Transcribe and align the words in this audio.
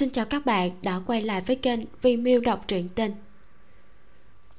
xin 0.00 0.10
chào 0.10 0.24
các 0.24 0.46
bạn 0.46 0.70
đã 0.82 1.00
quay 1.06 1.22
lại 1.22 1.42
với 1.46 1.56
kênh 1.56 1.80
vi 2.02 2.16
miu 2.16 2.40
đọc 2.40 2.64
truyện 2.68 2.88
tình. 2.88 3.12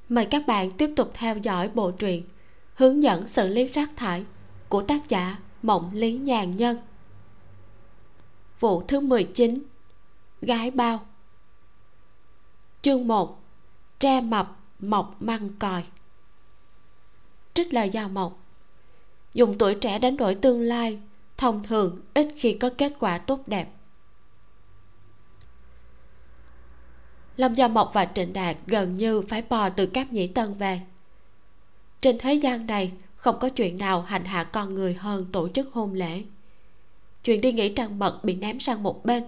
Mời 0.10 0.26
các 0.26 0.48
bạn 0.48 0.72
tiếp 0.72 0.94
tục 0.96 1.12
theo 1.14 1.38
dõi 1.38 1.70
bộ 1.70 1.92
truyện 1.92 2.24
hướng 2.76 3.04
dẫn 3.04 3.28
xử 3.28 3.48
lý 3.48 3.68
rác 3.68 3.90
thải 3.96 4.26
của 4.70 4.82
tác 4.82 5.10
giả 5.10 5.40
mộng 5.62 5.92
lý 5.94 6.14
nhàn 6.14 6.58
nhân. 6.58 6.78
Vụ 8.60 8.82
thứ 8.82 9.00
19 9.00 9.64
gái 10.42 10.72
bao. 10.72 11.06
Chương 12.82 13.08
1 13.08 13.42
tre 14.00 14.22
mập, 14.22 14.60
mọc 14.80 15.16
măng 15.20 15.50
còi. 15.60 15.84
Trích 17.54 17.74
lời 17.74 17.90
giao 17.90 18.10
mộc. 18.10 18.40
Dùng 19.34 19.58
tuổi 19.58 19.76
trẻ 19.76 20.00
đánh 20.00 20.18
đổi 20.18 20.36
tương 20.36 20.62
lai, 20.62 21.00
thông 21.38 21.64
thường 21.64 22.02
ít 22.14 22.28
khi 22.36 22.54
có 22.54 22.70
kết 22.78 22.94
quả 23.00 23.18
tốt 23.18 23.40
đẹp. 23.48 23.68
Lâm 27.38 27.54
gia 27.54 27.68
mộc 27.68 27.92
và 27.94 28.06
trịnh 28.16 28.34
đạt 28.34 28.58
gần 28.68 28.98
như 28.98 29.22
phải 29.22 29.44
bò 29.50 29.70
từ 29.70 29.86
cáp 29.86 30.14
nhĩ 30.14 30.28
tân 30.28 30.54
về. 30.54 30.82
Trên 32.02 32.18
thế 32.18 32.34
gian 32.34 32.68
này, 32.68 32.92
không 33.16 33.40
có 33.40 33.50
chuyện 33.50 33.78
nào 33.78 34.02
hành 34.02 34.26
hạ 34.26 34.44
con 34.44 34.74
người 34.74 34.94
hơn 34.94 35.26
tổ 35.32 35.50
chức 35.50 35.74
hôn 35.74 35.94
lễ. 35.94 36.24
Chuyện 37.24 37.42
đi 37.42 37.52
nghỉ 37.52 37.70
trăng 37.70 38.00
mật 38.00 38.24
bị 38.24 38.36
ném 38.36 38.60
sang 38.60 38.84
một 38.84 39.06
bên. 39.06 39.24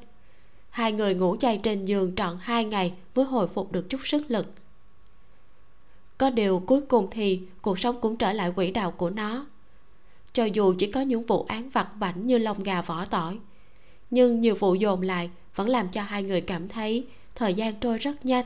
Hai 0.70 0.91
người 0.91 1.16
ngủ 1.16 1.35
chay 1.39 1.59
trên 1.63 1.85
giường 1.85 2.16
trọn 2.16 2.38
hai 2.41 2.66
ngày 2.66 2.93
mới 3.16 3.26
hồi 3.26 3.48
phục 3.48 3.71
được 3.71 3.89
chút 3.89 4.02
sức 4.04 4.31
lực. 4.31 4.45
Có 6.17 6.29
điều 6.29 6.59
cuối 6.59 6.81
cùng 6.81 7.07
thì 7.12 7.41
cuộc 7.62 7.79
sống 7.79 8.01
cũng 8.01 8.17
trở 8.17 8.34
lại 8.34 8.51
quỹ 8.55 8.71
đạo 8.71 8.91
của 8.91 9.09
nó. 9.09 9.45
Cho 10.34 10.45
dù 10.45 10.73
chỉ 10.77 10.91
có 10.91 11.01
những 11.01 11.26
vụ 11.26 11.45
án 11.49 11.70
vặt 11.70 11.88
vảnh 11.99 12.27
như 12.27 12.38
lông 12.38 12.63
gà 12.63 12.81
vỏ 12.81 13.05
tỏi, 13.05 13.38
nhưng 14.09 14.41
nhiều 14.41 14.55
vụ 14.55 14.76
dồn 14.76 15.01
lại 15.01 15.29
vẫn 15.55 15.70
làm 15.70 15.90
cho 15.90 16.01
hai 16.01 16.23
người 16.23 16.41
cảm 16.41 16.67
thấy 16.67 17.05
thời 17.36 17.54
gian 17.54 17.76
trôi 17.80 17.98
rất 17.98 18.26
nhanh. 18.26 18.46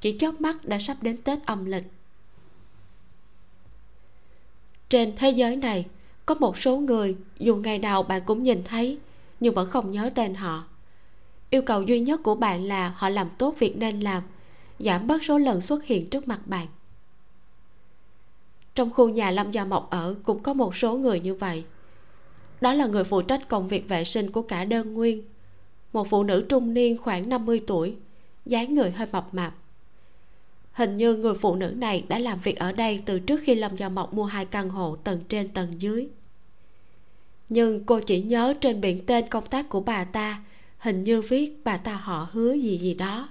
Chỉ 0.00 0.16
chớp 0.18 0.40
mắt 0.40 0.64
đã 0.64 0.78
sắp 0.78 0.96
đến 1.02 1.22
tết 1.22 1.46
âm 1.46 1.64
lịch. 1.64 1.84
Trên 4.88 5.16
thế 5.16 5.30
giới 5.30 5.56
này, 5.56 5.86
có 6.26 6.34
một 6.34 6.58
số 6.58 6.76
người, 6.76 7.16
dù 7.38 7.56
ngày 7.56 7.78
nào 7.78 8.02
bạn 8.02 8.22
cũng 8.26 8.42
nhìn 8.42 8.64
thấy, 8.64 8.98
nhưng 9.40 9.54
vẫn 9.54 9.70
không 9.70 9.90
nhớ 9.90 10.10
tên 10.14 10.34
họ. 10.34 10.64
Yêu 11.50 11.62
cầu 11.62 11.82
duy 11.82 12.00
nhất 12.00 12.20
của 12.22 12.34
bạn 12.34 12.64
là 12.64 12.94
họ 12.96 13.08
làm 13.08 13.28
tốt 13.38 13.54
việc 13.58 13.76
nên 13.76 14.00
làm, 14.00 14.22
giảm 14.78 15.06
bớt 15.06 15.24
số 15.24 15.38
lần 15.38 15.60
xuất 15.60 15.84
hiện 15.84 16.10
trước 16.10 16.28
mặt 16.28 16.40
bạn. 16.46 16.66
Trong 18.74 18.90
khu 18.90 19.08
nhà 19.08 19.30
lâm 19.30 19.50
gia 19.50 19.64
mộc 19.64 19.90
ở 19.90 20.14
cũng 20.24 20.42
có 20.42 20.54
một 20.54 20.76
số 20.76 20.96
người 20.96 21.20
như 21.20 21.34
vậy. 21.34 21.64
Đó 22.60 22.72
là 22.72 22.86
người 22.86 23.04
phụ 23.04 23.22
trách 23.22 23.48
công 23.48 23.68
việc 23.68 23.88
vệ 23.88 24.04
sinh 24.04 24.32
của 24.32 24.42
cả 24.42 24.64
đơn 24.64 24.94
nguyên, 24.94 25.22
một 25.92 26.08
phụ 26.10 26.22
nữ 26.22 26.46
trung 26.48 26.74
niên 26.74 26.98
khoảng 26.98 27.28
50 27.28 27.62
tuổi 27.66 27.96
dáng 28.46 28.74
người 28.74 28.90
hơi 28.90 29.08
mập 29.12 29.34
mạp. 29.34 29.54
Hình 30.72 30.96
như 30.96 31.16
người 31.16 31.34
phụ 31.34 31.54
nữ 31.54 31.66
này 31.66 32.04
đã 32.08 32.18
làm 32.18 32.40
việc 32.40 32.56
ở 32.56 32.72
đây 32.72 33.02
từ 33.06 33.18
trước 33.18 33.40
khi 33.44 33.54
lâm 33.54 33.76
gia 33.76 33.88
mộc 33.88 34.14
mua 34.14 34.24
hai 34.24 34.44
căn 34.44 34.68
hộ 34.68 34.96
tầng 34.96 35.20
trên 35.28 35.48
tầng 35.48 35.82
dưới. 35.82 36.08
Nhưng 37.48 37.84
cô 37.84 38.00
chỉ 38.00 38.22
nhớ 38.22 38.54
trên 38.60 38.80
biển 38.80 39.06
tên 39.06 39.28
công 39.28 39.46
tác 39.46 39.68
của 39.68 39.80
bà 39.80 40.04
ta, 40.04 40.42
hình 40.78 41.02
như 41.02 41.22
viết 41.22 41.60
bà 41.64 41.76
ta 41.76 41.94
họ 41.96 42.28
hứa 42.32 42.52
gì 42.52 42.78
gì 42.78 42.94
đó. 42.94 43.28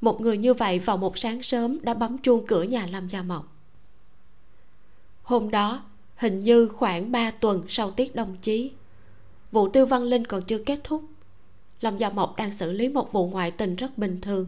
Một 0.00 0.20
người 0.20 0.38
như 0.38 0.54
vậy 0.54 0.78
vào 0.78 0.96
một 0.96 1.18
sáng 1.18 1.42
sớm 1.42 1.78
đã 1.82 1.94
bấm 1.94 2.18
chuông 2.18 2.46
cửa 2.46 2.62
nhà 2.62 2.86
lâm 2.86 3.08
gia 3.08 3.22
mộc. 3.22 3.56
Hôm 5.22 5.50
đó, 5.50 5.82
hình 6.16 6.44
như 6.44 6.68
khoảng 6.68 7.12
3 7.12 7.30
tuần 7.30 7.64
sau 7.68 7.90
tiết 7.90 8.14
đồng 8.14 8.36
chí, 8.42 8.72
vụ 9.52 9.68
tiêu 9.68 9.86
văn 9.86 10.02
linh 10.02 10.24
còn 10.24 10.42
chưa 10.42 10.58
kết 10.58 10.80
thúc 10.84 11.04
lâm 11.80 11.98
gia 11.98 12.10
mộc 12.10 12.36
đang 12.36 12.52
xử 12.52 12.72
lý 12.72 12.88
một 12.88 13.12
vụ 13.12 13.28
ngoại 13.28 13.50
tình 13.50 13.76
rất 13.76 13.98
bình 13.98 14.20
thường. 14.20 14.46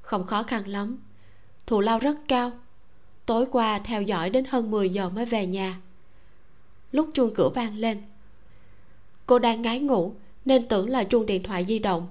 Không 0.00 0.26
khó 0.26 0.42
khăn 0.42 0.68
lắm. 0.68 0.98
Thù 1.66 1.80
lao 1.80 1.98
rất 1.98 2.16
cao. 2.28 2.52
Tối 3.26 3.46
qua 3.50 3.78
theo 3.78 4.02
dõi 4.02 4.30
đến 4.30 4.44
hơn 4.44 4.70
10 4.70 4.88
giờ 4.90 5.08
mới 5.08 5.24
về 5.24 5.46
nhà. 5.46 5.80
Lúc 6.92 7.10
chuông 7.14 7.34
cửa 7.34 7.48
vang 7.48 7.76
lên. 7.76 8.02
Cô 9.26 9.38
đang 9.38 9.62
ngái 9.62 9.78
ngủ, 9.80 10.14
nên 10.44 10.68
tưởng 10.68 10.90
là 10.90 11.04
chuông 11.04 11.26
điện 11.26 11.42
thoại 11.42 11.64
di 11.68 11.78
động. 11.78 12.08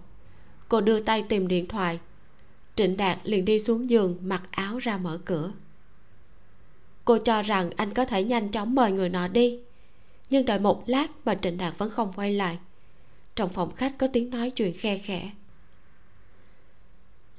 Cô 0.70 0.82
đưa 0.82 1.00
tay 1.00 1.24
tìm 1.30 1.48
điện 1.48 1.68
thoại. 1.68 2.00
Trịnh 2.76 2.98
đạt 2.98 3.20
liền 3.24 3.46
đi 3.46 3.60
xuống 3.60 3.90
giường, 3.90 4.18
mặc 4.22 4.44
áo 4.52 4.78
ra 4.78 4.98
mở 4.98 5.20
cửa. 5.26 5.52
Cô 7.06 7.18
cho 7.18 7.42
rằng 7.42 7.70
anh 7.76 7.94
có 7.94 8.06
thể 8.06 8.24
nhanh 8.24 8.52
chóng 8.52 8.76
mời 8.76 8.92
người 8.92 9.10
nọ 9.10 9.28
đi. 9.28 9.60
Nhưng 10.30 10.46
đợi 10.46 10.60
một 10.60 10.84
lát 10.86 11.08
mà 11.26 11.36
trịnh 11.36 11.58
đạt 11.58 11.78
vẫn 11.78 11.90
không 11.90 12.14
quay 12.16 12.34
lại 12.34 12.58
trong 13.36 13.50
phòng 13.50 13.76
khách 13.76 13.98
có 13.98 14.08
tiếng 14.08 14.30
nói 14.30 14.50
chuyện 14.50 14.74
khe 14.74 14.98
khẽ. 14.98 15.32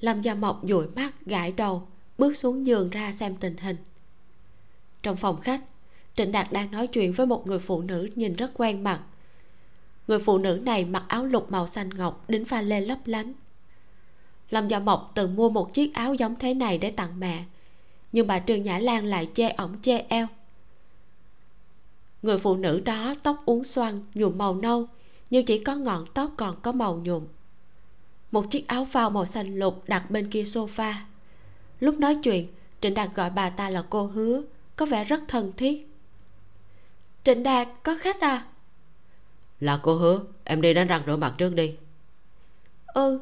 Lâm 0.00 0.20
gia 0.20 0.34
mộc 0.34 0.60
dụi 0.68 0.86
mắt, 0.86 1.12
gãi 1.26 1.52
đầu, 1.52 1.88
bước 2.18 2.36
xuống 2.36 2.66
giường 2.66 2.90
ra 2.90 3.12
xem 3.12 3.36
tình 3.36 3.56
hình. 3.56 3.76
Trong 5.02 5.16
phòng 5.16 5.40
khách, 5.40 5.60
trịnh 6.14 6.32
đạt 6.32 6.52
đang 6.52 6.70
nói 6.70 6.86
chuyện 6.86 7.12
với 7.12 7.26
một 7.26 7.46
người 7.46 7.58
phụ 7.58 7.82
nữ 7.82 8.08
nhìn 8.14 8.36
rất 8.36 8.50
quen 8.54 8.84
mặt. 8.84 9.02
Người 10.08 10.18
phụ 10.18 10.38
nữ 10.38 10.60
này 10.62 10.84
mặc 10.84 11.04
áo 11.08 11.24
lục 11.24 11.52
màu 11.52 11.66
xanh 11.66 11.88
ngọc, 11.88 12.24
đính 12.28 12.44
pha 12.44 12.62
lê 12.62 12.80
lấp 12.80 12.98
lánh. 13.04 13.32
Lâm 14.50 14.68
gia 14.68 14.78
mộc 14.78 15.12
từng 15.14 15.36
mua 15.36 15.50
một 15.50 15.74
chiếc 15.74 15.94
áo 15.94 16.14
giống 16.14 16.36
thế 16.36 16.54
này 16.54 16.78
để 16.78 16.90
tặng 16.90 17.20
mẹ, 17.20 17.44
nhưng 18.12 18.26
bà 18.26 18.38
trương 18.38 18.62
nhã 18.62 18.78
lan 18.78 19.06
lại 19.06 19.28
chê 19.34 19.48
ổng 19.48 19.76
chê 19.82 19.98
eo. 19.98 20.26
Người 22.22 22.38
phụ 22.38 22.56
nữ 22.56 22.80
đó 22.80 23.14
tóc 23.22 23.42
uốn 23.46 23.64
xoăn, 23.64 24.02
nhuộm 24.14 24.38
màu 24.38 24.54
nâu 24.54 24.86
nhưng 25.32 25.44
chỉ 25.44 25.58
có 25.58 25.74
ngọn 25.74 26.06
tóc 26.14 26.30
còn 26.36 26.60
có 26.62 26.72
màu 26.72 26.96
nhuộm. 26.96 27.26
Một 28.30 28.50
chiếc 28.50 28.68
áo 28.68 28.84
phao 28.84 29.10
màu 29.10 29.26
xanh 29.26 29.58
lục 29.58 29.82
đặt 29.86 30.10
bên 30.10 30.30
kia 30.30 30.42
sofa. 30.42 30.94
Lúc 31.80 31.98
nói 31.98 32.18
chuyện 32.22 32.46
trịnh 32.80 32.94
đạt 32.94 33.14
gọi 33.14 33.30
bà 33.30 33.50
ta 33.50 33.70
là 33.70 33.84
cô 33.90 34.06
hứa 34.06 34.42
có 34.76 34.86
vẻ 34.86 35.04
rất 35.04 35.20
thân 35.28 35.52
thiết. 35.56 35.88
Trịnh 37.24 37.42
đạt 37.42 37.68
có 37.82 37.96
khách 38.00 38.20
à? 38.20 38.46
Là 39.60 39.80
cô 39.82 39.94
hứa 39.94 40.20
em 40.44 40.60
đi 40.60 40.74
đánh 40.74 40.86
răng 40.86 41.02
rửa 41.06 41.16
mặt 41.16 41.34
trước 41.38 41.54
đi. 41.54 41.76
Ừ. 42.86 43.20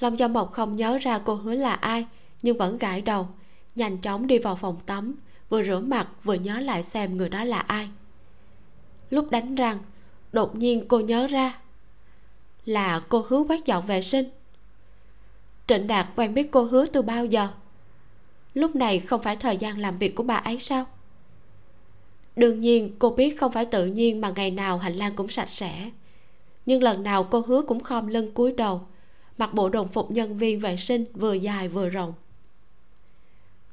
Lâm 0.00 0.16
gia 0.16 0.28
mộc 0.28 0.52
không 0.52 0.76
nhớ 0.76 0.98
ra 0.98 1.20
cô 1.24 1.34
hứa 1.34 1.54
là 1.54 1.74
ai 1.74 2.06
nhưng 2.42 2.58
vẫn 2.58 2.78
gãi 2.78 3.00
đầu 3.00 3.28
nhanh 3.74 3.98
chóng 3.98 4.26
đi 4.26 4.38
vào 4.38 4.56
phòng 4.56 4.80
tắm 4.86 5.14
vừa 5.48 5.62
rửa 5.62 5.80
mặt 5.80 6.08
vừa 6.24 6.34
nhớ 6.34 6.60
lại 6.60 6.82
xem 6.82 7.16
người 7.16 7.28
đó 7.28 7.44
là 7.44 7.58
ai. 7.58 7.90
Lúc 9.10 9.30
đánh 9.30 9.54
răng 9.54 9.78
đột 10.32 10.56
nhiên 10.56 10.84
cô 10.88 11.00
nhớ 11.00 11.26
ra 11.26 11.58
là 12.64 13.00
cô 13.08 13.24
hứa 13.28 13.42
quét 13.48 13.66
dọn 13.66 13.86
vệ 13.86 14.02
sinh. 14.02 14.28
Trịnh 15.66 15.86
đạt 15.86 16.08
quen 16.16 16.34
biết 16.34 16.50
cô 16.50 16.62
hứa 16.62 16.86
từ 16.86 17.02
bao 17.02 17.26
giờ? 17.26 17.48
Lúc 18.54 18.76
này 18.76 19.00
không 19.00 19.22
phải 19.22 19.36
thời 19.36 19.56
gian 19.56 19.78
làm 19.78 19.98
việc 19.98 20.14
của 20.14 20.22
bà 20.22 20.36
ấy 20.36 20.58
sao? 20.58 20.84
Đương 22.36 22.60
nhiên 22.60 22.94
cô 22.98 23.10
biết 23.10 23.40
không 23.40 23.52
phải 23.52 23.64
tự 23.64 23.86
nhiên 23.86 24.20
mà 24.20 24.32
ngày 24.36 24.50
nào 24.50 24.78
hành 24.78 24.96
lang 24.96 25.16
cũng 25.16 25.28
sạch 25.28 25.50
sẽ. 25.50 25.90
Nhưng 26.66 26.82
lần 26.82 27.02
nào 27.02 27.24
cô 27.24 27.44
hứa 27.46 27.62
cũng 27.62 27.80
khom 27.80 28.06
lưng 28.06 28.32
cúi 28.34 28.52
đầu, 28.52 28.80
mặc 29.38 29.54
bộ 29.54 29.68
đồng 29.68 29.88
phục 29.88 30.10
nhân 30.10 30.38
viên 30.38 30.60
vệ 30.60 30.76
sinh 30.76 31.04
vừa 31.14 31.34
dài 31.34 31.68
vừa 31.68 31.88
rộng. 31.88 32.12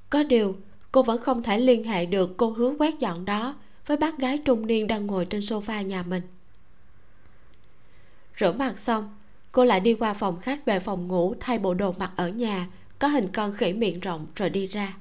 Có 0.09 0.23
điều, 0.23 0.55
cô 0.91 1.03
vẫn 1.03 1.21
không 1.21 1.43
thể 1.43 1.59
liên 1.59 1.83
hệ 1.83 2.05
được 2.05 2.37
cô 2.37 2.49
hứa 2.49 2.73
quét 2.79 2.99
dọn 2.99 3.25
đó 3.25 3.55
với 3.85 3.97
bác 3.97 4.17
gái 4.17 4.37
trung 4.37 4.67
niên 4.67 4.87
đang 4.87 5.07
ngồi 5.07 5.25
trên 5.25 5.41
sofa 5.41 5.81
nhà 5.81 6.03
mình 6.03 6.21
rửa 8.39 8.51
mặt 8.51 8.79
xong 8.79 9.15
cô 9.51 9.63
lại 9.63 9.79
đi 9.79 9.93
qua 9.93 10.13
phòng 10.13 10.39
khách 10.39 10.65
về 10.65 10.79
phòng 10.79 11.07
ngủ 11.07 11.35
thay 11.39 11.59
bộ 11.59 11.73
đồ 11.73 11.91
mặc 11.97 12.11
ở 12.15 12.29
nhà 12.29 12.67
có 12.99 13.07
hình 13.07 13.27
con 13.33 13.53
khỉ 13.53 13.73
miệng 13.73 13.99
rộng 13.99 14.25
rồi 14.35 14.49
đi 14.49 14.65
ra. 14.65 14.97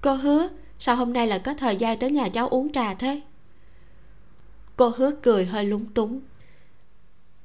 Cô 0.00 0.14
hứa 0.14 0.48
sao 0.78 0.96
hôm 0.96 1.12
nay 1.12 1.26
lại 1.26 1.38
có 1.38 1.54
thời 1.54 1.76
gian 1.76 1.98
đến 1.98 2.14
nhà 2.14 2.28
cháu 2.28 2.48
uống 2.48 2.72
trà 2.72 2.94
thế? 2.94 3.20
Cô 4.76 4.92
hứa 4.96 5.10
cười 5.22 5.44
hơi 5.44 5.64
lúng 5.64 5.86
túng. 5.86 6.20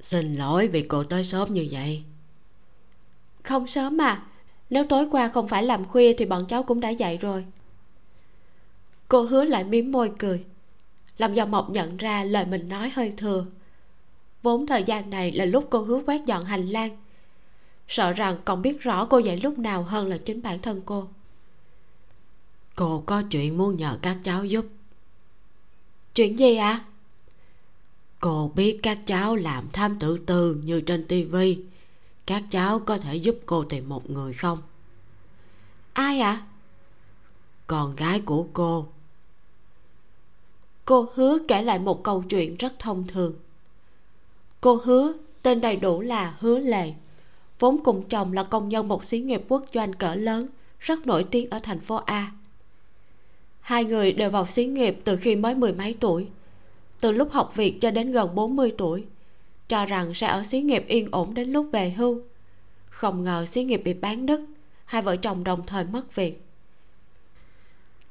Xin 0.02 0.36
lỗi 0.36 0.68
vì 0.68 0.82
cô 0.82 1.04
tới 1.04 1.24
sớm 1.24 1.54
như 1.54 1.68
vậy. 1.72 2.04
Không 3.44 3.68
sớm 3.68 3.98
mà 3.98 4.24
nếu 4.70 4.84
tối 4.84 5.08
qua 5.12 5.28
không 5.28 5.48
phải 5.48 5.64
làm 5.64 5.86
khuya 5.86 6.14
thì 6.14 6.26
bọn 6.26 6.46
cháu 6.46 6.64
cũng 6.64 6.80
đã 6.80 6.90
dậy 6.90 7.18
rồi. 7.18 7.46
Cô 9.08 9.22
hứa 9.22 9.44
lại 9.44 9.64
miếm 9.64 9.92
môi 9.92 10.12
cười 10.20 10.46
làm 11.18 11.34
do 11.34 11.46
mộc 11.46 11.70
nhận 11.70 11.98
ra 11.98 12.24
lời 12.24 12.46
mình 12.46 12.70
nói 12.70 12.90
hơi 12.90 13.14
thừa 13.18 13.46
vốn 14.44 14.68
thời 14.68 14.84
gian 14.84 15.10
này 15.10 15.32
là 15.32 15.46
lúc 15.46 15.68
cô 15.70 15.82
hứa 15.82 16.02
quét 16.06 16.26
dọn 16.26 16.44
hành 16.44 16.68
lang. 16.68 16.98
Sợ 17.88 18.14
rằng 18.14 18.38
còn 18.46 18.62
biết 18.62 18.82
rõ 18.82 19.06
cô 19.06 19.18
dậy 19.20 19.40
lúc 19.44 19.60
nào 19.60 19.84
hơn 19.84 20.08
là 20.08 20.18
chính 20.18 20.42
bản 20.42 20.62
thân 20.62 20.82
cô. 20.86 21.08
Cô 22.76 23.04
có 23.06 23.24
chuyện 23.32 23.58
muốn 23.58 23.78
nhờ 23.78 23.98
các 24.02 24.18
cháu 24.24 24.46
giúp. 24.46 24.66
Chuyện 26.14 26.40
gì 26.40 26.56
ạ? 26.56 26.72
À? 26.72 26.86
cô 28.20 28.52
biết 28.56 28.80
các 28.84 29.00
cháu 29.06 29.36
làm 29.36 29.68
tham 29.74 30.00
tự 30.00 30.18
tư 30.18 30.62
như 30.64 30.82
trên 30.82 31.08
tivi 31.08 31.60
các 32.28 32.44
cháu 32.50 32.80
có 32.80 32.98
thể 32.98 33.16
giúp 33.16 33.40
cô 33.46 33.64
tìm 33.64 33.90
một 33.90 34.10
người 34.10 34.34
không? 34.34 34.62
Ai 35.94 36.20
ạ? 36.20 36.32
À? 36.32 36.46
con 37.68 37.96
gái 37.96 38.22
của 38.22 38.48
cô. 38.54 38.88
Cô 40.86 41.10
hứa 41.16 41.38
kể 41.48 41.62
lại 41.62 41.80
một 41.80 42.04
câu 42.04 42.24
chuyện 42.30 42.56
rất 42.56 42.80
thông 42.80 43.08
thường 43.08 43.34
cô 44.62 44.82
hứa, 44.84 45.14
tên 45.42 45.62
đầy 45.62 45.76
đủ 45.76 46.02
là 46.02 46.36
hứa 46.40 46.60
lệ. 46.60 46.94
Vốn 47.60 47.84
cùng 47.84 48.04
chồng 48.04 48.34
là 48.34 48.44
công 48.44 48.70
nhân 48.70 48.88
một 48.88 49.06
xí 49.06 49.20
nghiệp 49.20 49.42
quốc 49.48 49.64
doanh 49.74 49.94
cỡ 49.94 50.16
lớn, 50.16 50.48
rất 50.80 51.08
nổi 51.08 51.26
tiếng 51.32 51.50
ở 51.50 51.60
thành 51.64 51.80
phố 51.80 51.96
a. 51.96 52.32
Hai 53.60 53.86
người 53.86 54.12
đều 54.12 54.30
vào 54.30 54.48
xí 54.48 54.66
nghiệp 54.66 55.00
từ 55.04 55.18
khi 55.18 55.36
mới 55.36 55.56
mười 55.56 55.74
mấy 55.74 55.96
tuổi, 56.00 56.28
từ 57.02 57.12
lúc 57.12 57.32
học 57.32 57.52
việc 57.56 57.82
cho 57.82 57.92
đến 57.92 58.12
gần 58.12 58.36
40 58.36 58.74
tuổi, 58.78 59.06
cho 59.68 59.86
rằng 59.86 60.14
sẽ 60.14 60.28
ở 60.28 60.44
xí 60.44 60.62
nghiệp 60.62 60.86
yên 60.88 61.08
ổn 61.12 61.34
đến 61.34 61.50
lúc 61.50 61.68
về 61.72 61.90
hưu. 61.90 62.22
Không 62.86 63.24
ngờ 63.24 63.46
xí 63.46 63.64
nghiệp 63.64 63.82
bị 63.84 63.94
bán 63.94 64.26
đứt 64.26 64.42
hai 64.86 65.02
vợ 65.02 65.16
chồng 65.16 65.44
đồng 65.44 65.66
thời 65.66 65.84
mất 65.84 66.16
việc. 66.16 66.44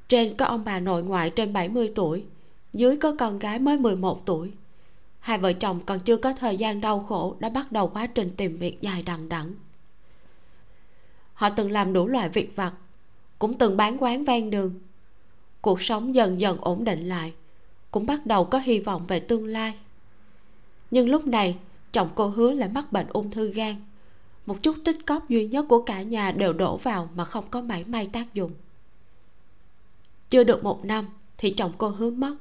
Trên 0.08 0.34
có 0.36 0.46
ông 0.46 0.64
bà 0.64 0.78
nội 0.78 1.02
ngoại 1.02 1.30
trên 1.30 1.52
70 1.52 1.92
tuổi, 1.94 2.24
dưới 2.72 2.96
có 2.96 3.14
con 3.18 3.38
gái 3.38 3.58
mới 3.58 3.78
11 3.78 4.26
tuổi 4.26 4.52
hai 5.20 5.38
vợ 5.38 5.52
chồng 5.52 5.80
còn 5.86 6.00
chưa 6.00 6.16
có 6.16 6.32
thời 6.32 6.56
gian 6.56 6.80
đau 6.80 7.00
khổ 7.00 7.36
đã 7.40 7.48
bắt 7.48 7.72
đầu 7.72 7.88
quá 7.88 8.06
trình 8.06 8.30
tìm 8.36 8.58
việc 8.58 8.80
dài 8.80 9.02
đằng 9.02 9.28
đẵng. 9.28 9.54
Họ 11.34 11.50
từng 11.50 11.70
làm 11.70 11.92
đủ 11.92 12.06
loại 12.06 12.28
việc 12.28 12.56
vặt, 12.56 12.72
cũng 13.38 13.58
từng 13.58 13.76
bán 13.76 14.02
quán 14.02 14.24
ven 14.24 14.50
đường. 14.50 14.74
Cuộc 15.60 15.82
sống 15.82 16.14
dần 16.14 16.40
dần 16.40 16.58
ổn 16.60 16.84
định 16.84 17.08
lại, 17.08 17.32
cũng 17.90 18.06
bắt 18.06 18.26
đầu 18.26 18.44
có 18.44 18.58
hy 18.58 18.78
vọng 18.78 19.06
về 19.06 19.20
tương 19.20 19.46
lai. 19.46 19.74
Nhưng 20.90 21.08
lúc 21.08 21.26
này, 21.26 21.58
chồng 21.92 22.08
cô 22.14 22.28
hứa 22.28 22.52
lại 22.52 22.68
mắc 22.68 22.92
bệnh 22.92 23.06
ung 23.08 23.30
thư 23.30 23.52
gan. 23.52 23.74
Một 24.46 24.62
chút 24.62 24.76
tích 24.84 25.06
cóp 25.06 25.28
duy 25.28 25.46
nhất 25.46 25.66
của 25.68 25.82
cả 25.82 26.02
nhà 26.02 26.32
đều 26.32 26.52
đổ 26.52 26.76
vào 26.76 27.08
mà 27.14 27.24
không 27.24 27.44
có 27.50 27.60
mảy 27.60 27.84
may 27.84 28.10
tác 28.12 28.34
dụng. 28.34 28.52
Chưa 30.30 30.44
được 30.44 30.64
một 30.64 30.84
năm 30.84 31.04
thì 31.38 31.50
chồng 31.50 31.72
cô 31.78 31.88
hứa 31.88 32.10
mất 32.10 32.36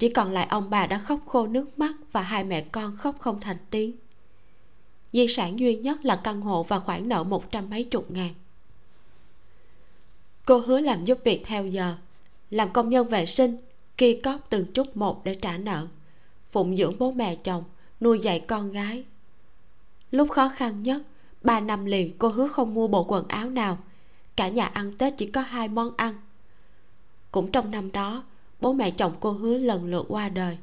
chỉ 0.00 0.08
còn 0.08 0.32
lại 0.32 0.46
ông 0.50 0.70
bà 0.70 0.86
đã 0.86 0.98
khóc 0.98 1.20
khô 1.26 1.46
nước 1.46 1.78
mắt 1.78 1.92
và 2.12 2.22
hai 2.22 2.44
mẹ 2.44 2.60
con 2.72 2.96
khóc 2.96 3.16
không 3.18 3.40
thành 3.40 3.56
tiếng. 3.70 3.96
Di 5.12 5.26
sản 5.28 5.58
duy 5.58 5.76
nhất 5.76 6.04
là 6.04 6.20
căn 6.24 6.40
hộ 6.40 6.62
và 6.62 6.78
khoản 6.78 7.08
nợ 7.08 7.24
một 7.24 7.52
trăm 7.52 7.70
mấy 7.70 7.84
chục 7.84 8.10
ngàn. 8.10 8.34
Cô 10.46 10.58
hứa 10.58 10.80
làm 10.80 11.04
giúp 11.04 11.18
việc 11.24 11.42
theo 11.44 11.66
giờ, 11.66 11.94
làm 12.50 12.72
công 12.72 12.88
nhân 12.88 13.08
vệ 13.08 13.26
sinh 13.26 13.56
kia 13.96 14.18
cóp 14.24 14.40
từng 14.50 14.72
chút 14.72 14.96
một 14.96 15.24
để 15.24 15.34
trả 15.34 15.56
nợ, 15.56 15.86
phụng 16.52 16.76
dưỡng 16.76 16.98
bố 16.98 17.12
mẹ 17.12 17.36
chồng, 17.36 17.64
nuôi 18.00 18.18
dạy 18.18 18.40
con 18.40 18.72
gái. 18.72 19.04
Lúc 20.10 20.30
khó 20.30 20.48
khăn 20.48 20.82
nhất, 20.82 21.02
ba 21.42 21.60
năm 21.60 21.84
liền 21.84 22.18
cô 22.18 22.28
hứa 22.28 22.48
không 22.48 22.74
mua 22.74 22.88
bộ 22.88 23.04
quần 23.04 23.28
áo 23.28 23.50
nào, 23.50 23.78
cả 24.36 24.48
nhà 24.48 24.66
ăn 24.66 24.96
tết 24.98 25.14
chỉ 25.16 25.26
có 25.26 25.40
hai 25.40 25.68
món 25.68 25.90
ăn. 25.96 26.14
Cũng 27.32 27.52
trong 27.52 27.70
năm 27.70 27.92
đó 27.92 28.24
bố 28.60 28.72
mẹ 28.72 28.90
chồng 28.90 29.12
cô 29.20 29.32
hứa 29.32 29.58
lần 29.58 29.86
lượt 29.86 30.06
qua 30.08 30.28
đời. 30.28 30.58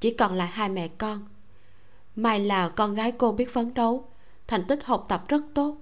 Chỉ 0.00 0.10
còn 0.10 0.34
lại 0.34 0.48
hai 0.52 0.68
mẹ 0.68 0.88
con. 0.88 1.24
May 2.16 2.40
là 2.40 2.68
con 2.68 2.94
gái 2.94 3.12
cô 3.12 3.32
biết 3.32 3.52
phấn 3.52 3.74
đấu, 3.74 4.04
thành 4.46 4.64
tích 4.68 4.84
học 4.84 5.06
tập 5.08 5.24
rất 5.28 5.42
tốt. 5.54 5.76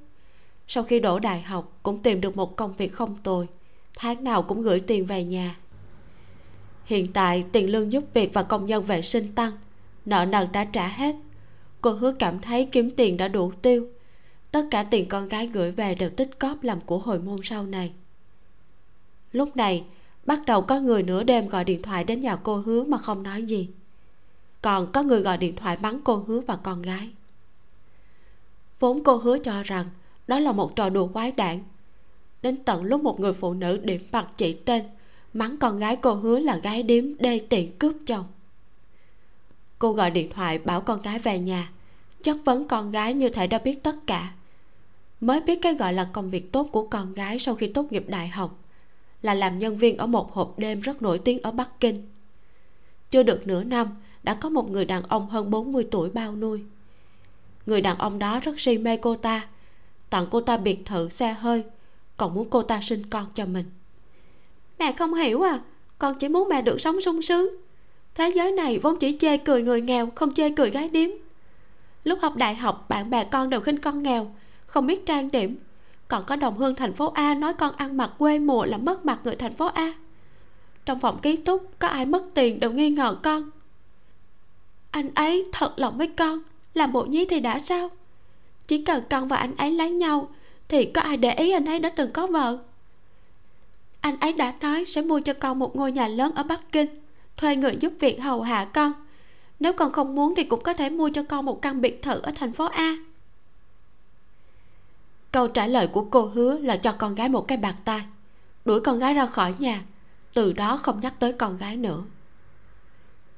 Sau 0.68 0.84
khi 0.84 1.00
đỗ 1.00 1.18
đại 1.18 1.42
học, 1.42 1.78
cũng 1.82 2.02
tìm 2.02 2.20
được 2.20 2.36
một 2.36 2.56
công 2.56 2.72
việc 2.72 2.92
không 2.92 3.16
tồi. 3.22 3.48
Tháng 3.96 4.24
nào 4.24 4.42
cũng 4.42 4.62
gửi 4.62 4.80
tiền 4.80 5.06
về 5.06 5.24
nhà. 5.24 5.56
Hiện 6.84 7.12
tại, 7.12 7.44
tiền 7.52 7.70
lương 7.70 7.92
giúp 7.92 8.04
việc 8.14 8.30
và 8.34 8.42
công 8.42 8.66
nhân 8.66 8.84
vệ 8.84 9.02
sinh 9.02 9.34
tăng. 9.34 9.52
Nợ 10.04 10.24
nần 10.24 10.52
đã 10.52 10.64
trả 10.64 10.88
hết. 10.88 11.16
Cô 11.80 11.90
hứa 11.90 12.12
cảm 12.12 12.40
thấy 12.40 12.68
kiếm 12.72 12.90
tiền 12.90 13.16
đã 13.16 13.28
đủ 13.28 13.52
tiêu. 13.62 13.86
Tất 14.50 14.64
cả 14.70 14.82
tiền 14.82 15.08
con 15.08 15.28
gái 15.28 15.46
gửi 15.46 15.70
về 15.70 15.94
đều 15.94 16.10
tích 16.10 16.38
cóp 16.38 16.62
làm 16.62 16.80
của 16.80 16.98
hồi 16.98 17.18
môn 17.18 17.40
sau 17.42 17.66
này. 17.66 17.92
Lúc 19.32 19.56
này 19.56 19.84
bắt 20.28 20.40
đầu 20.46 20.62
có 20.62 20.80
người 20.80 21.02
nửa 21.02 21.22
đêm 21.22 21.48
gọi 21.48 21.64
điện 21.64 21.82
thoại 21.82 22.04
đến 22.04 22.20
nhà 22.20 22.36
cô 22.36 22.56
hứa 22.56 22.84
mà 22.84 22.98
không 22.98 23.22
nói 23.22 23.42
gì. 23.42 23.68
Còn 24.62 24.92
có 24.92 25.02
người 25.02 25.20
gọi 25.20 25.36
điện 25.38 25.56
thoại 25.56 25.76
mắng 25.80 26.00
cô 26.04 26.16
hứa 26.16 26.40
và 26.40 26.56
con 26.56 26.82
gái. 26.82 27.08
Vốn 28.80 29.04
cô 29.04 29.16
hứa 29.16 29.38
cho 29.38 29.62
rằng 29.62 29.86
đó 30.26 30.38
là 30.38 30.52
một 30.52 30.76
trò 30.76 30.88
đùa 30.88 31.06
quái 31.06 31.32
đản. 31.32 31.60
Đến 32.42 32.56
tận 32.64 32.84
lúc 32.84 33.02
một 33.02 33.20
người 33.20 33.32
phụ 33.32 33.54
nữ 33.54 33.76
điểm 33.76 34.00
mặt 34.12 34.28
chỉ 34.36 34.52
tên, 34.52 34.82
mắng 35.32 35.56
con 35.56 35.78
gái 35.78 35.96
cô 35.96 36.14
hứa 36.14 36.38
là 36.38 36.56
gái 36.56 36.82
điếm, 36.82 37.04
đê 37.18 37.38
tiện 37.48 37.78
cướp 37.78 37.96
chồng. 38.06 38.24
Cô 39.78 39.92
gọi 39.92 40.10
điện 40.10 40.30
thoại 40.34 40.58
bảo 40.58 40.80
con 40.80 41.02
gái 41.02 41.18
về 41.18 41.38
nhà. 41.38 41.70
Chất 42.22 42.36
vấn 42.44 42.68
con 42.68 42.90
gái 42.90 43.14
như 43.14 43.28
thể 43.28 43.46
đã 43.46 43.58
biết 43.58 43.82
tất 43.82 43.96
cả. 44.06 44.32
Mới 45.20 45.40
biết 45.40 45.58
cái 45.62 45.74
gọi 45.74 45.92
là 45.92 46.08
công 46.12 46.30
việc 46.30 46.52
tốt 46.52 46.68
của 46.72 46.86
con 46.86 47.14
gái 47.14 47.38
sau 47.38 47.54
khi 47.54 47.66
tốt 47.66 47.92
nghiệp 47.92 48.04
đại 48.08 48.28
học 48.28 48.58
là 49.22 49.34
làm 49.34 49.58
nhân 49.58 49.78
viên 49.78 49.96
ở 49.96 50.06
một 50.06 50.32
hộp 50.32 50.58
đêm 50.58 50.80
rất 50.80 51.02
nổi 51.02 51.18
tiếng 51.18 51.42
ở 51.42 51.50
Bắc 51.50 51.80
Kinh. 51.80 52.08
Chưa 53.10 53.22
được 53.22 53.46
nửa 53.46 53.64
năm, 53.64 53.88
đã 54.22 54.34
có 54.34 54.48
một 54.48 54.70
người 54.70 54.84
đàn 54.84 55.02
ông 55.02 55.28
hơn 55.28 55.50
40 55.50 55.86
tuổi 55.90 56.10
bao 56.10 56.36
nuôi. 56.36 56.62
Người 57.66 57.80
đàn 57.80 57.98
ông 57.98 58.18
đó 58.18 58.40
rất 58.40 58.60
si 58.60 58.78
mê 58.78 58.96
cô 58.96 59.16
ta, 59.16 59.48
tặng 60.10 60.26
cô 60.30 60.40
ta 60.40 60.56
biệt 60.56 60.78
thự, 60.84 61.08
xe 61.08 61.32
hơi, 61.32 61.64
còn 62.16 62.34
muốn 62.34 62.50
cô 62.50 62.62
ta 62.62 62.80
sinh 62.82 63.10
con 63.10 63.26
cho 63.34 63.46
mình. 63.46 63.66
Mẹ 64.78 64.92
không 64.92 65.14
hiểu 65.14 65.42
à 65.42 65.60
con 65.98 66.14
chỉ 66.18 66.28
muốn 66.28 66.48
mẹ 66.48 66.62
được 66.62 66.80
sống 66.80 67.00
sung 67.00 67.22
sướng. 67.22 67.56
Thế 68.14 68.32
giới 68.34 68.52
này 68.52 68.78
vốn 68.78 68.96
chỉ 68.96 69.16
chê 69.20 69.36
cười 69.36 69.62
người 69.62 69.80
nghèo, 69.80 70.08
không 70.14 70.34
chê 70.34 70.50
cười 70.50 70.70
gái 70.70 70.88
điếm. 70.88 71.10
Lúc 72.04 72.18
học 72.22 72.36
đại 72.36 72.54
học, 72.54 72.86
bạn 72.88 73.10
bè 73.10 73.24
con 73.24 73.50
đều 73.50 73.60
khinh 73.60 73.78
con 73.78 74.02
nghèo, 74.02 74.34
không 74.66 74.86
biết 74.86 75.06
trang 75.06 75.30
điểm 75.30 75.56
còn 76.08 76.24
có 76.26 76.36
đồng 76.36 76.56
hương 76.56 76.74
thành 76.74 76.92
phố 76.92 77.10
a 77.14 77.34
nói 77.34 77.54
con 77.54 77.76
ăn 77.76 77.96
mặc 77.96 78.10
quê 78.18 78.38
mùa 78.38 78.64
là 78.64 78.76
mất 78.76 79.06
mặt 79.06 79.18
người 79.24 79.36
thành 79.36 79.54
phố 79.54 79.66
a. 79.66 79.92
Trong 80.84 81.00
phòng 81.00 81.18
ký 81.22 81.36
túc, 81.36 81.70
có 81.78 81.88
ai 81.88 82.06
mất 82.06 82.22
tiền 82.34 82.60
đều 82.60 82.70
nghi 82.70 82.90
ngờ 82.90 83.16
con. 83.22 83.50
Anh 84.90 85.10
ấy 85.14 85.46
thật 85.52 85.72
lòng 85.76 85.98
với 85.98 86.06
con, 86.06 86.38
làm 86.74 86.92
bộ 86.92 87.02
nhí 87.02 87.24
thì 87.24 87.40
đã 87.40 87.58
sao? 87.58 87.90
Chỉ 88.66 88.84
cần 88.84 89.02
con 89.10 89.28
và 89.28 89.36
anh 89.36 89.56
ấy 89.56 89.70
lấy 89.70 89.90
nhau, 89.90 90.28
thì 90.68 90.84
có 90.84 91.00
ai 91.00 91.16
để 91.16 91.32
ý 91.34 91.50
anh 91.50 91.64
ấy 91.64 91.78
đã 91.78 91.88
từng 91.88 92.12
có 92.12 92.26
vợ? 92.26 92.58
Anh 94.00 94.20
ấy 94.20 94.32
đã 94.32 94.54
nói 94.60 94.84
sẽ 94.84 95.02
mua 95.02 95.20
cho 95.20 95.32
con 95.32 95.58
một 95.58 95.76
ngôi 95.76 95.92
nhà 95.92 96.08
lớn 96.08 96.32
ở 96.34 96.42
bắc 96.42 96.72
kinh, 96.72 96.88
thuê 97.36 97.56
người 97.56 97.76
giúp 97.80 97.92
việc 98.00 98.20
hầu 98.20 98.42
hạ 98.42 98.68
con. 98.74 98.92
Nếu 99.60 99.72
con 99.72 99.92
không 99.92 100.14
muốn 100.14 100.34
thì 100.34 100.44
cũng 100.44 100.62
có 100.62 100.74
thể 100.74 100.90
mua 100.90 101.10
cho 101.14 101.22
con 101.22 101.44
một 101.44 101.62
căn 101.62 101.80
biệt 101.80 102.02
thự 102.02 102.20
ở 102.22 102.32
thành 102.34 102.52
phố 102.52 102.64
a 102.64 102.96
câu 105.32 105.48
trả 105.48 105.66
lời 105.66 105.86
của 105.86 106.04
cô 106.10 106.26
hứa 106.26 106.58
là 106.58 106.76
cho 106.76 106.92
con 106.92 107.14
gái 107.14 107.28
một 107.28 107.48
cái 107.48 107.58
bạc 107.58 107.76
tai 107.84 108.02
đuổi 108.68 108.80
con 108.80 108.98
gái 108.98 109.14
ra 109.14 109.26
khỏi 109.26 109.54
nhà. 109.58 109.84
Từ 110.34 110.52
đó 110.52 110.76
không 110.76 111.00
nhắc 111.00 111.14
tới 111.18 111.32
con 111.32 111.56
gái 111.56 111.76
nữa. 111.76 112.04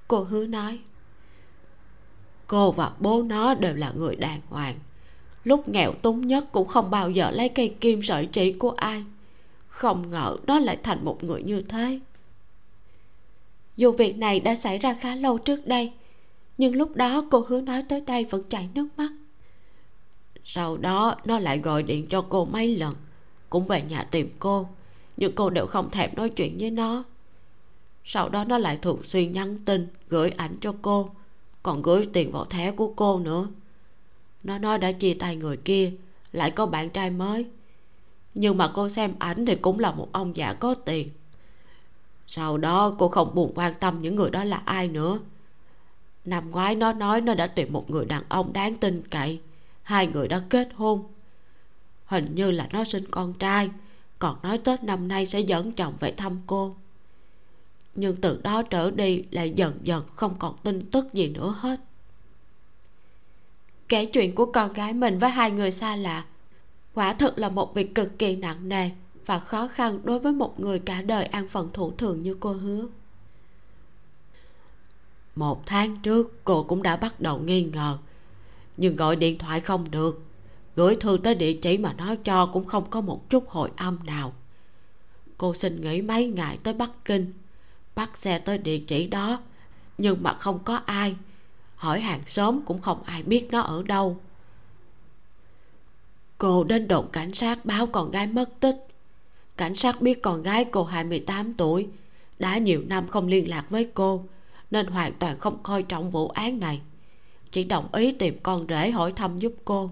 Cô 0.09 0.23
hứa 0.23 0.47
nói, 0.47 0.79
cô 2.47 2.73
và 2.73 2.93
bố 2.99 3.23
nó 3.23 3.55
đều 3.55 3.75
là 3.75 3.93
người 3.97 4.17
đàng 4.17 4.41
hoàng. 4.49 4.75
Lúc 5.45 5.69
nghèo 5.69 5.93
túng 5.93 6.27
nhất 6.27 6.45
cũng 6.53 6.67
không 6.67 6.91
bao 6.91 7.11
giờ 7.11 7.31
lấy 7.31 7.49
cây 7.49 7.75
kim 7.81 8.03
sợi 8.03 8.27
chỉ 8.27 8.53
của 8.53 8.71
ai. 8.71 9.05
Không 9.69 10.11
ngờ 10.11 10.37
nó 10.47 10.59
lại 10.59 10.79
thành 10.83 11.05
một 11.05 11.25
người 11.25 11.43
như 11.43 11.63
thế. 11.63 12.01
Dù 13.77 13.93
việc 13.93 14.19
này 14.19 14.41
đã 14.41 14.55
xảy 14.55 14.79
ra 14.79 14.95
khá 14.95 15.15
lâu 15.15 15.39
trước 15.39 15.67
đây, 15.67 15.93
nhưng 16.59 16.77
lúc 16.77 16.97
đó 16.97 17.25
cô 17.31 17.45
hứa 17.49 17.61
nói 17.61 17.85
tới 17.89 18.01
đây 18.01 18.25
vẫn 18.25 18.43
chảy 18.49 18.69
nước 18.75 18.89
mắt 18.97 19.11
sau 20.53 20.77
đó, 20.77 21.17
nó 21.25 21.39
lại 21.39 21.59
gọi 21.59 21.83
điện 21.83 22.07
cho 22.11 22.25
cô 22.29 22.45
mấy 22.45 22.77
lần. 22.77 22.95
Cũng 23.51 23.67
về 23.67 23.83
nhà 23.83 24.03
tìm 24.03 24.31
cô. 24.39 24.69
Nhưng 25.17 25.35
cô 25.35 25.51
đều 25.51 25.67
không 25.67 25.91
thèm 25.91 26.11
nói 26.17 26.31
chuyện 26.31 26.57
với 26.61 26.71
nó. 26.71 27.05
Sau 28.05 28.29
đó, 28.29 28.45
nó 28.45 28.59
lại 28.59 28.77
thường 28.77 29.05
xuyên 29.05 29.33
nhắn 29.33 29.65
tin, 29.65 29.89
gửi 30.09 30.31
ảnh 30.31 30.57
cho 30.61 30.75
cô. 30.83 31.11
Còn 31.63 31.83
gửi 31.83 32.09
tiền 32.13 32.33
vào 32.33 32.45
thẻ 32.45 32.71
của 32.71 32.93
cô 32.97 33.19
nữa. 33.19 33.49
Nó 34.43 34.59
nói 34.59 34.79
đã 34.79 34.93
chia 34.93 35.15
tay 35.15 35.37
người 35.37 35.57
kia, 35.57 35.93
lại 36.33 36.51
có 36.51 36.67
bạn 36.67 36.91
trai 36.91 37.11
mới. 37.11 37.47
Nhưng 38.35 38.57
mà 38.59 38.71
cô 38.75 38.89
xem 38.89 39.15
ảnh 39.19 39.47
thì 39.47 39.57
cũng 39.57 39.79
là 39.79 39.93
một 39.93 40.09
ông 40.13 40.37
già 40.37 40.53
có 40.53 40.75
tiền. 40.75 41.09
Sau 42.27 42.59
đó, 42.59 42.95
cô 42.99 43.09
không 43.09 43.35
buồn 43.35 43.53
quan 43.55 43.75
tâm 43.81 44.03
những 44.03 44.17
người 44.17 44.31
đó 44.31 44.45
là 44.45 44.63
ai 44.65 44.89
nữa. 44.89 45.19
Năm 46.25 46.51
ngoái, 46.51 46.75
nó 46.75 46.93
nói 46.93 47.21
nó 47.21 47.35
đã 47.35 47.47
tìm 47.47 47.73
một 47.73 47.91
người 47.91 48.05
đàn 48.05 48.23
ông 48.29 48.53
đáng 48.53 48.75
tin 48.75 49.03
cậy 49.11 49.41
hai 49.91 50.07
người 50.07 50.29
đã 50.29 50.43
kết 50.49 50.69
hôn. 50.75 51.05
Hình 52.07 52.35
như 52.35 52.51
là 52.51 52.69
nó 52.73 52.85
sinh 52.85 53.05
con 53.11 53.35
trai, 53.35 53.71
còn 54.19 54.37
nói 54.43 54.59
tết 54.59 54.83
năm 54.83 55.09
nay 55.09 55.27
sẽ 55.27 55.41
dẫn 55.41 55.73
chồng 55.73 55.95
về 56.01 56.13
thăm 56.17 56.41
cô. 56.47 56.77
Nhưng 57.95 58.17
từ 58.17 58.41
đó 58.43 58.63
trở 58.63 58.91
đi 58.91 59.25
lại 59.31 59.53
dần 59.57 59.79
dần 59.83 60.05
không 60.15 60.35
còn 60.39 60.57
tin 60.63 60.91
tức 60.91 61.15
gì 61.15 61.29
nữa 61.29 61.55
hết. 61.59 61.81
Kể 63.89 64.07
chuyện 64.07 64.35
của 64.35 64.47
con 64.47 64.73
gái 64.73 64.93
mình 64.93 65.19
với 65.19 65.31
hai 65.31 65.51
người 65.51 65.71
xa 65.71 65.97
lạ, 65.97 66.25
quả 66.95 67.13
thực 67.15 67.39
là 67.39 67.49
một 67.49 67.75
việc 67.75 67.95
cực 67.95 68.19
kỳ 68.19 68.37
nặng 68.37 68.69
nề 68.69 68.91
và 69.27 69.39
khó 69.39 69.69
khăn 69.69 70.01
đối 70.05 70.19
với 70.19 70.33
một 70.33 70.61
người 70.61 70.79
cả 70.79 71.03
đời 71.03 71.25
an 71.25 71.49
phận 71.49 71.71
thủ 71.73 71.91
thường 71.91 72.23
như 72.23 72.37
cô 72.41 72.53
hứa. 72.53 72.87
Một 75.37 75.67
tháng 75.67 75.97
trước, 76.03 76.45
cô 76.45 76.63
cũng 76.63 76.83
đã 76.83 76.97
bắt 76.97 77.21
đầu 77.21 77.39
nghi 77.39 77.63
ngờ 77.63 77.99
nhưng 78.81 78.97
gọi 78.97 79.17
điện 79.17 79.39
thoại 79.39 79.61
không 79.61 79.91
được. 79.91 80.23
Gửi 80.77 80.95
thư 80.95 81.19
tới 81.25 81.35
địa 81.35 81.53
chỉ 81.53 81.79
mà 81.79 81.93
nó 81.93 82.15
cho 82.25 82.47
cũng 82.47 82.65
không 82.65 82.91
có 82.91 83.01
một 83.01 83.31
chút 83.31 83.49
hồi 83.49 83.71
âm 83.77 83.99
nào. 84.05 84.33
Cô 85.39 85.55
xin 85.55 85.81
nghỉ 85.81 86.03
mấy 86.03 86.27
ngày 86.27 86.59
tới 86.63 86.75
bắc 86.75 86.91
kinh, 87.05 87.33
bắt 87.95 88.17
xe 88.17 88.39
tới 88.39 88.59
địa 88.59 88.79
chỉ 88.79 89.07
đó, 89.07 89.41
nhưng 89.99 90.23
mà 90.23 90.35
không 90.35 90.59
có 90.65 90.77
ai. 90.87 91.17
Hỏi 91.77 92.01
hàng 92.01 92.21
xóm 92.29 92.61
cũng 92.67 92.81
không 92.81 93.03
ai 93.03 93.23
biết 93.23 93.49
nó 93.51 93.61
ở 93.61 93.83
đâu. 93.83 94.17
Cô 96.39 96.65
đến 96.65 96.89
đồn 96.89 97.09
cảnh 97.13 97.35
sát 97.35 97.65
báo 97.65 97.87
con 97.87 98.11
gái 98.11 98.27
mất 98.27 98.61
tích. 98.61 98.87
Cảnh 99.57 99.77
sát 99.77 100.03
biết 100.03 100.23
con 100.23 100.43
gái 100.43 100.65
cô 100.65 100.85
28 100.85 101.55
tuổi, 101.55 101.89
đã 102.39 102.59
nhiều 102.59 102.83
năm 102.87 103.09
không 103.09 103.27
liên 103.27 103.49
lạc 103.49 103.71
với 103.71 103.89
cô, 103.95 104.25
nên 104.71 104.87
hoàn 104.87 105.13
toàn 105.13 105.39
không 105.39 105.59
coi 105.63 105.83
trọng 105.83 106.11
vụ 106.11 106.29
án 106.29 106.61
này 106.61 106.81
chỉ 107.53 107.65
đồng 107.65 107.95
ý 107.95 108.13
tìm 108.13 108.39
con 108.43 108.67
rể 108.69 108.91
hỏi 108.91 109.13
thăm 109.13 109.39
giúp 109.39 109.55
cô. 109.65 109.91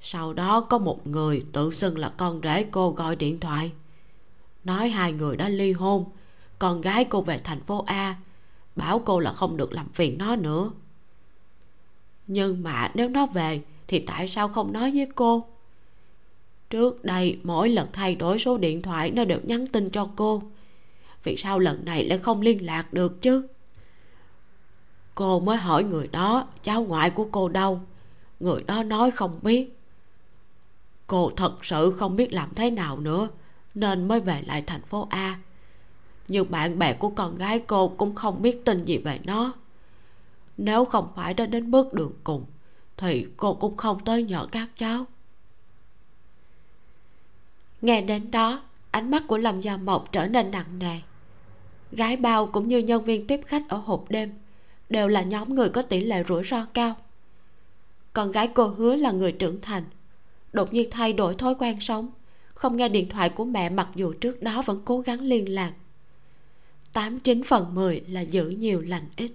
Sau 0.00 0.32
đó 0.32 0.60
có 0.60 0.78
một 0.78 1.06
người 1.06 1.44
tự 1.52 1.74
xưng 1.74 1.98
là 1.98 2.08
con 2.08 2.40
rể 2.42 2.62
cô 2.70 2.90
gọi 2.90 3.16
điện 3.16 3.40
thoại. 3.40 3.72
Nói 4.64 4.88
hai 4.88 5.12
người 5.12 5.36
đã 5.36 5.48
ly 5.48 5.72
hôn, 5.72 6.04
con 6.58 6.80
gái 6.80 7.04
cô 7.04 7.20
về 7.20 7.38
thành 7.38 7.60
phố 7.60 7.84
a, 7.86 8.16
bảo 8.76 9.02
cô 9.04 9.20
là 9.20 9.32
không 9.32 9.56
được 9.56 9.72
làm 9.72 9.88
phiền 9.88 10.18
nó 10.18 10.36
nữa. 10.36 10.70
Nhưng 12.26 12.62
mà 12.62 12.90
nếu 12.94 13.08
nó 13.08 13.26
về 13.26 13.60
thì 13.88 13.98
tại 13.98 14.28
sao 14.28 14.48
không 14.48 14.72
nói 14.72 14.90
với 14.90 15.06
cô? 15.14 15.46
Trước 16.70 17.04
đây 17.04 17.38
mỗi 17.42 17.68
lần 17.68 17.88
thay 17.92 18.14
đổi 18.14 18.38
số 18.38 18.58
điện 18.58 18.82
thoại 18.82 19.10
nó 19.10 19.24
đều 19.24 19.40
nhắn 19.42 19.66
tin 19.66 19.90
cho 19.90 20.10
cô. 20.16 20.42
Vì 21.24 21.36
sao 21.36 21.58
lần 21.58 21.84
này 21.84 22.04
lại 22.04 22.18
không 22.18 22.40
liên 22.40 22.66
lạc 22.66 22.92
được 22.92 23.22
chứ? 23.22 23.48
Cô 25.18 25.40
mới 25.40 25.56
hỏi 25.56 25.84
người 25.84 26.08
đó, 26.08 26.46
cháu 26.62 26.82
ngoại 26.82 27.10
của 27.10 27.28
cô 27.32 27.48
đâu? 27.48 27.80
Người 28.40 28.62
đó 28.62 28.82
nói 28.82 29.10
không 29.10 29.38
biết. 29.42 29.78
Cô 31.06 31.30
thật 31.36 31.64
sự 31.64 31.90
không 31.90 32.16
biết 32.16 32.32
làm 32.32 32.54
thế 32.54 32.70
nào 32.70 32.98
nữa, 32.98 33.28
nên 33.74 34.08
mới 34.08 34.20
về 34.20 34.42
lại 34.46 34.62
thành 34.66 34.82
phố 34.82 35.06
a. 35.10 35.38
Nhưng 36.28 36.50
bạn 36.50 36.78
bè 36.78 36.92
của 36.92 37.08
con 37.08 37.38
gái 37.38 37.58
cô 37.58 37.88
cũng 37.88 38.14
không 38.14 38.42
biết 38.42 38.64
tin 38.64 38.84
gì 38.84 38.98
về 38.98 39.20
nó. 39.24 39.52
Nếu 40.56 40.84
không 40.84 41.08
phải 41.16 41.34
đã 41.34 41.46
đến 41.46 41.70
bước 41.70 41.94
đường 41.94 42.12
cùng, 42.24 42.44
thì 42.96 43.26
cô 43.36 43.54
cũng 43.54 43.76
không 43.76 44.04
tới 44.04 44.22
nhờ 44.22 44.46
các 44.52 44.68
cháu. 44.76 45.04
Nghe 47.80 48.00
đến 48.00 48.30
đó, 48.30 48.62
ánh 48.90 49.10
mắt 49.10 49.22
của 49.28 49.38
lâm 49.38 49.60
gia 49.60 49.76
mộc 49.76 50.12
trở 50.12 50.26
nên 50.26 50.50
nặng 50.50 50.78
nề. 50.78 51.00
Gái 51.92 52.16
bao 52.16 52.46
cũng 52.46 52.68
như 52.68 52.78
nhân 52.78 53.04
viên 53.04 53.26
tiếp 53.26 53.40
khách 53.46 53.68
ở 53.68 53.76
hộp 53.76 54.04
đêm 54.08 54.32
đều 54.88 55.08
là 55.08 55.22
nhóm 55.22 55.54
người 55.54 55.68
có 55.68 55.82
tỷ 55.82 56.00
lệ 56.00 56.24
rủi 56.28 56.44
ro 56.44 56.64
cao. 56.74 56.96
Con 58.12 58.32
gái 58.32 58.48
cô 58.54 58.66
hứa 58.66 58.96
là 58.96 59.10
người 59.10 59.32
trưởng 59.32 59.60
thành. 59.60 59.84
Đột 60.52 60.72
nhiên 60.72 60.90
thay 60.90 61.12
đổi 61.12 61.34
thói 61.34 61.54
quen 61.54 61.80
sống. 61.80 62.08
Không 62.54 62.76
nghe 62.76 62.88
điện 62.88 63.08
thoại 63.08 63.28
của 63.28 63.44
mẹ 63.44 63.68
mặc 63.68 63.88
dù 63.94 64.12
trước 64.12 64.42
đó 64.42 64.62
vẫn 64.62 64.82
cố 64.84 65.00
gắng 65.00 65.20
liên 65.20 65.54
lạc. 65.54 65.72
Tám 66.92 67.20
chín 67.20 67.42
phần 67.42 67.74
mười 67.74 68.00
là 68.08 68.20
giữ 68.20 68.48
nhiều 68.48 68.80
lành 68.80 69.08
ít. 69.16 69.32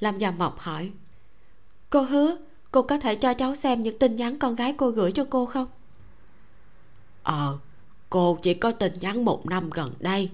Lâm 0.00 0.18
gia 0.18 0.30
mộc 0.30 0.58
hỏi, 0.58 0.90
cô 1.90 2.02
hứa, 2.02 2.36
cô 2.70 2.82
có 2.82 2.98
thể 2.98 3.16
cho 3.16 3.34
cháu 3.34 3.54
xem 3.54 3.82
những 3.82 3.98
tin 3.98 4.16
nhắn 4.16 4.38
con 4.38 4.56
gái 4.56 4.74
cô 4.78 4.90
gửi 4.90 5.12
cho 5.12 5.26
cô 5.30 5.46
không? 5.46 5.66
Ờ 7.22 7.58
cô 8.10 8.38
chỉ 8.42 8.54
có 8.54 8.72
tin 8.72 8.92
nhắn 9.00 9.24
một 9.24 9.46
năm 9.46 9.70
gần 9.70 9.94
đây. 9.98 10.30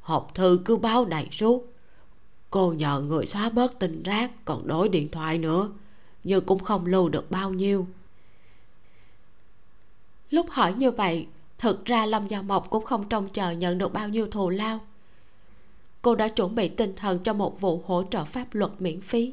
Hộp 0.00 0.34
thư 0.34 0.60
cứ 0.64 0.76
báo 0.76 1.04
đầy 1.04 1.28
suốt 1.32 1.71
cô 2.52 2.72
nhờ 2.72 3.00
người 3.00 3.26
xóa 3.26 3.48
bớt 3.48 3.78
tin 3.78 4.02
rác, 4.02 4.30
còn 4.44 4.66
đổi 4.66 4.88
điện 4.88 5.08
thoại 5.08 5.38
nữa, 5.38 5.70
nhưng 6.24 6.44
cũng 6.44 6.58
không 6.58 6.86
lưu 6.86 7.08
được 7.08 7.30
bao 7.30 7.52
nhiêu. 7.52 7.86
Lúc 10.30 10.46
hỏi 10.50 10.74
như 10.74 10.90
vậy, 10.90 11.26
thực 11.58 11.84
ra 11.84 12.06
lâm 12.06 12.28
gia 12.28 12.42
mộc 12.42 12.70
cũng 12.70 12.84
không 12.84 13.08
trông 13.08 13.28
chờ 13.28 13.50
nhận 13.50 13.78
được 13.78 13.92
bao 13.92 14.08
nhiêu 14.08 14.28
thù 14.30 14.48
lao. 14.50 14.80
Cô 16.02 16.14
đã 16.14 16.28
chuẩn 16.28 16.54
bị 16.54 16.68
tinh 16.68 16.96
thần 16.96 17.18
cho 17.18 17.32
một 17.32 17.60
vụ 17.60 17.82
hỗ 17.86 18.04
trợ 18.10 18.24
pháp 18.24 18.46
luật 18.52 18.70
miễn 18.78 19.00
phí. 19.00 19.32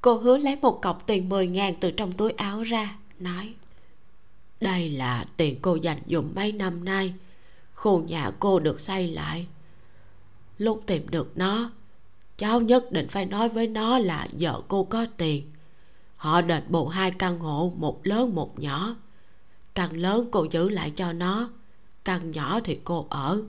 Cô 0.00 0.14
hứa 0.14 0.38
lấy 0.38 0.56
một 0.56 0.82
cọc 0.82 1.06
tiền 1.06 1.28
10 1.28 1.46
ngàn 1.46 1.74
từ 1.80 1.90
trong 1.90 2.12
túi 2.12 2.30
áo 2.30 2.62
ra, 2.62 2.96
nói, 3.18 3.54
đây 4.60 4.88
là 4.88 5.24
tiền 5.36 5.56
cô 5.62 5.74
dành 5.74 5.98
dùng 6.06 6.32
mấy 6.34 6.52
năm 6.52 6.84
nay. 6.84 7.14
Khu 7.74 8.02
nhà 8.02 8.30
cô 8.38 8.58
được 8.58 8.80
xây 8.80 9.06
lại 9.06 9.46
lúc 10.60 10.82
tìm 10.86 11.08
được 11.08 11.32
nó. 11.38 11.70
Cháu 12.36 12.60
nhất 12.60 12.92
định 12.92 13.08
phải 13.08 13.26
nói 13.26 13.48
với 13.48 13.66
nó 13.66 13.98
là 13.98 14.28
vợ 14.32 14.62
cô 14.68 14.84
có 14.84 15.06
tiền. 15.16 15.50
Họ 16.16 16.40
đền 16.40 16.62
bù 16.68 16.88
hai 16.88 17.10
căn 17.10 17.38
hộ, 17.38 17.72
một 17.76 18.00
lớn, 18.06 18.34
một 18.34 18.58
nhỏ. 18.58 18.96
Căn 19.74 19.96
lớn 19.96 20.28
cô 20.30 20.46
giữ 20.50 20.68
lại 20.68 20.92
cho 20.96 21.12
nó 21.12 21.50
căn 22.04 22.30
nhỏ 22.30 22.60
thì 22.64 22.78
cô 22.84 23.06
ở. 23.10 23.42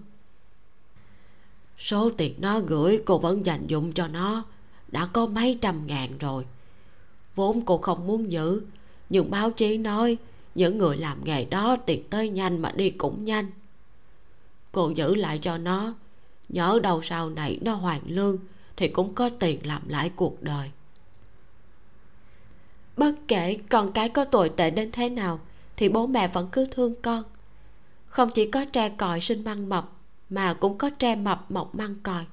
Số 1.78 2.10
tiền 2.18 2.34
nó 2.38 2.60
gửi, 2.60 3.02
cô 3.06 3.18
vẫn 3.18 3.46
dành 3.46 3.68
dụng 3.68 3.94
cho 3.94 4.08
nó. 4.08 4.44
Đã 4.88 5.06
có 5.06 5.26
mấy 5.26 5.58
trăm 5.62 5.88
ngàn 5.88 6.18
rồi. 6.18 6.46
Vốn 7.36 7.66
cô 7.66 7.78
không 7.78 8.08
muốn 8.08 8.32
giữ, 8.32 8.62
nhưng 9.10 9.32
báo 9.32 9.52
chí 9.52 9.78
nói 9.78 10.18
những 10.56 10.78
người 10.78 10.98
làm 10.98 11.24
nghề 11.24 11.46
đó 11.46 11.76
tiền 11.86 12.04
tới 12.10 12.30
nhanh 12.30 12.62
mà 12.62 12.72
đi 12.72 12.90
cũng 12.90 13.26
nhanh. 13.26 13.52
Cô 14.72 14.90
giữ 14.90 15.16
lại 15.16 15.40
cho 15.42 15.58
nó 15.58 15.94
nhớ 16.54 16.80
đầu 16.84 17.02
sau 17.02 17.30
này 17.30 17.60
nó 17.62 17.74
hoàn 17.74 18.02
lương 18.06 18.38
thì 18.78 18.88
cũng 18.88 19.16
có 19.16 19.30
tiền 19.30 19.60
làm 19.68 19.90
lại 19.90 20.12
cuộc 20.16 20.44
đời. 20.44 20.72
Bất 22.98 23.12
kể 23.28 23.58
con 23.70 23.92
cái 23.92 24.10
có 24.10 24.26
tồi 24.26 24.50
tệ 24.50 24.70
đến 24.70 24.92
thế 24.92 25.10
nào 25.10 25.40
thì 25.78 25.90
bố 25.90 26.08
mẹ 26.08 26.28
vẫn 26.28 26.50
cứ 26.52 26.66
thương 26.66 26.96
con. 27.02 27.24
Không 28.06 28.30
chỉ 28.30 28.52
có 28.52 28.66
tre 28.66 28.90
còi 28.90 29.22
sinh 29.22 29.44
măng 29.44 29.70
mập 29.70 29.90
mà 30.30 30.54
cũng 30.54 30.78
có 30.78 30.90
tre 30.90 31.16
mập 31.16 31.52
mọc 31.52 31.76
măng 31.76 31.96
còi. 32.04 32.26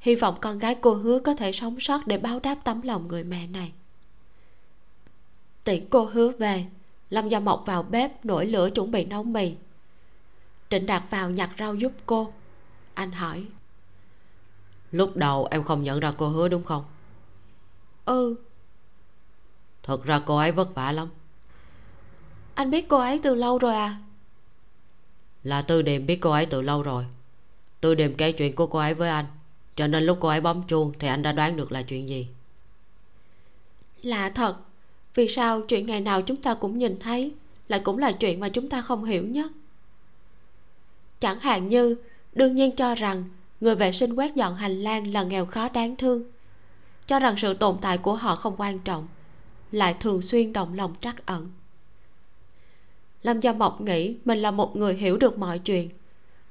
Hy 0.00 0.14
vọng 0.14 0.34
con 0.40 0.58
gái 0.58 0.74
cô 0.74 0.94
hứa 0.94 1.18
có 1.18 1.34
thể 1.34 1.52
sống 1.52 1.80
sót 1.80 2.06
để 2.06 2.18
báo 2.18 2.40
đáp 2.40 2.56
tấm 2.64 2.82
lòng 2.82 3.08
người 3.08 3.24
mẹ 3.24 3.46
này. 3.46 3.72
Tiễn 5.64 5.86
cô 5.90 6.04
hứa 6.04 6.30
về, 6.30 6.66
lâm 7.10 7.28
gia 7.28 7.40
mộc 7.40 7.62
vào 7.66 7.82
bếp 7.82 8.24
nổi 8.24 8.46
lửa 8.46 8.70
chuẩn 8.70 8.90
bị 8.90 9.04
nấu 9.04 9.22
mì. 9.22 9.54
Trịnh 10.70 10.86
đạt 10.86 11.02
vào 11.10 11.30
nhặt 11.30 11.50
rau 11.58 11.74
giúp 11.74 11.92
cô 12.06 12.32
anh 13.00 13.12
hỏi. 13.12 13.46
Lúc 14.92 15.16
đầu 15.16 15.48
em 15.50 15.62
không 15.62 15.84
nhận 15.84 16.00
ra 16.00 16.12
cô 16.18 16.28
hứa 16.28 16.48
đúng 16.48 16.64
không? 16.64 16.84
Ừ. 18.04 18.34
Thật 19.82 20.04
ra 20.04 20.20
cô 20.26 20.36
ấy 20.36 20.52
vất 20.52 20.74
vả 20.74 20.92
lắm. 20.92 21.08
Anh 22.54 22.70
biết 22.70 22.88
cô 22.88 22.98
ấy 22.98 23.20
từ 23.22 23.34
lâu 23.34 23.58
rồi 23.58 23.74
à? 23.74 23.96
Là 25.44 25.62
tư 25.62 25.82
điềm 25.82 26.06
biết 26.06 26.18
cô 26.20 26.30
ấy 26.30 26.46
từ 26.46 26.62
lâu 26.62 26.82
rồi. 26.82 27.04
Tư 27.80 27.94
điềm 27.94 28.14
kể 28.14 28.32
chuyện 28.32 28.54
của 28.54 28.66
cô 28.66 28.78
ấy 28.78 28.94
với 28.94 29.08
anh 29.10 29.26
cho 29.76 29.86
nên 29.86 30.02
lúc 30.02 30.18
cô 30.20 30.28
ấy 30.28 30.40
bấm 30.40 30.62
chuông 30.68 30.92
thì 30.98 31.08
anh 31.08 31.22
đã 31.22 31.32
đoán 31.32 31.56
được 31.56 31.72
là 31.72 31.82
chuyện 31.82 32.08
gì. 32.08 32.26
Lạ 34.02 34.30
thật 34.30 34.56
vì 35.14 35.28
sao 35.28 35.60
chuyện 35.60 35.86
ngày 35.86 36.00
nào 36.00 36.22
chúng 36.22 36.36
ta 36.36 36.54
cũng 36.54 36.78
nhìn 36.78 36.98
thấy 36.98 37.34
lại 37.68 37.80
cũng 37.84 37.98
là 37.98 38.12
chuyện 38.12 38.40
mà 38.40 38.48
chúng 38.48 38.68
ta 38.68 38.80
không 38.80 39.04
hiểu 39.04 39.22
nhất? 39.22 39.52
Chẳng 41.20 41.38
hạn 41.40 41.68
như 41.68 41.96
đương 42.32 42.54
nhiên 42.54 42.76
cho 42.76 42.94
rằng 42.94 43.24
người 43.60 43.74
vệ 43.74 43.92
sinh 43.92 44.14
quét 44.14 44.34
dọn 44.34 44.54
hành 44.54 44.82
lang 44.82 45.12
là 45.12 45.22
nghèo 45.22 45.46
khó 45.46 45.68
đáng 45.68 45.96
thương. 45.96 46.24
Cho 47.06 47.18
rằng 47.18 47.34
sự 47.38 47.54
tồn 47.54 47.78
tại 47.80 47.98
của 47.98 48.14
họ 48.14 48.36
không 48.36 48.54
quan 48.58 48.78
trọng, 48.78 49.08
lại 49.72 49.94
thường 50.00 50.22
xuyên 50.22 50.52
động 50.52 50.74
lòng 50.74 50.94
trắc 51.00 51.26
ẩn. 51.26 51.50
Lâm 53.22 53.40
gia 53.40 53.52
mộc 53.52 53.80
nghĩ 53.80 54.16
mình 54.24 54.38
là 54.38 54.50
một 54.50 54.76
người 54.76 54.94
hiểu 54.94 55.16
được 55.16 55.38
mọi 55.38 55.58
chuyện, 55.58 55.90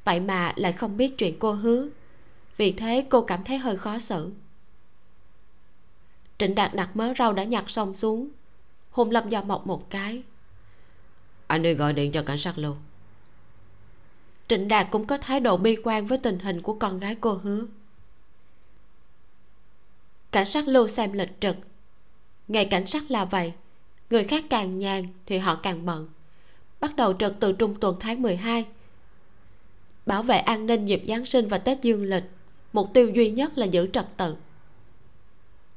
vậy 0.04 0.20
mà 0.20 0.54
lại 0.56 0.72
không 0.72 0.98
biết 0.98 1.18
chuyện 1.18 1.40
cô 1.40 1.52
hứa. 1.52 1.88
Vì 2.58 2.72
thế 2.72 3.06
cô 3.10 3.22
cảm 3.22 3.44
thấy 3.44 3.58
hơi 3.58 3.78
khó 3.78 4.00
xử. 4.00 4.32
Trịnh 6.38 6.56
đạt 6.56 6.74
đặt 6.74 6.96
mớ 6.96 7.14
rau 7.18 7.34
đã 7.34 7.44
nhặt 7.44 7.70
xong 7.70 7.94
xuống, 7.94 8.30
hôn 8.92 9.10
lâm 9.10 9.30
gia 9.30 9.42
mộc 9.42 9.68
một 9.68 9.90
cái. 9.90 10.24
Anh 11.48 11.62
đi 11.62 11.74
gọi 11.74 11.94
điện 11.94 12.12
cho 12.12 12.24
cảnh 12.24 12.38
sát 12.38 12.58
luôn 12.58 12.78
trịnh 14.50 14.68
đạt 14.68 14.88
cũng 14.92 15.06
có 15.06 15.18
thái 15.18 15.40
độ 15.40 15.58
bi 15.58 15.78
quan 15.84 16.08
với 16.08 16.18
tình 16.18 16.40
hình 16.40 16.62
của 16.62 16.74
con 16.74 17.00
gái 17.00 17.16
cô 17.22 17.34
hứa. 17.34 17.66
Cảnh 20.32 20.46
sát 20.46 20.68
lưu 20.68 20.88
xem 20.88 21.14
lịch 21.14 21.42
trực. 21.42 21.56
Ngày 22.48 22.66
cảnh 22.66 22.88
sát 22.88 23.12
là 23.12 23.26
vậy. 23.26 23.54
Người 24.10 24.24
khác 24.24 24.44
càng 24.50 24.80
nhàn 24.80 25.08
thì 25.26 25.38
họ 25.38 25.56
càng 25.56 25.86
bận. 25.86 26.06
Bắt 26.80 26.96
đầu 26.96 27.14
trực 27.14 27.40
từ 27.40 27.52
trung 27.52 27.80
tuần 27.80 27.98
tháng 28.00 28.22
12 28.22 28.66
bảo 30.10 30.24
vệ 30.24 30.38
an 30.38 30.66
ninh 30.66 30.86
dịp 30.86 31.04
Giáng 31.08 31.26
sinh 31.26 31.48
và 31.48 31.58
Tết 31.58 31.82
dương 31.82 32.04
lịch, 32.04 32.24
mục 32.74 32.90
tiêu 32.94 33.10
duy 33.10 33.32
nhất 33.32 33.58
là 33.58 33.66
giữ 33.66 33.88
trật 33.94 34.06
tự. 34.18 34.36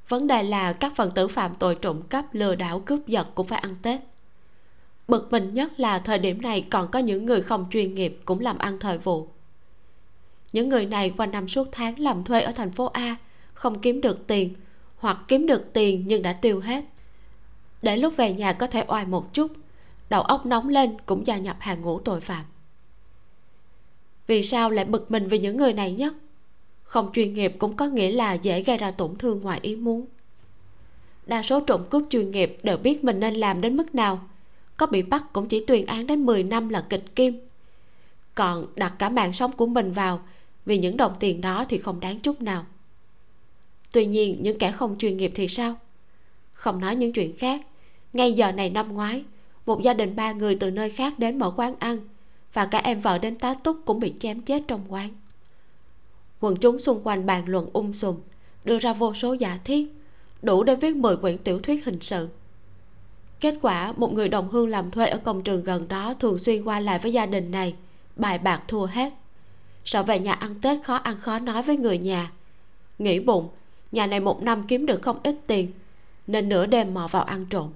Vấn 0.08 0.26
đề 0.26 0.42
là 0.42 0.72
các 0.72 0.92
phần 0.96 1.10
tử 1.14 1.28
phạm 1.28 1.54
tội 1.58 1.74
trộm 1.74 2.02
cắp 2.02 2.34
lừa 2.34 2.54
đảo 2.54 2.80
cướp 2.80 3.06
giật 3.06 3.26
cũng 3.34 3.46
phải 3.46 3.58
ăn 3.58 3.76
tết 3.82 4.00
bực 5.08 5.32
mình 5.32 5.54
nhất 5.54 5.80
là 5.80 5.98
thời 5.98 6.18
điểm 6.18 6.42
này 6.42 6.66
còn 6.70 6.90
có 6.90 6.98
những 6.98 7.26
người 7.26 7.40
không 7.40 7.66
chuyên 7.70 7.94
nghiệp 7.94 8.18
cũng 8.24 8.40
làm 8.40 8.58
ăn 8.58 8.78
thời 8.78 8.98
vụ. 8.98 9.28
Những 10.52 10.68
người 10.68 10.86
này 10.86 11.14
qua 11.16 11.26
năm 11.26 11.48
suốt 11.48 11.68
tháng 11.72 11.98
làm 11.98 12.24
thuê 12.24 12.40
ở 12.40 12.52
thành 12.52 12.72
phố 12.72 12.86
a, 12.86 13.16
không 13.54 13.80
kiếm 13.80 14.00
được 14.00 14.26
tiền, 14.26 14.54
hoặc 14.96 15.18
kiếm 15.28 15.46
được 15.46 15.72
tiền 15.72 16.04
nhưng 16.06 16.22
đã 16.22 16.32
tiêu 16.32 16.60
hết. 16.60 16.84
Để 17.82 17.96
lúc 17.96 18.14
về 18.16 18.32
nhà 18.32 18.52
có 18.52 18.66
thể 18.66 18.84
oai 18.86 19.06
một 19.06 19.32
chút, 19.34 19.52
đầu 20.10 20.22
óc 20.22 20.46
nóng 20.46 20.68
lên 20.68 20.96
cũng 21.06 21.26
gia 21.26 21.36
nhập 21.36 21.56
hàng 21.60 21.82
ngũ 21.82 22.00
tội 22.00 22.20
phạm. 22.20 22.44
Vì 24.26 24.42
sao 24.42 24.70
lại 24.70 24.84
bực 24.84 25.10
mình 25.10 25.28
vì 25.28 25.38
những 25.38 25.56
người 25.56 25.72
này 25.72 25.92
nhất? 25.92 26.14
Không 26.82 27.10
chuyên 27.12 27.34
nghiệp 27.34 27.54
cũng 27.58 27.76
có 27.76 27.86
nghĩa 27.86 28.10
là 28.10 28.32
dễ 28.32 28.62
gây 28.62 28.76
ra 28.76 28.90
tổn 28.90 29.16
thương 29.16 29.40
ngoài 29.40 29.58
ý 29.62 29.76
muốn. 29.76 30.06
Đa 31.26 31.42
số 31.42 31.60
trộm 31.60 31.84
cướp 31.90 32.02
chuyên 32.10 32.30
nghiệp 32.30 32.58
đều 32.62 32.76
biết 32.76 33.04
mình 33.04 33.20
nên 33.20 33.34
làm 33.34 33.60
đến 33.60 33.76
mức 33.76 33.94
nào 33.94 34.20
có 34.82 34.86
bị 34.86 35.02
bắt 35.02 35.32
cũng 35.32 35.48
chỉ 35.48 35.64
tuyên 35.66 35.86
án 35.86 36.06
đến 36.06 36.26
10 36.26 36.42
năm 36.42 36.68
là 36.68 36.86
kịch 36.88 37.16
kim. 37.16 37.40
Còn 38.34 38.66
đặt 38.76 38.94
cả 38.98 39.08
mạng 39.08 39.32
sống 39.32 39.52
của 39.52 39.66
mình 39.66 39.92
vào, 39.92 40.22
vì 40.66 40.78
những 40.78 40.96
đồng 40.96 41.14
tiền 41.20 41.40
đó 41.40 41.64
thì 41.68 41.78
không 41.78 42.00
đáng 42.00 42.20
chút 42.20 42.40
nào. 42.42 42.66
Tuy 43.92 44.06
nhiên, 44.06 44.36
những 44.40 44.58
kẻ 44.58 44.72
không 44.72 44.98
chuyên 44.98 45.16
nghiệp 45.16 45.32
thì 45.34 45.48
sao? 45.48 45.74
Không 46.52 46.80
nói 46.80 46.96
những 46.96 47.12
chuyện 47.12 47.36
khác, 47.36 47.66
ngay 48.12 48.32
giờ 48.32 48.52
này 48.52 48.70
năm 48.70 48.94
ngoái, 48.94 49.24
một 49.66 49.82
gia 49.82 49.94
đình 49.94 50.16
ba 50.16 50.32
người 50.32 50.54
từ 50.54 50.70
nơi 50.70 50.90
khác 50.90 51.18
đến 51.18 51.38
mở 51.38 51.52
quán 51.56 51.74
ăn, 51.78 51.98
và 52.52 52.66
cả 52.66 52.78
em 52.78 53.00
vợ 53.00 53.18
đến 53.18 53.38
tá 53.38 53.54
túc 53.54 53.76
cũng 53.84 54.00
bị 54.00 54.14
chém 54.20 54.40
chết 54.40 54.62
trong 54.68 54.84
quán. 54.88 55.10
Quần 56.40 56.56
chúng 56.56 56.78
xung 56.78 57.00
quanh 57.04 57.26
bàn 57.26 57.44
luận 57.46 57.70
um 57.72 57.92
sùm, 57.92 58.16
đưa 58.64 58.78
ra 58.78 58.92
vô 58.92 59.14
số 59.14 59.32
giả 59.32 59.58
thiết, 59.64 59.86
đủ 60.42 60.62
để 60.62 60.74
viết 60.76 60.96
10 60.96 61.16
quyển 61.16 61.38
tiểu 61.38 61.60
thuyết 61.60 61.84
hình 61.84 62.00
sự 62.00 62.28
kết 63.42 63.54
quả, 63.62 63.92
một 63.96 64.12
người 64.12 64.28
đồng 64.28 64.48
hương 64.48 64.68
làm 64.68 64.90
thuê 64.90 65.06
ở 65.06 65.18
công 65.18 65.42
trường 65.42 65.64
gần 65.64 65.88
đó 65.88 66.14
thường 66.20 66.38
xuyên 66.38 66.64
qua 66.64 66.80
lại 66.80 66.98
với 66.98 67.12
gia 67.12 67.26
đình 67.26 67.50
này. 67.50 67.74
Bài 68.16 68.38
bạc 68.38 68.62
thua 68.68 68.86
hết. 68.86 69.12
Sợ 69.84 70.02
về 70.02 70.18
nhà 70.18 70.32
ăn 70.32 70.60
tết 70.60 70.84
khó 70.84 70.94
ăn 70.94 71.16
khó 71.16 71.38
nói 71.38 71.62
với 71.62 71.76
người 71.76 71.98
nhà. 71.98 72.32
Nghĩ 72.98 73.20
bụng, 73.20 73.48
nhà 73.92 74.06
này 74.06 74.20
một 74.20 74.42
năm 74.42 74.62
kiếm 74.68 74.86
được 74.86 75.02
không 75.02 75.20
ít 75.22 75.36
tiền, 75.46 75.72
nên 76.26 76.48
nửa 76.48 76.66
đêm 76.66 76.94
mò 76.94 77.08
vào 77.10 77.22
ăn 77.22 77.46
trộm. 77.46 77.70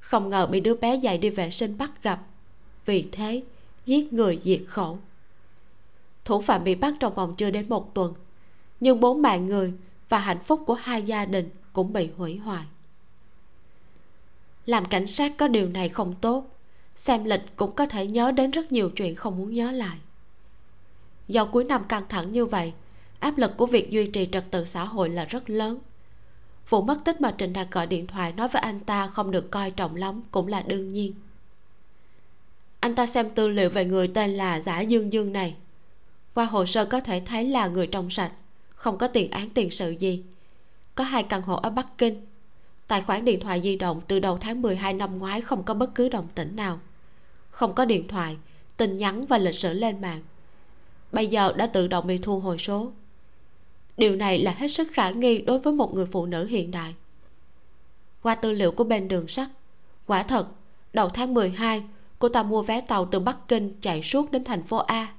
Không 0.00 0.28
ngờ 0.28 0.46
bị 0.46 0.60
đứa 0.60 0.74
bé 0.74 0.96
dậy 0.96 1.18
đi 1.18 1.30
vệ 1.30 1.50
sinh 1.50 1.78
bắt 1.78 2.02
gặp. 2.02 2.20
Vì 2.86 3.08
thế, 3.12 3.42
giết 3.86 4.12
người 4.12 4.40
diệt 4.44 4.60
khẩu. 4.66 4.98
Thủ 6.24 6.40
phạm 6.40 6.64
bị 6.64 6.74
bắt 6.74 6.94
trong 7.00 7.14
vòng 7.14 7.34
chưa 7.36 7.50
đến 7.50 7.68
một 7.68 7.94
tuần, 7.94 8.14
nhưng 8.80 9.00
bốn 9.00 9.22
mạng 9.22 9.46
người 9.46 9.72
và 10.08 10.18
hạnh 10.18 10.44
phúc 10.44 10.62
của 10.66 10.74
hai 10.74 11.02
gia 11.02 11.24
đình 11.24 11.50
cũng 11.72 11.92
bị 11.92 12.08
hủy 12.16 12.36
hoại 12.36 12.64
làm 14.66 14.84
cảnh 14.84 15.06
sát 15.06 15.32
có 15.36 15.48
điều 15.48 15.68
này 15.68 15.88
không 15.88 16.14
tốt. 16.20 16.44
Xem 16.96 17.24
lịch 17.24 17.42
cũng 17.56 17.72
có 17.72 17.86
thể 17.86 18.06
nhớ 18.06 18.30
đến 18.30 18.50
rất 18.50 18.72
nhiều 18.72 18.90
chuyện 18.90 19.14
không 19.14 19.38
muốn 19.38 19.54
nhớ 19.54 19.70
lại. 19.70 19.96
Do 21.28 21.44
cuối 21.44 21.64
năm 21.64 21.84
căng 21.88 22.08
thẳng 22.08 22.32
như 22.32 22.46
vậy, 22.46 22.72
áp 23.18 23.38
lực 23.38 23.56
của 23.56 23.66
việc 23.66 23.90
duy 23.90 24.06
trì 24.06 24.28
trật 24.32 24.44
tự 24.50 24.64
xã 24.64 24.84
hội 24.84 25.08
là 25.08 25.24
rất 25.24 25.50
lớn. 25.50 25.78
Vụ 26.68 26.82
mất 26.82 26.98
tích 27.04 27.20
mà 27.20 27.34
trịnh 27.38 27.52
đạt 27.52 27.70
gọi 27.70 27.86
điện 27.86 28.06
thoại 28.06 28.32
nói 28.32 28.48
với 28.48 28.62
anh 28.62 28.80
ta 28.80 29.06
không 29.06 29.30
được 29.30 29.50
coi 29.50 29.70
trọng 29.70 29.96
lắm 29.96 30.22
cũng 30.30 30.48
là 30.48 30.62
đương 30.62 30.88
nhiên. 30.88 31.14
Anh 32.80 32.94
ta 32.94 33.06
xem 33.06 33.30
tư 33.30 33.48
liệu 33.48 33.70
về 33.70 33.84
người 33.84 34.08
tên 34.08 34.30
là 34.30 34.60
giả 34.60 34.80
dương 34.80 35.12
dương 35.12 35.32
này. 35.32 35.56
Qua 36.34 36.44
hồ 36.44 36.66
sơ 36.66 36.84
có 36.84 37.00
thể 37.00 37.22
thấy 37.26 37.44
là 37.44 37.66
người 37.66 37.86
trong 37.86 38.10
sạch, 38.10 38.32
không 38.74 38.98
có 38.98 39.08
tiền 39.08 39.30
án 39.30 39.50
tiền 39.50 39.70
sự 39.70 39.90
gì. 39.90 40.24
Có 40.94 41.04
hai 41.04 41.22
căn 41.22 41.42
hộ 41.42 41.56
ở 41.56 41.70
bắc 41.70 41.98
kinh 41.98 42.26
tài 42.88 43.00
khoản 43.00 43.24
điện 43.24 43.40
thoại 43.40 43.60
di 43.62 43.76
động 43.76 44.00
từ 44.08 44.18
đầu 44.18 44.38
tháng 44.38 44.62
12 44.62 44.92
năm 44.92 45.18
ngoái 45.18 45.40
không 45.40 45.62
có 45.62 45.74
bất 45.74 45.94
cứ 45.94 46.08
đồng 46.08 46.28
tĩnh 46.34 46.56
nào. 46.56 46.80
Không 47.50 47.74
có 47.74 47.84
điện 47.84 48.08
thoại, 48.08 48.36
tin 48.76 48.98
nhắn 48.98 49.26
và 49.26 49.38
lịch 49.38 49.54
sử 49.54 49.72
lên 49.72 50.00
mạng. 50.00 50.22
Bây 51.12 51.26
giờ 51.26 51.52
đã 51.56 51.66
tự 51.66 51.86
động 51.86 52.06
bị 52.06 52.18
thu 52.18 52.40
hồi 52.40 52.58
số. 52.58 52.92
Điều 53.96 54.16
này 54.16 54.38
là 54.38 54.52
hết 54.52 54.68
sức 54.68 54.88
khả 54.92 55.10
nghi 55.10 55.38
đối 55.38 55.58
với 55.58 55.72
một 55.72 55.94
người 55.94 56.06
phụ 56.06 56.26
nữ 56.26 56.46
hiện 56.46 56.70
đại. 56.70 56.94
Qua 58.22 58.34
tư 58.34 58.52
liệu 58.52 58.72
của 58.72 58.84
bên 58.84 59.08
đường 59.08 59.28
sắt, 59.28 59.48
quả 60.06 60.22
thật, 60.22 60.48
đầu 60.92 61.08
tháng 61.08 61.34
12 61.34 61.82
cô 62.18 62.28
ta 62.28 62.42
mua 62.42 62.62
vé 62.62 62.80
tàu 62.80 63.06
từ 63.06 63.20
Bắc 63.20 63.48
Kinh 63.48 63.74
chạy 63.80 64.02
suốt 64.02 64.30
đến 64.30 64.44
thành 64.44 64.62
phố 64.62 64.76
A. 64.76 65.12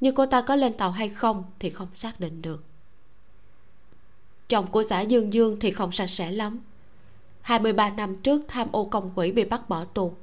Nhưng 0.00 0.14
cô 0.14 0.26
ta 0.26 0.42
có 0.42 0.56
lên 0.56 0.72
tàu 0.72 0.90
hay 0.90 1.08
không 1.08 1.44
thì 1.58 1.70
không 1.70 1.88
xác 1.94 2.20
định 2.20 2.42
được 2.42 2.67
chồng 4.48 4.66
của 4.66 4.82
giả 4.82 5.00
Dương 5.00 5.32
Dương 5.32 5.56
thì 5.60 5.70
không 5.70 5.92
sạch 5.92 6.06
sẽ 6.06 6.30
lắm. 6.30 6.60
23 7.40 7.90
năm 7.90 8.16
trước 8.16 8.42
tham 8.48 8.68
ô 8.72 8.84
công 8.84 9.10
quỹ 9.14 9.32
bị 9.32 9.44
bắt 9.44 9.68
bỏ 9.68 9.84
tù. 9.84 10.14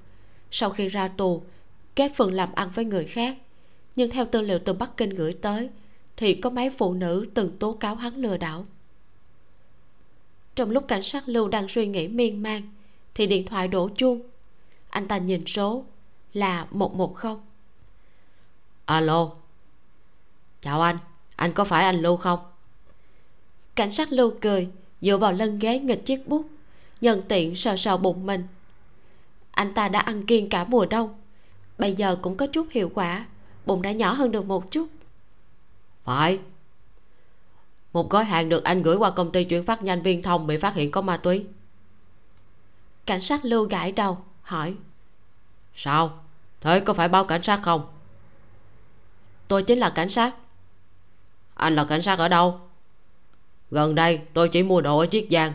Sau 0.52 0.70
khi 0.70 0.88
ra 0.88 1.08
tù 1.08 1.44
kết 1.96 2.12
phường 2.16 2.34
làm 2.34 2.50
ăn 2.56 2.72
với 2.76 2.86
người 2.86 3.06
khác. 3.06 3.38
Nhưng 3.96 4.12
theo 4.12 4.26
tư 4.26 4.42
liệu 4.42 4.60
từ 4.60 4.74
Bắc 4.74 4.98
Kinh 4.98 5.10
gửi 5.10 5.34
tới, 5.34 5.70
thì 6.18 6.36
có 6.36 6.50
mấy 6.50 6.70
phụ 6.70 6.94
nữ 6.94 7.26
từng 7.34 7.58
tố 7.60 7.74
cáo 7.74 7.96
hắn 7.96 8.16
lừa 8.16 8.38
đảo. 8.38 8.66
Trong 10.56 10.70
lúc 10.70 10.88
cảnh 10.88 11.04
sát 11.04 11.24
lưu 11.30 11.48
đang 11.48 11.68
suy 11.68 11.88
nghĩ 11.88 12.08
miên 12.08 12.44
man, 12.44 12.62
thì 13.14 13.28
điện 13.28 13.46
thoại 13.46 13.68
đổ 13.68 13.90
chuông. 13.90 14.22
Anh 14.90 15.08
ta 15.08 15.18
nhìn 15.18 15.46
số 15.46 15.86
là 16.34 16.68
một 16.72 16.96
một 16.96 17.16
không. 17.16 17.42
Alo. 18.86 19.32
Chào 20.62 20.82
anh. 20.82 20.98
Anh 21.36 21.52
có 21.54 21.64
phải 21.64 21.84
anh 21.84 22.02
lưu 22.02 22.18
không? 22.18 22.40
Cảnh 23.76 23.92
sát 23.92 24.12
lưu 24.12 24.34
cười 24.42 24.70
dựa 25.02 25.18
vào 25.18 25.32
lưng 25.32 25.60
ghế 25.60 25.80
nghịch 25.80 26.06
chiếc 26.06 26.28
bút 26.28 26.46
nhân 27.02 27.22
tiện 27.28 27.56
sờ 27.56 27.78
sờ 27.78 27.98
bụng 27.98 28.26
mình. 28.26 28.48
Anh 29.52 29.74
ta 29.74 29.88
đã 29.88 30.00
ăn 30.00 30.26
kiêng 30.26 30.50
cả 30.50 30.64
mùa 30.64 30.86
đông 30.86 31.16
bây 31.78 31.94
giờ 31.94 32.18
cũng 32.22 32.38
có 32.38 32.48
chút 32.48 32.68
hiệu 32.72 32.92
quả 32.94 33.26
bụng 33.66 33.82
đã 33.82 33.92
nhỏ 33.92 34.14
hơn 34.14 34.32
được 34.32 34.46
một 34.46 34.72
chút. 34.72 34.88
Phải. 36.04 36.40
Một 37.94 38.10
gói 38.10 38.24
hàng 38.24 38.50
được 38.50 38.64
anh 38.64 38.82
gửi 38.82 38.96
qua 38.96 39.12
công 39.12 39.32
ty 39.32 39.44
chuyển 39.44 39.66
phát 39.66 39.84
nhanh 39.84 40.02
viên 40.02 40.22
thông 40.22 40.48
bị 40.48 40.58
phát 40.58 40.74
hiện 40.74 40.92
có 40.92 41.02
ma 41.02 41.18
túy. 41.18 41.46
Cảnh 43.06 43.22
sát 43.22 43.46
lưu 43.46 43.64
gãi 43.64 43.92
đầu 43.92 44.18
hỏi. 44.42 44.76
Sao? 45.76 46.20
Thế 46.62 46.80
có 46.80 46.94
phải 46.94 47.08
báo 47.08 47.26
cảnh 47.26 47.44
sát 47.44 47.60
không? 47.64 47.88
Tôi 49.48 49.64
chính 49.64 49.80
là 49.80 49.90
cảnh 49.90 50.10
sát. 50.10 50.36
Anh 51.54 51.76
là 51.76 51.86
cảnh 51.86 52.02
sát 52.02 52.20
ở 52.20 52.28
đâu 52.28 52.60
gần 53.76 53.96
đây, 53.96 54.20
tôi 54.34 54.50
chỉ 54.50 54.64
mua 54.64 54.82
đồ 54.82 54.98
ở 54.98 55.06
chiết 55.06 55.26
giang. 55.32 55.54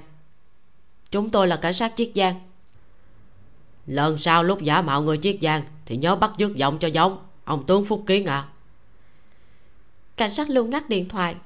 Chúng 1.10 1.30
tôi 1.30 1.46
là 1.48 1.56
cảnh 1.56 1.74
sát 1.74 1.92
chiết 1.96 2.10
giang. 2.14 2.34
Lần 3.86 4.18
sau 4.18 4.42
lúc 4.42 4.62
giả 4.62 4.82
mạo 4.82 5.02
người 5.02 5.16
chiết 5.16 5.36
giang, 5.42 5.62
thì 5.86 5.96
nhớ 5.96 6.16
bắt 6.16 6.32
dứt 6.38 6.54
giọng 6.54 6.78
cho 6.78 6.88
giống. 6.88 7.18
Ông 7.44 7.66
tướng 7.66 7.84
phúc 7.84 8.02
kiến 8.06 8.26
à 8.26 8.48
cảnh 10.20 10.30
sát 10.30 10.50
lưu 10.50 10.64
ngắt 10.64 10.88
điện 10.88 11.08
thoại. 11.08 11.36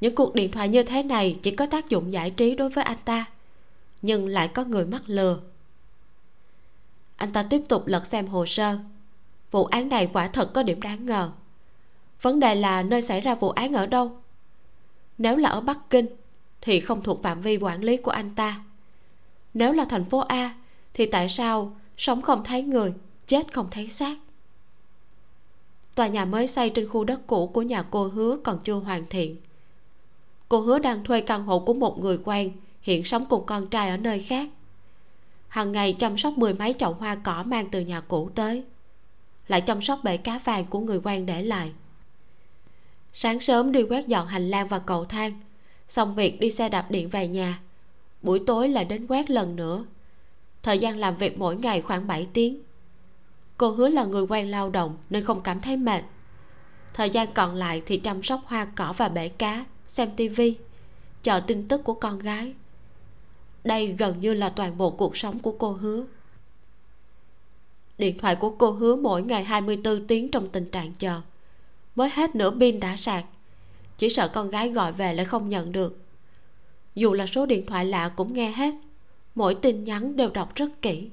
Những 0.00 0.14
cuộc 0.14 0.34
điện 0.34 0.50
thoại 0.50 0.68
như 0.68 0.82
thế 0.82 1.02
này 1.02 1.38
chỉ 1.42 1.50
có 1.50 1.66
tác 1.66 1.88
dụng 1.88 2.12
giải 2.12 2.30
trí 2.30 2.54
đối 2.54 2.68
với 2.68 2.84
anh 2.84 2.98
ta, 3.04 3.24
nhưng 4.02 4.28
lại 4.28 4.48
có 4.48 4.64
người 4.64 4.86
mắc 4.86 5.02
lừa. 5.06 5.40
Anh 7.16 7.32
ta 7.32 7.42
tiếp 7.42 7.60
tục 7.68 7.86
lật 7.86 8.06
xem 8.06 8.26
hồ 8.26 8.46
sơ. 8.46 8.78
Vụ 9.50 9.64
án 9.64 9.88
này 9.88 10.10
quả 10.12 10.28
thật 10.28 10.50
có 10.54 10.62
điểm 10.62 10.80
đáng 10.80 11.06
ngờ. 11.06 11.30
Vấn 12.22 12.40
đề 12.40 12.54
là 12.54 12.82
nơi 12.82 13.02
xảy 13.02 13.20
ra 13.20 13.34
vụ 13.34 13.50
án 13.50 13.72
ở 13.72 13.86
đâu? 13.86 14.19
Nếu 15.20 15.36
là 15.36 15.48
ở 15.48 15.60
bắc 15.60 15.90
kinh, 15.90 16.06
thì 16.60 16.80
không 16.80 17.02
thuộc 17.02 17.22
phạm 17.22 17.40
vi 17.40 17.56
quản 17.56 17.84
lý 17.84 17.96
của 17.96 18.10
anh 18.10 18.34
ta. 18.34 18.60
Nếu 19.54 19.72
là 19.72 19.84
thành 19.84 20.04
phố 20.04 20.18
a, 20.18 20.54
thì 20.94 21.06
tại 21.06 21.28
sao 21.28 21.76
sống 21.96 22.22
không 22.22 22.44
thấy 22.44 22.62
người, 22.62 22.92
chết 23.26 23.52
không 23.52 23.68
thấy 23.70 23.88
xác? 23.88 24.18
Tòa 25.94 26.06
nhà 26.06 26.24
mới 26.24 26.46
xây 26.46 26.70
trên 26.70 26.88
khu 26.88 27.04
đất 27.04 27.26
cũ 27.26 27.46
của 27.46 27.62
nhà 27.62 27.82
cô 27.82 28.08
hứa 28.08 28.36
còn 28.44 28.58
chưa 28.64 28.74
hoàn 28.74 29.06
thiện. 29.06 29.36
Cô 30.48 30.60
hứa 30.60 30.78
đang 30.78 31.04
thuê 31.04 31.20
căn 31.20 31.44
hộ 31.44 31.58
của 31.58 31.74
một 31.74 31.98
người 31.98 32.18
quen 32.24 32.52
hiện 32.82 33.04
sống 33.04 33.24
cùng 33.28 33.46
con 33.46 33.66
trai 33.66 33.90
ở 33.90 33.96
nơi 33.96 34.18
khác. 34.18 34.48
Hàng 35.48 35.72
ngày 35.72 35.96
chăm 35.98 36.18
sóc 36.18 36.38
mười 36.38 36.54
mấy 36.54 36.74
chậu 36.78 36.92
hoa 36.92 37.14
cỏ 37.14 37.42
mang 37.46 37.68
từ 37.70 37.80
nhà 37.80 38.00
cũ 38.00 38.30
tới, 38.34 38.64
lại 39.48 39.60
chăm 39.60 39.82
sóc 39.82 40.00
bể 40.04 40.16
cá 40.16 40.40
vàng 40.44 40.64
của 40.66 40.80
người 40.80 41.00
quen 41.04 41.26
để 41.26 41.42
lại 41.42 41.72
sáng 43.12 43.40
sớm 43.40 43.72
đi 43.72 43.82
quét 43.82 44.06
dọn 44.06 44.26
hành 44.26 44.50
lang 44.50 44.68
và 44.68 44.78
cầu 44.78 45.04
thang. 45.04 45.40
Xong 45.88 46.14
việc 46.14 46.40
đi 46.40 46.50
xe 46.50 46.68
đạp 46.68 46.90
điện 46.90 47.08
về 47.08 47.28
nhà. 47.28 47.60
Buổi 48.22 48.40
tối 48.46 48.68
lại 48.68 48.84
đến 48.84 49.06
quét 49.06 49.30
lần 49.30 49.56
nữa. 49.56 49.84
Thời 50.62 50.78
gian 50.78 50.98
làm 50.98 51.16
việc 51.16 51.38
mỗi 51.38 51.56
ngày 51.56 51.82
khoảng 51.82 52.06
7 52.06 52.28
tiếng. 52.32 52.62
Cô 53.56 53.70
hứa 53.70 53.88
là 53.88 54.04
người 54.04 54.26
quen 54.26 54.50
lao 54.50 54.70
động 54.70 54.96
nên 55.10 55.24
không 55.24 55.40
cảm 55.40 55.60
thấy 55.60 55.76
mệt. 55.76 56.02
Thời 56.94 57.10
gian 57.10 57.32
còn 57.34 57.54
lại 57.54 57.82
thì 57.86 57.96
chăm 57.96 58.22
sóc 58.22 58.40
hoa 58.46 58.64
cỏ 58.64 58.94
và 58.96 59.08
bể 59.08 59.28
cá, 59.28 59.64
xem 59.88 60.10
tivi 60.16 60.56
chờ 61.22 61.40
tin 61.46 61.68
tức 61.68 61.84
của 61.84 61.94
con 61.94 62.18
gái. 62.18 62.54
Đây 63.64 63.86
gần 63.86 64.20
như 64.20 64.34
là 64.34 64.48
toàn 64.48 64.78
bộ 64.78 64.90
cuộc 64.90 65.16
sống 65.16 65.38
của 65.38 65.52
cô 65.58 65.72
hứa. 65.72 66.04
Điện 67.98 68.18
thoại 68.18 68.36
của 68.36 68.50
cô 68.50 68.70
hứa 68.70 68.96
mỗi 68.96 69.22
ngày 69.22 69.44
24 69.44 70.06
tiếng 70.06 70.30
trong 70.30 70.48
tình 70.48 70.70
trạng 70.70 70.92
chờ 70.98 71.20
mới 71.96 72.10
hết 72.12 72.34
nửa 72.34 72.50
pin 72.50 72.80
đã 72.80 72.96
sạc. 72.96 73.24
Chỉ 73.98 74.08
sợ 74.08 74.28
con 74.28 74.50
gái 74.50 74.68
gọi 74.68 74.92
về 74.92 75.14
lại 75.14 75.24
không 75.24 75.48
nhận 75.48 75.72
được. 75.72 75.98
Dù 76.94 77.12
là 77.12 77.26
số 77.26 77.46
điện 77.46 77.66
thoại 77.66 77.84
lạ 77.84 78.08
cũng 78.16 78.34
nghe 78.34 78.50
hết. 78.50 78.74
Mỗi 79.34 79.54
tin 79.54 79.84
nhắn 79.84 80.16
đều 80.16 80.30
đọc 80.30 80.54
rất 80.54 80.68
kỹ. 80.82 81.10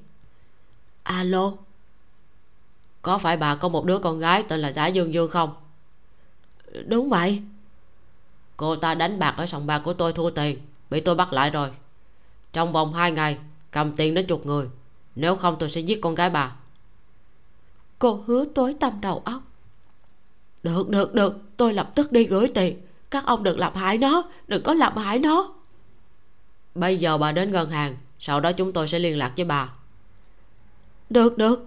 Alo? 1.02 1.52
Có 3.02 3.18
phải 3.18 3.36
bà 3.36 3.56
có 3.56 3.68
một 3.68 3.84
đứa 3.84 3.98
con 3.98 4.18
gái 4.18 4.44
tên 4.48 4.60
là 4.60 4.72
giả 4.72 4.86
dương 4.86 5.14
dương 5.14 5.30
không? 5.30 5.54
Đúng 6.86 7.08
vậy. 7.08 7.42
Cô 8.56 8.76
ta 8.76 8.94
đánh 8.94 9.18
bạc 9.18 9.34
ở 9.36 9.46
sòng 9.46 9.66
bạc 9.66 9.78
của 9.78 9.92
tôi 9.92 10.12
thua 10.12 10.30
tiền 10.30 10.58
bị 10.90 11.00
tôi 11.00 11.14
bắt 11.14 11.32
lại 11.32 11.50
rồi. 11.50 11.70
Trong 12.52 12.72
vòng 12.72 12.94
hai 12.94 13.12
ngày 13.12 13.38
cầm 13.70 13.96
tiền 13.96 14.14
đến 14.14 14.26
chục 14.26 14.46
người. 14.46 14.68
Nếu 15.14 15.36
không 15.36 15.56
tôi 15.58 15.68
sẽ 15.68 15.80
giết 15.80 16.00
con 16.02 16.14
gái 16.14 16.30
bà. 16.30 16.56
Cô 17.98 18.24
hứa 18.26 18.44
tối 18.54 18.76
tâm 18.80 19.00
đầu 19.00 19.22
óc 19.24 19.42
được 20.62 20.88
được 20.88 21.14
được. 21.14 21.34
Tôi 21.56 21.74
lập 21.74 21.90
tức 21.94 22.12
đi 22.12 22.24
gửi 22.24 22.48
tiền. 22.54 22.80
Các 23.10 23.26
ông 23.26 23.42
đừng 23.42 23.58
làm 23.58 23.74
hại 23.74 23.98
nó. 23.98 24.22
Đừng 24.48 24.62
có 24.62 24.74
làm 24.74 24.96
hại 24.96 25.18
nó. 25.18 25.54
Bây 26.74 26.98
giờ 26.98 27.18
bà 27.18 27.32
đến 27.32 27.50
ngân 27.50 27.70
hàng. 27.70 27.96
Sau 28.18 28.40
đó 28.40 28.52
chúng 28.52 28.72
tôi 28.72 28.88
sẽ 28.88 28.98
liên 28.98 29.18
lạc 29.18 29.32
với 29.36 29.44
bà. 29.44 29.72
Được 31.10 31.38
được. 31.38 31.66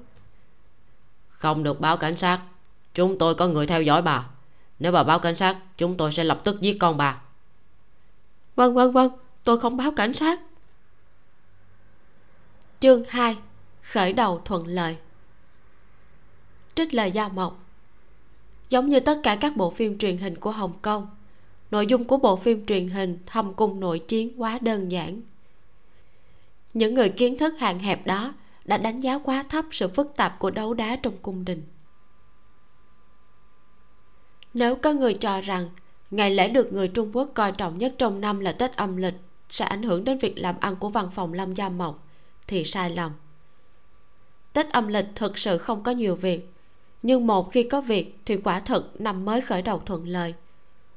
Không 1.29 1.63
được 1.63 1.79
báo 1.81 1.97
cảnh 1.97 2.17
sát. 2.17 2.41
Chúng 2.93 3.17
tôi 3.17 3.35
có 3.35 3.47
người 3.47 3.67
theo 3.67 3.81
dõi 3.81 4.01
bà. 4.01 4.27
Nếu 4.79 4.91
bà 4.91 5.03
báo 5.03 5.19
cảnh 5.19 5.35
sát 5.35 5.57
chúng 5.77 5.97
tôi 5.97 6.11
sẽ 6.11 6.23
lập 6.23 6.41
tức 6.43 6.61
giết 6.61 6.77
con 6.79 6.97
bà. 6.97 7.21
Vâng 8.55 8.73
vâng 8.73 8.91
vâng. 8.91 9.11
Tôi 9.43 9.59
không 9.59 9.77
báo 9.77 9.91
cảnh 9.91 10.13
sát. 10.13 10.39
Chương 12.79 13.03
2 13.09 13.37
khởi 13.81 14.13
đầu 14.13 14.41
thuận 14.45 14.67
lợi. 14.67 14.97
Trích 16.75 16.93
lời 16.93 17.11
gia 17.11 17.27
mộc 17.27 17.60
giống 18.71 18.89
như 18.89 18.99
tất 18.99 19.19
cả 19.23 19.37
các 19.41 19.57
bộ 19.57 19.69
phim 19.69 19.97
truyền 19.97 20.17
hình 20.17 20.35
của 20.35 20.51
hồng 20.51 20.73
kông. 20.81 21.07
Nội 21.71 21.87
dung 21.87 22.05
của 22.05 22.17
bộ 22.17 22.35
phim 22.35 22.65
truyền 22.65 22.89
hình 22.89 23.19
thâm 23.25 23.53
cung 23.53 23.79
nội 23.79 23.99
chiến 23.99 24.41
quá 24.41 24.59
đơn 24.61 24.91
giản. 24.91 25.21
Những 26.73 26.93
người 26.93 27.09
kiến 27.09 27.37
thức 27.37 27.59
hạn 27.59 27.79
hẹp 27.79 28.05
đó 28.05 28.33
đã 28.65 28.77
đánh 28.77 28.99
giá 28.99 29.17
quá 29.17 29.43
thấp 29.49 29.65
sự 29.71 29.87
phức 29.87 30.13
tạp 30.15 30.39
của 30.39 30.49
đấu 30.49 30.73
đá 30.73 30.95
trong 30.95 31.13
cung 31.21 31.45
đình. 31.45 31.63
Nếu 34.53 34.75
có 34.75 34.93
người 34.93 35.13
cho 35.13 35.41
rằng 35.41 35.69
ngày 36.11 36.31
lễ 36.31 36.47
được 36.47 36.73
người 36.73 36.87
trung 36.87 37.11
quốc 37.13 37.31
coi 37.33 37.51
trọng 37.51 37.77
nhất 37.77 37.95
trong 37.97 38.21
năm 38.21 38.39
là 38.39 38.51
tết 38.51 38.75
âm 38.75 38.97
lịch 38.97 39.15
sẽ 39.49 39.65
ảnh 39.65 39.83
hưởng 39.83 40.03
đến 40.03 40.17
việc 40.17 40.37
làm 40.37 40.55
ăn 40.59 40.75
của 40.75 40.89
văn 40.89 41.09
phòng 41.15 41.33
lâm 41.33 41.53
gia 41.53 41.69
mộc, 41.69 42.07
thì 42.47 42.63
sai 42.63 42.89
lầm. 42.89 43.11
Tết 44.53 44.69
âm 44.69 44.87
lịch 44.87 45.07
thực 45.15 45.37
sự 45.37 45.57
không 45.57 45.83
có 45.83 45.91
nhiều 45.91 46.15
việc 46.15 46.51
nhưng 47.01 47.27
một 47.27 47.51
khi 47.51 47.63
có 47.63 47.81
việc 47.81 48.17
thì 48.25 48.37
quả 48.37 48.59
thật 48.59 49.01
năm 49.01 49.25
mới 49.25 49.41
khởi 49.41 49.61
đầu 49.61 49.81
thuận 49.85 50.07
lợi 50.07 50.33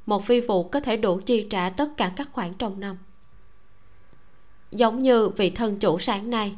một 0.06 0.26
phi 0.26 0.40
vụ 0.40 0.62
có 0.68 0.80
thể 0.80 0.96
đủ 0.96 1.20
chi 1.26 1.46
trả 1.50 1.68
tất 1.68 1.88
cả 1.96 2.12
các 2.16 2.28
khoản 2.32 2.54
trong 2.54 2.80
năm. 2.80 2.98
Giống 4.70 5.02
như 5.02 5.28
vị 5.28 5.50
thân 5.50 5.78
chủ 5.78 5.98
sáng 5.98 6.30
nay, 6.30 6.56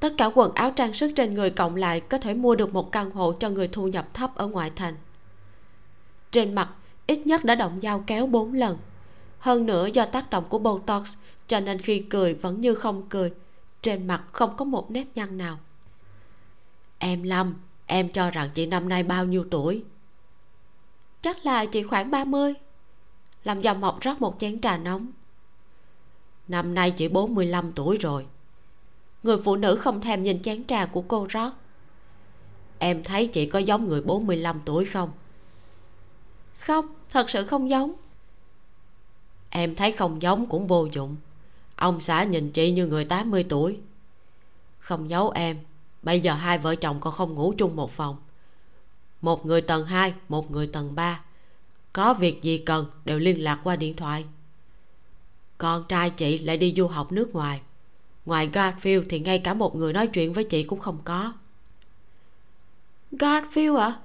tất 0.00 0.14
cả 0.18 0.30
quần 0.34 0.54
áo 0.54 0.70
trang 0.70 0.94
sức 0.94 1.12
trên 1.16 1.34
người 1.34 1.50
cộng 1.50 1.76
lại 1.76 2.00
có 2.00 2.18
thể 2.18 2.34
mua 2.34 2.54
được 2.54 2.72
một 2.72 2.92
căn 2.92 3.10
hộ 3.10 3.32
cho 3.32 3.50
người 3.50 3.68
thu 3.68 3.88
nhập 3.88 4.14
thấp 4.14 4.34
ở 4.34 4.46
ngoại 4.46 4.70
thành. 4.76 4.94
Trên 6.30 6.54
mặt, 6.54 6.68
ít 7.06 7.26
nhất 7.26 7.44
đã 7.44 7.54
động 7.54 7.80
dao 7.82 8.04
kéo 8.06 8.26
bốn 8.26 8.54
lần. 8.54 8.78
Hơn 9.38 9.66
nữa 9.66 9.86
do 9.86 10.06
tác 10.06 10.30
động 10.30 10.44
của 10.48 10.58
botox, 10.58 11.14
cho 11.46 11.60
nên 11.60 11.78
khi 11.78 11.98
cười 11.98 12.34
vẫn 12.34 12.60
như 12.60 12.74
không 12.74 13.02
cười, 13.08 13.32
trên 13.82 14.06
mặt 14.06 14.24
không 14.32 14.56
có 14.56 14.64
một 14.64 14.90
nếp 14.90 15.06
nhăn 15.14 15.38
nào. 15.38 15.58
Em 16.98 17.22
lâm 17.22 17.54
em 17.88 18.08
cho 18.08 18.30
rằng 18.30 18.50
chị 18.54 18.66
năm 18.66 18.88
nay 18.88 19.02
bao 19.02 19.24
nhiêu 19.24 19.46
tuổi? 19.50 19.84
Chắc 21.20 21.46
là 21.46 21.66
chị 21.66 21.82
khoảng 21.82 22.10
30 22.10 22.54
làm 23.44 23.60
dòng 23.60 23.80
mộc 23.80 24.00
rót 24.00 24.20
một 24.20 24.36
chén 24.38 24.60
trà 24.60 24.76
nóng. 24.76 25.06
Năm 26.48 26.74
nay 26.74 26.90
chị 26.90 27.08
45 27.08 27.72
tuổi 27.72 27.96
rồi. 27.96 28.26
Người 29.22 29.36
phụ 29.44 29.56
nữ 29.56 29.76
không 29.76 30.00
thèm 30.00 30.22
nhìn 30.22 30.42
chén 30.42 30.64
trà 30.64 30.86
của 30.86 31.02
cô 31.08 31.26
rót. 31.30 31.52
Em 32.78 33.04
thấy 33.04 33.26
chị 33.26 33.46
có 33.46 33.58
giống 33.58 33.88
người 33.88 34.02
45 34.02 34.60
tuổi 34.64 34.84
không? 34.84 35.10
Không, 36.58 36.86
thật 37.10 37.30
sự 37.30 37.44
không 37.44 37.70
giống. 37.70 37.92
Em 39.50 39.74
thấy 39.74 39.92
không 39.92 40.22
giống 40.22 40.46
cũng 40.46 40.66
vô 40.66 40.88
dụng. 40.92 41.16
Ông 41.76 42.00
xã 42.00 42.24
nhìn 42.24 42.52
chị 42.52 42.70
như 42.70 42.86
người 42.86 43.04
80 43.04 43.46
tuổi. 43.48 43.78
Không 44.78 45.10
giấu 45.10 45.30
em 45.30 45.56
bây 46.02 46.20
giờ 46.20 46.32
hai 46.34 46.58
vợ 46.58 46.74
chồng 46.74 47.00
còn 47.00 47.12
không 47.12 47.34
ngủ 47.34 47.54
chung 47.58 47.76
một 47.76 47.92
phòng. 47.92 48.16
Một 49.20 49.46
người 49.46 49.60
tầng 49.60 49.84
hai 49.84 50.14
một 50.28 50.50
người 50.50 50.66
tầng 50.66 50.94
ba. 50.94 51.20
Có 51.92 52.14
việc 52.14 52.42
gì 52.42 52.58
cần 52.58 52.86
đều 53.04 53.18
liên 53.18 53.42
lạc 53.42 53.60
qua 53.64 53.76
điện 53.76 53.96
thoại. 53.96 54.24
Con 55.58 55.84
trai 55.88 56.10
chị 56.10 56.38
lại 56.38 56.56
đi 56.56 56.74
du 56.76 56.86
học 56.86 57.12
nước 57.12 57.34
ngoài. 57.34 57.60
Ngoài 58.26 58.50
Garfield 58.52 59.02
thì 59.08 59.18
ngay 59.20 59.38
cả 59.38 59.54
một 59.54 59.76
người 59.76 59.92
nói 59.92 60.06
chuyện 60.06 60.32
với 60.32 60.44
chị 60.44 60.62
cũng 60.62 60.80
không 60.80 60.98
có. 61.04 61.32
Garfield 63.12 63.76
ạ? 63.76 63.86
À? 63.86 63.98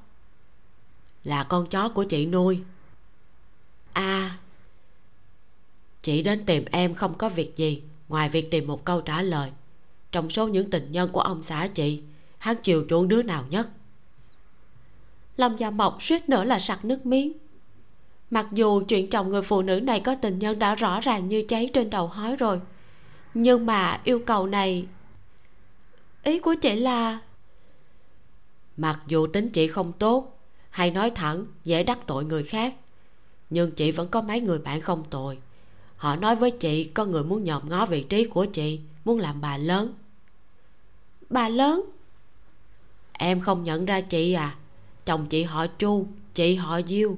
là 1.23 1.43
con 1.43 1.67
chó 1.67 1.89
của 1.89 2.03
chị 2.03 2.25
nuôi. 2.25 2.59
À. 3.93 4.37
Chị 6.01 6.21
đến 6.23 6.45
tìm 6.45 6.65
em 6.71 6.95
không 6.95 7.17
có 7.17 7.29
việc 7.29 7.57
gì 7.57 7.83
ngoài 8.07 8.29
việc 8.29 8.51
tìm 8.51 8.67
một 8.67 8.85
câu 8.85 9.01
trả 9.01 9.21
lời 9.21 9.51
trong 10.13 10.29
số 10.29 10.47
những 10.47 10.69
tình 10.69 10.91
nhân 10.91 11.09
của 11.11 11.21
ông 11.21 11.43
xã 11.43 11.67
chị. 11.67 12.01
Hắn 12.37 12.55
chiều 12.63 12.85
chuộng 12.89 13.07
đứa 13.07 13.23
nào 13.23 13.45
nhất. 13.49 13.69
Lâm 15.37 15.57
gia 15.57 15.67
dạ 15.67 15.71
mộc 15.71 16.03
suýt 16.03 16.29
nữa 16.29 16.43
là 16.43 16.59
sặc 16.59 16.85
nước 16.85 17.05
miếng. 17.05 17.33
Mặc 18.29 18.47
dù 18.51 18.83
chuyện 18.87 19.09
chồng 19.09 19.29
người 19.29 19.41
phụ 19.41 19.61
nữ 19.61 19.79
này 19.79 19.99
có 19.99 20.15
tình 20.15 20.39
nhân 20.39 20.59
đã 20.59 20.75
rõ 20.75 20.99
ràng 20.99 21.27
như 21.27 21.43
cháy 21.47 21.69
trên 21.73 21.89
đầu 21.89 22.07
hói 22.07 22.35
rồi, 22.35 22.59
nhưng 23.33 23.65
mà 23.65 24.01
yêu 24.03 24.19
cầu 24.25 24.47
này, 24.47 24.85
ý 26.23 26.39
của 26.39 26.55
chị 26.55 26.75
là 26.75 27.19
mặc 28.77 28.99
dù 29.07 29.27
tính 29.27 29.49
chị 29.49 29.67
không 29.67 29.91
tốt, 29.91 30.39
hay 30.69 30.91
nói 30.91 31.09
thẳng, 31.09 31.45
dễ 31.63 31.83
đắc 31.83 31.99
tội 32.07 32.25
người 32.25 32.43
khác, 32.43 32.75
nhưng 33.49 33.71
chị 33.71 33.91
vẫn 33.91 34.07
có 34.07 34.21
mấy 34.21 34.41
người 34.41 34.59
bạn 34.59 34.81
không 34.81 35.03
tồi. 35.09 35.37
Họ 35.97 36.15
nói 36.15 36.35
với 36.35 36.51
chị 36.51 36.83
có 36.83 37.05
người 37.05 37.23
muốn 37.23 37.43
nhòm 37.43 37.69
ngó 37.69 37.85
vị 37.85 38.03
trí 38.03 38.25
của 38.25 38.45
chị, 38.45 38.79
muốn 39.05 39.19
làm 39.19 39.41
bà 39.41 39.57
lớn 39.57 39.93
bà 41.33 41.49
lớn. 41.49 41.85
Em 43.13 43.39
không 43.39 43.63
nhận 43.63 43.85
ra 43.85 44.01
chị 44.01 44.33
à. 44.33 44.55
Chồng 45.05 45.25
chị 45.29 45.43
họ 45.43 45.67
chu, 45.67 46.07
chị 46.33 46.55
họ 46.55 46.81
diêu. 46.87 47.17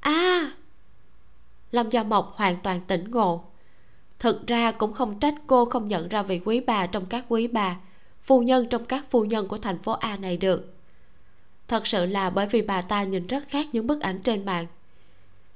À 0.00 0.52
lâm 1.72 1.90
gia 1.90 2.02
mộc 2.02 2.34
hoàn 2.36 2.56
toàn 2.62 2.80
tỉnh 2.86 3.10
ngộ. 3.10 3.44
Thực 4.18 4.46
ra 4.46 4.72
cũng 4.72 4.92
không 4.92 5.18
trách 5.20 5.34
cô 5.46 5.64
không 5.64 5.88
nhận 5.88 6.08
ra 6.08 6.22
vị 6.22 6.40
quý 6.44 6.60
bà 6.60 6.86
trong 6.86 7.06
các 7.06 7.24
quý 7.28 7.46
bà, 7.46 7.76
phu 8.22 8.42
nhân 8.42 8.66
trong 8.68 8.84
các 8.84 9.04
phu 9.10 9.24
nhân 9.24 9.48
của 9.48 9.58
thành 9.58 9.78
phố 9.78 9.92
a 9.92 10.16
này 10.16 10.36
được. 10.36 10.74
Thật 11.68 11.86
sự 11.86 12.06
là 12.06 12.30
bởi 12.30 12.46
vì 12.46 12.62
bà 12.62 12.80
ta 12.80 13.02
nhìn 13.02 13.26
rất 13.26 13.48
khác 13.48 13.66
những 13.72 13.86
bức 13.86 14.00
ảnh 14.00 14.20
trên 14.22 14.44
mạng. 14.44 14.66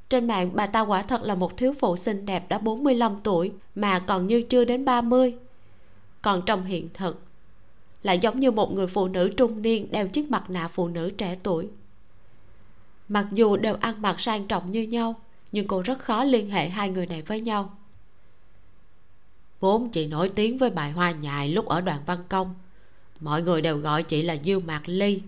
Trên 0.08 0.26
mạng 0.26 0.50
bà 0.54 0.66
ta 0.66 0.80
quả 0.80 1.02
thật 1.02 1.22
là 1.22 1.34
một 1.34 1.56
thiếu 1.56 1.74
phụ 1.80 1.96
xinh 1.96 2.26
đẹp 2.26 2.48
đã 2.48 2.58
45 2.58 3.20
tuổi 3.22 3.52
mà 3.74 3.98
còn 3.98 4.26
như 4.26 4.42
chưa 4.42 4.64
đến 4.64 4.84
30 4.84 5.34
còn 6.22 6.42
trong 6.46 6.64
hiện 6.64 6.88
thực, 6.94 7.22
lại 8.02 8.18
giống 8.18 8.40
như 8.40 8.50
một 8.50 8.72
người 8.72 8.86
phụ 8.86 9.08
nữ 9.08 9.32
trung 9.36 9.62
niên 9.62 9.88
đeo 9.90 10.08
chiếc 10.08 10.30
mặt 10.30 10.50
nạ 10.50 10.68
phụ 10.68 10.88
nữ 10.88 11.10
trẻ 11.10 11.38
tuổi. 11.42 11.68
Mặc 13.08 13.26
dù 13.32 13.56
đều 13.56 13.74
ăn 13.74 14.02
mặc 14.02 14.20
sang 14.20 14.46
trọng 14.46 14.72
như 14.72 14.82
nhau, 14.82 15.20
nhưng 15.52 15.66
cô 15.66 15.82
rất 15.82 15.98
khó 15.98 16.24
liên 16.24 16.50
hệ 16.50 16.68
hai 16.68 16.88
người 16.88 17.06
này 17.06 17.22
với 17.22 17.40
nhau. 17.40 17.78
Vốn 19.60 19.90
chị 19.90 20.06
nổi 20.06 20.28
tiếng 20.28 20.58
với 20.58 20.70
bài 20.70 20.92
hoa 20.92 21.10
nhài 21.10 21.48
lúc 21.48 21.66
ở 21.66 21.80
đoàn 21.80 22.00
văn 22.06 22.18
công, 22.28 22.54
mọi 23.20 23.42
người 23.42 23.62
đều 23.62 23.76
gọi 23.76 24.02
chị 24.02 24.22
là 24.22 24.36
diêu 24.44 24.60
mạc 24.60 24.82
ly. 24.86 25.22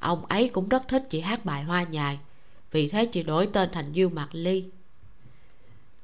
Ông 0.00 0.26
ấy 0.26 0.48
cũng 0.48 0.68
rất 0.68 0.88
thích 0.88 1.06
chị 1.10 1.20
hát 1.20 1.44
bài 1.44 1.62
hoa 1.62 1.82
nhài, 1.82 2.18
vì 2.70 2.88
thế 2.88 3.06
chị 3.06 3.22
đổi 3.22 3.48
tên 3.52 3.68
thành 3.72 3.92
diêu 3.94 4.08
mạc 4.08 4.28
ly. 4.32 4.64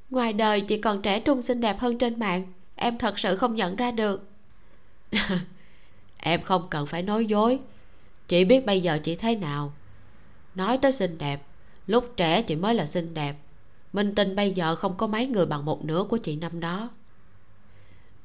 Ngoài 0.09 0.33
đời, 0.33 0.61
chị 0.61 0.77
còn 0.77 1.01
trẻ 1.01 1.19
trung 1.19 1.41
xinh 1.41 1.61
đẹp 1.61 1.79
hơn 1.79 1.97
trên 1.97 2.19
mạng 2.19 2.45
em 2.81 2.97
thật 2.97 3.19
sự 3.19 3.35
không 3.35 3.55
nhận 3.55 3.75
ra 3.75 3.91
được. 3.91 4.27
Em 6.17 6.41
không 6.41 6.67
cần 6.69 6.87
phải 6.87 7.01
nói 7.01 7.25
dối. 7.25 7.59
Chị 8.27 8.45
biết 8.45 8.65
bây 8.65 8.81
giờ 8.81 8.99
chị 9.03 9.15
thế 9.15 9.35
nào. 9.35 9.73
Nói 10.55 10.77
tới 10.77 10.91
xinh 10.91 11.17
đẹp, 11.17 11.41
lúc 11.87 12.13
trẻ 12.17 12.41
chị 12.41 12.55
mới 12.55 12.75
là 12.75 12.85
xinh 12.85 13.13
đẹp. 13.13 13.35
Minh 13.93 14.15
tinh 14.15 14.35
bây 14.35 14.51
giờ 14.51 14.75
không 14.75 14.97
có 14.97 15.07
mấy 15.07 15.27
người 15.27 15.45
bằng 15.45 15.65
một 15.65 15.85
nửa 15.85 16.03
của 16.09 16.17
chị 16.17 16.35
năm 16.35 16.59
đó. 16.59 16.89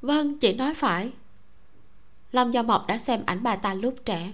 Vâng 0.03 0.38
chị 0.38 0.53
nói 0.53 0.75
phải. 0.75 1.11
Lâm 2.33 2.51
gia 2.51 2.62
mộc 2.62 2.87
đã 2.87 2.99
xem 2.99 3.23
ảnh 3.27 3.42
bà 3.42 3.57
ta 3.57 3.75
lúc 3.75 3.95
trẻ. 4.05 4.33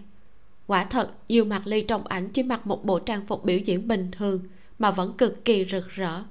Quả 0.66 0.84
thật 0.84 1.10
diêu 1.28 1.44
mặt 1.44 1.66
ly 1.66 1.80
trong 1.80 2.06
ảnh 2.06 2.28
chỉ 2.28 2.42
mặc 2.42 2.66
một 2.66 2.84
bộ 2.84 2.98
trang 2.98 3.26
phục 3.26 3.44
biểu 3.44 3.58
diễn 3.58 3.88
bình 3.88 4.10
thường 4.12 4.40
mà 4.78 4.90
vẫn 4.90 5.12
cực 5.12 5.44
kỳ 5.44 5.64
rực 5.64 5.88
rỡ 5.88 6.22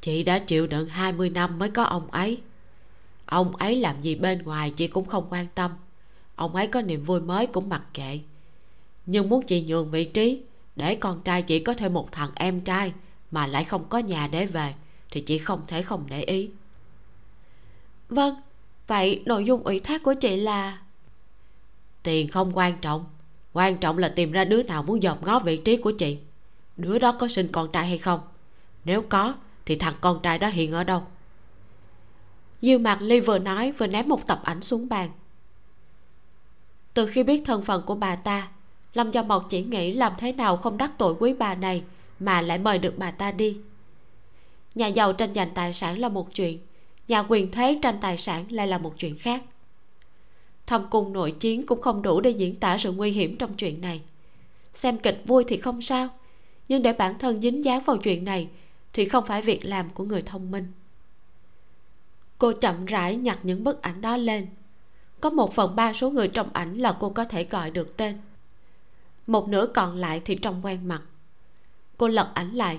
chị 0.00 0.22
đã 0.22 0.38
chịu 0.38 0.66
đựng 0.66 0.88
20 0.88 1.30
năm 1.30 1.58
mới 1.58 1.70
có 1.70 1.82
ông 1.82 2.10
ấy. 2.10 2.40
Ông 3.26 3.56
ấy 3.56 3.74
làm 3.74 4.02
gì 4.02 4.14
bên 4.14 4.42
ngoài 4.42 4.70
chị 4.70 4.88
cũng 4.88 5.04
không 5.04 5.26
quan 5.30 5.46
tâm. 5.54 5.70
Ông 6.34 6.56
ấy 6.56 6.66
có 6.66 6.82
niềm 6.82 7.04
vui 7.04 7.20
mới 7.20 7.46
cũng 7.46 7.68
mặc 7.68 7.82
kệ. 7.94 8.20
Nhưng 9.06 9.28
muốn 9.28 9.46
chị 9.46 9.62
nhường 9.62 9.90
vị 9.90 10.04
trí 10.04 10.42
để 10.76 10.94
con 10.94 11.22
trai 11.22 11.42
chị 11.42 11.58
có 11.58 11.74
thêm 11.74 11.94
một 11.94 12.12
thằng 12.12 12.30
em 12.34 12.60
trai 12.60 12.92
mà 13.30 13.46
lại 13.46 13.64
không 13.64 13.84
có 13.88 13.98
nhà 13.98 14.26
để 14.26 14.46
về 14.46 14.74
thì 15.10 15.20
chị 15.20 15.38
không 15.38 15.60
thể 15.66 15.82
không 15.82 16.04
để 16.08 16.22
ý. 16.22 16.50
Vâng 18.08 18.34
vậy 18.86 19.22
nội 19.26 19.44
dung 19.44 19.62
ủy 19.62 19.80
thác 19.80 20.02
của 20.02 20.14
chị 20.14 20.36
là? 20.36 20.78
Tiền 22.02 22.28
không 22.28 22.56
quan 22.56 22.78
trọng. 22.80 23.04
Quan 23.52 23.76
trọng 23.76 23.98
là 23.98 24.08
tìm 24.08 24.32
ra 24.32 24.44
đứa 24.44 24.62
nào 24.62 24.82
muốn 24.82 25.00
dòm 25.00 25.18
ngó 25.24 25.38
vị 25.38 25.56
trí 25.56 25.76
của 25.76 25.90
chị. 25.90 26.18
Đứa 26.76 26.98
đó 26.98 27.12
có 27.12 27.28
sinh 27.28 27.48
con 27.52 27.72
trai 27.72 27.86
hay 27.86 27.98
không? 27.98 28.20
Nếu 28.84 29.02
có 29.02 29.34
thì 29.66 29.76
thằng 29.76 29.94
con 30.00 30.20
trai 30.22 30.38
đó 30.38 30.48
hiện 30.48 30.72
ở 30.72 30.84
đâu? 30.84 31.02
Dư 32.62 32.78
mạc 32.78 33.02
ly 33.02 33.20
vừa 33.20 33.38
nói 33.38 33.72
vừa 33.72 33.86
ném 33.86 34.08
một 34.08 34.26
tập 34.26 34.40
ảnh 34.44 34.62
xuống 34.62 34.88
bàn. 34.88 35.10
Từ 36.94 37.06
khi 37.06 37.22
biết 37.22 37.42
thân 37.44 37.62
phận 37.62 37.82
của 37.86 37.94
bà 37.94 38.16
ta, 38.16 38.48
lâm 38.94 39.10
gia 39.10 39.22
mộc 39.22 39.46
chỉ 39.50 39.62
nghĩ 39.62 39.92
làm 39.92 40.12
thế 40.18 40.32
nào 40.32 40.56
không 40.56 40.78
đắc 40.78 40.92
tội 40.98 41.14
quý 41.18 41.32
bà 41.32 41.54
này 41.54 41.82
mà 42.18 42.40
lại 42.40 42.58
mời 42.58 42.78
được 42.78 42.98
bà 42.98 43.10
ta 43.10 43.32
đi. 43.32 43.56
Nhà 44.74 44.86
giàu 44.86 45.12
tranh 45.12 45.34
giành 45.34 45.50
tài 45.54 45.72
sản 45.72 45.98
là 45.98 46.08
một 46.08 46.34
chuyện, 46.34 46.58
nhà 47.08 47.24
quyền 47.28 47.50
thế 47.50 47.78
tranh 47.82 47.98
tài 48.00 48.18
sản 48.18 48.44
lại 48.52 48.66
là 48.66 48.78
một 48.78 48.94
chuyện 48.98 49.16
khác. 49.18 49.42
Thâm 50.66 50.86
cung 50.90 51.12
nội 51.12 51.30
chiến 51.30 51.66
cũng 51.66 51.80
không 51.80 52.02
đủ 52.02 52.20
để 52.20 52.30
diễn 52.30 52.54
tả 52.54 52.78
sự 52.78 52.92
nguy 52.92 53.10
hiểm 53.10 53.36
trong 53.36 53.54
chuyện 53.54 53.80
này. 53.80 54.00
Xem 54.74 54.98
kịch 54.98 55.22
vui 55.26 55.44
thì 55.48 55.56
không 55.56 55.82
sao, 55.82 56.08
nhưng 56.68 56.82
để 56.82 56.92
bản 56.92 57.18
thân 57.18 57.42
dính 57.42 57.64
dáng 57.64 57.84
vào 57.84 57.96
chuyện 57.96 58.24
này 58.24 58.48
thì 58.96 59.04
không 59.04 59.26
phải 59.26 59.42
việc 59.42 59.64
làm 59.64 59.90
của 59.90 60.04
người 60.04 60.22
thông 60.22 60.50
minh. 60.50 60.66
Cô 62.38 62.52
chậm 62.52 62.84
rãi 62.84 63.16
nhặt 63.16 63.38
những 63.42 63.64
bức 63.64 63.82
ảnh 63.82 64.00
đó 64.00 64.16
lên. 64.16 64.46
Có 65.20 65.30
một 65.30 65.54
phần 65.54 65.76
ba 65.76 65.92
số 65.92 66.10
người 66.10 66.28
trong 66.28 66.48
ảnh 66.52 66.78
là 66.78 66.96
cô 67.00 67.10
có 67.10 67.24
thể 67.24 67.44
gọi 67.44 67.70
được 67.70 67.96
tên. 67.96 68.18
Một 69.26 69.48
nửa 69.48 69.66
còn 69.66 69.96
lại 69.96 70.22
thì 70.24 70.34
trông 70.34 70.60
quen 70.64 70.88
mặt. 70.88 71.02
Cô 71.96 72.08
lật 72.08 72.30
ảnh 72.34 72.54
lại. 72.54 72.78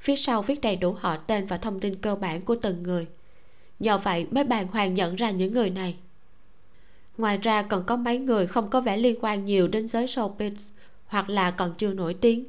Phía 0.00 0.16
sau 0.16 0.42
viết 0.42 0.60
đầy 0.60 0.76
đủ 0.76 0.92
họ 0.92 1.16
tên 1.16 1.46
và 1.46 1.56
thông 1.56 1.80
tin 1.80 1.94
cơ 1.94 2.16
bản 2.16 2.42
của 2.42 2.56
từng 2.62 2.82
người. 2.82 3.06
Nhờ 3.78 3.98
vậy 3.98 4.26
mới 4.30 4.44
bàng 4.44 4.66
hoàng 4.66 4.94
nhận 4.94 5.16
ra 5.16 5.30
những 5.30 5.52
người 5.52 5.70
này. 5.70 5.96
Ngoài 7.16 7.38
ra 7.38 7.62
còn 7.62 7.84
có 7.84 7.96
mấy 7.96 8.18
người 8.18 8.46
không 8.46 8.70
có 8.70 8.80
vẻ 8.80 8.96
liên 8.96 9.18
quan 9.20 9.44
nhiều 9.44 9.68
đến 9.68 9.88
giới 9.88 10.06
showbiz 10.06 10.54
hoặc 11.06 11.30
là 11.30 11.50
còn 11.50 11.74
chưa 11.78 11.92
nổi 11.92 12.14
tiếng. 12.14 12.44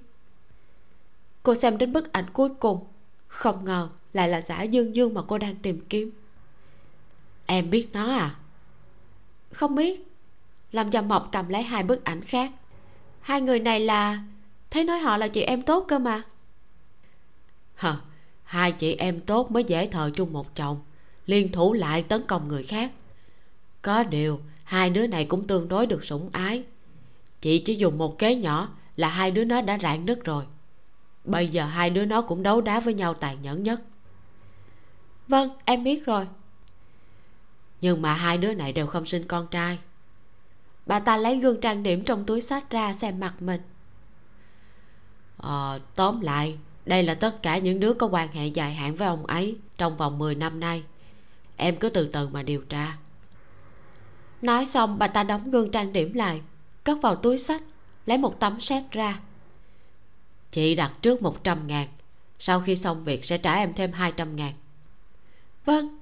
Cô 1.43 1.55
xem 1.55 1.77
đến 1.77 1.93
bức 1.93 2.11
ảnh 2.11 2.25
cuối 2.33 2.49
cùng 2.59 2.85
không 3.35 3.65
ngờ 3.65 3.89
lại 4.13 4.29
là 4.29 4.41
giả 4.41 4.63
dương 4.63 4.95
dương 4.95 5.13
mà 5.13 5.21
cô 5.27 5.37
đang 5.37 5.55
tìm 5.55 5.81
kiếm. 5.89 6.11
Em 7.45 7.69
biết 7.69 7.87
nó 7.93 8.11
à? 8.11 8.35
Không 9.51 9.75
biết. 9.75 10.07
Lâm 10.71 10.89
gia 10.89 11.01
mộc 11.01 11.29
cầm 11.31 11.49
lấy 11.49 11.63
hai 11.63 11.83
bức 11.83 12.03
ảnh 12.03 12.21
khác. 12.21 12.51
Hai 13.21 13.41
người 13.41 13.59
này 13.59 13.79
là, 13.79 14.23
thấy 14.71 14.83
nói 14.83 14.99
họ 14.99 15.17
là 15.17 15.27
chị 15.27 15.41
em 15.41 15.61
tốt 15.61 15.85
cơ 15.87 15.99
mà. 15.99 16.21
Hờ, 17.75 17.95
hai 18.43 18.71
chị 18.71 18.95
em 18.95 19.21
tốt 19.21 19.51
mới 19.51 19.63
dễ 19.63 19.85
thờ 19.85 20.11
chung 20.15 20.33
một 20.33 20.55
chồng, 20.55 20.79
liên 21.25 21.51
thủ 21.51 21.73
lại 21.73 22.03
tấn 22.03 22.27
công 22.27 22.47
người 22.47 22.63
khác. 22.63 22.91
Có 23.81 24.03
điều, 24.03 24.39
hai 24.63 24.89
đứa 24.89 25.07
này 25.07 25.25
cũng 25.25 25.47
tương 25.47 25.67
đối 25.67 25.85
được 25.85 26.05
sủng 26.05 26.29
ái. 26.31 26.63
Chị 27.41 27.59
chỉ 27.59 27.75
dùng 27.75 27.97
một 27.97 28.19
kế 28.19 28.35
nhỏ 28.35 28.69
là 28.95 29.07
hai 29.07 29.31
đứa 29.31 29.43
nó 29.43 29.61
đã 29.61 29.77
rạn 29.81 30.05
nứt 30.05 30.25
rồi 30.25 30.43
bây 31.25 31.47
giờ 31.47 31.65
hai 31.65 31.89
đứa 31.89 32.05
nó 32.05 32.21
cũng 32.21 32.43
đấu 32.43 32.61
đá 32.61 32.79
với 32.79 32.93
nhau 32.93 33.13
tàn 33.13 33.41
nhẫn 33.41 33.63
nhất. 33.63 33.81
Vâng 35.27 35.49
em 35.65 35.83
biết 35.83 36.05
rồi. 36.05 36.27
Nhưng 37.81 38.01
mà 38.01 38.13
hai 38.13 38.37
đứa 38.37 38.53
này 38.53 38.73
đều 38.73 38.87
không 38.87 39.05
sinh 39.05 39.27
con 39.27 39.47
trai. 39.47 39.79
Bà 40.85 40.99
ta 40.99 41.17
lấy 41.17 41.37
gương 41.37 41.61
trang 41.61 41.83
điểm 41.83 42.03
trong 42.03 42.25
túi 42.25 42.41
sách 42.41 42.69
ra 42.69 42.93
xem 42.93 43.19
mặt 43.19 43.33
mình. 43.39 43.61
Ờ, 45.37 45.79
tóm 45.95 46.21
lại 46.21 46.57
đây 46.85 47.03
là 47.03 47.15
tất 47.15 47.41
cả 47.43 47.57
những 47.57 47.79
đứa 47.79 47.93
có 47.93 48.07
quan 48.07 48.31
hệ 48.31 48.47
dài 48.47 48.73
hạn 48.73 48.95
với 48.95 49.07
ông 49.07 49.25
ấy 49.25 49.57
trong 49.77 49.97
vòng 49.97 50.17
10 50.17 50.35
năm 50.35 50.59
nay. 50.59 50.83
Em 51.57 51.75
cứ 51.75 51.89
từ 51.89 52.09
từ 52.13 52.27
mà 52.27 52.43
điều 52.43 52.61
tra. 52.61 52.97
Nói 54.41 54.65
xong 54.65 54.99
bà 54.99 55.07
ta 55.07 55.23
đóng 55.23 55.51
gương 55.51 55.71
trang 55.71 55.93
điểm 55.93 56.13
lại 56.13 56.41
cất 56.83 56.97
vào 57.01 57.15
túi 57.15 57.37
sách 57.37 57.61
lấy 58.05 58.17
một 58.17 58.39
tấm 58.39 58.61
séc 58.61 58.91
ra 58.91 59.19
chị 60.55 60.75
đặt 60.75 60.93
trước 61.01 61.21
100 61.21 61.67
ngàn. 61.67 61.87
Sau 62.39 62.61
khi 62.61 62.75
xong 62.75 63.03
việc 63.03 63.25
sẽ 63.25 63.37
trả 63.37 63.55
em 63.55 63.73
thêm 63.73 63.91
200 63.91 64.35
ngàn. 64.35 64.53
Vâng. 65.65 65.97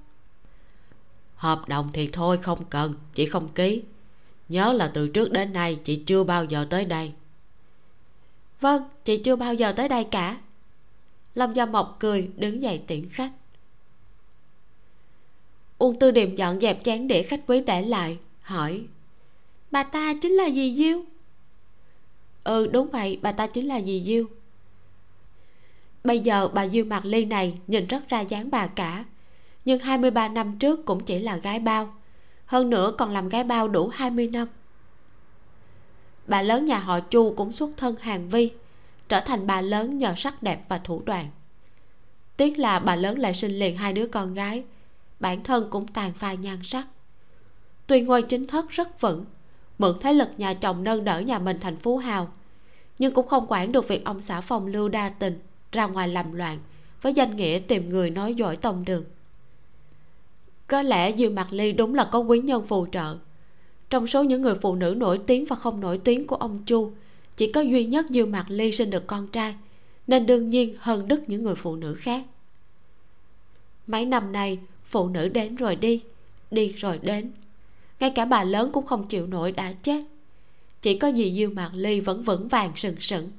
Hợp 1.36 1.62
đồng 1.68 1.90
thì 1.94 2.08
thôi, 2.08 2.38
không 2.38 2.66
cần. 2.66 2.96
Chị 3.16 3.26
không 3.26 3.50
ký. 3.54 3.82
Nhớ 4.50 4.74
là 4.74 4.92
từ 4.94 5.08
trước 5.08 5.32
đến 5.32 5.54
nay, 5.54 5.80
chị 5.84 6.04
chưa 6.06 6.24
bao 6.24 6.46
giờ 6.46 6.68
tới 6.70 6.86
đây. 6.86 7.12
Vâng 8.62 8.84
chị 9.06 9.18
chưa 9.18 9.36
bao 9.36 9.54
giờ 9.54 9.72
tới 9.72 9.90
đây 9.90 10.04
cả. 10.04 10.38
Lâm 11.36 11.54
gia 11.54 11.66
mộc 11.66 11.98
cười, 12.00 12.30
đứng 12.36 12.62
dậy 12.62 12.82
tiễn 12.88 13.10
khách. 13.10 13.32
Uông 15.78 16.00
tư 16.00 16.12
điềm 16.12 16.36
dọn 16.36 16.60
dẹp 16.60 16.84
chén 16.84 17.08
để 17.08 17.24
khách 17.24 17.42
quý 17.48 17.62
để 17.62 17.82
lại, 17.82 18.18
hỏi, 18.42 18.84
bà 19.72 19.84
ta 19.84 20.14
chính 20.22 20.32
là 20.32 20.50
dì 20.50 20.76
diêu? 20.76 21.04
Ừ 22.44 22.68
đúng 22.68 22.90
vậy, 22.92 23.20
bà 23.22 23.32
ta 23.32 23.48
chính 23.48 23.68
là 23.68 23.82
dì 23.82 24.04
diêu 24.06 24.28
bây 26.04 26.20
giờ 26.20 26.48
bà 26.54 26.68
diêu 26.68 26.86
mặt 26.86 27.06
ly 27.06 27.26
này 27.26 27.60
nhìn 27.68 27.88
rất 27.88 28.10
ra 28.10 28.22
dáng 28.22 28.52
bà 28.52 28.68
cả. 28.68 29.06
Nhưng 29.66 29.80
23 29.80 30.28
năm 30.28 30.60
trước 30.60 30.86
cũng 30.86 31.04
chỉ 31.04 31.20
là 31.20 31.36
gái 31.38 31.60
bao. 31.60 31.94
Hơn 32.46 32.70
nữa 32.70 32.92
còn 32.98 33.12
làm 33.12 33.30
gái 33.30 33.44
bao 33.44 33.68
đủ 33.68 33.88
20 33.88 34.30
năm. 34.34 34.48
Bà 36.28 36.42
lớn 36.42 36.66
nhà 36.66 36.80
họ 36.80 37.00
chu 37.00 37.34
cũng 37.38 37.52
xuất 37.52 37.70
thân 37.78 37.96
hàng 37.96 38.30
vi, 38.30 38.52
trở 39.10 39.20
thành 39.20 39.48
bà 39.48 39.62
lớn 39.62 39.98
nhờ 39.98 40.14
sắc 40.18 40.44
đẹp 40.44 40.66
và 40.70 40.78
thủ 40.78 41.02
đoạn. 41.06 41.30
Tiếc 42.38 42.60
là 42.60 42.80
bà 42.80 42.96
lớn 42.96 43.20
lại 43.20 43.34
sinh 43.34 43.52
liền 43.52 43.78
hai 43.78 43.94
đứa 43.94 44.08
con 44.08 44.34
gái, 44.34 44.64
bản 45.20 45.44
thân 45.44 45.68
cũng 45.70 45.88
tàn 45.88 46.14
phai 46.14 46.38
nhan 46.38 46.64
sắc. 46.64 46.88
Tuy 47.88 48.02
ngôi 48.02 48.22
chính 48.22 48.48
thất 48.48 48.70
rất 48.70 49.02
vững, 49.02 49.26
mượn 49.78 49.98
thế 50.02 50.14
lực 50.14 50.30
nhà 50.38 50.54
chồng 50.54 50.84
nâng 50.84 51.04
đỡ 51.04 51.20
nhà 51.20 51.40
mình 51.40 51.60
thành 51.60 51.78
phú 51.78 51.98
hào, 51.98 52.32
nhưng 53.00 53.14
cũng 53.14 53.28
không 53.28 53.46
quản 53.50 53.72
được 53.72 53.88
việc 53.88 54.06
ông 54.06 54.22
xã 54.22 54.42
phòng 54.42 54.68
lưu 54.68 54.90
đa 54.90 55.10
tình 55.10 55.40
ra 55.74 55.88
ngoài 55.88 56.08
làm 56.08 56.34
loạn, 56.34 56.60
với 57.02 57.14
danh 57.14 57.36
nghĩa 57.36 57.60
tìm 57.68 57.90
người 57.90 58.10
nói 58.10 58.36
giỏi 58.36 58.58
tông 58.58 58.86
đường. 58.86 59.04
Có 60.68 60.82
lẽ 60.82 61.16
diêu 61.18 61.30
mặt 61.30 61.48
ly 61.52 61.72
đúng 61.72 61.96
là 61.96 62.10
có 62.12 62.20
quý 62.20 62.40
nhân 62.40 62.68
phù 62.68 62.88
trợ. 62.92 63.18
Trong 63.90 64.08
số 64.08 64.24
những 64.24 64.42
người 64.42 64.56
phụ 64.56 64.76
nữ 64.76 64.96
nổi 64.98 65.20
tiếng 65.28 65.46
và 65.46 65.56
không 65.56 65.80
nổi 65.80 65.98
tiếng 65.98 66.28
của 66.28 66.36
ông 66.36 66.64
chu, 66.66 66.92
chỉ 67.38 67.52
có 67.52 67.62
duy 67.62 67.86
nhất 67.86 68.06
diêu 68.10 68.26
mặt 68.26 68.46
ly 68.48 68.72
sinh 68.72 68.90
được 68.90 69.08
con 69.08 69.28
trai, 69.28 69.56
nên 70.08 70.26
đương 70.26 70.50
nhiên 70.50 70.76
hơn 70.80 71.08
đức 71.08 71.30
những 71.30 71.44
người 71.44 71.56
phụ 71.56 71.76
nữ 71.76 71.96
khác. 71.96 72.24
Mấy 73.88 74.06
năm 74.06 74.32
nay, 74.32 74.60
phụ 74.86 75.08
nữ 75.08 75.28
đến 75.28 75.56
rồi 75.56 75.76
đi 75.76 76.02
đi 76.54 76.68
rồi 76.68 77.00
đến. 77.02 77.32
Ngay 78.00 78.10
cả 78.10 78.26
bà 78.26 78.44
lớn 78.44 78.70
cũng 78.74 78.86
không 78.86 79.08
chịu 79.08 79.28
nổi 79.28 79.52
đã 79.52 79.74
chết. 79.84 80.04
Chỉ 80.82 80.98
có 80.98 81.12
dì 81.12 81.34
diêu 81.34 81.50
mạc 81.50 81.72
ly 81.74 82.00
vẫn 82.00 82.24
vững 82.24 82.48
vàng 82.48 82.72
sừng 82.76 83.00
sững. 83.00 83.32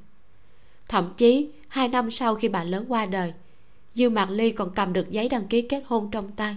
Thậm 0.88 1.12
chí 1.16 1.48
hai 1.74 1.88
năm 1.88 2.10
sau 2.10 2.34
khi 2.34 2.48
bà 2.48 2.64
lớn 2.64 2.84
qua 2.88 3.06
đời 3.06 3.32
Dư 3.94 4.08
mạc 4.08 4.30
ly 4.30 4.50
còn 4.50 4.70
cầm 4.74 4.92
được 4.92 5.10
giấy 5.10 5.28
đăng 5.28 5.46
ký 5.46 5.62
kết 5.62 5.82
hôn 5.86 6.10
trong 6.10 6.32
tay, 6.32 6.56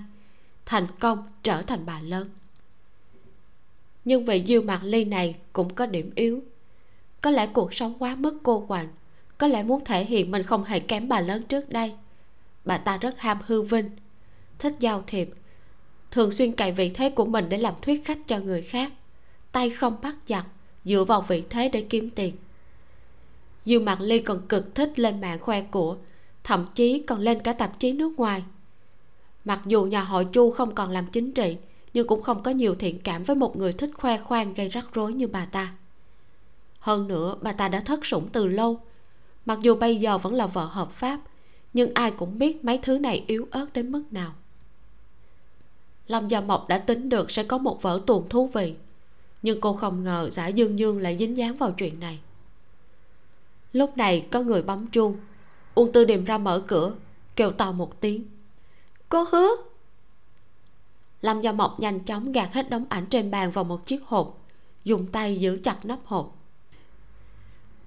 thành 0.66 0.88
công 1.00 1.24
trở 1.44 1.62
thành 1.62 1.86
bà 1.86 2.00
lớn. 2.02 2.30
Nhưng 4.06 4.26
vị 4.26 4.44
Dư 4.48 4.62
mạc 4.62 4.80
ly 4.84 5.06
này 5.06 5.36
cũng 5.54 5.74
có 5.74 5.86
điểm 5.86 6.12
yếu. 6.16 6.44
Có 7.22 7.32
lẽ 7.32 7.48
cuộc 7.48 7.74
sống 7.74 7.94
quá 8.00 8.16
mức 8.16 8.40
cô 8.44 8.66
quạnh, 8.68 8.88
có 9.38 9.48
lẽ 9.48 9.64
muốn 9.64 9.86
thể 9.86 10.06
hiện 10.06 10.32
mình 10.32 10.44
không 10.44 10.64
hề 10.64 10.80
kém 10.80 11.08
bà 11.08 11.20
lớn 11.20 11.44
trước 11.44 11.70
đây. 11.70 11.94
Bà 12.66 12.78
ta 12.78 12.98
rất 12.98 13.20
ham 13.20 13.38
hư 13.46 13.62
vinh, 13.62 13.90
thích 14.60 14.76
giao 14.80 15.04
thiệp, 15.08 15.30
thường 16.12 16.32
xuyên 16.32 16.52
cày 16.52 16.72
vị 16.72 16.92
thế 16.94 17.10
của 17.10 17.26
mình 17.26 17.50
để 17.50 17.58
làm 17.58 17.74
thuyết 17.82 18.06
khách 18.06 18.20
cho 18.28 18.40
người 18.40 18.62
khác, 18.62 18.92
tay 19.52 19.70
không 19.70 19.98
bắt 20.02 20.16
giặc, 20.28 20.46
dựa 20.86 21.04
vào 21.04 21.22
vị 21.22 21.44
thế 21.50 21.70
để 21.70 21.86
kiếm 21.90 22.10
tiền 22.10 22.36
dương 23.68 23.86
mạc 23.86 24.02
ly 24.02 24.20
còn 24.20 24.48
cực 24.48 24.76
thích 24.76 25.00
lên 25.00 25.22
mạng 25.22 25.40
khoe 25.40 25.62
của, 25.62 25.98
thậm 26.44 26.66
chí 26.76 27.00
còn 27.00 27.20
lên 27.20 27.42
cả 27.42 27.54
tạp 27.54 27.80
chí 27.80 27.92
nước 27.92 28.20
ngoài. 28.20 28.44
Mặc 29.46 29.62
dù 29.66 29.86
nhà 29.86 30.04
họ 30.04 30.24
chu 30.24 30.52
không 30.52 30.76
còn 30.76 30.92
làm 30.92 31.06
chính 31.08 31.32
trị, 31.32 31.58
nhưng 31.94 32.08
cũng 32.08 32.22
không 32.22 32.44
có 32.44 32.52
nhiều 32.52 32.76
thiện 32.76 33.00
cảm 33.00 33.24
với 33.24 33.36
một 33.36 33.58
người 33.58 33.74
thích 33.74 33.90
khoe 33.94 34.18
khoang 34.18 34.54
gây 34.54 34.70
rắc 34.70 34.94
rối 34.94 35.14
như 35.14 35.28
bà 35.28 35.46
ta. 35.46 35.74
Hơn 36.80 37.08
nữa, 37.08 37.36
bà 37.42 37.52
ta 37.52 37.68
đã 37.68 37.80
thất 37.80 38.06
sủng 38.06 38.30
từ 38.32 38.48
lâu. 38.48 38.80
Mặc 39.46 39.60
dù 39.62 39.76
bây 39.76 39.96
giờ 39.96 40.18
vẫn 40.18 40.34
là 40.34 40.48
vợ 40.48 40.66
hợp 40.66 40.92
pháp, 40.92 41.20
nhưng 41.74 41.92
ai 41.94 42.12
cũng 42.12 42.40
biết 42.40 42.66
mấy 42.66 42.78
thứ 42.78 42.98
này 42.98 43.24
yếu 43.28 43.48
ớt 43.52 43.74
đến 43.74 43.92
mức 43.92 44.04
nào. 44.12 44.34
Lâm 46.08 46.28
gia 46.28 46.42
mộc 46.42 46.68
đã 46.68 46.78
tính 46.78 47.10
được 47.10 47.32
sẽ 47.32 47.44
có 47.44 47.58
một 47.58 47.82
vở 47.82 48.02
tuồng 48.06 48.30
thú 48.30 48.48
vị, 48.48 48.74
nhưng 49.42 49.62
cô 49.62 49.74
không 49.74 50.04
ngờ 50.04 50.30
giả 50.32 50.48
dương 50.48 50.80
dương 50.80 51.02
lại 51.02 51.18
dính 51.20 51.38
dáng 51.38 51.56
vào 51.56 51.72
chuyện 51.72 52.00
này 52.00 52.20
lúc 53.78 53.98
này 53.98 54.28
có 54.32 54.42
người 54.42 54.62
bấm 54.62 54.88
chuông. 54.88 55.18
Uông 55.76 55.92
tư 55.92 56.06
điềm 56.06 56.26
ra 56.26 56.38
mở 56.38 56.64
cửa, 56.68 56.94
kêu 57.36 57.52
to 57.52 57.72
một 57.72 58.02
tiếng. 58.02 58.26
Cô 59.10 59.26
hứa! 59.32 59.50
Lâm 61.22 61.42
gia 61.42 61.52
mộc 61.52 61.80
nhanh 61.80 62.00
chóng 62.00 62.32
gạt 62.32 62.54
hết 62.54 62.70
đống 62.70 62.86
ảnh 62.90 63.06
trên 63.06 63.32
bàn 63.32 63.52
vào 63.52 63.64
một 63.64 63.86
chiếc 63.86 64.04
hộp, 64.06 64.38
dùng 64.84 65.08
tay 65.12 65.38
giữ 65.38 65.60
chặt 65.64 65.86
nắp 65.86 66.00
hộp. 66.06 66.36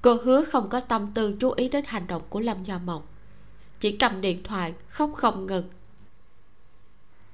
Cô 0.02 0.18
hứa 0.22 0.44
không 0.44 0.68
có 0.68 0.80
tâm 0.80 1.12
tư 1.14 1.36
chú 1.40 1.50
ý 1.50 1.68
đến 1.68 1.84
hành 1.88 2.06
động 2.06 2.22
của 2.28 2.40
lâm 2.40 2.64
gia 2.64 2.78
mộc, 2.78 3.06
chỉ 3.80 3.96
cầm 3.96 4.20
điện 4.20 4.42
thoại 4.44 4.74
khóc 4.88 5.10
không 5.14 5.46
ngừng. 5.46 5.64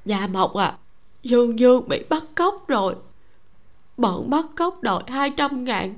Gia 0.05 0.27
Mộc 0.27 0.55
à 0.55 0.79
Dương 1.23 1.59
Dương 1.59 1.89
bị 1.89 2.05
bắt 2.09 2.23
cóc 2.35 2.69
rồi. 2.69 2.95
Bọn 3.97 4.31
bắt 4.31 4.45
cóc 4.57 4.83
đòi 4.83 5.03
200 5.07 5.65
ngàn. 5.65 5.95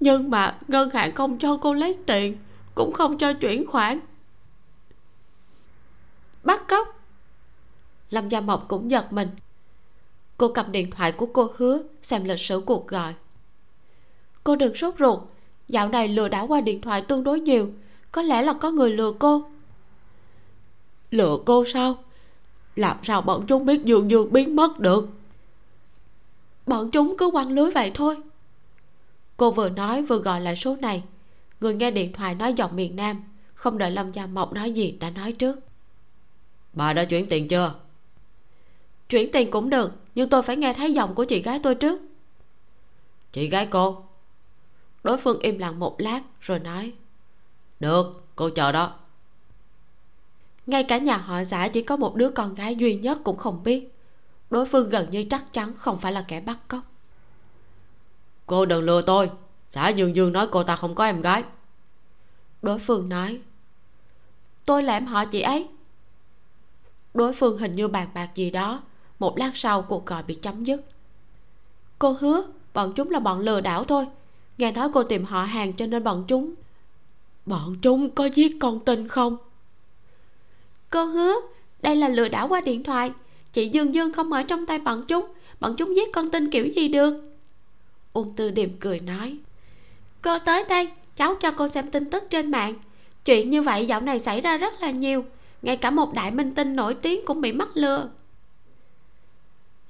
Nhưng 0.00 0.30
mà 0.30 0.58
ngân 0.68 0.90
hàng 0.90 1.14
không 1.14 1.38
cho 1.38 1.56
cô 1.56 1.72
lấy 1.74 1.96
tiền, 2.06 2.36
Cũng 2.74 2.92
không 2.92 3.18
cho 3.18 3.32
chuyển 3.32 3.66
khoản. 3.66 4.00
Bắt 6.44 6.68
cóc. 6.68 7.00
Lâm 8.10 8.28
Gia 8.28 8.40
Mộc 8.40 8.64
cũng 8.68 8.90
giật 8.90 9.12
mình. 9.12 9.28
Cô 10.36 10.48
cầm 10.48 10.72
điện 10.72 10.90
thoại 10.90 11.12
của 11.12 11.26
cô 11.26 11.50
hứa 11.56 11.82
Xem 12.02 12.24
lịch 12.24 12.40
sử 12.40 12.62
cuộc 12.66 12.88
gọi. 12.88 13.14
Cô 14.44 14.56
đừng 14.56 14.74
sốt 14.74 14.94
ruột, 14.98 15.20
Dạo 15.68 15.88
này 15.88 16.08
lừa 16.08 16.28
đảo 16.28 16.46
qua 16.46 16.60
điện 16.60 16.80
thoại 16.80 17.02
tương 17.02 17.24
đối 17.24 17.40
nhiều, 17.40 17.68
có 18.12 18.22
lẽ 18.22 18.42
là 18.42 18.52
có 18.52 18.70
người 18.70 18.90
lừa 18.90 19.12
cô. 19.12 19.44
Lừa 21.10 21.38
cô 21.46 21.64
sao? 21.72 21.96
Làm 22.76 22.96
sao 23.02 23.22
bọn 23.22 23.44
chúng 23.48 23.66
biết 23.66 23.84
dương 23.84 24.10
dương 24.10 24.32
biến 24.32 24.56
mất 24.56 24.80
được? 24.80 25.08
Bọn 26.66 26.90
chúng 26.90 27.16
cứ 27.18 27.30
quăng 27.30 27.50
lưới 27.50 27.70
vậy 27.70 27.90
thôi 27.94 28.16
cô 29.36 29.50
vừa 29.50 29.68
nói 29.68 30.02
vừa 30.02 30.18
gọi 30.18 30.40
lại 30.40 30.56
số 30.56 30.76
này. 30.76 31.02
Người 31.60 31.74
nghe 31.74 31.90
điện 31.90 32.12
thoại 32.12 32.34
nói 32.34 32.54
giọng 32.54 32.76
miền 32.76 32.96
nam 32.96 33.22
không 33.54 33.78
đợi 33.78 33.90
lâm 33.90 34.12
gia 34.12 34.26
mộc 34.26 34.52
nói 34.52 34.72
gì 34.72 34.96
đã 35.00 35.10
nói 35.10 35.32
trước. 35.32 35.58
Bà 36.72 36.92
đã 36.92 37.04
chuyển 37.04 37.28
tiền 37.28 37.48
chưa? 37.48 37.74
Chuyển 39.08 39.32
tiền 39.32 39.50
cũng 39.50 39.70
được 39.70 39.92
nhưng 40.14 40.28
tôi 40.28 40.42
phải 40.42 40.56
nghe 40.56 40.72
thấy 40.72 40.92
giọng 40.92 41.14
của 41.14 41.24
chị 41.24 41.42
gái 41.42 41.60
tôi 41.62 41.74
trước. 41.74 42.00
Chị 43.32 43.48
gái 43.48 43.66
cô? 43.70 44.04
Đối 45.04 45.18
phương 45.18 45.40
im 45.40 45.58
lặng 45.58 45.78
một 45.78 46.00
lát 46.00 46.20
rồi 46.40 46.58
nói. 46.58 46.92
Được 47.80 48.24
cô 48.36 48.50
chờ 48.50 48.72
đó. 48.72 48.94
Ngay 50.66 50.82
cả 50.84 50.98
nhà 50.98 51.16
họ 51.16 51.44
giả 51.44 51.68
chỉ 51.68 51.82
có 51.82 51.96
một 51.96 52.16
đứa 52.16 52.30
con 52.30 52.54
gái 52.54 52.76
duy 52.76 52.96
nhất 52.96 53.18
cũng 53.24 53.36
không 53.36 53.62
biết. 53.62 53.92
Đối 54.50 54.66
phương 54.66 54.90
gần 54.90 55.10
như 55.10 55.24
chắc 55.30 55.52
chắn 55.52 55.74
không 55.76 55.98
phải 56.00 56.12
là 56.12 56.24
kẻ 56.28 56.40
bắt 56.40 56.58
cóc 56.68 56.80
cô 58.46 58.66
đừng 58.66 58.84
lừa 58.84 59.02
tôi. 59.02 59.30
Xã 59.68 59.88
dương 59.88 60.16
dương 60.16 60.32
nói 60.32 60.48
cô 60.50 60.62
ta 60.62 60.76
không 60.76 60.94
có 60.94 61.04
em 61.04 61.20
gái. 61.20 61.44
Đối 62.62 62.78
phương 62.78 63.08
nói, 63.08 63.40
tôi 64.64 64.82
là 64.82 64.92
em 64.92 65.06
họ 65.06 65.24
chị 65.24 65.40
ấy. 65.40 65.68
Đối 67.14 67.32
phương 67.32 67.58
hình 67.58 67.76
như 67.76 67.88
bàn 67.88 68.08
bạc 68.14 68.30
gì 68.34 68.50
đó, 68.50 68.82
một 69.18 69.38
lát 69.38 69.50
sau 69.54 69.82
cuộc 69.82 70.06
gọi 70.06 70.22
bị 70.22 70.34
chấm 70.34 70.64
dứt. 70.64 70.80
Cô 71.98 72.16
hứa, 72.20 72.46
bọn 72.74 72.92
chúng 72.96 73.10
là 73.10 73.18
bọn 73.18 73.40
lừa 73.40 73.60
đảo 73.60 73.84
thôi. 73.84 74.06
Nghe 74.58 74.72
nói 74.72 74.90
cô 74.94 75.02
tìm 75.02 75.24
họ 75.24 75.42
hàng 75.42 75.72
cho 75.72 75.86
nên 75.86 76.04
bọn 76.04 76.24
chúng 76.28 76.54
bọn 77.46 77.76
chúng 77.82 78.10
có 78.10 78.24
giết 78.24 78.56
con 78.60 78.80
tin 78.80 79.08
không? 79.08 79.36
Cô 80.90 81.04
hứa, 81.04 81.34
đây 81.82 81.96
là 81.96 82.08
lừa 82.08 82.28
đảo 82.28 82.48
qua 82.48 82.60
điện 82.60 82.84
thoại. 82.84 83.12
Chị 83.52 83.68
dương 83.68 83.94
dương 83.94 84.12
không 84.12 84.32
ở 84.32 84.42
trong 84.42 84.66
tay 84.66 84.78
bọn 84.78 85.04
chúng. 85.08 85.26
Bọn 85.60 85.74
chúng 85.76 85.96
giết 85.96 86.12
con 86.12 86.30
tin 86.30 86.50
kiểu 86.50 86.66
gì 86.66 86.88
được? 86.88 87.25
Ung 88.16 88.36
tư 88.36 88.50
điềm 88.50 88.76
cười 88.80 89.00
nói. 89.00 89.38
Cô 90.22 90.38
tới 90.38 90.64
đây, 90.68 90.90
cháu 91.16 91.34
cho 91.40 91.50
cô 91.50 91.68
xem 91.68 91.90
tin 91.90 92.10
tức 92.10 92.24
trên 92.30 92.50
mạng. 92.50 92.74
Chuyện 93.24 93.50
như 93.50 93.62
vậy 93.62 93.86
dạo 93.86 94.00
này 94.00 94.18
xảy 94.18 94.40
ra 94.40 94.56
rất 94.56 94.80
là 94.80 94.90
nhiều. 94.90 95.24
Ngay 95.62 95.76
cả 95.76 95.90
một 95.90 96.14
đại 96.14 96.30
minh 96.30 96.54
tinh 96.54 96.76
nổi 96.76 96.94
tiếng 96.94 97.24
cũng 97.26 97.40
bị 97.40 97.52
mắc 97.52 97.68
lừa. 97.74 98.08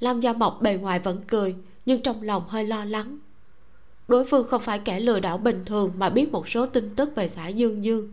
Lâm 0.00 0.20
gia 0.20 0.32
mộc 0.32 0.62
bề 0.62 0.74
ngoài 0.74 0.98
vẫn 0.98 1.22
cười, 1.26 1.56
nhưng 1.86 2.02
trong 2.02 2.22
lòng 2.22 2.48
hơi 2.48 2.64
lo 2.64 2.84
lắng. 2.84 3.18
Đối 4.08 4.24
phương 4.24 4.46
không 4.48 4.62
phải 4.62 4.78
kẻ 4.78 5.00
lừa 5.00 5.20
đảo 5.20 5.38
bình 5.38 5.64
thường 5.64 5.92
mà 5.96 6.08
biết 6.08 6.32
một 6.32 6.48
số 6.48 6.66
tin 6.66 6.94
tức 6.94 7.14
về 7.14 7.28
xã 7.28 7.48
dương 7.48 7.84
dương. 7.84 8.12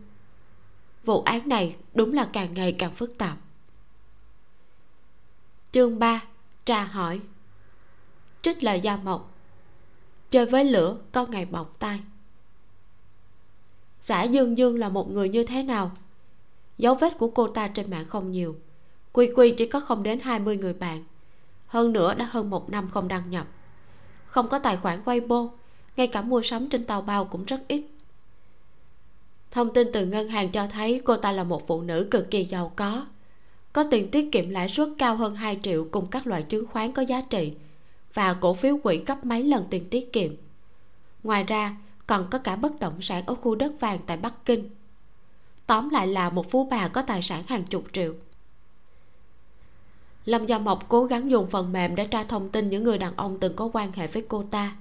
Vụ 1.04 1.22
án 1.22 1.48
này 1.48 1.76
đúng 1.94 2.12
là 2.12 2.28
càng 2.32 2.54
ngày 2.54 2.72
càng 2.72 2.94
phức 2.94 3.18
tạp. 3.18 3.36
Chương 5.72 5.98
3 5.98 6.22
tra 6.64 6.84
hỏi. 6.84 7.20
Trích 8.42 8.62
lời 8.62 8.80
gia 8.80 8.96
mộc 8.96 9.33
chơi 10.34 10.46
với 10.46 10.64
lửa 10.64 10.96
có 11.12 11.26
ngày 11.26 11.44
bỏng 11.44 11.66
tay. 11.78 12.00
Xã 14.00 14.22
dương 14.22 14.58
dương 14.58 14.78
là 14.78 14.88
một 14.88 15.10
người 15.10 15.28
như 15.28 15.42
thế 15.42 15.62
nào? 15.62 15.90
Dấu 16.78 16.94
vết 16.94 17.18
của 17.18 17.28
cô 17.28 17.48
ta 17.48 17.68
trên 17.68 17.90
mạng 17.90 18.04
không 18.08 18.30
nhiều. 18.30 18.56
Quy 19.12 19.30
quy 19.36 19.54
chỉ 19.56 19.66
có 19.66 19.80
không 19.80 20.02
đến 20.02 20.20
20 20.20 20.56
người 20.56 20.72
bạn. 20.72 21.04
Hơn 21.66 21.92
nữa 21.92 22.14
đã 22.14 22.28
hơn 22.30 22.50
một 22.50 22.70
năm 22.70 22.90
không 22.90 23.08
đăng 23.08 23.30
nhập. 23.30 23.46
Không 24.26 24.48
có 24.48 24.58
tài 24.58 24.76
khoản 24.76 25.02
Weibo, 25.04 25.48
ngay 25.96 26.06
cả 26.06 26.22
mua 26.22 26.42
sắm 26.42 26.68
trên 26.68 26.84
tàu 26.84 27.02
bao 27.02 27.24
cũng 27.24 27.44
rất 27.44 27.60
ít. 27.68 27.82
Thông 29.50 29.74
tin 29.74 29.88
từ 29.92 30.06
ngân 30.06 30.28
hàng 30.28 30.52
cho 30.52 30.66
thấy 30.66 31.00
cô 31.04 31.16
ta 31.16 31.32
là 31.32 31.44
một 31.44 31.66
phụ 31.66 31.82
nữ 31.82 32.08
cực 32.10 32.30
kỳ 32.30 32.44
giàu 32.44 32.72
có. 32.76 33.06
Có 33.72 33.84
tiền 33.90 34.10
tiết 34.10 34.32
kiệm 34.32 34.50
lãi 34.50 34.68
suất 34.68 34.88
cao 34.98 35.16
hơn 35.16 35.34
2 35.34 35.58
triệu 35.62 35.88
cùng 35.90 36.06
các 36.06 36.26
loại 36.26 36.42
chứng 36.42 36.66
khoán 36.66 36.92
có 36.92 37.02
giá 37.02 37.20
trị 37.20 37.54
và 38.14 38.34
cổ 38.34 38.54
phiếu 38.54 38.76
quỹ 38.76 39.04
gấp 39.06 39.24
mấy 39.24 39.42
lần 39.42 39.66
tiền 39.70 39.88
tiết 39.90 40.12
kiệm. 40.12 40.34
Ngoài 41.22 41.44
ra, 41.44 41.76
còn 42.06 42.26
có 42.30 42.38
cả 42.38 42.56
bất 42.56 42.80
động 42.80 43.02
sản 43.02 43.26
ở 43.26 43.34
khu 43.34 43.54
đất 43.54 43.72
vàng 43.80 43.98
tại 44.06 44.16
bắc 44.16 44.44
kinh. 44.44 44.70
Tóm 45.66 45.90
lại 45.90 46.06
là 46.06 46.30
một 46.30 46.50
phú 46.50 46.68
bà 46.70 46.88
có 46.88 47.02
tài 47.02 47.22
sản 47.22 47.42
hàng 47.46 47.64
chục 47.64 47.84
triệu. 47.92 48.14
Lâm 50.24 50.46
gia 50.46 50.58
mộc 50.58 50.88
cố 50.88 51.04
gắng 51.04 51.30
dùng 51.30 51.50
phần 51.50 51.72
mềm 51.72 51.94
để 51.94 52.04
tra 52.04 52.24
thông 52.24 52.48
tin 52.48 52.70
những 52.70 52.84
người 52.84 52.98
đàn 52.98 53.16
ông 53.16 53.38
từng 53.40 53.56
có 53.56 53.70
quan 53.72 53.92
hệ 53.92 54.06
với 54.06 54.24
cô 54.28 54.44
ta. 54.50 54.76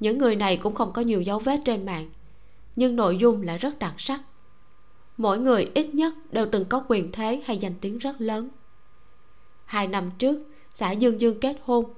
Những 0.00 0.18
người 0.18 0.36
này 0.36 0.56
cũng 0.56 0.74
không 0.74 0.92
có 0.92 1.02
nhiều 1.02 1.22
dấu 1.22 1.38
vết 1.38 1.60
trên 1.64 1.86
mạng, 1.86 2.10
nhưng 2.76 2.96
nội 2.96 3.18
dung 3.18 3.42
lại 3.42 3.58
rất 3.58 3.78
đặc 3.78 3.94
sắc. 3.98 4.20
Mỗi 5.16 5.38
người 5.38 5.70
ít 5.74 5.94
nhất 5.94 6.14
đều 6.30 6.46
từng 6.52 6.64
có 6.64 6.84
quyền 6.88 7.12
thế 7.12 7.42
hay 7.44 7.58
danh 7.58 7.74
tiếng 7.80 7.98
rất 7.98 8.20
lớn. 8.20 8.48
Hai 9.64 9.86
năm 9.86 10.10
trước, 10.18 10.38
xã 10.74 10.92
dương 10.92 11.20
dương 11.20 11.40
kết 11.40 11.56
hôn 11.64 11.94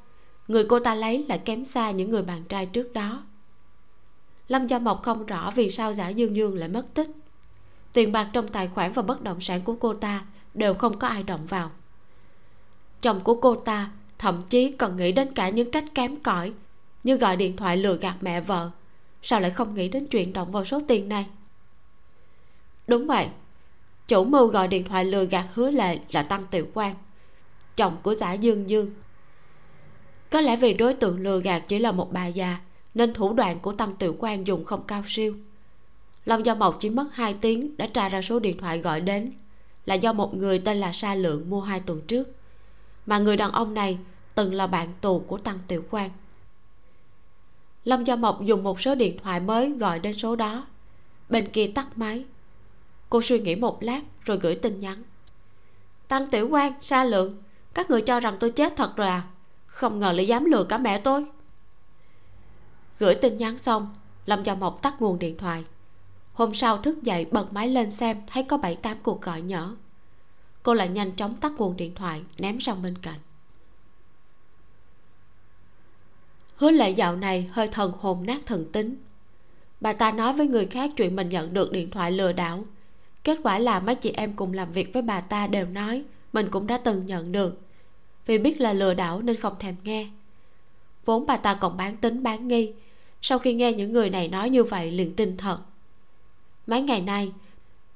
người 0.51 0.65
cô 0.65 0.81
ta 0.81 0.95
lấy 0.95 1.25
lại 1.29 1.39
kém 1.39 1.65
xa 1.65 1.91
những 1.91 2.11
người 2.11 2.23
bạn 2.23 2.45
trai 2.45 2.67
trước 2.67 2.93
đó. 2.93 3.23
Lâm 4.49 4.67
gia 4.67 4.79
mộc 4.79 5.03
không 5.03 5.27
rõ 5.27 5.51
vì 5.51 5.71
sao 5.71 5.95
giả 5.95 6.09
dương 6.09 6.37
dương 6.37 6.59
lại 6.59 6.69
mất 6.69 6.87
tích. 6.95 7.11
Tiền 7.93 8.13
bạc 8.13 8.31
trong 8.33 8.49
tài 8.49 8.69
khoản 8.69 8.93
và 8.93 9.03
bất 9.03 9.23
động 9.23 9.41
sản 9.41 9.63
của 9.63 9.75
cô 9.81 9.95
ta 9.95 10.25
đều 10.55 10.75
không 10.75 10.99
có 10.99 11.09
ai 11.09 11.23
động 11.23 11.47
vào. 11.47 11.71
Chồng 13.03 13.21
của 13.21 13.35
cô 13.35 13.55
ta 13.55 13.91
thậm 14.19 14.43
chí 14.49 14.73
còn 14.73 14.97
nghĩ 14.97 15.13
đến 15.13 15.35
cả 15.35 15.49
những 15.49 15.71
cách 15.71 15.85
kém 15.95 16.17
cỏi 16.17 16.53
như 17.05 17.17
gọi 17.17 17.37
điện 17.37 17.57
thoại 17.57 17.77
lừa 17.77 17.97
gạt 17.97 18.17
mẹ 18.21 18.41
vợ. 18.41 18.71
Sao 19.23 19.41
lại 19.41 19.51
không 19.51 19.75
nghĩ 19.75 19.89
đến 19.89 20.07
chuyện 20.07 20.33
động 20.33 20.53
vào 20.53 20.65
số 20.65 20.81
tiền 20.89 21.09
này? 21.09 21.27
Đúng 22.87 23.07
vậy, 23.07 23.29
chủ 24.09 24.25
mưu 24.25 24.47
gọi 24.47 24.69
điện 24.69 24.85
thoại 24.89 25.05
lừa 25.05 25.25
gạt 25.25 25.47
hứa 25.55 25.71
lệ 25.71 25.99
là 26.11 26.23
tăng 26.23 26.47
tiểu 26.51 26.67
quan 26.75 26.95
chồng 27.77 27.97
của 28.03 28.15
giả 28.15 28.33
dương 28.33 28.71
dương 28.71 28.91
có 30.31 30.41
lẽ 30.41 30.57
vì 30.57 30.75
đối 30.75 30.95
tượng 30.95 31.21
lừa 31.21 31.41
gạt 31.41 31.63
chỉ 31.69 31.79
là 31.79 31.93
một 31.93 32.13
bà 32.13 32.27
già, 32.27 32.59
nên 32.95 33.15
thủ 33.15 33.33
đoạn 33.33 33.61
của 33.61 33.73
tăng 33.73 33.97
tiểu 33.97 34.17
quan 34.19 34.47
dùng 34.47 34.65
không 34.65 34.83
cao 34.87 35.03
siêu. 35.09 35.35
Long 36.25 36.47
gia 36.47 36.55
mộc 36.55 36.77
chỉ 36.81 36.91
mất 36.91 37.07
2 37.13 37.35
tiếng 37.35 37.77
đã 37.77 37.87
tra 37.87 38.09
ra 38.09 38.23
số 38.23 38.39
điện 38.39 38.59
thoại 38.59 38.79
gọi 38.79 39.01
đến, 39.01 39.33
là 39.87 39.95
do 39.95 40.13
một 40.13 40.35
người 40.35 40.59
tên 40.59 40.81
là 40.81 40.93
sa 40.93 41.15
lượng 41.15 41.51
mua 41.51 41.61
hai 41.61 41.81
tuần 41.81 42.01
trước. 42.01 42.29
Mà 43.07 43.19
người 43.19 43.37
đàn 43.37 43.53
ông 43.53 43.75
này 43.75 43.99
từng 44.35 44.55
là 44.55 44.67
bạn 44.67 44.89
tù 45.01 45.19
của 45.19 45.39
tăng 45.39 45.59
tiểu 45.69 45.85
quan 45.91 46.11
long 47.85 48.07
gia 48.07 48.17
mộc 48.17 48.45
dùng 48.45 48.63
một 48.63 48.81
số 48.81 48.95
điện 48.95 49.19
thoại 49.23 49.41
mới 49.41 49.71
gọi 49.71 49.99
đến 49.99 50.17
số 50.17 50.37
đó. 50.37 50.67
Bên 51.29 51.47
kia 51.47 51.71
tắt 51.75 51.87
máy. 51.99 52.25
Cô 53.11 53.23
suy 53.23 53.41
nghĩ 53.41 53.55
một 53.55 53.83
lát 53.83 54.01
rồi 54.25 54.39
gửi 54.39 54.55
tin 54.55 54.81
nhắn. 54.81 55.03
Tăng 56.09 56.31
tiểu 56.31 56.49
quan 56.49 56.73
sa 56.81 57.05
lượng, 57.05 57.43
các 57.75 57.91
người 57.91 58.03
cho 58.03 58.21
rằng 58.21 58.37
tôi 58.41 58.51
chết 58.51 58.77
thật 58.77 58.97
rồi 58.97 59.09
à? 59.09 59.23
Không 59.71 59.99
ngờ 59.99 60.13
lại 60.13 60.27
dám 60.27 60.45
lừa 60.45 60.65
cả 60.65 60.79
mẹ 60.79 60.99
tôi. 60.99 61.25
Gửi 62.99 63.15
tin 63.15 63.37
nhắn 63.37 63.59
xong, 63.59 63.95
lâm 64.27 64.43
gia 64.43 64.55
mộc 64.55 64.83
tắt 64.83 65.03
nguồn 65.03 65.19
điện 65.19 65.39
thoại. 65.39 65.65
Hôm 66.33 66.55
sau 66.55 66.79
thức 66.79 67.03
dậy 67.03 67.27
bật 67.31 67.53
máy 67.53 67.69
lên 67.69 67.91
xem, 67.91 68.23
thấy 68.27 68.43
có 68.43 68.57
bảy 68.57 68.77
tám 68.77 68.97
cuộc 69.03 69.23
gọi 69.23 69.43
nhỡ 69.43 69.75
cô 70.63 70.75
lại 70.75 70.89
nhanh 70.89 71.13
chóng 71.13 71.37
tắt 71.37 71.53
nguồn 71.59 71.77
điện 71.77 71.95
thoại, 71.95 72.23
ném 72.39 72.61
sang 72.61 72.83
bên 72.83 72.99
cạnh. 72.99 73.19
Hứa 76.57 76.71
lệ 76.71 76.91
dạo 76.91 77.17
này 77.17 77.51
hơi 77.53 77.69
thần 77.69 77.93
hồn 78.01 78.27
nát 78.27 78.41
thần 78.47 78.73
tính. 78.73 78.97
Bà 79.81 79.93
ta 79.93 80.13
nói 80.13 80.33
với 80.33 80.47
người 80.47 80.67
khác 80.67 80.91
chuyện 80.97 81.17
mình 81.17 81.29
nhận 81.29 81.55
được 81.55 81.73
điện 81.73 81.91
thoại 81.91 82.13
lừa 82.13 82.33
đảo. 82.33 82.65
Kết 83.25 83.39
quả 83.43 83.59
là 83.59 83.81
mấy 83.81 83.95
chị 83.95 84.11
em 84.11 84.33
cùng 84.37 84.53
làm 84.53 84.73
việc 84.73 84.93
với 84.93 85.03
bà 85.03 85.21
ta 85.21 85.47
đều 85.47 85.67
nói 85.67 86.05
mình 86.33 86.49
cũng 86.51 86.67
đã 86.67 86.79
từng 86.79 87.07
nhận 87.07 87.33
được 87.33 87.61
vì 88.27 88.39
biết 88.39 88.61
là 88.61 88.73
lừa 88.73 88.95
đảo 88.95 89.23
nên 89.23 89.37
không 89.37 89.59
thèm 89.59 89.77
nghe. 89.85 90.09
Vốn 91.05 91.27
bà 91.27 91.37
ta 91.37 91.55
còn 91.55 91.77
bán 91.77 91.97
tính 91.97 92.23
bán 92.23 92.49
nghi, 92.49 92.73
sau 93.23 93.39
khi 93.39 93.55
nghe 93.55 93.73
những 93.73 93.93
người 93.93 94.11
này 94.11 94.29
nói 94.29 94.51
như 94.51 94.65
vậy 94.65 94.91
liền 94.91 95.15
tin 95.15 95.37
thật. 95.37 95.59
Mấy 96.67 96.83
ngày 96.83 97.01
nay, 97.01 97.33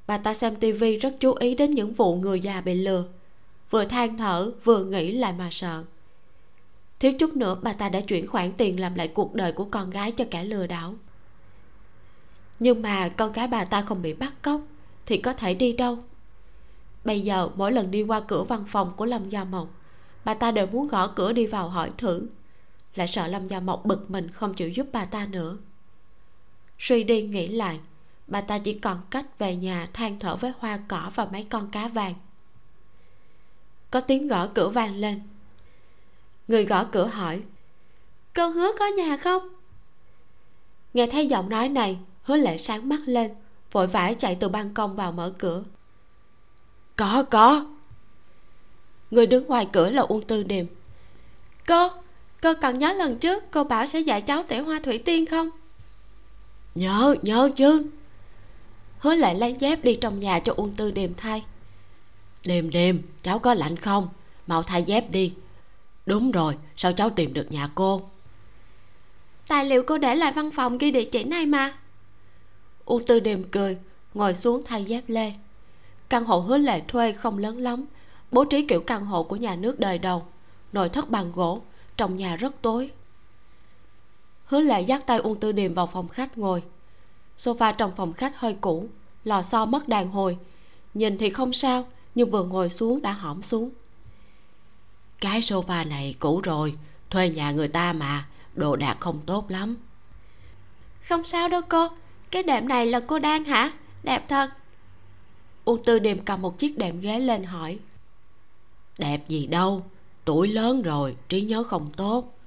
bà 0.06 0.18
ta 0.18 0.34
xem 0.34 0.56
tivi 0.56 0.96
rất 0.96 1.16
chú 1.20 1.32
ý 1.32 1.54
đến 1.54 1.70
những 1.70 1.92
vụ 1.92 2.16
người 2.16 2.40
già 2.40 2.60
bị 2.60 2.74
lừa, 2.74 3.04
vừa 3.70 3.84
than 3.84 4.18
thở, 4.18 4.52
vừa 4.64 4.84
nghĩ 4.84 5.12
lại 5.12 5.32
mà 5.38 5.48
sợ. 5.50 5.84
Thiếu 7.00 7.12
chút 7.18 7.36
nữa 7.36 7.56
bà 7.62 7.72
ta 7.72 7.88
đã 7.88 8.00
chuyển 8.00 8.26
khoản 8.26 8.52
tiền 8.52 8.80
làm 8.80 8.94
lại 8.94 9.08
cuộc 9.08 9.34
đời 9.34 9.52
của 9.52 9.64
con 9.64 9.90
gái 9.90 10.12
cho 10.12 10.24
kẻ 10.30 10.44
lừa 10.44 10.66
đảo. 10.66 10.94
Nhưng 12.58 12.82
mà 12.82 13.08
con 13.08 13.32
gái 13.32 13.48
bà 13.48 13.64
ta 13.64 13.82
không 13.82 14.02
bị 14.02 14.12
bắt 14.12 14.32
cóc 14.42 14.60
thì 15.06 15.18
có 15.18 15.32
thể 15.32 15.54
đi 15.54 15.72
đâu? 15.72 15.98
Bây 17.04 17.20
giờ 17.20 17.48
mỗi 17.56 17.72
lần 17.72 17.90
đi 17.90 18.02
qua 18.02 18.20
cửa 18.20 18.42
văn 18.42 18.64
phòng 18.68 18.92
của 18.96 19.04
lâm 19.04 19.28
gia 19.28 19.44
mộc 19.44 19.68
bà 20.24 20.34
ta 20.34 20.50
đều 20.50 20.66
muốn 20.66 20.88
gõ 20.88 21.08
cửa 21.08 21.32
đi 21.32 21.46
vào 21.46 21.68
hỏi 21.68 21.90
thử. 21.98 22.28
Lại 22.94 23.08
sợ 23.08 23.26
lâm 23.26 23.48
gia 23.48 23.60
mộc 23.60 23.84
bực 23.84 24.10
mình 24.10 24.30
không 24.30 24.54
chịu 24.54 24.68
giúp 24.68 24.86
bà 24.92 25.04
ta 25.04 25.26
nữa. 25.26 25.56
Suy 26.78 27.04
đi 27.04 27.22
nghĩ 27.22 27.48
lại, 27.48 27.80
bà 28.26 28.40
ta 28.40 28.58
chỉ 28.58 28.78
còn 28.78 29.00
cách 29.10 29.38
về 29.38 29.56
nhà 29.56 29.88
than 29.92 30.18
thở 30.18 30.36
với 30.36 30.52
hoa 30.58 30.78
cỏ 30.88 31.10
và 31.14 31.24
mấy 31.24 31.42
con 31.42 31.70
cá 31.70 31.88
vàng. 31.88 32.14
Có 33.90 34.00
tiếng 34.00 34.26
gõ 34.26 34.46
cửa 34.46 34.68
vang 34.68 34.96
lên. 34.96 35.20
Người 36.48 36.64
gõ 36.64 36.84
cửa 36.84 37.06
hỏi, 37.06 37.42
con 38.34 38.52
hứa 38.52 38.72
có 38.78 38.86
nhà 38.86 39.16
không? 39.16 39.48
Nghe 40.94 41.06
thấy 41.06 41.26
giọng 41.26 41.48
nói 41.48 41.68
này, 41.68 41.98
hứa 42.22 42.36
lệ 42.36 42.58
sáng 42.58 42.88
mắt 42.88 43.00
lên, 43.06 43.34
vội 43.72 43.86
vã 43.86 44.12
chạy 44.18 44.36
từ 44.40 44.48
ban 44.48 44.74
công 44.74 44.96
vào 44.96 45.12
mở 45.12 45.32
cửa. 45.38 45.64
Có 46.96 47.24
có 47.30 47.66
người 49.14 49.26
đứng 49.26 49.46
ngoài 49.46 49.68
cửa 49.72 49.90
là 49.90 50.02
uông 50.02 50.22
tư 50.22 50.42
điềm 50.42 50.66
cô 51.66 51.88
cô 52.42 52.52
còn 52.62 52.78
nhớ 52.78 52.92
lần 52.92 53.18
trước 53.18 53.44
cô 53.50 53.64
bảo 53.64 53.86
sẽ 53.86 54.00
dạy 54.00 54.22
cháu 54.22 54.42
tỉa 54.42 54.58
hoa 54.58 54.80
thủy 54.82 54.98
tiên 54.98 55.26
không? 55.26 55.50
Nhớ 56.74 57.16
nhớ 57.22 57.50
chứ. 57.56 57.86
Hứa 58.98 59.14
lại 59.14 59.34
lấy 59.34 59.56
dép 59.58 59.84
đi 59.84 59.98
trong 60.00 60.20
nhà 60.20 60.38
cho 60.38 60.54
uông 60.56 60.74
tư 60.76 60.90
điềm 60.90 61.14
thay. 61.14 61.44
Đêm 62.46 62.70
đêm 62.70 63.02
cháu 63.22 63.38
có 63.38 63.54
lạnh 63.54 63.76
không? 63.76 64.08
Mau 64.46 64.62
thay 64.62 64.82
dép 64.82 65.10
đi. 65.10 65.32
Đúng 66.06 66.30
rồi 66.30 66.56
sao 66.76 66.92
cháu 66.92 67.10
tìm 67.10 67.34
được 67.34 67.52
nhà 67.52 67.68
cô? 67.74 68.02
Tài 69.48 69.64
liệu 69.64 69.82
cô 69.82 69.98
để 69.98 70.14
lại 70.14 70.32
văn 70.32 70.50
phòng 70.50 70.78
ghi 70.78 70.90
địa 70.90 71.04
chỉ 71.04 71.24
này 71.24 71.46
mà. 71.46 71.74
U 72.84 73.00
tư 73.06 73.20
điềm 73.20 73.42
cười 73.44 73.78
ngồi 74.14 74.34
xuống 74.34 74.62
thay 74.64 74.84
dép 74.84 75.04
lê. 75.06 75.32
Căn 76.08 76.24
hộ 76.24 76.38
hứa 76.38 76.58
lệ 76.58 76.80
thuê 76.88 77.12
không 77.12 77.38
lớn 77.38 77.58
lắm 77.58 77.84
bố 78.34 78.44
trí 78.44 78.62
kiểu 78.62 78.80
căn 78.80 79.04
hộ 79.04 79.22
của 79.22 79.36
nhà 79.36 79.56
nước 79.56 79.80
đời 79.80 79.98
đầu 79.98 80.26
nội 80.72 80.88
thất 80.88 81.10
bằng 81.10 81.32
gỗ 81.32 81.62
trong 81.96 82.16
nhà 82.16 82.36
rất 82.36 82.62
tối. 82.62 82.90
Hứa 84.44 84.60
lệ 84.60 84.80
dắt 84.80 85.06
tay 85.06 85.18
uông 85.18 85.40
tư 85.40 85.52
điềm 85.52 85.74
vào 85.74 85.86
phòng 85.86 86.08
khách 86.08 86.38
ngồi. 86.38 86.62
Sofa 87.38 87.74
trong 87.78 87.92
phòng 87.96 88.12
khách 88.12 88.38
hơi 88.38 88.56
cũ 88.60 88.88
lò 89.24 89.42
xo 89.42 89.66
mất 89.66 89.88
đàn 89.88 90.10
hồi. 90.10 90.38
Nhìn 90.94 91.18
thì 91.18 91.30
không 91.30 91.52
sao 91.52 91.86
nhưng 92.14 92.30
vừa 92.30 92.44
ngồi 92.44 92.70
xuống 92.70 93.02
đã 93.02 93.12
hõm 93.12 93.42
xuống. 93.42 93.70
Cái 95.20 95.40
sofa 95.40 95.88
này 95.88 96.14
cũ 96.18 96.40
rồi 96.40 96.74
thuê 97.10 97.28
nhà 97.28 97.50
người 97.50 97.68
ta 97.68 97.92
mà 97.92 98.26
đồ 98.54 98.76
đạc 98.76 98.96
không 99.00 99.20
tốt 99.26 99.50
lắm. 99.50 99.76
Không 101.08 101.24
sao 101.24 101.48
đâu 101.48 101.60
cô 101.68 101.88
cái 102.30 102.42
đệm 102.42 102.68
này 102.68 102.86
là 102.86 103.00
cô 103.00 103.18
đang 103.18 103.44
hả? 103.44 103.72
Đẹp 104.02 104.28
thật. 104.28 104.50
Uông 105.64 105.84
tư 105.84 105.98
điềm 105.98 106.24
cầm 106.24 106.42
một 106.42 106.58
chiếc 106.58 106.78
đệm 106.78 107.00
ghế 107.00 107.18
lên 107.18 107.44
hỏi 107.44 107.78
đẹp 108.98 109.28
gì 109.28 109.46
đâu 109.46 109.84
tuổi 110.24 110.48
lớn 110.48 110.82
rồi 110.82 111.16
trí 111.28 111.40
nhớ 111.40 111.62
không 111.62 111.88
tốt. 111.96 112.38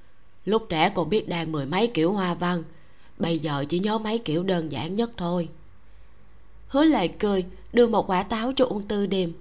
Lúc 0.46 0.66
trẻ 0.70 0.90
còn 0.90 1.10
biết 1.10 1.30
đàn 1.30 1.52
mười 1.52 1.66
mấy 1.66 1.88
kiểu 1.88 2.14
hoa 2.14 2.34
văn 2.34 2.64
bây 3.18 3.40
giờ 3.40 3.66
chỉ 3.70 3.80
nhớ 3.80 3.98
mấy 3.98 4.18
kiểu 4.18 4.44
đơn 4.44 4.72
giản 4.72 4.96
nhất 4.96 5.12
thôi. 5.18 5.50
Hứa 6.68 6.84
lệ 6.84 7.08
cười 7.08 7.46
đưa 7.74 7.88
một 7.88 8.10
quả 8.10 8.24
táo 8.24 8.54
cho 8.56 8.66
uông 8.66 8.88
tư 8.88 9.06
điềm 9.06 9.32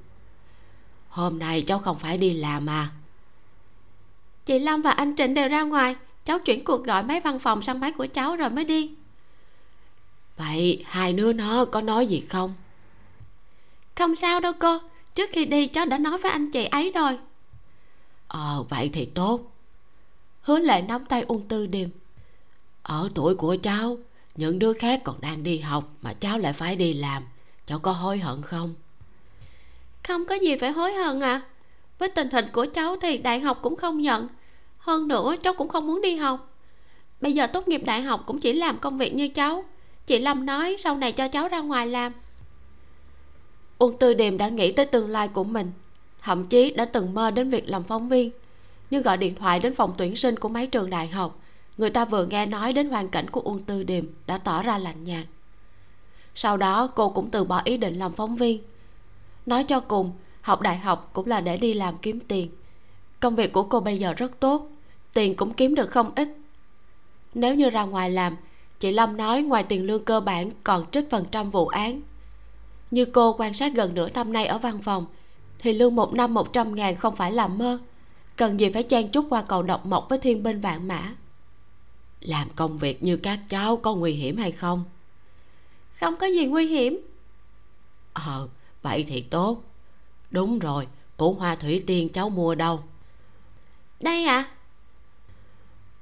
hôm 1.08 1.38
nay 1.38 1.62
cháu 1.62 1.78
không 1.78 1.98
phải 1.98 2.18
đi 2.18 2.32
làm 2.32 2.66
mà. 2.66 2.90
Chị 4.46 4.58
lâm 4.58 4.82
và 4.82 4.90
anh 4.90 5.16
trịnh 5.16 5.34
đều 5.34 5.48
ra 5.48 5.62
ngoài 5.62 5.96
cháu 6.24 6.38
chuyển 6.38 6.64
cuộc 6.64 6.84
gọi 6.84 7.02
mấy 7.02 7.20
văn 7.20 7.38
phòng 7.38 7.62
sang 7.62 7.80
máy 7.80 7.92
của 7.92 8.06
cháu 8.06 8.36
rồi 8.36 8.50
mới 8.50 8.64
đi. 8.64 8.90
Vậy 10.36 10.84
hai 10.86 11.12
đứa 11.12 11.32
nó 11.32 11.64
có 11.64 11.80
nói 11.80 12.06
gì 12.06 12.20
không? 12.20 12.54
Không 13.94 14.16
sao 14.16 14.40
đâu 14.40 14.52
cô 14.58 14.78
trước 15.16 15.30
khi 15.32 15.44
đi 15.44 15.66
cháu 15.66 15.86
đã 15.86 15.98
nói 15.98 16.18
với 16.18 16.32
anh 16.32 16.50
chị 16.50 16.64
ấy 16.64 16.92
rồi. 16.94 17.18
Ờ 18.28 18.64
vậy 18.68 18.90
thì 18.92 19.04
tốt. 19.04 19.40
Hứa 20.40 20.58
lệ 20.58 20.82
nắm 20.82 21.04
tay 21.04 21.22
ung 21.22 21.48
tư 21.48 21.66
điềm. 21.66 21.88
Ở 22.82 23.08
tuổi 23.14 23.34
của 23.34 23.56
cháu 23.62 23.98
những 24.34 24.58
đứa 24.58 24.72
khác 24.72 25.00
còn 25.04 25.20
đang 25.20 25.42
đi 25.42 25.58
học 25.58 25.88
mà 26.02 26.12
cháu 26.12 26.38
lại 26.38 26.52
phải 26.52 26.76
đi 26.76 26.92
làm. 26.92 27.22
Cháu 27.66 27.78
có 27.78 27.92
hối 27.92 28.18
hận 28.18 28.42
không? 28.42 28.74
Không 30.08 30.26
có 30.26 30.34
gì 30.34 30.56
phải 30.56 30.70
hối 30.70 30.92
hận 30.92 31.20
à 31.20 31.40
với 31.98 32.08
tình 32.08 32.30
hình 32.30 32.46
của 32.52 32.66
cháu 32.74 32.96
thì 33.02 33.18
đại 33.18 33.40
học 33.40 33.58
cũng 33.62 33.76
không 33.76 34.00
nhận. 34.02 34.28
Hơn 34.78 35.08
nữa 35.08 35.34
cháu 35.42 35.54
cũng 35.54 35.68
không 35.68 35.86
muốn 35.86 36.02
đi 36.02 36.16
học. 36.16 36.54
Bây 37.20 37.32
giờ 37.32 37.46
tốt 37.46 37.68
nghiệp 37.68 37.82
đại 37.84 38.02
học 38.02 38.22
cũng 38.26 38.40
chỉ 38.40 38.52
làm 38.52 38.78
công 38.78 38.98
việc 38.98 39.14
như 39.14 39.28
cháu. 39.28 39.64
Chị 40.06 40.18
lâm 40.18 40.46
nói 40.46 40.76
sau 40.78 40.96
này 40.96 41.12
cho 41.12 41.28
cháu 41.28 41.48
ra 41.48 41.60
ngoài 41.60 41.86
làm 41.86 42.12
uông 43.78 43.98
tư 43.98 44.14
điềm 44.14 44.38
đã 44.38 44.48
nghĩ 44.48 44.72
tới 44.72 44.86
tương 44.86 45.10
lai 45.10 45.28
của 45.28 45.44
mình, 45.44 45.72
thậm 46.22 46.46
chí 46.46 46.70
đã 46.70 46.84
từng 46.84 47.14
mơ 47.14 47.30
đến 47.30 47.50
việc 47.50 47.68
làm 47.68 47.84
phóng 47.84 48.08
viên. 48.08 48.30
Nhưng 48.90 49.02
gọi 49.02 49.16
điện 49.16 49.34
thoại 49.34 49.60
đến 49.60 49.74
phòng 49.74 49.94
tuyển 49.98 50.16
sinh 50.16 50.38
của 50.38 50.48
mấy 50.48 50.66
trường 50.66 50.90
đại 50.90 51.08
học, 51.08 51.38
người 51.76 51.90
ta 51.90 52.04
vừa 52.04 52.26
nghe 52.26 52.46
nói 52.46 52.72
đến 52.72 52.90
hoàn 52.90 53.08
cảnh 53.08 53.30
của 53.30 53.40
uông 53.40 53.62
tư 53.62 53.82
điềm 53.82 54.04
đã 54.26 54.38
tỏ 54.38 54.62
ra 54.62 54.78
lạnh 54.78 55.04
nhạt. 55.04 55.26
Sau 56.34 56.56
đó, 56.56 56.86
cô 56.86 57.08
cũng 57.08 57.30
từ 57.30 57.44
bỏ 57.44 57.60
ý 57.64 57.76
định 57.76 57.98
làm 57.98 58.12
phóng 58.12 58.36
viên. 58.36 58.62
Nói 59.46 59.64
cho 59.64 59.80
cùng, 59.80 60.12
học 60.40 60.60
đại 60.60 60.78
học 60.78 61.10
cũng 61.12 61.26
là 61.26 61.40
để 61.40 61.56
đi 61.56 61.74
làm 61.74 61.98
kiếm 61.98 62.20
tiền. 62.20 62.50
Công 63.20 63.36
việc 63.36 63.52
của 63.52 63.62
cô 63.62 63.80
bây 63.80 63.98
giờ 63.98 64.12
rất 64.12 64.40
tốt, 64.40 64.68
tiền 65.14 65.36
cũng 65.36 65.52
kiếm 65.52 65.74
được 65.74 65.90
không 65.90 66.10
ít. 66.16 66.28
Nếu 67.34 67.54
như 67.54 67.70
ra 67.70 67.84
ngoài 67.84 68.10
làm, 68.10 68.36
chị 68.80 68.92
lâm 68.92 69.16
nói 69.16 69.42
ngoài 69.42 69.62
tiền 69.62 69.86
lương 69.86 70.04
cơ 70.04 70.20
bản 70.20 70.50
còn 70.64 70.90
trích 70.90 71.10
phần 71.10 71.24
trăm 71.30 71.50
vụ 71.50 71.68
án 71.68 72.00
như 72.90 73.04
cô 73.04 73.32
quan 73.38 73.54
sát 73.54 73.74
gần 73.74 73.94
nửa 73.94 74.08
năm 74.10 74.32
nay 74.32 74.46
ở 74.46 74.58
văn 74.58 74.82
phòng, 74.82 75.06
thì 75.58 75.72
lương 75.72 75.96
một 75.96 76.12
năm 76.12 76.34
một 76.34 76.52
trăm 76.52 76.74
ngàn 76.74 76.96
không 76.96 77.16
phải 77.16 77.32
là 77.32 77.48
mơ. 77.48 77.78
Cần 78.36 78.60
gì 78.60 78.70
phải 78.70 78.82
chen 78.82 79.08
chúc 79.08 79.26
qua 79.30 79.42
cầu 79.42 79.62
độc 79.62 79.86
mộc 79.86 80.08
với 80.08 80.18
thiên 80.18 80.42
binh 80.42 80.60
vạn 80.60 80.88
mã? 80.88 81.14
Làm 82.20 82.48
công 82.56 82.78
việc 82.78 83.02
như 83.02 83.16
các 83.16 83.40
cháu 83.48 83.76
có 83.76 83.94
nguy 83.94 84.12
hiểm 84.12 84.36
hay 84.36 84.52
không? 84.52 84.84
Không 86.00 86.16
có 86.16 86.26
gì 86.26 86.46
nguy 86.46 86.66
hiểm. 86.66 87.00
Ờ 88.12 88.48
vậy 88.82 89.04
thì 89.08 89.20
tốt. 89.20 89.62
Đúng 90.30 90.58
rồi 90.58 90.86
củ 91.16 91.34
hoa 91.34 91.54
thủy 91.54 91.84
tiên 91.86 92.08
cháu 92.08 92.28
mua 92.28 92.54
đâu? 92.54 92.82
Đây 94.00 94.24
ạ. 94.24 94.36
À? 94.36 94.50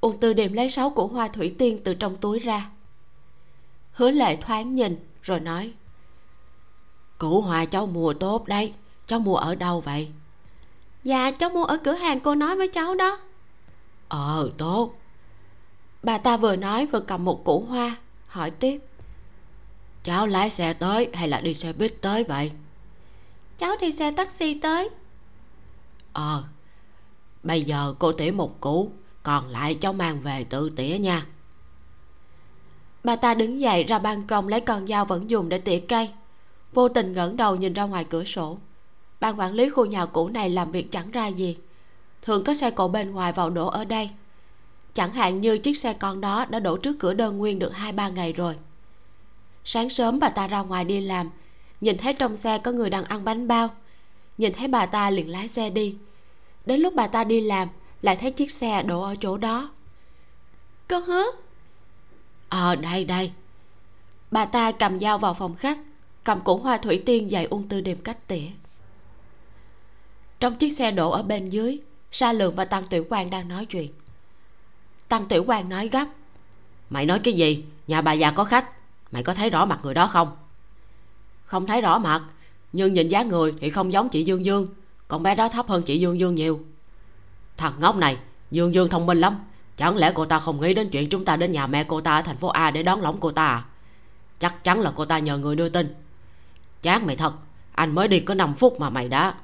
ung 0.00 0.18
tư 0.18 0.32
điềm 0.32 0.52
lấy 0.52 0.70
sáu 0.70 0.90
củ 0.90 1.06
hoa 1.06 1.28
thủy 1.28 1.54
tiên 1.58 1.80
từ 1.84 1.94
trong 1.94 2.16
túi 2.16 2.38
ra. 2.38 2.70
Hứa 3.92 4.10
lệ 4.10 4.36
thoáng 4.36 4.74
nhìn, 4.74 5.08
rồi 5.22 5.40
nói 5.40 5.72
củ 7.18 7.40
hoa 7.40 7.64
cháu 7.64 7.86
mua 7.86 8.14
tốt 8.14 8.46
đấy. 8.46 8.72
Cháu 9.06 9.18
mua 9.18 9.36
ở 9.36 9.54
đâu 9.54 9.80
vậy? 9.80 10.08
Dạ 11.02 11.30
cháu 11.30 11.50
mua 11.50 11.64
ở 11.64 11.76
cửa 11.76 11.92
hàng 11.92 12.20
cô 12.20 12.34
nói 12.34 12.56
với 12.56 12.68
cháu 12.68 12.94
đó. 12.94 13.18
Ờ 14.08 14.50
tốt. 14.58 14.94
Bà 16.02 16.18
ta 16.18 16.36
vừa 16.36 16.56
nói 16.56 16.86
vừa 16.86 17.00
cầm 17.00 17.24
một 17.24 17.44
củ 17.44 17.60
hoa 17.60 17.96
hỏi 18.26 18.50
tiếp. 18.50 18.80
Cháu 20.02 20.26
lái 20.26 20.50
xe 20.50 20.72
tới 20.72 21.08
hay 21.14 21.28
là 21.28 21.40
đi 21.40 21.54
xe 21.54 21.72
buýt 21.72 21.94
tới 22.00 22.24
vậy? 22.24 22.52
Cháu 23.58 23.76
đi 23.80 23.92
xe 23.92 24.10
taxi 24.10 24.60
tới. 24.60 24.90
Ờ 26.12 26.44
bây 27.42 27.62
giờ 27.62 27.94
cô 27.98 28.12
tỉa 28.12 28.30
một 28.30 28.60
củ 28.60 28.90
còn 29.22 29.48
lại 29.48 29.74
cháu 29.74 29.92
mang 29.92 30.20
về 30.20 30.44
tự 30.44 30.70
tỉa 30.70 30.98
nha. 30.98 31.26
Bà 33.04 33.16
ta 33.16 33.34
đứng 33.34 33.60
dậy 33.60 33.84
ra 33.84 33.98
ban 33.98 34.26
công 34.26 34.48
lấy 34.48 34.60
con 34.60 34.86
dao 34.86 35.04
vẫn 35.04 35.30
dùng 35.30 35.48
để 35.48 35.58
tỉa 35.58 35.80
cây 35.88 36.10
vô 36.74 36.88
tình 36.88 37.12
ngẩng 37.12 37.36
đầu 37.36 37.56
nhìn 37.56 37.72
ra 37.72 37.84
ngoài 37.84 38.04
cửa 38.04 38.24
sổ. 38.24 38.58
Ban 39.20 39.40
quản 39.40 39.52
lý 39.52 39.68
khu 39.68 39.84
nhà 39.84 40.06
cũ 40.06 40.28
này 40.28 40.50
làm 40.50 40.72
việc 40.72 40.92
chẳng 40.92 41.10
ra 41.10 41.26
gì. 41.26 41.56
Thường 42.22 42.44
có 42.44 42.54
xe 42.54 42.70
cộ 42.70 42.88
bên 42.88 43.10
ngoài 43.10 43.32
vào 43.32 43.50
đổ 43.50 43.66
ở 43.66 43.84
đây. 43.84 44.10
Chẳng 44.94 45.12
hạn 45.12 45.40
như 45.40 45.58
chiếc 45.58 45.78
xe 45.78 45.92
con 45.92 46.20
đó 46.20 46.44
đã 46.44 46.58
đổ 46.58 46.76
trước 46.76 46.96
cửa 46.98 47.14
đơn 47.14 47.38
nguyên 47.38 47.58
được 47.58 47.72
hai 47.74 47.92
ba 47.92 48.08
ngày 48.08 48.32
rồi. 48.32 48.56
Sáng 49.64 49.90
sớm 49.90 50.18
bà 50.18 50.28
ta 50.28 50.46
ra 50.46 50.60
ngoài 50.60 50.84
đi 50.84 51.00
làm. 51.00 51.30
Nhìn 51.80 51.98
thấy 51.98 52.12
trong 52.12 52.36
xe 52.36 52.58
có 52.58 52.72
người 52.72 52.90
đang 52.90 53.04
ăn 53.04 53.24
bánh 53.24 53.48
bao. 53.48 53.68
Nhìn 54.38 54.52
thấy 54.52 54.68
bà 54.68 54.86
ta 54.86 55.10
liền 55.10 55.30
lái 55.30 55.48
xe 55.48 55.70
đi. 55.70 55.96
Đến 56.66 56.80
lúc 56.80 56.94
bà 56.94 57.06
ta 57.06 57.24
đi 57.24 57.40
làm 57.40 57.68
lại 58.02 58.16
thấy 58.16 58.30
chiếc 58.30 58.50
xe 58.50 58.82
đổ 58.82 59.02
ở 59.02 59.14
chỗ 59.20 59.36
đó. 59.36 59.70
Con 60.88 61.04
hứa. 61.04 61.24
Ờ 62.48 62.76
đây 62.76 63.04
đây. 63.04 63.32
Bà 64.30 64.44
ta 64.44 64.72
cầm 64.72 65.00
dao 65.00 65.18
vào 65.18 65.34
phòng 65.34 65.54
khách 65.56 65.78
cầm 66.24 66.40
củ 66.40 66.56
hoa 66.56 66.78
thủy 66.78 67.02
tiên 67.06 67.30
dạy 67.30 67.44
ung 67.44 67.68
tư 67.68 67.80
đêm 67.80 67.98
cách 67.98 68.28
tỉa. 68.28 68.46
Trong 70.40 70.56
chiếc 70.56 70.70
xe 70.70 70.90
đổ 70.90 71.10
ở 71.10 71.22
bên 71.22 71.50
dưới, 71.50 71.78
sa 72.12 72.32
lượng 72.32 72.54
và 72.54 72.64
tăng 72.64 72.84
tiểu 72.84 73.06
quan 73.08 73.30
đang 73.30 73.48
nói 73.48 73.66
chuyện. 73.66 73.90
Tăng 75.08 75.26
tiểu 75.26 75.44
quan 75.46 75.68
nói 75.68 75.88
gấp, 75.88 76.06
mày 76.90 77.06
nói 77.06 77.18
cái 77.18 77.34
gì? 77.34 77.64
Nhà 77.86 78.00
bà 78.00 78.12
già 78.12 78.30
có 78.30 78.44
khách. 78.44 78.70
Mày 79.12 79.22
có 79.22 79.34
thấy 79.34 79.50
rõ 79.50 79.64
mặt 79.64 79.80
người 79.82 79.94
đó 79.94 80.06
không? 80.06 80.36
Không 81.44 81.66
thấy 81.66 81.80
rõ 81.80 81.98
mặt, 81.98 82.22
nhưng 82.72 82.92
nhìn 82.92 83.08
dáng 83.08 83.28
người 83.28 83.54
thì 83.60 83.70
không 83.70 83.92
giống 83.92 84.08
chị 84.08 84.22
dương 84.22 84.44
dương. 84.44 84.68
Con 85.08 85.22
bé 85.22 85.34
đó 85.34 85.48
thấp 85.48 85.68
hơn 85.68 85.82
chị 85.82 86.00
dương 86.00 86.18
dương 86.20 86.34
nhiều. 86.34 86.60
Thằng 87.56 87.72
ngốc 87.80 87.96
này, 87.96 88.18
dương 88.50 88.74
dương 88.74 88.88
thông 88.88 89.06
minh 89.06 89.18
lắm. 89.18 89.36
Chẳng 89.76 89.96
lẽ 89.96 90.12
cô 90.14 90.24
ta 90.24 90.38
không 90.38 90.60
nghĩ 90.60 90.74
đến 90.74 90.88
chuyện 90.90 91.08
chúng 91.08 91.24
ta 91.24 91.36
đến 91.36 91.52
nhà 91.52 91.66
mẹ 91.66 91.84
cô 91.84 92.00
ta 92.00 92.16
ở 92.16 92.22
thành 92.22 92.36
phố 92.36 92.48
a 92.48 92.70
để 92.70 92.82
đón 92.82 93.00
lỏng 93.00 93.16
cô 93.20 93.32
ta 93.32 93.46
à? 93.46 93.64
Chắc 94.38 94.64
chắn 94.64 94.80
là 94.80 94.92
cô 94.96 95.04
ta 95.04 95.18
nhờ 95.18 95.38
người 95.38 95.56
đưa 95.56 95.68
tin 95.68 95.94
chán 96.84 97.06
mày 97.06 97.16
thật. 97.16 97.32
Anh 97.72 97.94
mới 97.94 98.08
đi 98.08 98.20
có 98.20 98.34
5 98.34 98.54
phút 98.54 98.80
mà 98.80 98.90
mày 98.90 99.08
đã. 99.08 99.34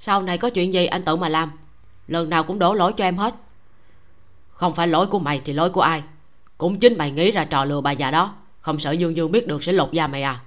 Sau 0.00 0.22
này 0.22 0.38
có 0.38 0.50
chuyện 0.50 0.72
gì 0.72 0.86
anh 0.86 1.02
tự 1.02 1.16
mà 1.16 1.28
làm. 1.28 1.52
Lần 2.08 2.30
nào 2.30 2.44
cũng 2.44 2.58
đổ 2.58 2.74
lỗi 2.74 2.92
cho 2.96 3.04
em 3.04 3.16
hết. 3.16 3.34
Không 4.50 4.74
phải 4.74 4.88
lỗi 4.88 5.06
của 5.06 5.18
mày 5.18 5.40
thì 5.44 5.52
lỗi 5.52 5.70
của 5.70 5.80
ai. 5.80 6.02
Cũng 6.58 6.78
chính 6.78 6.98
mày 6.98 7.10
nghĩ 7.10 7.30
ra 7.30 7.44
trò 7.44 7.64
lừa 7.64 7.80
bà 7.80 7.92
già 7.92 8.10
đó. 8.10 8.34
Không 8.60 8.80
sợ 8.80 8.92
dương 8.92 9.16
dương 9.16 9.32
biết 9.32 9.46
được 9.46 9.64
sẽ 9.64 9.72
lột 9.72 9.92
da 9.92 10.06
mày 10.06 10.22
à. 10.22 10.40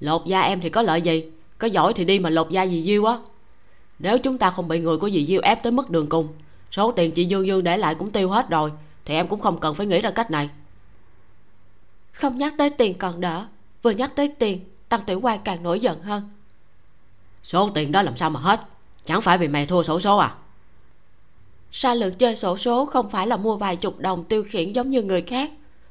Lột 0.00 0.26
da 0.26 0.40
em 0.40 0.60
thì 0.60 0.68
có 0.68 0.82
lợi 0.82 1.02
gì? 1.02 1.30
Có 1.58 1.66
giỏi 1.66 1.92
thì 1.92 2.04
đi 2.04 2.18
mà 2.18 2.30
lột 2.30 2.50
da 2.50 2.62
gì 2.62 2.84
diêu 2.84 3.04
á. 3.04 3.18
Nếu 3.98 4.18
chúng 4.18 4.38
ta 4.38 4.50
không 4.50 4.68
bị 4.68 4.80
người 4.80 4.98
của 4.98 5.10
dì 5.10 5.26
diêu 5.26 5.40
ép 5.40 5.62
tới 5.62 5.72
mức 5.72 5.90
đường 5.90 6.08
cùng, 6.08 6.28
số 6.70 6.92
tiền 6.92 7.12
chị 7.12 7.24
dương 7.24 7.46
dương 7.46 7.64
để 7.64 7.76
lại 7.76 7.94
cũng 7.94 8.10
tiêu 8.10 8.30
hết 8.30 8.48
rồi, 8.48 8.72
thì 9.04 9.14
em 9.14 9.28
cũng 9.28 9.40
không 9.40 9.60
cần 9.60 9.74
phải 9.74 9.86
nghĩ 9.86 10.00
ra 10.00 10.10
cách 10.10 10.30
này. 10.30 10.50
Không 12.12 12.38
nhắc 12.38 12.54
tới 12.58 12.70
tiền 12.70 12.98
còn 12.98 13.20
đỡ 13.20 13.46
vừa 13.84 13.90
nhắc 13.90 14.12
tới 14.16 14.28
tiền 14.28 14.60
tăng 14.88 15.04
tiểu 15.04 15.20
quan 15.20 15.40
càng 15.44 15.62
nổi 15.62 15.80
giận 15.80 16.02
hơn. 16.02 16.30
Số 17.42 17.70
tiền 17.74 17.92
đó 17.92 18.02
làm 18.02 18.16
sao 18.16 18.30
mà 18.30 18.40
hết? 18.40 18.60
Chẳng 19.04 19.22
phải 19.22 19.38
vì 19.38 19.48
mày 19.48 19.66
thua 19.66 19.82
sổ 19.82 20.00
số 20.00 20.16
à? 20.16 20.34
Sa 21.72 21.94
lượng 21.94 22.14
chơi 22.14 22.36
sổ 22.36 22.56
số 22.56 22.86
không 22.86 23.10
phải 23.10 23.26
là 23.26 23.36
mua 23.36 23.56
vài 23.56 23.76
chục 23.76 23.98
đồng 23.98 24.24
tiêu 24.24 24.44
khiển 24.48 24.72
giống 24.72 24.90
như 24.90 25.02
người 25.02 25.22
khác 25.22 25.50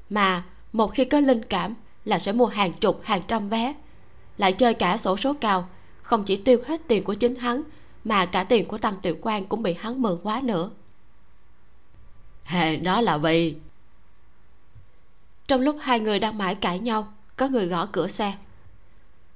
mà 0.09 0.43
một 0.73 0.93
khi 0.93 1.05
có 1.05 1.19
linh 1.19 1.43
cảm 1.43 1.75
là 2.05 2.19
sẽ 2.19 2.31
mua 2.31 2.45
hàng 2.45 2.73
chục 2.73 3.01
hàng 3.03 3.21
trăm 3.27 3.49
vé. 3.49 3.73
Lại 4.37 4.53
chơi 4.53 4.73
cả 4.73 4.97
sổ 4.97 5.17
số 5.17 5.33
cao 5.41 5.69
không 6.01 6.23
chỉ 6.25 6.37
tiêu 6.37 6.63
hết 6.67 6.81
tiền 6.87 7.03
của 7.03 7.13
chính 7.13 7.35
hắn 7.35 7.63
mà 8.03 8.25
cả 8.25 8.43
tiền 8.43 8.67
của 8.67 8.77
tăng 8.77 8.95
tiểu 9.01 9.17
quan 9.21 9.45
cũng 9.45 9.63
bị 9.63 9.73
hắn 9.79 10.01
mượn 10.01 10.19
quá 10.23 10.41
nữa. 10.43 10.69
Hè, 12.43 12.75
đó 12.75 13.01
là 13.01 13.17
vì 13.17 13.55
trong 15.47 15.61
lúc 15.61 15.75
hai 15.81 15.99
người 15.99 16.19
đang 16.19 16.37
mãi 16.37 16.55
cãi 16.55 16.79
nhau 16.79 17.13
có 17.43 17.49
người 17.49 17.67
gõ 17.67 17.85
cửa 17.85 18.07
xe. 18.07 18.33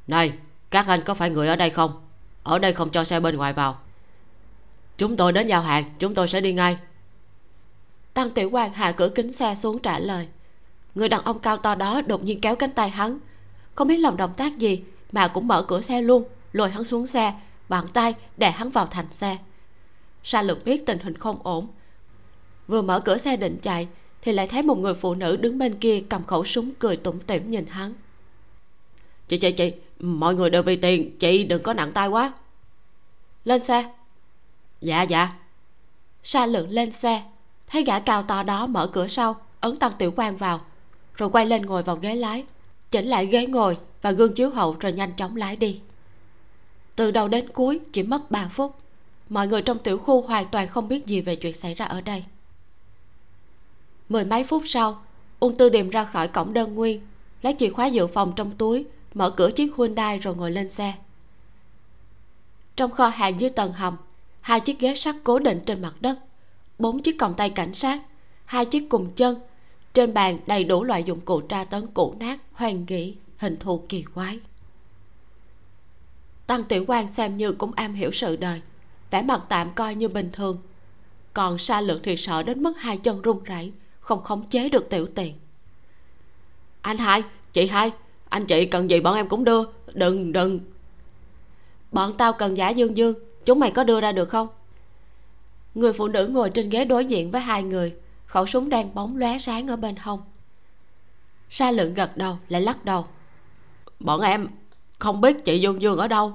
Này 0.08 0.34
các 0.70 0.88
anh 0.88 1.02
có 1.06 1.14
phải 1.14 1.30
người 1.30 1.48
ở 1.48 1.56
đây 1.56 1.70
không? 1.70 2.08
Ở 2.44 2.60
đây 2.60 2.74
không 2.74 2.90
cho 2.90 3.04
xe 3.04 3.20
bên 3.20 3.38
ngoài 3.38 3.54
vào. 3.54 3.80
Chúng 4.98 5.18
tôi 5.18 5.32
đến 5.32 5.48
giao 5.48 5.62
hàng 5.62 5.84
chúng 6.00 6.16
tôi 6.16 6.28
sẽ 6.28 6.42
đi 6.42 6.54
ngay. 6.54 6.78
Tăng 8.14 8.32
tiểu 8.32 8.50
quan 8.50 8.74
hạ 8.74 8.92
cửa 8.92 9.10
kính 9.10 9.34
xe 9.34 9.56
xuống 9.56 9.80
trả 9.80 10.00
lời. 10.00 10.28
Người 10.96 11.10
đàn 11.10 11.24
ông 11.24 11.40
cao 11.40 11.58
to 11.58 11.76
đó 11.76 12.02
đột 12.02 12.24
nhiên 12.24 12.40
kéo 12.42 12.56
cánh 12.56 12.72
tay 12.72 12.90
hắn. 12.90 13.20
Không 13.76 13.88
biết 13.88 13.98
làm 13.98 14.18
động 14.18 14.34
tác 14.38 14.58
gì 14.58 14.84
mà 15.12 15.28
cũng 15.28 15.48
mở 15.48 15.66
cửa 15.68 15.82
xe 15.82 16.02
luôn 16.02 16.24
lôi 16.54 16.70
hắn 16.70 16.84
xuống 16.84 17.08
xe 17.08 17.34
bàn 17.70 17.88
tay 17.94 18.14
đè 18.38 18.52
hắn 18.52 18.70
vào 18.70 18.88
thành 18.88 19.08
xe. 19.12 19.38
Sa 20.24 20.42
lượng 20.42 20.64
biết 20.66 20.86
tình 20.86 21.00
hình 21.00 21.18
không 21.18 21.40
ổn. 21.44 21.68
Vừa 22.68 22.82
mở 22.82 23.00
cửa 23.00 23.18
xe 23.18 23.38
định 23.38 23.58
chạy 23.62 23.88
thì 24.28 24.34
lại 24.34 24.48
thấy 24.48 24.62
một 24.62 24.78
người 24.78 24.94
phụ 24.94 25.14
nữ 25.14 25.36
đứng 25.36 25.58
bên 25.58 25.76
kia 25.76 26.04
cầm 26.10 26.24
khẩu 26.24 26.46
súng 26.46 26.72
cười 26.80 26.98
tủm 26.98 27.20
tỉm 27.20 27.52
nhìn 27.52 27.66
hắn. 27.66 27.94
Chị 29.28 29.38
chị 29.38 29.52
chị, 29.52 29.72
mọi 30.00 30.36
người 30.36 30.50
đều 30.50 30.64
vì 30.64 30.76
tiền, 30.76 31.18
chị 31.20 31.44
đừng 31.44 31.64
có 31.64 31.74
nặng 31.74 31.92
tay 31.94 32.08
quá. 32.08 32.34
Lên 33.46 33.64
xe. 33.64 33.94
Dạ 34.82 35.02
dạ. 35.02 35.30
Sa 36.24 36.46
lượng 36.46 36.70
lên 36.70 36.92
xe, 36.92 37.24
thấy 37.68 37.84
gã 37.84 38.00
cao 38.00 38.24
to 38.24 38.44
đó 38.44 38.68
mở 38.68 38.88
cửa 38.88 39.08
sau, 39.08 39.36
ấn 39.60 39.78
tăng 39.78 39.92
tiểu 39.98 40.14
quan 40.16 40.38
vào, 40.38 40.62
rồi 41.16 41.30
quay 41.30 41.46
lên 41.46 41.62
ngồi 41.66 41.84
vào 41.84 41.96
ghế 41.96 42.16
lái, 42.16 42.46
chỉnh 42.92 43.06
lại 43.06 43.26
ghế 43.26 43.46
ngồi 43.46 43.78
và 44.02 44.12
gương 44.12 44.34
chiếu 44.34 44.50
hậu 44.50 44.76
rồi 44.80 44.92
nhanh 44.92 45.12
chóng 45.16 45.36
lái 45.36 45.56
đi. 45.56 45.80
Từ 46.96 47.12
đầu 47.12 47.28
đến 47.28 47.50
cuối 47.54 47.80
chỉ 47.92 48.04
mất 48.04 48.32
3 48.32 48.48
phút, 48.48 48.76
mọi 49.30 49.48
người 49.48 49.62
trong 49.62 49.80
tiểu 49.80 49.98
khu 49.98 50.22
hoàn 50.22 50.48
toàn 50.48 50.68
không 50.68 50.88
biết 50.88 51.06
gì 51.06 51.22
về 51.22 51.36
chuyện 51.36 51.54
xảy 51.54 51.74
ra 51.74 51.86
ở 51.86 52.02
đây 52.02 52.24
mười 54.10 54.26
mấy 54.26 54.44
phút 54.44 54.64
sau, 54.66 55.04
ung 55.40 55.58
tư 55.58 55.70
điềm 55.70 55.90
ra 55.90 56.06
khỏi 56.06 56.28
cổng 56.28 56.54
đơn 56.54 56.76
nguyên, 56.76 57.02
lấy 57.42 57.56
chìa 57.60 57.70
khóa 57.70 57.86
dự 57.86 58.08
phòng 58.08 58.34
trong 58.36 58.52
túi, 58.52 58.86
mở 59.14 59.30
cửa 59.30 59.52
chiếc 59.52 59.76
Hyundai 59.78 60.18
rồi 60.18 60.36
ngồi 60.36 60.52
lên 60.52 60.70
xe. 60.70 60.94
Trong 62.76 62.92
kho 62.92 63.08
hàng 63.08 63.42
dưới 63.42 63.50
tầng 63.50 63.74
hầm, 63.74 63.98
hai 64.42 64.60
chiếc 64.60 64.80
ghế 64.80 64.96
sắt 64.96 65.16
cố 65.24 65.40
định 65.40 65.60
trên 65.66 65.82
mặt 65.82 65.94
đất, 66.00 66.20
bốn 66.80 67.02
chiếc 67.02 67.20
còng 67.20 67.34
tay 67.34 67.50
cảnh 67.50 67.74
sát, 67.74 68.02
hai 68.46 68.66
chiếc 68.66 68.90
cùng 68.90 69.12
chân, 69.16 69.40
trên 69.94 70.14
bàn 70.14 70.40
đầy 70.48 70.64
đủ 70.64 70.84
loại 70.84 71.04
dụng 71.04 71.22
cụ 71.22 71.42
tra 71.42 71.64
tấn 71.64 71.88
cũ 71.88 72.16
nát, 72.20 72.40
hoang 72.54 72.86
nghĩ 72.86 73.16
hình 73.38 73.56
thù 73.56 73.84
kỳ 73.90 74.04
quái. 74.04 74.40
Tăng 76.48 76.64
tiểu 76.64 76.86
quan 76.88 77.14
xem 77.14 77.38
như 77.38 77.52
cũng 77.52 77.72
am 77.72 77.94
hiểu 77.94 78.12
sự 78.12 78.36
đời, 78.36 78.62
vẻ 79.12 79.22
mặt 79.22 79.42
tạm 79.50 79.72
coi 79.76 79.96
như 79.96 80.08
bình 80.08 80.30
thường, 80.34 80.58
còn 81.34 81.58
sa 81.58 81.82
lượng 81.82 82.00
thì 82.04 82.18
sợ 82.18 82.44
đến 82.44 82.64
mức 82.64 82.74
hai 82.78 82.98
chân 82.98 83.22
run 83.22 83.44
rẩy 83.44 83.72
không 84.08 84.24
khống 84.24 84.48
chế 84.48 84.70
được 84.70 84.90
tiểu 84.90 85.08
tiền 85.16 85.34
anh 86.88 86.98
hai, 86.98 87.24
chị 87.54 87.68
hai, 87.68 87.92
anh 88.30 88.46
chị 88.46 88.66
cần 88.66 88.90
gì 88.90 89.00
bọn 89.00 89.16
em 89.16 89.30
cũng 89.30 89.44
đưa, 89.44 89.64
đừng 89.94 90.32
đừng. 90.32 90.60
Bọn 91.92 92.18
tao 92.18 92.34
cần 92.34 92.58
giả 92.58 92.70
dương 92.70 92.98
dương, 92.98 93.16
chúng 93.46 93.60
mày 93.60 93.72
có 93.72 93.84
đưa 93.84 94.00
ra 94.00 94.12
được 94.12 94.30
không? 94.30 94.48
Người 95.76 95.94
phụ 95.94 96.08
nữ 96.08 96.28
ngồi 96.28 96.50
trên 96.50 96.70
ghế 96.70 96.86
đối 96.86 97.06
diện 97.06 97.32
với 97.32 97.42
hai 97.42 97.64
người, 97.64 97.96
khẩu 98.26 98.46
súng 98.46 98.70
đang 98.70 98.96
bóng 98.96 99.18
lóe 99.18 99.38
sáng 99.38 99.68
ở 99.68 99.76
bên 99.76 99.96
hông. 99.96 100.22
Sa 101.50 101.72
lượng 101.72 101.94
gật 101.94 102.18
đầu 102.18 102.38
lại 102.50 102.62
lắc 102.62 102.86
đầu. 102.86 103.06
Bọn 104.00 104.22
em 104.22 104.48
không 105.00 105.22
biết 105.22 105.46
chị 105.46 105.60
dương 105.60 105.82
dương 105.82 105.98
ở 105.98 106.08
đâu. 106.08 106.34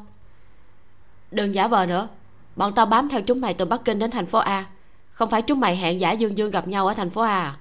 Đừng 1.31 1.55
giả 1.55 1.69
vờ 1.69 1.87
nữa, 1.87 2.09
bọn 2.57 2.75
tao 2.75 2.87
bám 2.87 3.09
theo 3.09 3.23
chúng 3.23 3.41
mày 3.41 3.55
từ 3.55 3.65
bắc 3.65 3.85
kinh 3.85 3.99
đến 3.99 4.11
thành 4.11 4.27
phố 4.27 4.39
a. 4.39 4.67
Không 5.11 5.31
phải 5.31 5.43
chúng 5.43 5.61
mày 5.61 5.77
hẹn 5.77 6.01
giả 6.01 6.13
dương 6.13 6.39
dương 6.39 6.51
gặp 6.51 6.69
nhau 6.69 6.87
ở 6.87 6.95
thành 6.95 7.11
phố 7.11 7.23
a 7.23 7.41
à? 7.41 7.59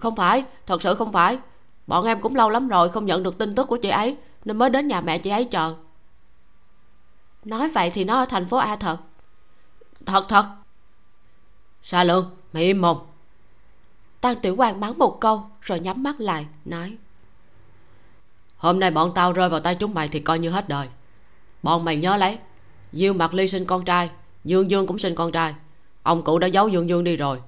Không 0.00 0.16
phải, 0.16 0.44
thật 0.66 0.82
sự 0.82 0.94
không 0.94 1.12
phải. 1.12 1.38
Bọn 1.86 2.04
em 2.04 2.20
cũng 2.20 2.36
lâu 2.36 2.50
lắm 2.50 2.68
rồi 2.68 2.88
không 2.88 3.06
nhận 3.06 3.22
được 3.22 3.38
tin 3.38 3.54
tức 3.54 3.66
của 3.66 3.76
chị 3.76 3.88
ấy, 3.88 4.16
nên 4.44 4.56
mới 4.56 4.70
đến 4.70 4.88
nhà 4.88 5.00
mẹ 5.00 5.18
chị 5.18 5.30
ấy 5.30 5.44
chờ. 5.44 5.74
Nói 7.44 7.68
vậy 7.68 7.90
thì 7.90 8.04
nó 8.04 8.16
ở 8.16 8.26
thành 8.26 8.48
phố 8.48 8.56
a 8.56 8.76
thật. 8.76 8.96
Thật 10.06 10.24
thật. 10.28 10.44
Sa 11.82 12.04
lương, 12.04 12.30
mày 12.52 12.62
im 12.62 12.80
mồm. 12.80 12.98
Tăng 14.20 14.36
tiểu 14.36 14.56
quan 14.56 14.80
mắng 14.80 14.98
một 14.98 15.20
câu, 15.20 15.46
rồi 15.60 15.80
nhắm 15.80 16.02
mắt 16.02 16.20
lại, 16.20 16.46
nói. 16.64 16.96
Hôm 18.56 18.80
nay 18.80 18.90
bọn 18.90 19.12
tao 19.14 19.32
rơi 19.32 19.48
vào 19.48 19.60
tay 19.60 19.74
chúng 19.74 19.94
mày 19.94 20.08
thì 20.08 20.20
coi 20.20 20.38
như 20.38 20.50
hết 20.50 20.68
đời. 20.68 20.88
Bọn 21.62 21.84
mày 21.84 21.96
nhớ 21.96 22.16
lấy 22.16 22.38
diêu 22.92 23.12
mặt 23.12 23.34
ly 23.34 23.48
sinh 23.48 23.64
con 23.64 23.84
trai, 23.84 24.10
dương 24.44 24.70
dương 24.70 24.86
cũng 24.86 24.98
sinh 24.98 25.14
con 25.14 25.32
trai. 25.32 25.54
Ông 26.02 26.22
cụ 26.22 26.38
đã 26.38 26.46
giấu 26.46 26.68
dương 26.68 26.88
dương 26.88 27.04
đi 27.04 27.16
rồi 27.16 27.40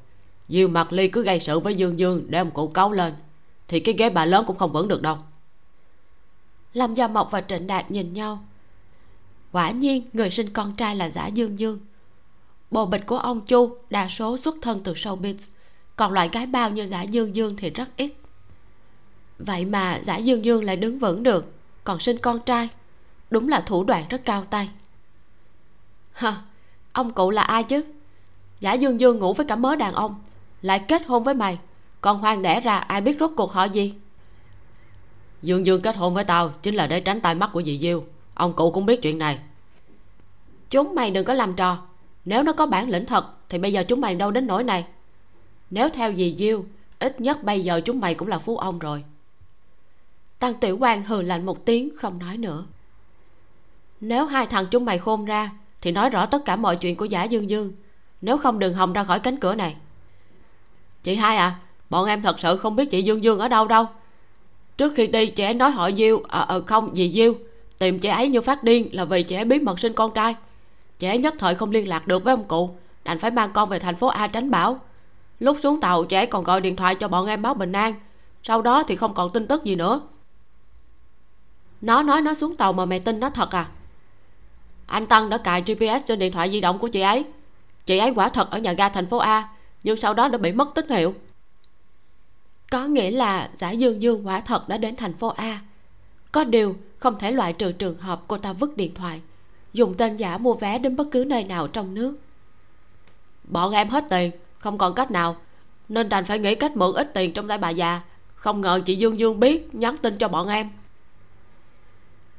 diêu 0.49 0.69
mặt 0.69 0.93
ly 0.93 1.09
cứ 1.09 1.23
gây 1.23 1.41
sự 1.41 1.61
với 1.61 1.75
dương 1.75 1.99
dương 1.99 2.25
để 2.29 2.39
ông 2.39 2.51
cụ 2.51 2.69
cấu 2.69 2.93
lên. 2.93 3.15
Thì 3.69 3.81
cái 3.81 3.95
ghế 3.99 4.11
bà 4.11 4.25
lớn 4.25 4.45
cũng 4.47 4.57
không 4.57 4.73
vững 4.73 4.89
được 4.89 5.03
đâu. 5.03 5.19
Lâm 6.73 6.95
gia 6.95 7.09
mộc 7.09 7.31
và 7.31 7.41
trịnh 7.41 7.67
đạt 7.67 7.91
nhìn 7.91 8.13
nhau. 8.13 8.45
Quả 9.53 9.71
nhiên, 9.71 10.03
người 10.13 10.31
sinh 10.31 10.51
con 10.51 10.77
trai 10.77 10.97
là 10.97 11.11
giả 11.11 11.27
dương 11.27 11.59
dương. 11.59 11.79
Bồ 12.71 12.87
bịch 12.87 13.07
của 13.07 13.19
ông 13.19 13.41
chu 13.47 13.79
đa 13.91 14.09
số 14.09 14.37
xuất 14.37 14.55
thân 14.63 14.81
từ 14.85 14.93
showbiz. 14.93 15.37
Còn 15.97 16.13
loại 16.13 16.29
gái 16.33 16.47
bao 16.47 16.71
như 16.71 16.87
giả 16.87 17.03
dương 17.03 17.37
dương 17.37 17.57
thì 17.57 17.71
rất 17.71 17.89
ít. 17.97 18.13
Vậy 19.39 19.65
mà 19.65 20.01
giả 20.05 20.17
dương 20.17 20.45
dương 20.45 20.65
lại 20.65 20.77
đứng 20.77 20.99
vững 20.99 21.23
được, 21.23 21.53
còn 21.85 22.01
sinh 22.01 22.19
con 22.19 22.41
trai, 22.41 22.69
đúng 23.31 23.49
là 23.49 23.61
thủ 23.61 23.85
đoạn 23.85 24.05
rất 24.09 24.25
cao 24.25 24.45
tay. 24.51 24.71
Hả 26.13 26.43
ông 26.93 27.13
cụ 27.13 27.31
là 27.31 27.43
ai 27.43 27.65
chứ? 27.65 27.85
Giả 28.61 28.73
dương 28.73 29.01
dương 29.01 29.19
ngủ 29.19 29.33
với 29.33 29.47
cả 29.47 29.57
mớ 29.57 29.77
đàn 29.77 29.93
ông 29.93 30.24
lại 30.65 30.79
kết 30.79 31.07
hôn 31.07 31.25
với 31.25 31.35
mày. 31.35 31.59
Còn 32.01 32.19
hoang 32.19 32.43
đẻ 32.43 32.61
ra 32.61 32.77
ai 32.77 33.01
biết 33.01 33.17
rốt 33.21 33.31
cuộc 33.37 33.53
họ 33.53 33.65
gì? 33.65 33.95
Dương 35.43 35.67
dương 35.67 35.83
kết 35.83 35.97
hôn 35.97 36.15
với 36.15 36.25
tao 36.25 36.49
chính 36.62 36.75
là 36.75 36.87
để 36.87 37.01
tránh 37.01 37.21
tai 37.21 37.35
mắt 37.35 37.51
của 37.53 37.62
dì 37.62 37.79
diêu. 37.79 38.05
Ông 38.35 38.53
cụ 38.53 38.71
cũng 38.71 38.87
biết 38.87 39.03
chuyện 39.03 39.19
này. 39.19 39.39
Chúng 40.71 40.95
mày 40.95 41.11
đừng 41.11 41.25
có 41.25 41.35
làm 41.35 41.55
trò. 41.55 41.79
Nếu 42.25 42.43
nó 42.43 42.53
có 42.53 42.67
bản 42.67 42.91
lĩnh 42.91 43.07
thật 43.07 43.27
thì 43.49 43.59
bây 43.59 43.73
giờ 43.73 43.85
chúng 43.89 44.01
mày 44.01 44.15
đâu 44.15 44.31
đến 44.31 44.47
nỗi 44.47 44.65
này. 44.65 44.87
Nếu 45.71 45.89
theo 45.89 46.12
dì 46.12 46.37
diêu 46.39 46.65
ít 46.99 47.21
nhất 47.21 47.43
bây 47.43 47.65
giờ 47.65 47.81
chúng 47.85 48.01
mày 48.01 48.15
cũng 48.15 48.29
là 48.29 48.39
phú 48.39 48.57
ông 48.57 48.79
rồi. 48.79 49.05
Tăng 50.39 50.55
tiểu 50.55 50.79
quan 50.81 51.03
hừ 51.03 51.23
lạnh 51.23 51.47
một 51.47 51.65
tiếng 51.65 51.91
không 51.97 52.19
nói 52.19 52.37
nữa. 52.37 52.65
Nếu 54.01 54.27
hai 54.27 54.47
thằng 54.47 54.67
chúng 54.71 54.85
mày 54.85 54.99
khôn 54.99 55.25
ra 55.25 55.51
thì 55.81 55.91
nói 55.91 56.11
rõ 56.11 56.27
tất 56.27 56.45
cả 56.45 56.57
mọi 56.57 56.77
chuyện 56.77 56.97
của 56.97 57.05
giả 57.05 57.25
dương 57.25 57.51
dương. 57.51 57.73
Nếu 58.21 58.39
không 58.39 58.59
đừng 58.59 58.75
hòng 58.75 58.93
ra 58.93 59.05
khỏi 59.05 59.21
cánh 59.21 59.41
cửa 59.41 59.55
này 59.55 59.77
chị 61.05 61.15
hai 61.15 61.37
à 61.37 61.59
bọn 61.91 62.07
em 62.07 62.23
thật 62.23 62.41
sự 62.41 62.57
không 62.57 62.77
biết 62.77 62.91
chị 62.91 63.03
dương 63.03 63.25
dương 63.25 63.39
ở 63.39 63.49
đâu 63.49 63.69
đâu. 63.69 63.87
Trước 64.77 64.93
khi 64.97 65.07
đi 65.07 65.27
chị 65.27 65.45
ấy 65.45 65.55
nói 65.55 65.71
họ 65.71 65.91
diêu 65.91 66.23
à, 66.29 66.41
à 66.41 66.57
không 66.67 66.97
gì 66.97 67.13
diêu. 67.15 67.35
Tìm 67.79 67.99
chị 67.99 68.09
ấy 68.09 68.29
như 68.29 68.41
phát 68.41 68.65
điên 68.65 68.89
là 68.93 69.05
vì 69.05 69.23
chị 69.23 69.37
ấy 69.37 69.45
bí 69.45 69.59
mật 69.59 69.81
sinh 69.81 69.93
con 69.93 70.15
trai. 70.15 70.35
Chị 70.99 71.07
ấy 71.07 71.19
nhất 71.19 71.35
thời 71.39 71.55
không 71.55 71.71
liên 71.71 71.89
lạc 71.89 72.07
được 72.07 72.25
với 72.25 72.33
ông 72.35 72.45
cụ 72.45 72.71
đành 73.05 73.19
phải 73.19 73.31
mang 73.31 73.51
con 73.53 73.69
về 73.69 73.79
thành 73.79 73.97
phố 73.97 74.07
a 74.07 74.27
tránh 74.27 74.51
bão. 74.51 74.81
Lúc 75.39 75.57
xuống 75.61 75.81
tàu 75.81 76.05
chị 76.05 76.17
ấy 76.17 76.27
còn 76.27 76.45
gọi 76.45 76.61
điện 76.61 76.77
thoại 76.77 76.95
cho 76.95 77.09
bọn 77.09 77.27
em 77.27 77.43
báo 77.43 77.55
bình 77.55 77.73
an. 77.73 77.95
Sau 78.43 78.63
đó 78.63 78.83
thì 78.83 78.97
không 78.97 79.15
còn 79.15 79.31
tin 79.31 79.47
tức 79.47 79.65
gì 79.65 79.75
nữa. 79.75 80.01
Nó 81.81 82.03
nói 82.03 82.23
nó 82.23 82.35
xuống 82.35 82.57
tàu 82.57 82.73
mà 82.73 82.85
mày 82.85 83.01
tin 83.01 83.21
nó 83.21 83.31
thật 83.31 83.51
à? 83.51 83.67
Anh 84.87 85.07
Tân 85.07 85.31
đã 85.31 85.39
cài 85.39 85.63
gps 85.63 86.05
trên 86.07 86.19
điện 86.19 86.33
thoại 86.33 86.51
di 86.51 86.61
động 86.61 86.79
của 86.79 86.89
chị 86.89 87.01
ấy. 87.01 87.25
Chị 87.87 87.99
ấy 87.99 88.11
quả 88.11 88.29
thật 88.29 88.51
ở 88.51 88.59
nhà 88.59 88.73
ga 88.73 88.89
thành 88.89 89.07
phố 89.07 89.19
a 89.19 89.49
nhưng 89.85 89.97
sau 89.97 90.14
đó 90.14 90.28
đã 90.28 90.39
bị 90.39 90.53
mất 90.53 90.68
tín 90.74 90.89
hiệu. 90.89 91.14
Có 92.70 92.87
nghĩa 92.87 93.11
là 93.11 93.51
giả 93.55 93.70
dương 93.70 94.03
dương 94.03 94.26
quả 94.26 94.41
thật 94.41 94.68
đã 94.68 94.76
đến 94.76 94.97
thành 94.97 95.14
phố 95.14 95.28
a. 95.28 95.61
Có 96.32 96.45
điều 96.45 96.76
không 96.99 97.18
thể 97.18 97.32
loại 97.32 97.53
trừ 97.53 97.72
trường 97.72 97.99
hợp 97.99 98.22
cô 98.28 98.39
ta 98.39 98.53
vứt 98.53 98.76
điện 98.76 98.95
thoại 98.95 99.20
dùng 99.72 99.95
tên 99.95 100.16
giả 100.16 100.39
mua 100.39 100.55
vé 100.55 100.78
đến 100.78 100.97
bất 100.97 101.07
cứ 101.11 101.24
nơi 101.26 101.45
nào 101.45 101.68
trong 101.68 101.95
nước. 101.95 102.16
Bọn 103.45 103.72
em 103.72 103.89
hết 103.89 104.05
tiền 104.11 104.32
không 104.59 104.78
còn 104.78 104.95
cách 104.95 105.11
nào. 105.11 105.37
Nên 105.89 106.09
đành 106.09 106.24
phải 106.24 106.39
nghĩ 106.39 106.55
cách 106.55 106.76
mượn 106.76 106.95
ít 106.95 107.14
tiền 107.14 107.32
trong 107.32 107.49
tay 107.49 107.59
bà 107.59 107.70
già. 107.70 108.01
Không 108.35 108.61
ngờ 108.61 108.80
chị 108.87 108.97
dương 108.97 109.18
dương 109.18 109.41
biết 109.41 109.74
nhắn 109.74 109.97
tin 109.97 110.16
cho 110.16 110.28
bọn 110.28 110.49
em. 110.49 110.70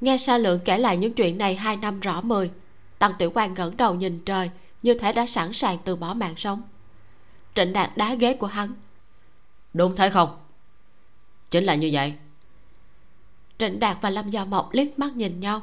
Nghe 0.02 0.18
sa 0.18 0.38
lượng 0.38 0.60
kể 0.66 0.78
lại 0.78 0.98
những 0.98 1.14
chuyện 1.14 1.38
này 1.38 1.56
hai 1.56 1.78
năm 1.78 2.00
rõ 2.00 2.22
mười 2.22 2.52
tăng 3.00 3.14
tiểu 3.20 3.32
quan 3.34 3.54
ngẩng 3.54 3.78
đầu 3.78 3.96
nhìn 3.96 4.20
trời 4.26 4.50
như 4.84 4.94
thể 4.94 5.14
đã 5.14 5.26
sẵn 5.26 5.54
sàng 5.54 5.78
từ 5.86 5.96
bỏ 5.96 6.14
mạng 6.14 6.34
sống 6.38 6.62
trịnh 7.56 7.74
đạt 7.74 7.98
đá 7.98 8.16
ghế 8.16 8.34
của 8.34 8.48
hắn. 8.48 8.74
Đúng 9.74 9.96
thế 9.96 10.10
không? 10.10 10.38
Chính 11.52 11.64
là 11.64 11.76
như 11.76 11.90
vậy. 11.94 12.14
Trịnh 13.58 13.80
đạt 13.80 13.98
và 14.02 14.10
lâm 14.10 14.30
gia 14.30 14.46
mộc 14.46 14.70
liếc 14.74 15.00
mắt 15.00 15.16
nhìn 15.16 15.40
nhau. 15.40 15.62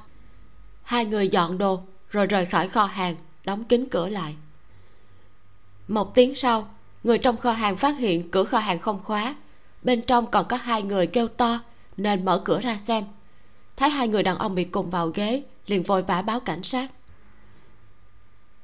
Hai 0.82 1.05
người 1.05 1.28
dọn 1.28 1.59
đồ 1.59 1.82
rồi 2.11 2.26
rời 2.26 2.47
khỏi 2.47 2.68
kho 2.68 2.84
hàng, 2.84 3.16
đóng 3.45 3.64
kín 3.64 3.88
cửa 3.90 4.09
lại. 4.09 4.36
Một 5.88 6.14
tiếng 6.14 6.34
sau, 6.34 6.68
người 7.05 7.18
trong 7.18 7.36
kho 7.36 7.53
hàng 7.53 7.76
phát 7.76 7.99
hiện 7.99 8.30
cửa 8.30 8.45
kho 8.45 8.59
hàng 8.59 8.78
không 8.78 9.01
khóa. 9.05 9.34
Bên 9.82 10.03
trong 10.03 10.30
còn 10.30 10.47
có 10.49 10.57
hai 10.57 10.82
người 10.82 11.07
kêu 11.07 11.28
to, 11.28 11.61
nên 11.97 12.24
mở 12.24 12.43
cửa 12.45 12.61
ra 12.61 12.78
xem. 12.78 13.05
Thấy 13.76 13.90
hai 13.90 14.09
người 14.09 14.22
đàn 14.22 14.38
ông 14.38 14.55
bị 14.55 14.64
cùng 14.64 14.90
vào 14.90 15.09
ghế, 15.09 15.43
liền 15.66 15.82
vội 15.82 16.03
vã 16.03 16.22
báo 16.22 16.40
cảnh 16.40 16.62
sát. 16.62 16.90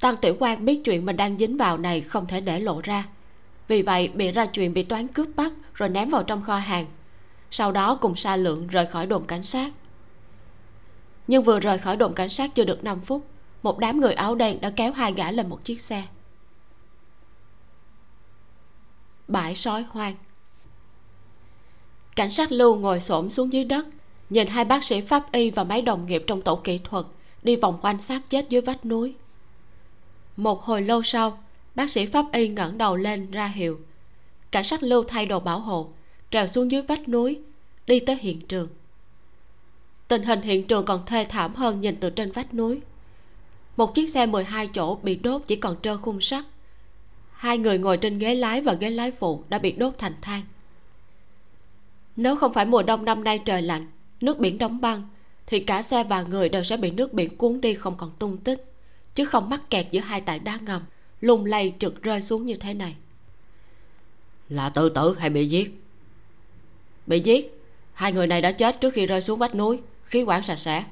Tăng 0.00 0.16
tiểu 0.16 0.36
quan 0.38 0.64
biết 0.64 0.80
chuyện 0.84 1.06
mình 1.06 1.16
đang 1.16 1.38
dính 1.38 1.56
vào 1.56 1.78
này 1.78 2.00
không 2.00 2.26
thể 2.26 2.40
để 2.40 2.60
lộ 2.60 2.80
ra 2.80 3.04
vì 3.68 3.82
vậy 3.82 4.08
bị 4.08 4.30
ra 4.30 4.46
chuyện 4.46 4.74
bị 4.74 4.82
toán 4.82 5.08
cướp 5.08 5.28
bắt 5.36 5.52
rồi 5.74 5.88
ném 5.88 6.10
vào 6.10 6.22
trong 6.22 6.42
kho 6.42 6.56
hàng. 6.56 6.86
Sau 7.50 7.72
đó 7.72 7.94
cùng 8.00 8.16
sa 8.16 8.36
lượng 8.36 8.66
rời 8.66 8.86
khỏi 8.86 9.06
đồn 9.06 9.26
cảnh 9.26 9.42
sát. 9.42 9.72
Nhưng 11.26 11.42
vừa 11.42 11.60
rời 11.60 11.78
khỏi 11.78 11.96
đồn 11.96 12.14
cảnh 12.14 12.28
sát 12.28 12.54
chưa 12.54 12.64
được 12.64 12.84
5 12.84 13.00
phút, 13.00 13.26
một 13.62 13.78
đám 13.78 14.00
người 14.00 14.14
áo 14.14 14.34
đen 14.34 14.60
đã 14.60 14.70
kéo 14.70 14.92
hai 14.92 15.12
gã 15.12 15.30
lên 15.30 15.48
một 15.48 15.64
chiếc 15.64 15.80
xe. 15.80 16.02
Bãi 19.28 19.54
sói 19.54 19.84
hoang. 19.90 20.14
Cảnh 22.16 22.30
sát 22.30 22.52
lưu 22.52 22.76
ngồi 22.76 23.00
xổm 23.00 23.30
xuống 23.30 23.52
dưới 23.52 23.64
đất, 23.64 23.86
nhìn 24.30 24.46
hai 24.46 24.64
bác 24.64 24.84
sĩ 24.84 25.00
pháp 25.00 25.32
y 25.32 25.50
và 25.50 25.64
mấy 25.64 25.82
đồng 25.82 26.06
nghiệp 26.06 26.24
trong 26.26 26.42
tổ 26.42 26.56
kỹ 26.56 26.78
thuật 26.78 27.06
đi 27.42 27.56
vòng 27.56 27.78
quanh 27.82 28.00
xác 28.00 28.30
chết 28.30 28.48
dưới 28.48 28.60
vách 28.60 28.84
núi. 28.84 29.14
Một 30.36 30.62
hồi 30.62 30.82
lâu 30.82 31.02
sau 31.02 31.38
bác 31.78 31.90
sĩ 31.90 32.06
pháp 32.06 32.26
y 32.32 32.48
ngẩng 32.48 32.78
đầu 32.78 32.96
lên 32.96 33.30
ra 33.30 33.46
hiệu. 33.46 33.80
Cảnh 34.50 34.64
sát 34.64 34.82
lưu 34.82 35.04
thay 35.04 35.26
đồ 35.26 35.40
bảo 35.40 35.60
hộ, 35.60 35.88
trèo 36.30 36.46
xuống 36.46 36.70
dưới 36.70 36.82
vách 36.82 37.08
núi, 37.08 37.38
đi 37.86 38.00
tới 38.00 38.16
hiện 38.16 38.40
trường. 38.40 38.68
Tình 40.08 40.22
hình 40.22 40.42
hiện 40.42 40.66
trường 40.66 40.84
còn 40.84 41.06
thê 41.06 41.24
thảm 41.24 41.54
hơn 41.54 41.80
nhìn 41.80 41.96
từ 41.96 42.10
trên 42.10 42.32
vách 42.32 42.54
núi. 42.54 42.80
Một 43.76 43.94
chiếc 43.94 44.10
xe 44.10 44.26
12 44.26 44.70
chỗ 44.74 44.98
bị 45.02 45.16
đốt 45.16 45.42
chỉ 45.46 45.56
còn 45.56 45.76
trơ 45.82 45.96
khung 45.96 46.20
sắt. 46.20 46.44
Hai 47.32 47.58
người 47.58 47.78
ngồi 47.78 47.96
trên 47.96 48.18
ghế 48.18 48.34
lái 48.34 48.60
và 48.60 48.74
ghế 48.74 48.90
lái 48.90 49.10
phụ 49.10 49.44
đã 49.48 49.58
bị 49.58 49.72
đốt 49.72 49.94
thành 49.98 50.14
than. 50.22 50.42
Nếu 52.16 52.36
không 52.36 52.52
phải 52.52 52.66
mùa 52.66 52.82
đông 52.82 53.04
năm 53.04 53.24
nay 53.24 53.38
trời 53.38 53.62
lạnh, 53.62 53.86
nước 54.20 54.38
biển 54.38 54.58
đóng 54.58 54.80
băng, 54.80 55.08
thì 55.46 55.60
cả 55.60 55.82
xe 55.82 56.04
và 56.04 56.22
người 56.22 56.48
đều 56.48 56.64
sẽ 56.64 56.76
bị 56.76 56.90
nước 56.90 57.12
biển 57.12 57.36
cuốn 57.36 57.60
đi 57.60 57.74
không 57.74 57.94
còn 57.96 58.10
tung 58.18 58.36
tích, 58.36 58.72
chứ 59.14 59.24
không 59.24 59.50
mắc 59.50 59.70
kẹt 59.70 59.86
giữa 59.90 60.00
hai 60.00 60.20
tảng 60.20 60.44
đá 60.44 60.58
ngầm 60.62 60.82
lung 61.20 61.44
lay 61.44 61.74
trượt 61.78 61.92
rơi 62.02 62.22
xuống 62.22 62.46
như 62.46 62.54
thế 62.54 62.74
này. 62.74 62.96
Là 64.48 64.68
tự 64.68 64.88
tử 64.88 65.16
hay 65.18 65.30
bị 65.30 65.48
giết? 65.48 65.82
Bị 67.06 67.20
giết. 67.20 67.62
Hai 67.92 68.12
người 68.12 68.26
này 68.26 68.40
đã 68.40 68.52
chết 68.52 68.80
trước 68.80 68.94
khi 68.94 69.06
rơi 69.06 69.22
xuống 69.22 69.38
vách 69.38 69.54
núi. 69.54 69.80
Khí 70.04 70.22
quản 70.22 70.42
sạch 70.42 70.56
sẽ. 70.56 70.84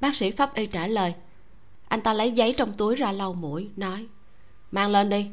Bác 0.00 0.14
sĩ 0.14 0.30
pháp 0.30 0.54
y 0.54 0.66
trả 0.66 0.86
lời. 0.86 1.14
Anh 1.88 2.00
ta 2.00 2.12
lấy 2.12 2.32
giấy 2.32 2.54
trong 2.56 2.72
túi 2.72 2.94
ra 2.94 3.12
lau 3.12 3.32
mũi 3.32 3.68
nói 3.76 4.06
mang 4.70 4.90
lên 4.90 5.10
đi. 5.10 5.26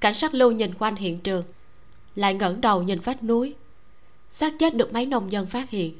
Cảnh 0.00 0.14
sát 0.14 0.34
lưu 0.34 0.50
nhìn 0.50 0.74
quanh 0.74 0.96
hiện 0.96 1.20
trường 1.20 1.44
lại 2.14 2.34
ngẩng 2.34 2.60
đầu 2.60 2.82
nhìn 2.82 3.00
vách 3.00 3.22
núi. 3.24 3.54
Xác 4.30 4.54
chết 4.58 4.74
được 4.74 4.92
mấy 4.92 5.06
nông 5.06 5.32
dân 5.32 5.46
phát 5.46 5.70
hiện. 5.70 5.98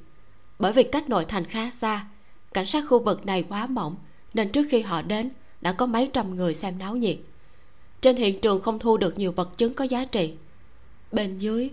Bởi 0.59 0.73
vì 0.73 0.83
cách 0.83 1.09
nội 1.09 1.25
thành 1.25 1.45
khá 1.45 1.71
xa 1.71 2.07
cảnh 2.55 2.67
sát 2.67 2.85
khu 2.89 2.99
vực 2.99 3.27
này 3.27 3.45
quá 3.49 3.67
mỏng 3.67 3.97
nên 4.35 4.49
trước 4.49 4.67
khi 4.71 4.81
họ 4.83 5.03
đến 5.03 5.31
đã 5.63 5.73
có 5.73 5.87
mấy 5.87 6.11
trăm 6.13 6.37
người 6.37 6.55
xem 6.55 6.79
náo 6.79 6.97
nhiệt. 6.97 7.17
Trên 8.01 8.17
hiện 8.17 8.41
trường 8.41 8.63
không 8.63 8.79
thu 8.79 8.97
được 8.97 9.19
nhiều 9.19 9.33
vật 9.33 9.59
chứng 9.59 9.75
có 9.75 9.85
giá 9.85 10.05
trị. 10.05 10.35
Bên 11.13 11.39
dưới 11.39 11.71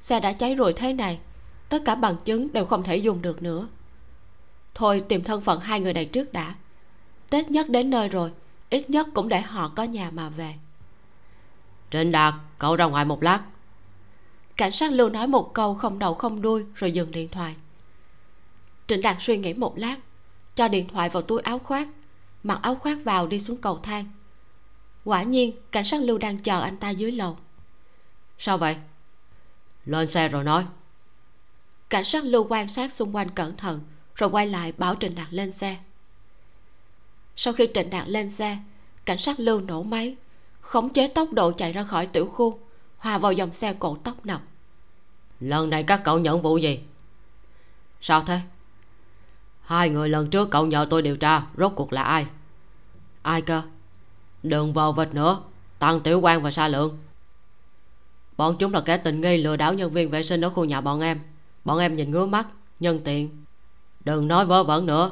xe 0.00 0.20
đã 0.20 0.32
cháy 0.32 0.54
rồi 0.54 0.72
thế 0.72 0.92
này 0.92 1.18
tất 1.68 1.82
cả 1.84 1.94
bằng 1.94 2.16
chứng 2.24 2.52
đều 2.52 2.64
không 2.64 2.82
thể 2.82 2.96
dùng 2.96 3.22
được 3.22 3.42
nữa. 3.42 3.68
Thôi 4.74 5.04
tìm 5.08 5.24
thân 5.24 5.40
phận 5.40 5.60
hai 5.60 5.80
người 5.80 5.92
này 5.92 6.04
trước 6.04 6.32
đã. 6.32 6.54
Tết 7.30 7.50
nhất 7.50 7.68
đến 7.68 7.90
nơi 7.90 8.08
rồi 8.08 8.30
ít 8.70 8.90
nhất 8.90 9.06
cũng 9.14 9.28
để 9.28 9.40
họ 9.40 9.72
có 9.76 9.82
nhà 9.82 10.10
mà 10.10 10.28
về. 10.28 10.54
Trịnh 11.90 12.12
đạt 12.12 12.34
cậu 12.58 12.76
ra 12.76 12.84
ngoài 12.84 13.04
một 13.04 13.22
lát. 13.22 13.42
Cảnh 14.56 14.72
sát 14.72 14.92
lưu 14.92 15.08
nói 15.08 15.26
một 15.26 15.54
câu 15.54 15.74
không 15.74 15.98
đầu 15.98 16.14
không 16.14 16.42
đuôi 16.42 16.64
rồi 16.74 16.92
dừng 16.92 17.10
điện 17.10 17.28
thoại. 17.28 17.54
Trịnh 18.86 19.02
đạt 19.02 19.16
suy 19.20 19.38
nghĩ 19.38 19.54
một 19.54 19.78
lát 19.78 19.96
cho 20.56 20.68
điện 20.68 20.88
thoại 20.88 21.08
vào 21.08 21.22
túi 21.22 21.40
áo 21.40 21.58
khoác 21.58 21.88
mặc 22.42 22.58
áo 22.62 22.74
khoác 22.74 22.98
vào 23.04 23.26
đi 23.26 23.40
xuống 23.40 23.56
cầu 23.56 23.78
thang. 23.78 24.04
Quả 25.04 25.22
nhiên 25.22 25.52
cảnh 25.72 25.84
sát 25.84 26.00
lưu 26.00 26.18
đang 26.18 26.38
chờ 26.38 26.60
anh 26.60 26.76
ta 26.76 26.90
dưới 26.90 27.12
lầu. 27.12 27.36
Sao 28.38 28.58
vậy? 28.58 28.76
Lên 29.84 30.06
xe 30.06 30.28
rồi 30.28 30.44
nói. 30.44 30.66
Cảnh 31.88 32.04
sát 32.04 32.24
lưu 32.24 32.46
quan 32.48 32.68
sát 32.68 32.92
xung 32.92 33.16
quanh 33.16 33.30
cẩn 33.30 33.56
thận 33.56 33.80
rồi 34.14 34.30
quay 34.30 34.46
lại 34.46 34.72
bảo 34.78 34.94
trịnh 34.94 35.14
đạt 35.14 35.28
lên 35.30 35.52
xe. 35.52 35.76
Sau 37.36 37.52
khi 37.52 37.68
trịnh 37.74 37.90
đạt 37.90 38.08
lên 38.08 38.30
xe 38.30 38.58
cảnh 39.04 39.18
sát 39.18 39.40
lưu 39.40 39.60
nổ 39.60 39.82
máy 39.82 40.16
khống 40.60 40.92
chế 40.92 41.08
tốc 41.08 41.32
độ 41.32 41.52
chạy 41.52 41.72
ra 41.72 41.84
khỏi 41.84 42.06
tiểu 42.06 42.26
khu 42.26 42.58
hòa 42.98 43.18
vào 43.18 43.32
dòng 43.32 43.52
xe 43.52 43.72
cộ 43.72 43.96
tốc 44.04 44.26
nập 44.26 44.42
lần 45.42 45.70
này 45.70 45.82
các 45.82 46.00
cậu 46.04 46.18
nhận 46.18 46.42
vụ 46.42 46.56
gì? 46.56 46.80
Sao 48.00 48.24
thế 48.26 48.40
hai 49.72 49.88
người 49.88 50.08
lần 50.08 50.30
trước 50.30 50.50
cậu 50.50 50.66
nhờ 50.66 50.86
tôi 50.90 51.02
điều 51.02 51.16
tra, 51.16 51.42
rốt 51.56 51.72
cuộc 51.76 51.92
là 51.92 52.02
ai? 52.02 52.26
Ai 53.22 53.42
cơ? 53.42 53.62
Đừng 54.42 54.72
vào 54.72 54.92
vịt 54.92 55.14
nữa, 55.14 55.42
tăng 55.78 56.00
tiểu 56.00 56.20
quan 56.20 56.42
và 56.42 56.50
sa 56.50 56.68
lượng. 56.68 56.98
Bọn 58.36 58.56
chúng 58.58 58.72
là 58.72 58.80
kẻ 58.80 58.96
tình 58.96 59.20
nghi 59.20 59.36
lừa 59.36 59.56
đảo 59.56 59.74
nhân 59.74 59.92
viên 59.92 60.10
vệ 60.10 60.22
sinh 60.22 60.40
ở 60.40 60.50
khu 60.50 60.64
nhà 60.64 60.80
bọn 60.80 61.00
em. 61.00 61.20
Bọn 61.64 61.78
em 61.78 61.96
nhìn 61.96 62.10
ngứa 62.10 62.26
mắt, 62.26 62.46
nhân 62.80 63.00
tiện. 63.04 63.44
Đừng 64.04 64.28
nói 64.28 64.46
vớ 64.46 64.64
vẩn 64.64 64.86
nữa. 64.86 65.10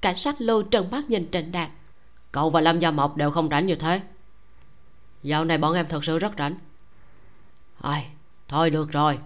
Cảnh 0.00 0.16
sát 0.16 0.40
lưu 0.40 0.62
trần 0.62 0.90
mắt 0.90 1.10
nhìn 1.10 1.30
trịnh 1.32 1.52
đạt. 1.52 1.70
Cậu 2.32 2.50
và 2.50 2.60
lâm 2.60 2.78
gia 2.78 2.90
mộc 2.90 3.16
đều 3.16 3.30
không 3.30 3.48
rảnh 3.48 3.66
như 3.66 3.74
thế. 3.74 4.00
Dạo 5.22 5.44
này 5.44 5.58
bọn 5.58 5.74
em 5.74 5.86
thật 5.88 6.04
sự 6.04 6.18
rất 6.18 6.32
rảnh. 6.38 6.54
Ai, 7.80 8.06
thôi 8.48 8.70
được 8.70 8.92
rồi. 8.92 9.18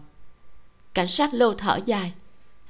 Cảnh 0.94 1.08
sát 1.08 1.34
lưu 1.34 1.54
thở 1.58 1.78
dài 1.86 2.12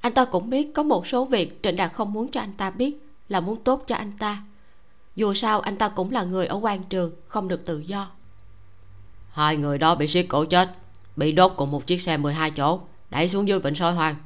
anh 0.05 0.13
ta 0.13 0.25
cũng 0.25 0.51
biết 0.51 0.75
có 0.75 0.83
một 0.83 1.07
số 1.07 1.25
việc 1.25 1.63
trịnh 1.63 1.77
đạt 1.77 1.93
không 1.93 2.13
muốn 2.13 2.31
cho 2.31 2.41
anh 2.41 2.53
ta 2.53 2.71
biết, 2.71 3.07
là 3.29 3.41
muốn 3.41 3.65
tốt 3.65 3.85
cho 3.87 3.95
anh 3.95 4.13
ta. 4.19 4.43
Dù 5.17 5.35
sao, 5.35 5.61
anh 5.61 5.77
ta 5.77 5.89
cũng 5.89 6.11
là 6.11 6.25
người 6.25 6.47
ở 6.47 6.57
quan 6.63 6.83
trường, 6.83 7.13
không 7.27 7.49
được 7.49 7.65
tự 7.65 7.79
do. 7.79 8.11
Hai 9.31 9.57
người 9.57 9.79
đó 9.79 9.95
bị 9.95 10.07
siết 10.07 10.27
cổ 10.29 10.45
chết, 10.45 10.71
bị 11.17 11.33
đốt 11.33 11.53
cùng 11.57 11.71
một 11.71 11.87
chiếc 11.87 12.01
xe 12.01 12.17
12 12.17 12.51
chỗ, 12.51 12.81
đẩy 13.11 13.29
xuống 13.29 13.49
dưới 13.49 13.59
vịnh 13.59 13.75
soi 13.75 13.95
hoang. 13.95 14.17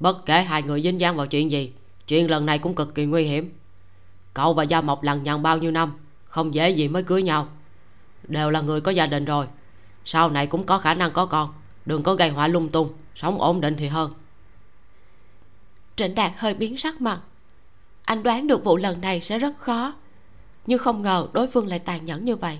Bất 0.00 0.26
kể 0.26 0.42
hai 0.42 0.62
người 0.62 0.82
dính 0.82 1.00
dáng 1.00 1.16
vào 1.16 1.26
chuyện 1.26 1.50
gì, 1.50 1.72
chuyện 2.06 2.30
lần 2.30 2.46
này 2.46 2.58
cũng 2.58 2.74
cực 2.74 2.94
kỳ 2.94 3.04
nguy 3.04 3.24
hiểm. 3.24 3.52
Cậu 4.34 4.54
và 4.54 4.62
gia 4.62 4.80
mộc 4.80 5.02
lằng 5.02 5.22
nhằng 5.22 5.42
bao 5.42 5.58
nhiêu 5.58 5.70
năm, 5.70 5.92
không 6.24 6.54
dễ 6.54 6.70
gì 6.70 6.88
mới 6.88 7.02
cưới 7.02 7.22
nhau. 7.22 7.48
Đều 8.28 8.50
là 8.50 8.60
người 8.60 8.80
có 8.80 8.90
gia 8.90 9.06
đình 9.06 9.24
rồi, 9.24 9.46
sau 10.04 10.30
này 10.30 10.46
cũng 10.46 10.66
có 10.66 10.78
khả 10.78 10.94
năng 10.94 11.12
có 11.12 11.26
con, 11.26 11.52
đừng 11.86 12.02
có 12.02 12.14
gây 12.14 12.28
họa 12.28 12.48
lung 12.48 12.68
tung, 12.68 12.92
sống 13.14 13.40
ổn 13.40 13.60
định 13.60 13.74
thì 13.78 13.88
hơn 13.88 14.12
trịnh 15.98 16.14
đạt 16.14 16.32
hơi 16.36 16.54
biến 16.54 16.76
sắc 16.76 17.00
mặt. 17.00 17.20
Anh 18.04 18.22
đoán 18.22 18.46
được 18.46 18.64
vụ 18.64 18.76
lần 18.76 19.00
này 19.00 19.20
sẽ 19.20 19.38
rất 19.38 19.58
khó, 19.58 19.94
nhưng 20.66 20.78
không 20.78 21.02
ngờ 21.02 21.28
đối 21.32 21.46
phương 21.46 21.66
lại 21.66 21.78
tàn 21.78 22.04
nhẫn 22.04 22.24
như 22.24 22.36
vậy. 22.36 22.58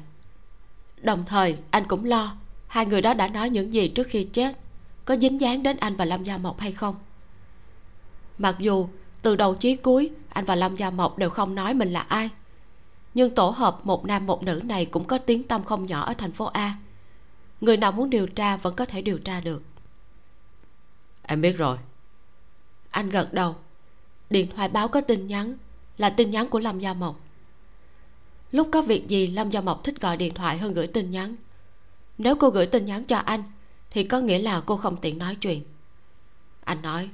Đồng 1.03 1.25
thời, 1.29 1.57
anh 1.71 1.85
cũng 1.89 2.05
lo, 2.05 2.37
hai 2.67 2.87
người 2.87 3.01
đó 3.01 3.15
đã 3.15 3.29
nói 3.29 3.51
những 3.51 3.73
gì 3.73 3.89
trước 3.89 4.07
khi 4.07 4.25
chết, 4.25 4.59
có 5.05 5.17
dính 5.17 5.41
dáng 5.41 5.63
đến 5.63 5.77
anh 5.77 5.97
và 5.97 6.05
lâm 6.05 6.25
gia 6.25 6.39
mộc 6.39 6.61
hay 6.61 6.73
không? 6.73 6.95
Mặc 8.39 8.57
dù 8.59 8.89
từ 9.23 9.37
đầu 9.37 9.55
chí 9.55 9.77
cuối, 9.77 10.11
anh 10.29 10.45
và 10.45 10.55
lâm 10.55 10.77
gia 10.77 10.91
mộc 10.91 11.19
đều 11.19 11.31
không 11.31 11.55
nói 11.55 11.75
mình 11.75 11.93
là 11.93 12.01
ai, 12.01 12.31
nhưng 13.15 13.35
tổ 13.35 13.49
hợp 13.49 13.87
một 13.87 14.05
nam 14.05 14.27
một 14.27 14.43
nữ 14.43 14.61
này 14.65 14.87
cũng 14.87 15.05
có 15.05 15.19
tiếng 15.19 15.43
tâm 15.43 15.65
không 15.65 15.87
nhỏ 15.87 16.01
ở 16.01 16.15
thành 16.15 16.33
phố 16.33 16.45
a. 16.45 16.77
Người 17.61 17.77
nào 17.77 17.93
muốn 17.93 18.11
điều 18.11 18.27
tra 18.27 18.57
vẫn 18.57 18.75
có 18.75 18.85
thể 18.85 19.03
điều 19.03 19.19
tra 19.19 19.41
được. 19.41 19.63
Em 21.23 21.41
biết 21.41 21.53
rồi 21.59 21.79
anh 22.91 23.11
gật 23.11 23.33
đầu. 23.33 23.57
Điện 24.31 24.49
thoại 24.57 24.69
báo 24.69 24.89
có 24.89 25.01
tin 25.01 25.27
nhắn, 25.27 25.57
là 25.99 26.11
tin 26.11 26.31
nhắn 26.31 26.49
của 26.49 26.59
lâm 26.59 26.81
gia 26.81 26.95
mộc. 26.95 27.21
Lúc 28.53 28.69
có 28.73 28.83
việc 28.83 29.09
gì, 29.09 29.27
lâm 29.27 29.51
gia 29.51 29.61
mộc 29.61 29.85
thích 29.85 30.01
gọi 30.01 30.17
điện 30.17 30.35
thoại 30.35 30.59
hơn 30.59 30.73
gửi 30.73 30.87
tin 30.87 31.11
nhắn. 31.11 31.37
Nếu 32.19 32.37
cô 32.37 32.51
gửi 32.51 32.67
tin 32.67 32.87
nhắn 32.87 33.05
cho 33.05 33.17
anh, 33.17 33.43
thì 33.91 34.05
có 34.05 34.21
nghĩa 34.21 34.39
là 34.39 34.63
cô 34.67 34.77
không 34.77 34.97
tiện 34.97 35.19
nói 35.19 35.37
chuyện. 35.41 35.63
Anh 36.65 36.83
nói, 36.83 37.09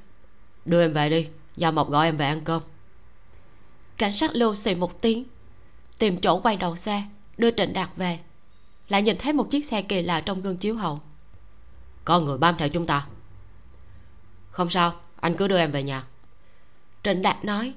đưa 0.64 0.82
em 0.82 0.92
về 0.92 1.10
đi, 1.10 1.26
gia 1.56 1.70
mộc 1.70 1.90
gọi 1.90 2.06
em 2.06 2.16
về 2.16 2.26
ăn 2.26 2.40
cơm. 2.44 2.62
Cảnh 3.96 4.12
sát 4.12 4.30
lưu 4.34 4.54
xì 4.54 4.74
một 4.74 5.00
tiếng, 5.00 5.24
tìm 5.98 6.20
chỗ 6.20 6.40
quay 6.40 6.56
đầu 6.56 6.76
xe, 6.76 7.02
đưa 7.36 7.50
trịnh 7.50 7.72
đạt 7.72 7.90
về. 7.96 8.18
Lại 8.88 9.02
nhìn 9.02 9.16
thấy 9.18 9.32
một 9.32 9.50
chiếc 9.50 9.66
xe 9.66 9.82
kỳ 9.82 10.02
lạ 10.02 10.20
trong 10.20 10.42
gương 10.42 10.56
chiếu 10.56 10.74
hậu. 10.74 11.00
Có 12.04 12.20
người 12.20 12.38
bám 12.38 12.54
theo 12.58 12.68
chúng 12.68 12.86
ta. 12.86 13.06
Không 14.50 14.70
sao 14.70 15.00
anh 15.24 15.36
cứ 15.36 15.48
đưa 15.48 15.58
em 15.58 15.72
về 15.72 15.82
nhà. 15.82 16.04
Trịnh 17.02 17.22
đạt 17.22 17.44
nói, 17.44 17.74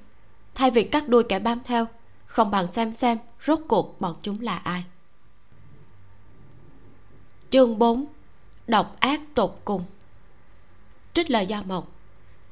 thay 0.54 0.70
vì 0.70 0.84
cắt 0.84 1.08
đuôi 1.08 1.24
kẻ 1.28 1.38
bám 1.38 1.60
theo, 1.64 1.86
không 2.26 2.50
bằng 2.50 2.72
xem 2.72 2.92
xem 2.92 3.18
rốt 3.46 3.58
cuộc 3.68 4.00
bọn 4.00 4.16
chúng 4.22 4.40
là 4.40 4.56
ai. 4.56 4.84
Chương 7.50 7.78
4 7.78 8.06
độc 8.66 8.96
ác 9.00 9.20
tột 9.34 9.60
cùng. 9.64 9.82
Trích 11.14 11.30
lời 11.30 11.46
do 11.46 11.62
mộc, 11.62 11.88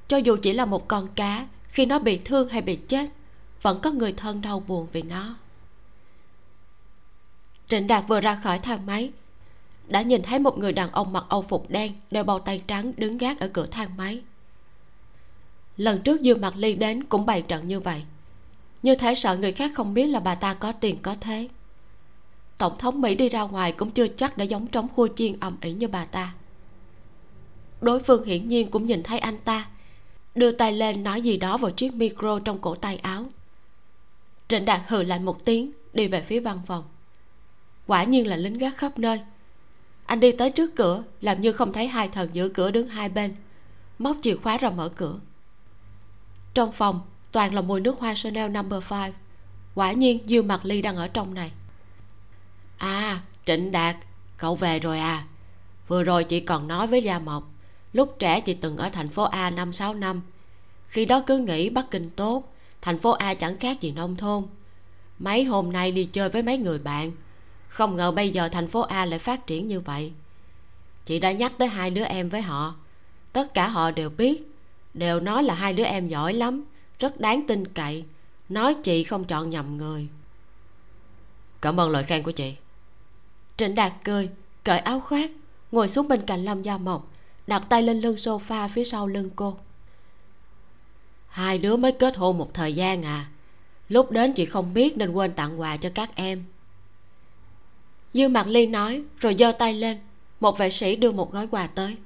cho 0.08 0.16
dù 0.16 0.36
chỉ 0.42 0.52
là 0.52 0.64
một 0.64 0.88
con 0.88 1.08
cá, 1.14 1.46
khi 1.68 1.86
nó 1.86 1.98
bị 1.98 2.20
thương 2.24 2.48
hay 2.48 2.62
bị 2.62 2.76
chết, 2.76 3.10
vẫn 3.62 3.80
có 3.82 3.90
người 3.90 4.12
thân 4.12 4.40
đau 4.40 4.60
buồn 4.60 4.86
vì 4.92 5.02
nó. 5.02 5.34
Trịnh 7.68 7.86
đạt 7.86 8.04
vừa 8.08 8.20
ra 8.20 8.40
khỏi 8.42 8.58
thang 8.58 8.86
máy, 8.86 9.12
đã 9.88 10.02
nhìn 10.02 10.22
thấy 10.22 10.38
một 10.38 10.58
người 10.58 10.72
đàn 10.72 10.90
ông 10.90 11.12
mặc 11.12 11.24
âu 11.28 11.42
phục 11.42 11.70
đen 11.70 11.92
đeo 12.10 12.24
bao 12.24 12.38
tay 12.38 12.62
trắng 12.66 12.92
đứng 12.96 13.18
gác 13.18 13.40
ở 13.40 13.48
cửa 13.48 13.66
thang 13.66 13.96
máy 13.96 14.22
lần 15.76 16.02
trước 16.02 16.22
dương 16.22 16.40
mặt 16.40 16.54
ly 16.56 16.74
đến 16.74 17.04
cũng 17.04 17.26
bày 17.26 17.42
trận 17.42 17.68
như 17.68 17.80
vậy. 17.80 18.02
Như 18.82 18.94
thể 18.94 19.14
sợ 19.14 19.36
người 19.36 19.52
khác 19.52 19.70
không 19.74 19.94
biết 19.94 20.06
là 20.06 20.20
bà 20.20 20.34
ta 20.34 20.54
có 20.54 20.72
tiền 20.72 20.96
có 21.02 21.14
thế. 21.20 21.48
Tổng 22.58 22.78
thống 22.78 23.00
mỹ 23.00 23.14
đi 23.14 23.28
ra 23.28 23.42
ngoài 23.42 23.72
cũng 23.72 23.90
chưa 23.90 24.06
chắc 24.08 24.38
đã 24.38 24.44
giống 24.44 24.66
trống 24.66 24.88
khua 24.96 25.08
chiên 25.16 25.40
ầm 25.40 25.56
ĩ 25.60 25.72
như 25.72 25.88
bà 25.88 26.04
ta. 26.04 26.34
Đối 27.80 28.00
phương 28.00 28.24
hiển 28.24 28.48
nhiên 28.48 28.70
cũng 28.70 28.86
nhìn 28.86 29.02
thấy 29.02 29.18
anh 29.18 29.38
ta, 29.44 29.68
đưa 30.34 30.52
tay 30.52 30.72
lên 30.72 31.02
nói 31.02 31.22
gì 31.22 31.36
đó 31.36 31.56
vào 31.56 31.70
chiếc 31.70 31.94
micro 31.94 32.38
trong 32.38 32.58
cổ 32.58 32.74
tay 32.74 32.96
áo. 32.96 33.24
Trịnh 34.48 34.64
đạt 34.64 34.80
hừ 34.86 35.02
lạnh 35.02 35.24
một 35.24 35.44
tiếng, 35.44 35.72
đi 35.92 36.08
về 36.08 36.20
phía 36.20 36.40
văn 36.40 36.60
phòng. 36.66 36.84
Quả 37.86 38.04
nhiên 38.04 38.26
là 38.26 38.36
lính 38.36 38.58
gác 38.58 38.76
khắp 38.76 38.98
nơi. 38.98 39.20
Anh 40.06 40.20
đi 40.20 40.32
tới 40.32 40.50
trước 40.50 40.76
cửa, 40.76 41.02
làm 41.20 41.40
như 41.40 41.52
không 41.52 41.72
thấy 41.72 41.86
hai 41.86 42.08
thần 42.08 42.28
giữ 42.32 42.48
cửa 42.48 42.70
đứng 42.70 42.88
hai 42.88 43.08
bên. 43.08 43.34
Móc 43.98 44.16
chìa 44.22 44.36
khóa 44.36 44.56
ra 44.56 44.70
mở 44.70 44.88
cửa 44.88 45.18
trong 46.56 46.72
phòng, 46.72 47.00
toàn 47.32 47.54
là 47.54 47.60
mùi 47.60 47.80
nước 47.80 47.98
hoa 47.98 48.14
chanel 48.14 48.50
number 48.50 48.82
five. 48.84 49.10
Quả 49.74 49.92
nhiên 49.92 50.18
dư 50.26 50.42
mặt 50.42 50.60
ly 50.64 50.82
đang 50.82 50.96
ở 50.96 51.08
trong 51.08 51.34
này. 51.34 51.50
À 52.78 53.20
trịnh 53.46 53.72
đạt, 53.72 53.96
cậu 54.38 54.56
về 54.56 54.78
rồi 54.78 54.98
à? 54.98 55.24
Vừa 55.88 56.02
rồi 56.02 56.24
chị 56.24 56.40
còn 56.40 56.68
nói 56.68 56.86
với 56.86 57.02
gia 57.02 57.18
mộc, 57.18 57.50
lúc 57.92 58.16
trẻ 58.18 58.40
chị 58.40 58.52
từng 58.52 58.76
ở 58.76 58.88
thành 58.88 59.08
phố 59.08 59.22
a 59.22 59.50
năm 59.50 59.72
sáu 59.72 59.94
năm. 59.94 60.22
Khi 60.86 61.04
đó 61.04 61.22
cứ 61.26 61.38
nghĩ 61.38 61.70
bắc 61.70 61.90
kinh 61.90 62.10
tốt, 62.10 62.52
thành 62.82 62.98
phố 62.98 63.10
a 63.10 63.34
chẳng 63.34 63.58
khác 63.58 63.80
gì 63.80 63.92
nông 63.92 64.16
thôn. 64.16 64.46
Mấy 65.18 65.44
hôm 65.44 65.72
nay 65.72 65.92
đi 65.92 66.04
chơi 66.04 66.28
với 66.28 66.42
mấy 66.42 66.58
người 66.58 66.78
bạn, 66.78 67.12
không 67.68 67.96
ngờ 67.96 68.12
bây 68.12 68.30
giờ 68.30 68.48
thành 68.48 68.68
phố 68.68 68.80
a 68.80 69.04
lại 69.04 69.18
phát 69.18 69.46
triển 69.46 69.68
như 69.68 69.80
vậy. 69.80 70.12
Chị 71.06 71.18
đã 71.18 71.32
nhắc 71.32 71.52
tới 71.58 71.68
hai 71.68 71.90
đứa 71.90 72.04
em 72.04 72.28
với 72.28 72.42
họ, 72.42 72.74
tất 73.32 73.54
cả 73.54 73.68
họ 73.68 73.90
đều 73.90 74.10
biết 74.10 74.55
đều 74.96 75.20
nói 75.20 75.42
là 75.42 75.54
hai 75.54 75.72
đứa 75.72 75.84
em 75.84 76.08
giỏi 76.08 76.34
lắm, 76.34 76.64
rất 76.98 77.20
đáng 77.20 77.46
tin 77.46 77.66
cậy. 77.68 78.04
Nói 78.48 78.74
chị 78.82 79.04
không 79.04 79.24
chọn 79.24 79.50
nhầm 79.50 79.76
người. 79.76 80.08
Cảm 81.60 81.80
ơn 81.80 81.90
lời 81.90 82.02
khen 82.02 82.22
của 82.22 82.30
chị. 82.30 82.54
Trịnh 83.56 83.74
đạt 83.74 83.92
cười, 84.04 84.30
cởi 84.64 84.78
áo 84.78 85.00
khoác, 85.00 85.30
ngồi 85.72 85.88
xuống 85.88 86.08
bên 86.08 86.22
cạnh 86.26 86.44
lâm 86.44 86.62
gia 86.62 86.78
mộc, 86.78 87.10
đặt 87.46 87.62
tay 87.68 87.82
lên 87.82 88.00
lưng 88.00 88.16
sofa 88.16 88.68
phía 88.68 88.84
sau 88.84 89.06
lưng 89.06 89.30
cô. 89.36 89.56
Hai 91.28 91.58
đứa 91.58 91.76
mới 91.76 91.92
kết 91.92 92.16
hôn 92.16 92.38
một 92.38 92.54
thời 92.54 92.74
gian 92.74 93.02
à. 93.02 93.28
Lúc 93.88 94.10
đến 94.10 94.32
chị 94.32 94.46
không 94.46 94.74
biết 94.74 94.96
nên 94.96 95.12
quên 95.12 95.32
tặng 95.32 95.60
quà 95.60 95.76
cho 95.76 95.90
các 95.94 96.10
em. 96.14 96.44
Dương 98.12 98.32
mặt 98.32 98.46
ly 98.46 98.66
nói, 98.66 99.02
rồi 99.18 99.36
giơ 99.38 99.52
tay 99.52 99.74
lên, 99.74 99.98
một 100.40 100.58
vệ 100.58 100.70
sĩ 100.70 100.96
đưa 100.96 101.12
một 101.12 101.32
gói 101.32 101.46
quà 101.46 101.66
tới 101.66 101.96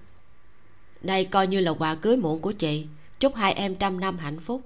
đây 1.03 1.25
coi 1.25 1.47
như 1.47 1.61
là 1.61 1.71
quà 1.71 1.95
cưới 1.95 2.17
muộn 2.17 2.41
của 2.41 2.53
chị. 2.53 2.87
Chúc 3.21 3.35
hai 3.35 3.53
em 3.53 3.75
trăm 3.75 4.01
năm 4.01 4.19
hạnh 4.19 4.41
phúc. 4.41 4.63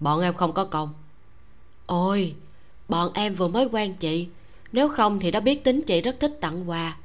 Bọn 0.00 0.20
em 0.20 0.34
không 0.34 0.52
có 0.52 0.64
công. 0.64 0.94
Ôi, 1.86 2.34
bọn 2.88 3.10
em 3.14 3.34
vừa 3.34 3.48
mới 3.48 3.64
quen 3.64 3.94
chị. 3.94 4.28
Nếu 4.72 4.88
không 4.88 5.20
thì 5.20 5.30
đã 5.30 5.40
biết 5.40 5.64
tính 5.64 5.82
chị 5.82 6.00
rất 6.00 6.16
thích 6.20 6.38
tặng 6.40 6.70
quà. 6.70 6.96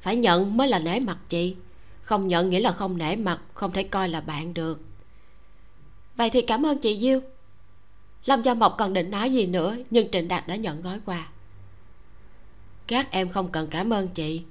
Phải 0.00 0.16
nhận 0.16 0.56
mới 0.56 0.68
là 0.68 0.78
nể 0.78 1.00
mặt 1.00 1.18
chị. 1.28 1.56
Không 2.02 2.28
nhận 2.28 2.50
nghĩa 2.50 2.60
là 2.60 2.72
không 2.72 2.98
nể 2.98 3.16
mặt, 3.16 3.40
không 3.54 3.72
thể 3.72 3.82
coi 3.82 4.08
là 4.08 4.20
bạn 4.20 4.54
được. 4.54 4.80
Vậy 6.16 6.30
thì 6.30 6.42
cảm 6.42 6.66
ơn 6.66 6.78
chị 6.78 6.98
diêu. 7.00 7.20
Lâm 8.24 8.42
gia 8.42 8.54
mộc 8.54 8.74
còn 8.78 8.92
định 8.92 9.10
nói 9.10 9.32
gì 9.32 9.46
nữa, 9.46 9.76
nhưng 9.90 10.10
trịnh 10.10 10.28
đạt 10.28 10.46
đã 10.46 10.56
nhận 10.56 10.82
gói 10.82 11.00
quà. 11.04 11.28
Các 12.86 13.10
em 13.10 13.28
không 13.28 13.48
cần 13.48 13.68
cảm 13.70 13.92
ơn 13.92 14.08
chị. 14.08 14.42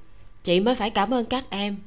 Chị 0.44 0.60
mới 0.60 0.76
phải 0.76 0.90
cảm 0.90 1.14
ơn 1.14 1.26
các 1.26 1.50
em 1.50 1.78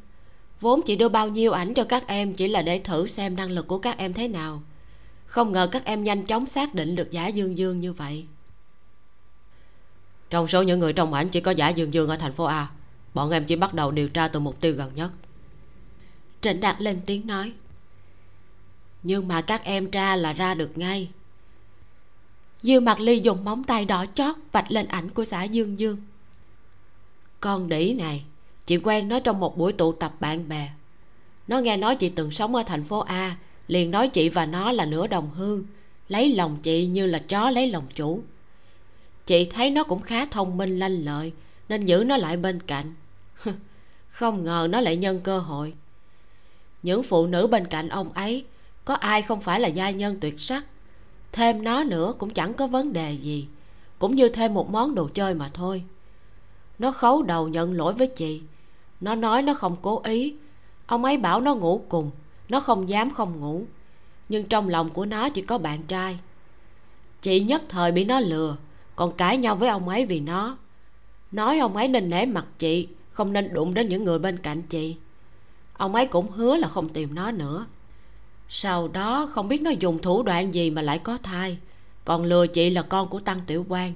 vốn 0.60 0.82
chị 0.82 0.96
đưa 0.96 1.08
bao 1.08 1.28
nhiêu 1.28 1.52
ảnh 1.52 1.74
cho 1.74 1.84
các 1.84 2.06
em 2.06 2.34
chỉ 2.34 2.48
là 2.48 2.62
để 2.62 2.78
thử 2.78 3.06
xem 3.06 3.36
năng 3.36 3.50
lực 3.50 3.66
của 3.66 3.78
các 3.78 3.98
em 3.98 4.12
thế 4.12 4.28
nào. 4.28 4.62
Không 5.26 5.52
ngờ 5.52 5.68
các 5.72 5.84
em 5.84 6.04
nhanh 6.04 6.26
chóng 6.26 6.46
xác 6.46 6.74
định 6.74 6.96
được 6.96 7.10
giả 7.10 7.26
dương 7.26 7.58
dương 7.58 7.80
như 7.80 7.92
vậy. 7.92 8.26
Trong 10.30 10.48
số 10.48 10.62
những 10.62 10.80
người 10.80 10.92
trong 10.92 11.12
ảnh 11.12 11.28
chỉ 11.28 11.40
có 11.40 11.50
giả 11.50 11.68
dương 11.68 11.94
dương 11.94 12.08
ở 12.08 12.16
thành 12.16 12.32
phố 12.32 12.44
a. 12.44 12.70
Bọn 13.14 13.30
em 13.30 13.44
chỉ 13.44 13.56
bắt 13.56 13.74
đầu 13.74 13.90
điều 13.90 14.08
tra 14.08 14.28
từ 14.28 14.40
mục 14.40 14.60
tiêu 14.60 14.72
gần 14.72 14.90
nhất. 14.94 15.10
Trịnh 16.40 16.60
đạt 16.60 16.82
lên 16.82 17.00
tiếng 17.06 17.26
nói, 17.26 17.52
nhưng 19.02 19.28
mà 19.28 19.42
các 19.42 19.64
em 19.64 19.90
tra 19.90 20.16
là 20.16 20.32
ra 20.32 20.54
được 20.54 20.78
ngay. 20.78 21.10
Dư 22.62 22.80
mặt 22.80 23.00
ly 23.00 23.20
dùng 23.20 23.44
móng 23.44 23.64
tay 23.64 23.84
đỏ 23.84 24.04
chót 24.14 24.36
vạch 24.52 24.70
lên 24.70 24.86
ảnh 24.86 25.10
của 25.10 25.24
xã 25.24 25.42
dương 25.42 25.80
dương. 25.80 25.96
Con 27.40 27.68
đĩ 27.68 27.92
này 27.92 28.24
chị 28.70 28.76
quen 28.76 29.08
nó 29.08 29.20
trong 29.20 29.40
một 29.40 29.58
buổi 29.58 29.72
tụ 29.72 29.92
tập 29.92 30.12
bạn 30.20 30.48
bè. 30.48 30.70
Nó 31.48 31.58
nghe 31.58 31.76
nói 31.76 31.96
chị 31.96 32.08
từng 32.08 32.30
sống 32.30 32.54
ở 32.54 32.62
thành 32.62 32.84
phố 32.84 32.98
a, 32.98 33.36
liền 33.68 33.90
nói 33.90 34.08
chị 34.08 34.28
và 34.28 34.46
nó 34.46 34.72
là 34.72 34.84
nửa 34.84 35.06
đồng 35.06 35.30
hương, 35.30 35.64
lấy 36.08 36.34
lòng 36.34 36.58
chị 36.62 36.86
như 36.86 37.06
là 37.06 37.18
chó 37.18 37.50
lấy 37.50 37.70
lòng 37.70 37.84
chủ. 37.94 38.22
Chị 39.26 39.44
thấy 39.44 39.70
nó 39.70 39.84
cũng 39.84 40.00
khá 40.00 40.24
thông 40.24 40.56
minh, 40.56 40.78
lanh 40.78 41.04
lợi, 41.04 41.32
nên 41.68 41.84
giữ 41.84 42.04
nó 42.06 42.16
lại 42.16 42.36
bên 42.36 42.60
cạnh. 42.60 42.94
Không 44.08 44.44
ngờ 44.44 44.68
nó 44.70 44.80
lại 44.80 44.96
nhân 44.96 45.20
cơ 45.20 45.38
hội. 45.38 45.72
Những 46.82 47.02
phụ 47.02 47.26
nữ 47.26 47.46
bên 47.46 47.66
cạnh 47.66 47.88
ông 47.88 48.12
ấy, 48.12 48.44
có 48.84 48.94
ai 48.94 49.22
không 49.22 49.40
phải 49.40 49.60
là 49.60 49.68
gia 49.68 49.90
nhân 49.90 50.18
tuyệt 50.20 50.40
sắc? 50.40 50.64
Thêm 51.32 51.64
nó 51.64 51.84
nữa 51.84 52.14
cũng 52.18 52.30
chẳng 52.30 52.54
có 52.54 52.66
vấn 52.66 52.92
đề 52.92 53.12
gì, 53.12 53.46
cũng 53.98 54.16
như 54.16 54.28
thêm 54.28 54.54
một 54.54 54.70
món 54.70 54.94
đồ 54.94 55.08
chơi 55.14 55.34
mà 55.34 55.50
thôi. 55.54 55.84
Nó 56.78 56.92
khấu 56.92 57.22
đầu 57.22 57.48
nhận 57.48 57.72
lỗi 57.72 57.92
với 57.92 58.06
chị 58.06 58.40
nó 59.00 59.14
nói 59.14 59.42
nó 59.42 59.54
không 59.54 59.76
cố 59.82 60.00
ý. 60.04 60.34
Ông 60.86 61.04
ấy 61.04 61.16
bảo 61.16 61.40
nó 61.40 61.54
ngủ 61.54 61.84
cùng. 61.88 62.10
Nó 62.48 62.60
không 62.60 62.88
dám 62.88 63.10
không 63.10 63.40
ngủ. 63.40 63.64
Nhưng 64.28 64.44
trong 64.44 64.68
lòng 64.68 64.90
của 64.90 65.06
nó 65.06 65.28
chỉ 65.28 65.42
có 65.42 65.58
bạn 65.58 65.82
trai. 65.82 66.18
Chị 67.22 67.40
nhất 67.40 67.62
thời 67.68 67.92
bị 67.92 68.04
nó 68.04 68.20
lừa, 68.20 68.56
còn 68.96 69.12
cãi 69.12 69.36
nhau 69.36 69.56
với 69.56 69.68
ông 69.68 69.88
ấy 69.88 70.06
vì 70.06 70.20
nó. 70.20 70.56
Nói 71.32 71.58
ông 71.58 71.76
ấy 71.76 71.88
nên 71.88 72.10
nể 72.10 72.26
mặt 72.26 72.46
chị, 72.58 72.88
không 73.10 73.32
nên 73.32 73.54
đụng 73.54 73.74
đến 73.74 73.88
những 73.88 74.04
người 74.04 74.18
bên 74.18 74.38
cạnh 74.38 74.62
chị. 74.62 74.96
Ông 75.76 75.94
ấy 75.94 76.06
cũng 76.06 76.30
hứa 76.30 76.56
là 76.56 76.68
không 76.68 76.88
tìm 76.88 77.14
nó 77.14 77.30
nữa. 77.30 77.66
Sau 78.48 78.88
đó, 78.88 79.28
không 79.32 79.48
biết 79.48 79.62
nó 79.62 79.70
dùng 79.70 79.98
thủ 79.98 80.22
đoạn 80.22 80.54
gì 80.54 80.70
mà 80.70 80.82
lại 80.82 80.98
có 80.98 81.18
thai. 81.22 81.58
Còn 82.04 82.24
lừa 82.24 82.46
chị 82.46 82.70
là 82.70 82.82
con 82.82 83.08
của 83.08 83.20
tăng 83.20 83.40
tiểu 83.46 83.66
quan 83.68 83.92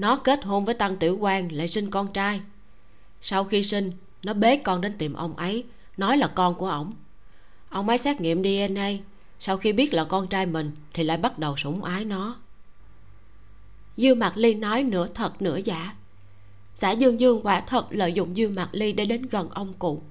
nó 0.00 0.16
kết 0.16 0.44
hôn 0.44 0.64
với 0.64 0.74
tăng 0.74 0.96
tiểu 0.96 1.16
quan 1.20 1.52
lại 1.52 1.68
sinh 1.68 1.90
con 1.90 2.12
trai 2.12 2.40
sau 3.22 3.44
khi 3.44 3.62
sinh, 3.62 3.92
nó 4.22 4.32
bế 4.34 4.56
con 4.56 4.80
đến 4.80 4.98
tìm 4.98 5.12
ông 5.12 5.36
ấy, 5.36 5.64
nói 5.96 6.16
là 6.16 6.28
con 6.28 6.54
của 6.54 6.68
ổng. 6.68 6.92
Ông 7.68 7.88
ấy 7.88 7.98
xét 7.98 8.20
nghiệm 8.20 8.42
dna 8.42 8.90
sau 9.40 9.56
khi 9.56 9.72
biết 9.72 9.94
là 9.94 10.04
con 10.04 10.26
trai 10.26 10.46
mình 10.46 10.70
thì 10.94 11.04
lại 11.04 11.16
bắt 11.16 11.38
đầu 11.38 11.56
sủng 11.56 11.84
ái 11.84 12.04
nó. 12.04 12.36
Dư 13.96 14.14
mạc 14.14 14.32
ly 14.36 14.54
nói 14.54 14.82
nửa 14.82 15.08
thật 15.14 15.42
nửa 15.42 15.56
giả. 15.64 15.94
Xã 16.74 16.90
dương 16.90 17.20
dương 17.20 17.40
quả 17.42 17.60
thật 17.60 17.86
lợi 17.90 18.12
dụng 18.12 18.34
dư 18.34 18.48
mạc 18.48 18.68
ly 18.72 18.92
để 18.92 19.04
đến 19.04 19.26
gần 19.30 19.48
ông 19.50 19.72
cụ. 19.78 20.02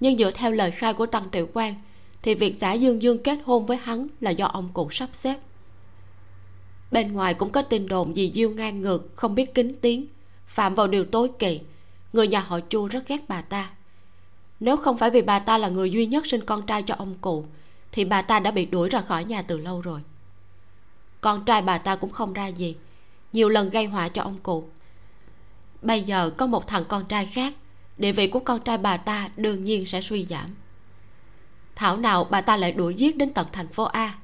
Nhưng 0.00 0.16
dựa 0.16 0.30
theo 0.30 0.50
lời 0.52 0.70
khai 0.70 0.94
của 0.94 1.06
tăng 1.06 1.28
tiểu 1.30 1.48
quan 1.52 1.74
thì 2.22 2.34
việc 2.34 2.56
xã 2.60 2.72
dương 2.72 3.02
dương 3.02 3.22
kết 3.22 3.38
hôn 3.44 3.66
với 3.66 3.76
hắn 3.76 4.06
là 4.20 4.30
do 4.30 4.46
ông 4.46 4.68
cụ 4.72 4.88
sắp 4.90 5.08
xếp. 5.12 5.36
Bên 6.90 7.12
ngoài 7.12 7.34
cũng 7.34 7.50
có 7.50 7.62
tin 7.62 7.88
đồn 7.88 8.16
gì 8.16 8.32
diêu 8.34 8.50
ngang 8.50 8.80
ngược, 8.80 9.16
không 9.16 9.34
biết 9.34 9.54
kính 9.54 9.74
tiếng, 9.80 10.06
phạm 10.46 10.74
vào 10.74 10.86
điều 10.86 11.04
tối 11.04 11.30
kỵ 11.38 11.60
người 12.12 12.28
nhà 12.28 12.40
họ 12.40 12.60
chu 12.60 12.86
rất 12.86 13.08
ghét 13.08 13.20
bà 13.28 13.42
ta. 13.42 13.70
Nếu 14.60 14.76
không 14.76 14.98
phải 14.98 15.10
vì 15.10 15.22
bà 15.22 15.38
ta 15.38 15.58
là 15.58 15.68
người 15.68 15.90
duy 15.90 16.06
nhất 16.06 16.26
sinh 16.26 16.44
con 16.44 16.66
trai 16.66 16.82
cho 16.82 16.94
ông 16.98 17.14
cụ, 17.20 17.44
thì 17.92 18.04
bà 18.04 18.22
ta 18.22 18.40
đã 18.40 18.50
bị 18.50 18.66
đuổi 18.66 18.88
ra 18.88 19.00
khỏi 19.00 19.24
nhà 19.24 19.42
từ 19.42 19.58
lâu 19.58 19.80
rồi. 19.80 20.00
Con 21.20 21.44
trai 21.44 21.62
bà 21.62 21.78
ta 21.78 21.96
cũng 21.96 22.10
không 22.10 22.32
ra 22.32 22.46
gì, 22.46 22.76
nhiều 23.32 23.48
lần 23.48 23.70
gây 23.70 23.86
họa 23.86 24.08
cho 24.08 24.22
ông 24.22 24.38
cụ. 24.42 24.64
Bây 25.82 26.02
giờ 26.02 26.30
có 26.30 26.46
một 26.46 26.66
thằng 26.66 26.84
con 26.88 27.04
trai 27.04 27.26
khác, 27.26 27.54
địa 27.98 28.12
vị 28.12 28.26
của 28.26 28.40
con 28.40 28.60
trai 28.60 28.78
bà 28.78 28.96
ta 28.96 29.30
đương 29.36 29.64
nhiên 29.64 29.86
sẽ 29.86 30.00
suy 30.00 30.26
giảm. 30.26 30.54
Thảo 31.74 31.96
nào 31.96 32.24
bà 32.24 32.40
ta 32.40 32.56
lại 32.56 32.72
đuổi 32.72 32.94
giết 32.94 33.16
đến 33.16 33.32
tận 33.32 33.46
thành 33.52 33.68
phố 33.68 33.84
a? 33.84 34.18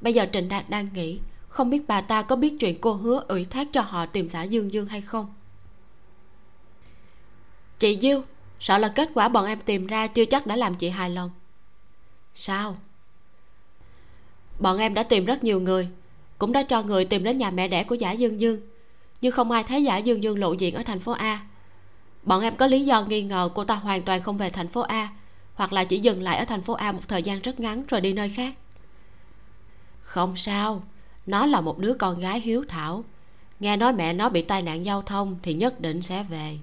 Bây 0.00 0.14
giờ 0.14 0.26
trịnh 0.32 0.48
đạt 0.48 0.70
đang 0.70 0.88
nghĩ, 0.94 1.18
không 1.48 1.70
biết 1.70 1.82
bà 1.88 2.00
ta 2.00 2.22
có 2.22 2.36
biết 2.36 2.54
chuyện 2.60 2.80
cô 2.80 2.92
hứa 2.92 3.24
ủy 3.28 3.44
thác 3.44 3.68
cho 3.72 3.80
họ 3.80 4.06
tìm 4.06 4.28
xã 4.28 4.42
dương 4.42 4.72
dương 4.72 4.86
hay 4.86 5.00
không? 5.00 5.34
Chị 7.78 7.98
diêu, 8.02 8.22
sợ 8.60 8.78
là 8.78 8.88
kết 8.88 9.10
quả 9.14 9.28
bọn 9.28 9.46
em 9.46 9.60
tìm 9.60 9.86
ra 9.86 10.06
chưa 10.06 10.24
chắc 10.24 10.46
đã 10.46 10.56
làm 10.56 10.74
chị 10.74 10.88
hài 10.88 11.10
lòng. 11.10 11.30
Sao? 12.34 12.76
Bọn 14.58 14.78
em 14.78 14.94
đã 14.94 15.02
tìm 15.02 15.24
rất 15.24 15.44
nhiều 15.44 15.60
người, 15.60 15.88
cũng 16.38 16.52
đã 16.52 16.62
cho 16.62 16.82
người 16.82 17.04
tìm 17.04 17.24
đến 17.24 17.38
nhà 17.38 17.50
mẹ 17.50 17.68
đẻ 17.68 17.84
của 17.84 17.94
giả 17.94 18.12
dương 18.12 18.40
dương, 18.40 18.60
nhưng 19.20 19.32
không 19.32 19.50
ai 19.50 19.64
thấy 19.64 19.84
giả 19.84 19.96
dương 19.96 20.22
dương 20.22 20.38
lộ 20.38 20.52
diện 20.52 20.74
ở 20.74 20.82
thành 20.82 21.00
phố 21.00 21.12
a. 21.12 21.46
Bọn 22.22 22.42
em 22.42 22.56
có 22.56 22.66
lý 22.66 22.84
do 22.84 23.02
nghi 23.02 23.22
ngờ 23.22 23.48
cô 23.54 23.64
ta 23.64 23.74
hoàn 23.74 24.02
toàn 24.02 24.22
không 24.22 24.36
về 24.36 24.50
thành 24.50 24.68
phố 24.68 24.80
a, 24.80 25.08
hoặc 25.54 25.72
là 25.72 25.84
chỉ 25.84 25.98
dừng 25.98 26.22
lại 26.22 26.36
ở 26.38 26.44
thành 26.44 26.62
phố 26.62 26.72
a 26.72 26.92
một 26.92 27.00
thời 27.08 27.22
gian 27.22 27.40
rất 27.40 27.60
ngắn 27.60 27.84
rồi 27.88 28.00
đi 28.00 28.12
nơi 28.12 28.28
khác. 28.28 28.54
Không 30.02 30.36
sao, 30.36 30.82
nó 31.26 31.46
là 31.46 31.60
một 31.60 31.78
đứa 31.78 31.94
con 31.94 32.20
gái 32.20 32.40
hiếu 32.40 32.64
thảo. 32.68 33.04
Nghe 33.60 33.76
nói 33.76 33.92
mẹ 33.92 34.12
nó 34.12 34.28
bị 34.28 34.42
tai 34.42 34.62
nạn 34.62 34.84
giao 34.84 35.02
thông 35.02 35.36
thì 35.42 35.54
nhất 35.54 35.80
định 35.80 36.02
sẽ 36.02 36.22
về 36.22 36.58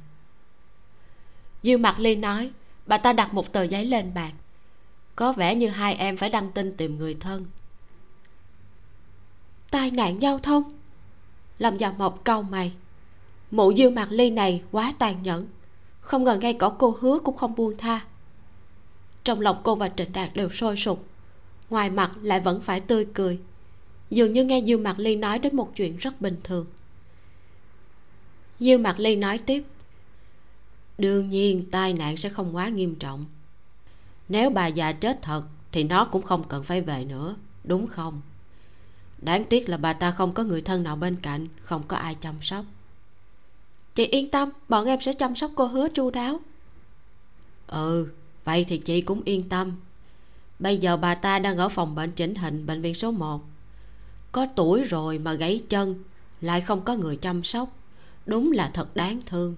diêu 1.63 1.77
mặt 1.77 1.99
ly 1.99 2.15
nói, 2.15 2.51
bà 2.85 2.97
ta 2.97 3.13
đặt 3.13 3.33
một 3.33 3.53
tờ 3.53 3.63
giấy 3.63 3.85
lên 3.85 4.13
bàn. 4.13 4.31
Có 5.15 5.33
vẻ 5.33 5.55
như 5.55 5.69
hai 5.69 5.95
em 5.95 6.17
phải 6.17 6.29
đăng 6.29 6.51
tin 6.51 6.77
tìm 6.77 6.97
người 6.97 7.17
thân. 7.19 7.45
Tai 9.71 9.91
nạn 9.91 10.21
giao 10.21 10.39
thông? 10.39 10.63
Làm 11.59 11.77
già 11.77 11.91
mộc 11.97 12.25
cau 12.25 12.43
mày. 12.43 12.73
Mụ 13.51 13.73
diêu 13.73 13.89
mặt 13.89 14.07
ly 14.11 14.29
này 14.29 14.61
quá 14.71 14.93
tàn 14.99 15.23
nhẫn, 15.23 15.47
không 15.99 16.23
ngờ 16.23 16.37
ngay 16.41 16.53
cả 16.53 16.67
cô 16.79 16.97
hứa 16.99 17.19
cũng 17.19 17.37
không 17.37 17.55
buông 17.55 17.77
tha. 17.77 18.05
Trong 19.23 19.41
lòng 19.41 19.61
cô 19.63 19.75
và 19.75 19.89
trịnh 19.89 20.11
đạt 20.11 20.29
đều 20.33 20.49
sôi 20.49 20.77
sục, 20.77 21.05
ngoài 21.69 21.89
mặt 21.89 22.11
lại 22.21 22.39
vẫn 22.39 22.61
phải 22.61 22.79
tươi 22.79 23.07
cười. 23.13 23.39
Dường 24.09 24.33
như 24.33 24.43
nghe 24.43 24.63
diêu 24.65 24.77
mạc 24.77 24.99
ly 24.99 25.15
nói 25.15 25.39
đến 25.39 25.55
một 25.55 25.71
chuyện 25.75 25.97
rất 25.97 26.21
bình 26.21 26.37
thường. 26.43 26.65
Diêu 28.59 28.77
mạc 28.77 28.99
ly 28.99 29.15
nói 29.15 29.37
tiếp 29.37 29.63
đương 30.97 31.29
nhiên, 31.29 31.65
tai 31.71 31.93
nạn 31.93 32.17
sẽ 32.17 32.29
không 32.29 32.55
quá 32.55 32.69
nghiêm 32.69 32.95
trọng. 32.95 33.25
Nếu 34.29 34.49
bà 34.49 34.67
già 34.67 34.91
chết 34.91 35.21
thật, 35.21 35.43
thì 35.71 35.83
nó 35.83 36.05
cũng 36.05 36.21
không 36.21 36.47
cần 36.47 36.63
phải 36.63 36.81
về 36.81 37.05
nữa, 37.05 37.35
đúng 37.63 37.87
không? 37.87 38.21
Đáng 39.21 39.45
tiếc 39.45 39.69
là 39.69 39.77
bà 39.77 39.93
ta 39.93 40.11
không 40.11 40.31
có 40.31 40.43
người 40.43 40.61
thân 40.61 40.83
nào 40.83 40.95
bên 40.95 41.15
cạnh, 41.15 41.47
không 41.61 41.83
có 41.87 41.97
ai 41.97 42.15
chăm 42.15 42.35
sóc. 42.41 42.65
Chị 43.95 44.05
yên 44.05 44.29
tâm, 44.29 44.49
bọn 44.69 44.85
em 44.85 45.01
sẽ 45.01 45.13
chăm 45.13 45.35
sóc 45.35 45.51
cô 45.55 45.65
hứa 45.65 45.89
chu 45.89 46.09
đáo. 46.09 46.39
Ừ 47.67 48.07
vậy 48.43 48.65
thì 48.67 48.77
chị 48.77 49.01
cũng 49.01 49.21
yên 49.25 49.49
tâm. 49.49 49.71
Bây 50.59 50.77
giờ 50.77 50.97
bà 50.97 51.15
ta 51.15 51.39
đang 51.39 51.57
ở 51.57 51.69
phòng 51.69 51.95
bệnh 51.95 52.11
chỉnh 52.11 52.35
hình 52.35 52.65
bệnh 52.65 52.81
viện 52.81 52.95
số 52.95 53.11
1 53.11 53.43
có 54.31 54.47
tuổi 54.55 54.83
rồi 54.83 55.17
mà 55.17 55.33
gãy 55.33 55.63
chân, 55.69 56.03
lại 56.41 56.61
không 56.61 56.81
có 56.81 56.95
người 56.95 57.17
chăm 57.17 57.43
sóc. 57.43 57.69
Đúng 58.25 58.51
là 58.51 58.71
thật 58.73 58.95
đáng 58.95 59.19
thương 59.25 59.55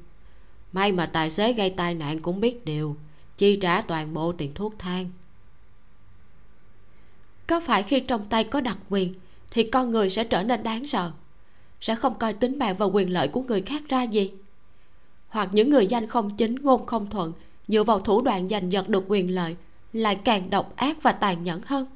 may 0.75 0.91
mà 0.91 1.05
tài 1.05 1.29
xế 1.29 1.53
gây 1.53 1.69
tai 1.69 1.93
nạn 1.93 2.19
cũng 2.19 2.39
biết 2.39 2.65
điều, 2.65 2.95
chi 3.37 3.57
trả 3.61 3.81
toàn 3.81 4.13
bộ 4.13 4.31
tiền 4.31 4.53
thuốc 4.53 4.73
thang. 4.79 5.09
Có 7.47 7.59
phải 7.59 7.83
khi 7.83 7.99
trong 7.99 8.25
tay 8.29 8.43
có 8.43 8.61
đặc 8.61 8.77
quyền, 8.89 9.13
thì 9.51 9.63
con 9.63 9.91
người 9.91 10.09
sẽ 10.09 10.23
trở 10.23 10.43
nên 10.43 10.63
đáng 10.63 10.87
sợ? 10.87 11.11
Sẽ 11.81 11.95
không 11.95 12.19
coi 12.19 12.33
tính 12.33 12.59
mạng 12.59 12.75
và 12.77 12.85
quyền 12.85 13.09
lợi 13.09 13.27
của 13.27 13.41
người 13.41 13.61
khác 13.61 13.83
ra 13.89 14.03
gì? 14.03 14.31
Hoặc 15.27 15.49
những 15.51 15.69
người 15.69 15.87
danh 15.87 16.07
không 16.07 16.37
chính, 16.37 16.55
ngôn 16.55 16.85
không 16.85 17.09
thuận, 17.09 17.33
dựa 17.67 17.83
vào 17.83 17.99
thủ 17.99 18.21
đoạn 18.21 18.47
giành 18.47 18.71
giật 18.71 18.89
được 18.89 19.05
quyền 19.07 19.35
lợi, 19.35 19.55
lại 19.93 20.15
càng 20.15 20.49
độc 20.49 20.73
ác 20.75 20.97
và 21.03 21.11
tàn 21.11 21.43
nhẫn 21.43 21.61
hơn? 21.65 21.87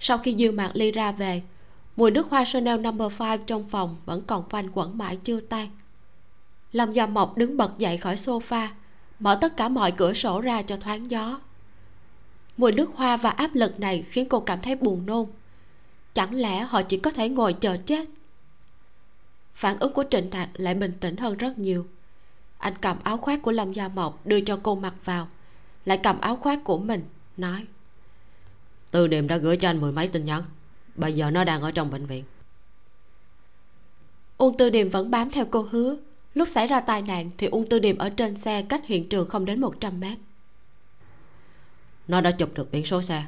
Sau 0.00 0.18
khi 0.18 0.36
dư 0.38 0.50
mạc 0.50 0.70
ly 0.74 0.90
ra 0.90 1.12
về, 1.12 1.42
mùi 1.96 2.10
nước 2.10 2.30
hoa 2.30 2.44
chanel 2.44 2.80
number 2.80 3.12
5 3.18 3.40
trong 3.46 3.68
phòng 3.68 3.96
vẫn 4.04 4.22
còn 4.26 4.44
quanh 4.50 4.70
quẩn 4.74 4.98
mãi 4.98 5.18
chưa 5.24 5.40
tan 5.40 5.68
lâm 6.76 6.92
gia 6.92 7.06
mộc 7.06 7.36
đứng 7.36 7.56
bật 7.56 7.78
dậy 7.78 7.96
khỏi 7.96 8.16
sofa 8.16 8.68
mở 9.18 9.38
tất 9.40 9.56
cả 9.56 9.68
mọi 9.68 9.92
cửa 9.92 10.12
sổ 10.12 10.40
ra 10.40 10.62
cho 10.62 10.76
thoáng 10.76 11.10
gió. 11.10 11.40
Mùi 12.56 12.72
nước 12.72 12.90
hoa 12.94 13.16
và 13.16 13.30
áp 13.30 13.54
lực 13.54 13.80
này 13.80 14.04
khiến 14.08 14.28
cô 14.28 14.40
cảm 14.40 14.60
thấy 14.60 14.76
buồn 14.76 15.06
nôn. 15.06 15.26
Chẳng 16.14 16.34
lẽ 16.34 16.60
họ 16.60 16.82
chỉ 16.82 16.96
có 16.96 17.10
thể 17.10 17.28
ngồi 17.28 17.52
chờ 17.52 17.76
chết? 17.76 18.08
Phản 19.54 19.78
ứng 19.78 19.92
của 19.92 20.04
trịnh 20.10 20.30
đạt 20.30 20.48
lại 20.54 20.74
bình 20.74 20.92
tĩnh 21.00 21.16
hơn 21.16 21.36
rất 21.36 21.58
nhiều. 21.58 21.86
Anh 22.58 22.74
cầm 22.80 22.96
áo 23.02 23.16
khoác 23.16 23.42
của 23.42 23.52
lâm 23.52 23.72
gia 23.72 23.88
mộc 23.88 24.26
đưa 24.26 24.40
cho 24.40 24.60
cô 24.62 24.74
mặc 24.74 24.94
vào 25.04 25.28
lại 25.84 26.00
cầm 26.02 26.20
áo 26.20 26.36
khoác 26.36 26.64
của 26.64 26.78
mình 26.78 27.04
nói. 27.36 27.64
Từ 28.90 29.06
điềm 29.06 29.28
đã 29.28 29.36
gửi 29.36 29.56
cho 29.56 29.70
anh 29.70 29.80
mười 29.80 29.92
mấy 29.92 30.08
tin 30.08 30.24
nhắn 30.24 30.42
bây 30.94 31.12
giờ 31.12 31.30
nó 31.30 31.44
đang 31.44 31.62
ở 31.62 31.70
trong 31.70 31.90
bệnh 31.90 32.06
viện. 32.06 32.24
Uông 34.36 34.56
tư 34.56 34.70
điềm 34.70 34.88
vẫn 34.88 35.10
bám 35.10 35.30
theo 35.30 35.46
cô 35.50 35.68
hứa 35.70 35.96
lúc 36.36 36.48
xảy 36.48 36.66
ra 36.66 36.80
tai 36.80 37.02
nạn 37.02 37.30
thì 37.38 37.46
uông 37.46 37.66
tư 37.66 37.78
điềm 37.78 37.98
ở 37.98 38.10
trên 38.10 38.36
xe 38.36 38.62
cách 38.62 38.86
hiện 38.86 39.08
trường 39.08 39.28
không 39.28 39.44
đến 39.44 39.60
100 39.60 40.00
mét. 40.00 40.18
Nó 42.08 42.20
đã 42.20 42.30
chụp 42.30 42.54
được 42.54 42.72
biển 42.72 42.84
số 42.84 43.02
xe. 43.02 43.24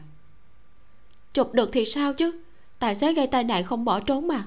Chụp 1.33 1.53
được 1.53 1.71
thì 1.73 1.85
sao 1.85 2.13
chứ? 2.13 2.43
Tài 2.79 2.95
xế 2.95 3.15
gây 3.15 3.27
tai 3.27 3.45
nạn 3.45 3.65
không 3.65 3.85
bỏ 3.85 4.01
trốn 4.01 4.29
mà. 4.29 4.45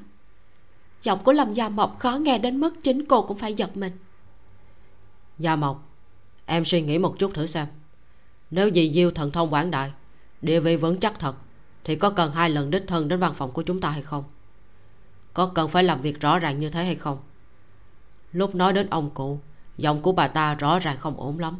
Giọng 1.03 1.23
của 1.23 1.31
lâm 1.31 1.53
gia 1.53 1.69
mộc 1.69 1.99
khó 1.99 2.11
nghe 2.11 2.37
đến 2.37 2.57
mức 2.57 2.83
chính 2.83 3.05
cô 3.05 3.21
cũng 3.21 3.37
phải 3.37 3.53
giật 3.53 3.77
mình. 3.77 3.97
Gia 5.39 5.55
mộc 5.55 5.89
em 6.45 6.65
suy 6.65 6.81
nghĩ 6.81 6.97
một 6.97 7.15
chút 7.19 7.31
thử 7.33 7.45
xem. 7.45 7.67
Nếu 8.51 8.71
dì 8.71 8.91
diêu 8.93 9.11
thần 9.11 9.31
thông 9.31 9.53
quảng 9.53 9.71
đại 9.71 9.91
địa 10.41 10.59
vị 10.59 10.75
vững 10.75 10.99
chắc 10.99 11.19
thật 11.19 11.35
thì 11.83 11.95
có 11.95 12.09
cần 12.09 12.31
hai 12.31 12.49
lần 12.49 12.69
đích 12.69 12.83
thân 12.87 13.07
đến 13.07 13.19
văn 13.19 13.33
phòng 13.33 13.51
của 13.51 13.63
chúng 13.63 13.81
ta 13.81 13.89
hay 13.89 14.01
không? 14.01 14.23
Có 15.33 15.51
cần 15.55 15.69
phải 15.69 15.83
làm 15.83 16.01
việc 16.01 16.19
rõ 16.19 16.39
ràng 16.39 16.59
như 16.59 16.69
thế 16.69 16.85
hay 16.85 16.95
không 16.95 17.17
lúc 18.33 18.55
nói 18.55 18.73
đến 18.73 18.89
ông 18.89 19.09
cụ, 19.09 19.39
giọng 19.77 20.01
của 20.01 20.11
bà 20.11 20.27
ta 20.27 20.53
rõ 20.53 20.79
ràng 20.79 20.97
không 20.97 21.19
ổn 21.19 21.39
lắm. 21.39 21.59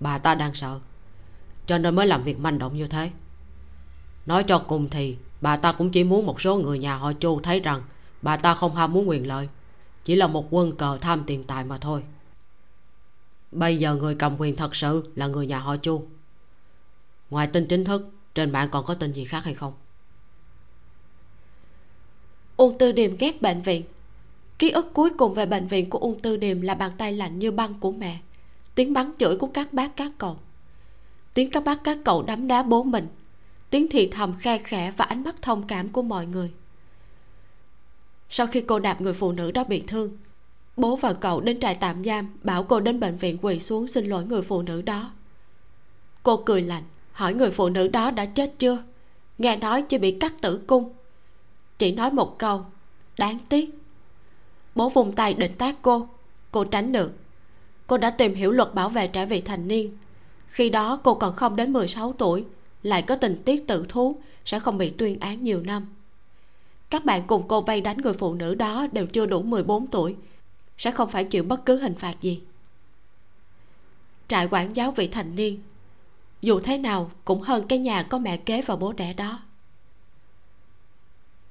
Bà 0.00 0.18
ta 0.18 0.34
đang 0.34 0.54
sợ, 0.54 0.80
cho 1.66 1.78
nên 1.78 1.94
mới 1.94 2.06
làm 2.06 2.24
việc 2.24 2.38
manh 2.38 2.58
động 2.58 2.76
như 2.76 2.86
thế. 2.86 3.10
Nói 4.26 4.44
cho 4.44 4.58
cùng 4.58 4.90
thì, 4.90 5.16
bà 5.40 5.56
ta 5.56 5.72
cũng 5.72 5.90
chỉ 5.90 6.04
muốn 6.04 6.26
một 6.26 6.40
số 6.40 6.56
người 6.56 6.78
nhà 6.78 6.96
họ 6.96 7.12
chu 7.12 7.40
thấy 7.40 7.60
rằng 7.60 7.82
bà 8.22 8.36
ta 8.36 8.54
không 8.54 8.74
ham 8.74 8.92
muốn 8.92 9.08
quyền 9.08 9.26
lợi, 9.26 9.48
chỉ 10.04 10.14
là 10.14 10.26
một 10.26 10.46
quân 10.50 10.76
cờ 10.76 10.98
tham 11.00 11.24
tiền 11.26 11.44
tài 11.44 11.64
mà 11.64 11.78
thôi. 11.78 12.02
Bây 13.52 13.76
giờ 13.78 13.94
người 13.94 14.14
cầm 14.14 14.36
quyền 14.38 14.56
thật 14.56 14.76
sự 14.76 15.12
là 15.14 15.26
người 15.26 15.46
nhà 15.46 15.58
họ 15.58 15.76
chu. 15.76 16.06
Ngoài 17.30 17.46
tin 17.46 17.66
chính 17.66 17.84
thức, 17.84 18.10
trên 18.34 18.50
mạng 18.50 18.68
còn 18.70 18.84
có 18.84 18.94
tin 18.94 19.12
gì 19.12 19.24
khác 19.24 19.44
hay 19.44 19.54
không? 19.54 19.72
Ôn 22.56 22.78
tư 22.78 22.92
điềm 22.92 23.16
ghét 23.16 23.42
bệnh 23.42 23.62
viện 23.62 23.84
ký 24.64 24.70
ức 24.70 24.94
cuối 24.94 25.10
cùng 25.10 25.34
về 25.34 25.46
bệnh 25.46 25.66
viện 25.66 25.90
của 25.90 25.98
ung 25.98 26.20
tư 26.20 26.36
điềm 26.36 26.60
là 26.60 26.74
bàn 26.74 26.90
tay 26.98 27.12
lạnh 27.12 27.38
như 27.38 27.50
băng 27.50 27.74
của 27.80 27.92
mẹ. 27.92 28.18
Tiếng 28.74 28.92
bắn 28.92 29.12
chửi 29.18 29.36
của 29.36 29.46
các 29.46 29.72
bác 29.72 29.96
các 29.96 30.12
cậu. 30.18 30.36
Tiếng 31.34 31.50
các 31.50 31.64
bác 31.64 31.84
các 31.84 31.98
cậu 32.04 32.22
đấm 32.22 32.48
đá 32.48 32.62
bố 32.62 32.82
mình. 32.82 33.08
Tiếng 33.70 33.86
thì 33.90 34.08
thầm 34.08 34.34
khe 34.38 34.58
khẽ 34.58 34.92
và 34.96 35.04
ánh 35.04 35.24
mắt 35.24 35.42
thông 35.42 35.66
cảm 35.66 35.88
của 35.88 36.02
mọi 36.02 36.26
người. 36.26 36.50
Sau 38.28 38.46
khi 38.46 38.60
cô 38.60 38.78
đạp 38.78 39.00
người 39.00 39.12
phụ 39.12 39.32
nữ 39.32 39.50
đó 39.50 39.64
bị 39.64 39.82
thương, 39.86 40.10
bố 40.76 40.96
và 40.96 41.12
cậu 41.12 41.40
đến 41.40 41.60
trại 41.60 41.74
tạm 41.74 42.04
giam 42.04 42.28
bảo 42.42 42.64
cô 42.64 42.80
đến 42.80 43.00
bệnh 43.00 43.16
viện 43.16 43.38
quỳ 43.42 43.60
xuống 43.60 43.86
xin 43.86 44.06
lỗi 44.06 44.24
người 44.24 44.42
phụ 44.42 44.62
nữ 44.62 44.82
đó. 44.82 45.10
Cô 46.22 46.36
cười 46.36 46.62
lạnh, 46.62 46.84
hỏi 47.12 47.34
người 47.34 47.50
phụ 47.50 47.68
nữ 47.68 47.88
đó 47.88 48.10
đã 48.10 48.26
chết 48.26 48.54
chưa? 48.58 48.82
Nghe 49.38 49.56
nói 49.56 49.82
chỉ 49.82 49.98
bị 49.98 50.18
cắt 50.20 50.32
tử 50.40 50.60
cung. 50.66 50.92
Chỉ 51.78 51.92
nói 51.92 52.10
một 52.10 52.38
câu, 52.38 52.64
đáng 53.18 53.38
tiếc 53.48 53.83
bố 54.74 54.88
vùng 54.88 55.12
tay 55.12 55.34
định 55.34 55.54
tác 55.58 55.76
cô. 55.82 56.08
Cô 56.50 56.64
tránh 56.64 56.92
được. 56.92 57.12
Cô 57.86 57.98
đã 57.98 58.10
tìm 58.10 58.34
hiểu 58.34 58.50
luật 58.50 58.74
bảo 58.74 58.88
vệ 58.88 59.06
trẻ 59.06 59.26
vị 59.26 59.40
thành 59.40 59.68
niên. 59.68 59.98
Khi 60.46 60.70
đó 60.70 61.00
cô 61.02 61.14
còn 61.14 61.36
không 61.36 61.56
đến 61.56 61.72
16 61.72 62.12
tuổi, 62.12 62.44
lại 62.82 63.02
có 63.02 63.16
tình 63.16 63.42
tiết 63.44 63.66
tự 63.66 63.86
thú, 63.88 64.16
sẽ 64.44 64.60
không 64.60 64.78
bị 64.78 64.90
tuyên 64.90 65.20
án 65.20 65.44
nhiều 65.44 65.60
năm. 65.60 65.86
Các 66.90 67.04
bạn 67.04 67.22
cùng 67.26 67.48
cô 67.48 67.60
vay 67.60 67.80
đánh 67.80 67.98
người 67.98 68.14
phụ 68.14 68.34
nữ 68.34 68.54
đó 68.54 68.86
đều 68.92 69.06
chưa 69.06 69.26
đủ 69.26 69.42
14 69.42 69.86
tuổi, 69.86 70.16
sẽ 70.78 70.90
không 70.90 71.10
phải 71.10 71.24
chịu 71.24 71.44
bất 71.44 71.66
cứ 71.66 71.78
hình 71.78 71.94
phạt 71.94 72.20
gì. 72.20 72.40
Trại 74.28 74.48
quản 74.50 74.76
giáo 74.76 74.90
vị 74.90 75.08
thành 75.08 75.36
niên, 75.36 75.60
dù 76.42 76.60
thế 76.60 76.78
nào 76.78 77.10
cũng 77.24 77.40
hơn 77.40 77.66
cái 77.68 77.78
nhà 77.78 78.02
có 78.02 78.18
mẹ 78.18 78.36
kế 78.36 78.62
và 78.62 78.76
bố 78.76 78.92
đẻ 78.92 79.12
đó. 79.12 79.42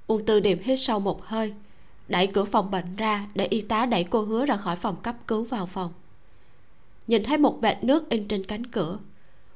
Uông 0.08 0.26
tư 0.26 0.40
điềm 0.40 0.60
hít 0.60 0.80
sâu 0.82 1.00
một 1.00 1.26
hơi 1.26 1.54
đẩy 2.08 2.28
cửa 2.28 2.44
phòng 2.44 2.72
bệnh 2.72 2.96
ra 2.96 3.28
để 3.36 3.46
y 3.46 3.62
tá 3.62 3.86
đẩy 3.86 4.04
cô 4.04 4.22
hứa 4.22 4.46
ra 4.46 4.58
khỏi 4.58 4.76
phòng 4.76 4.96
cấp 5.04 5.16
cứu 5.28 5.44
vào 5.44 5.66
phòng. 5.66 5.92
Nhìn 7.08 7.24
thấy 7.24 7.38
một 7.38 7.58
vệt 7.62 7.84
nước 7.84 8.10
in 8.10 8.28
trên 8.28 8.44
cánh 8.44 8.68
cửa 8.68 9.00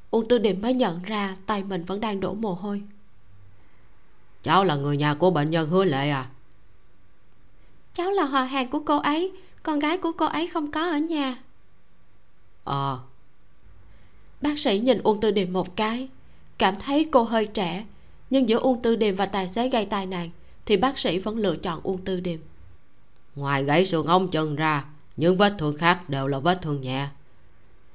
uông 0.10 0.28
tư 0.28 0.38
điềm 0.38 0.62
mới 0.62 0.74
nhận 0.74 1.04
ra 1.04 1.36
tay 1.46 1.64
mình 1.64 1.86
vẫn 1.86 2.00
đang 2.00 2.20
đổ 2.20 2.34
mồ 2.34 2.54
hôi. 2.54 2.84
Cháu 4.44 4.64
là 4.64 4.76
người 4.76 4.98
nhà 4.98 5.14
của 5.14 5.32
bệnh 5.32 5.50
nhân 5.50 5.70
hứa 5.70 5.84
lệ 5.84 6.10
à? 6.10 6.30
Cháu 7.94 8.12
là 8.12 8.24
họ 8.24 8.42
hàng 8.42 8.70
của 8.70 8.80
cô 8.86 8.98
ấy 8.98 9.32
con 9.64 9.80
gái 9.80 9.98
của 9.98 10.12
cô 10.12 10.26
ấy 10.26 10.48
không 10.48 10.72
có 10.72 10.90
ở 10.90 10.98
nhà. 10.98 11.38
Ờ. 12.64 12.94
À. 12.94 13.04
bác 14.42 14.60
sĩ 14.60 14.80
nhìn 14.80 15.02
uông 15.04 15.20
tư 15.22 15.32
điềm 15.32 15.54
một 15.54 15.76
cái 15.76 16.10
cảm 16.58 16.76
thấy 16.76 17.10
cô 17.12 17.24
hơi 17.24 17.46
trẻ 17.46 17.86
nhưng 18.30 18.50
giữa 18.50 18.60
uông 18.60 18.82
tư 18.82 18.96
điềm 18.96 19.16
và 19.16 19.26
tài 19.26 19.50
xế 19.50 19.70
gây 19.70 19.86
tai 19.86 20.06
nạn 20.06 20.30
thì 20.68 20.78
bác 20.78 21.00
sĩ 21.00 21.20
vẫn 21.20 21.38
lựa 21.38 21.56
chọn 21.56 21.80
uông 21.84 22.06
tư 22.06 22.20
điềm 22.20 22.40
ngoài 23.38 23.64
gãy 23.64 23.86
xương 23.86 24.08
ống 24.08 24.32
chân 24.32 24.56
ra 24.56 24.86
những 25.18 25.38
vết 25.38 25.56
thương 25.60 25.78
khác 25.78 26.10
đều 26.10 26.28
là 26.28 26.40
vết 26.40 26.62
thương 26.62 26.82
nhẹ. 26.82 27.08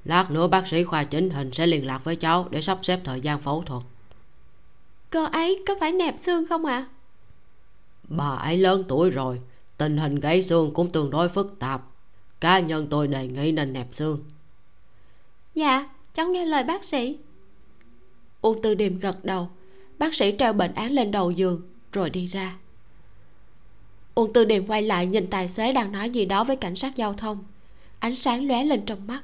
Lát 0.04 0.30
nữa 0.30 0.48
bác 0.48 0.66
sĩ 0.68 0.84
khoa 0.84 1.04
chỉnh 1.04 1.30
hình 1.30 1.52
sẽ 1.52 1.66
liên 1.66 1.86
lạc 1.86 2.04
với 2.04 2.16
cháu 2.16 2.48
để 2.50 2.60
sắp 2.60 2.78
xếp 2.82 3.00
thời 3.04 3.20
gian 3.20 3.40
phẫu 3.40 3.62
thuật. 3.62 3.82
Cô 5.10 5.24
ấy 5.24 5.62
có 5.66 5.74
phải 5.80 5.92
nẹp 5.92 6.14
xương 6.18 6.46
không 6.46 6.64
ạ? 6.64 6.76
À? 6.76 6.86
bà 8.08 8.28
ấy 8.28 8.56
lớn 8.56 8.84
tuổi 8.88 9.10
rồi 9.10 9.40
tình 9.78 9.96
hình 9.96 10.20
gãy 10.20 10.42
xương 10.42 10.74
cũng 10.74 10.90
tương 10.90 11.10
đối 11.10 11.28
phức 11.28 11.56
tạp. 11.58 11.82
Cá 12.40 12.60
nhân 12.60 12.86
tôi 12.90 13.08
đề 13.08 13.26
nghị 13.26 13.52
nên 13.52 13.72
nẹp 13.72 13.88
xương. 13.90 14.24
Dạ 15.54 15.90
cháu 16.14 16.28
nghe 16.28 16.44
lời 16.44 16.64
bác 16.64 16.84
sĩ. 16.84 17.18
Uông 18.40 18.62
tư 18.62 18.74
điềm 18.74 18.98
gật 18.98 19.24
đầu 19.24 19.48
bác 19.98 20.14
sĩ 20.14 20.34
treo 20.38 20.52
bệnh 20.52 20.74
án 20.74 20.92
lên 20.92 21.10
đầu 21.10 21.30
giường 21.30 21.62
rồi 21.92 22.10
đi 22.10 22.26
ra 22.26 22.56
uông 24.14 24.32
tư 24.32 24.44
điềm 24.44 24.66
quay 24.66 24.82
lại 24.82 25.06
nhìn 25.06 25.30
tài 25.30 25.48
xế 25.48 25.72
đang 25.72 25.92
nói 25.92 26.10
gì 26.10 26.24
đó 26.24 26.44
với 26.44 26.56
cảnh 26.56 26.76
sát 26.76 26.96
giao 26.96 27.14
thông. 27.14 27.44
Ánh 27.98 28.16
sáng 28.16 28.48
lóe 28.48 28.64
lên 28.64 28.86
trong 28.86 29.06
mắt. 29.06 29.22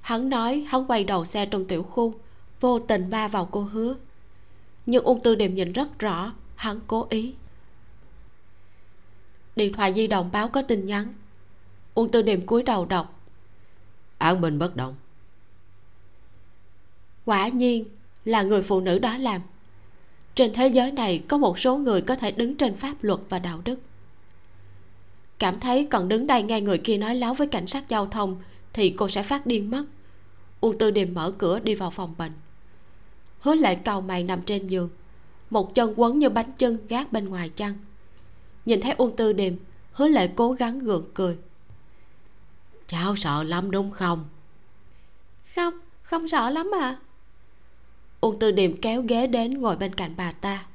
Hắn 0.00 0.28
nói 0.28 0.66
hắn 0.68 0.86
quay 0.86 1.04
đầu 1.04 1.24
xe 1.24 1.46
trong 1.46 1.64
tiểu 1.64 1.82
khu 1.82 2.14
vô 2.60 2.78
tình 2.78 3.10
va 3.10 3.28
vào 3.28 3.48
cô 3.50 3.62
hứa. 3.62 3.94
Nhưng 4.86 5.04
ung 5.04 5.20
tư 5.20 5.34
điềm 5.34 5.54
nhìn 5.54 5.72
rất 5.72 5.98
rõ 5.98 6.32
hắn 6.54 6.80
cố 6.86 7.06
ý. 7.10 7.34
Điện 9.56 9.72
thoại 9.72 9.94
di 9.94 10.06
động 10.06 10.30
báo 10.32 10.48
có 10.48 10.62
tin 10.62 10.86
nhắn. 10.86 11.14
Ung 11.94 12.10
tư 12.10 12.22
điềm 12.22 12.46
cúi 12.46 12.62
đầu 12.62 12.86
đọc. 12.86 13.20
Án 14.18 14.40
binh 14.40 14.58
bất 14.58 14.76
động. 14.76 14.96
Quả 17.24 17.48
nhiên 17.48 17.84
là 18.24 18.42
người 18.42 18.62
phụ 18.62 18.80
nữ 18.80 18.98
đó 18.98 19.16
làm. 19.16 19.40
Trên 20.34 20.52
thế 20.54 20.66
giới 20.66 20.92
này 20.92 21.22
có 21.28 21.38
một 21.38 21.58
số 21.58 21.76
người 21.76 22.02
có 22.02 22.16
thể 22.16 22.30
đứng 22.30 22.56
trên 22.56 22.76
pháp 22.76 22.94
luật 23.02 23.20
và 23.28 23.38
đạo 23.38 23.60
đức 23.64 23.78
cảm 25.38 25.60
thấy 25.60 25.88
còn 25.90 26.08
đứng 26.08 26.26
đây 26.26 26.42
nghe 26.42 26.60
người 26.60 26.78
kia 26.78 26.96
nói 26.96 27.14
láo 27.14 27.34
với 27.34 27.46
cảnh 27.46 27.66
sát 27.66 27.88
giao 27.88 28.06
thông 28.06 28.42
thì 28.72 28.90
cô 28.90 29.08
sẽ 29.08 29.22
phát 29.22 29.46
điên 29.46 29.70
mất. 29.70 29.84
Uông 30.60 30.78
tư 30.78 30.90
điềm 30.90 31.14
mở 31.14 31.32
cửa 31.38 31.58
đi 31.58 31.74
vào 31.74 31.90
phòng 31.90 32.14
bệnh. 32.18 32.32
Hứa 33.40 33.54
lệ 33.54 33.74
cầu 33.74 34.00
mày 34.00 34.24
nằm 34.24 34.42
trên 34.42 34.66
giường 34.66 34.88
một 35.50 35.74
chân 35.74 35.94
quấn 35.96 36.18
như 36.18 36.28
bánh 36.28 36.52
chân 36.58 36.78
gác 36.88 37.12
bên 37.12 37.28
ngoài 37.28 37.48
chăn. 37.48 37.74
Nhìn 38.64 38.80
thấy 38.80 38.92
uông 38.92 39.16
tư 39.16 39.32
điềm 39.32 39.54
hứa 39.92 40.08
lệ 40.08 40.30
cố 40.36 40.52
gắng 40.52 40.78
gượng 40.78 41.10
cười. 41.14 41.36
Cháu 42.86 43.16
sợ 43.16 43.42
lắm 43.42 43.70
đúng 43.70 43.90
không? 43.90 44.24
Không 45.54 45.74
không 46.02 46.28
sợ 46.28 46.50
lắm 46.50 46.70
à 46.80 46.96
uông 48.26 48.38
tư 48.38 48.50
điềm 48.50 48.76
kéo 48.76 49.02
ghế 49.02 49.26
đến 49.26 49.50
ngồi 49.50 49.76
bên 49.76 49.94
cạnh 49.94 50.14
bà 50.16 50.32
ta. 50.32 50.66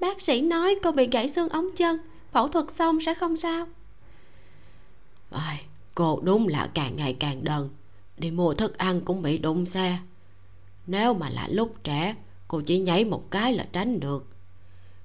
Bác 0.00 0.20
sĩ 0.20 0.40
nói 0.40 0.76
cô 0.82 0.92
bị 0.92 1.08
gãy 1.12 1.28
xương 1.28 1.48
ống 1.48 1.68
chân 1.76 1.98
phẫu 2.32 2.48
thuật 2.48 2.66
xong 2.70 3.00
sẽ 3.00 3.14
không 3.14 3.36
sao. 3.36 3.66
Ai, 5.30 5.64
cô 5.94 6.20
đúng 6.22 6.48
là 6.48 6.70
càng 6.74 6.96
ngày 6.96 7.16
càng 7.20 7.44
đần. 7.44 7.68
Đi 8.18 8.30
mua 8.30 8.54
thức 8.54 8.78
ăn 8.78 9.00
cũng 9.00 9.22
bị 9.22 9.38
đụng 9.38 9.66
xe. 9.66 9.98
Nếu 10.86 11.14
mà 11.14 11.28
là 11.28 11.48
lúc 11.48 11.74
trẻ 11.84 12.14
cô 12.48 12.60
chỉ 12.60 12.78
nhảy 12.78 13.04
một 13.04 13.30
cái 13.30 13.52
là 13.52 13.66
tránh 13.72 14.00
được. 14.00 14.26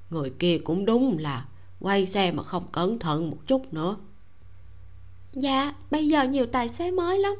Người 0.10 0.30
kia 0.40 0.58
cũng 0.64 0.86
đúng 0.86 1.18
là 1.18 1.46
quay 1.80 2.06
xe 2.06 2.32
mà 2.32 2.44
không 2.44 2.68
cẩn 2.72 3.00
thận 3.00 3.30
một 3.30 3.38
chút 3.48 3.74
nữa. 3.74 3.98
Dạ 5.34 5.74
bây 5.92 6.08
giờ 6.08 6.24
nhiều 6.24 6.46
tài 6.46 6.70
xế 6.70 6.92
mới 6.92 7.20
lắm. 7.20 7.36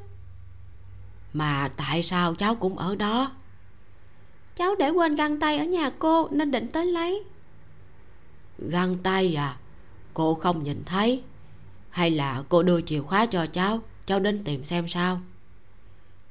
Mà 1.34 1.72
tại 1.78 2.04
sao 2.04 2.36
cháu 2.36 2.56
cũng 2.56 2.78
ở 2.78 2.96
đó? 2.96 3.32
Cháu 4.56 4.76
để 4.76 4.90
quên 4.90 5.16
găng 5.16 5.40
tay 5.40 5.58
ở 5.58 5.66
nhà 5.66 5.90
cô 6.00 6.28
nên 6.32 6.52
định 6.52 6.68
tới 6.68 6.86
lấy. 6.86 7.24
Găng 8.58 8.98
tay 8.98 9.36
à 9.36 9.58
cô 10.16 10.36
không 10.36 10.64
nhìn 10.64 10.84
thấy? 10.86 11.22
Hay 11.90 12.12
là 12.12 12.44
cô 12.50 12.64
đưa 12.64 12.82
chìa 12.82 13.02
khóa 13.02 13.26
cho 13.26 13.46
cháu 13.46 13.80
cháu 14.06 14.20
đến 14.20 14.44
tìm 14.44 14.64
xem 14.64 14.88
sao? 14.88 15.22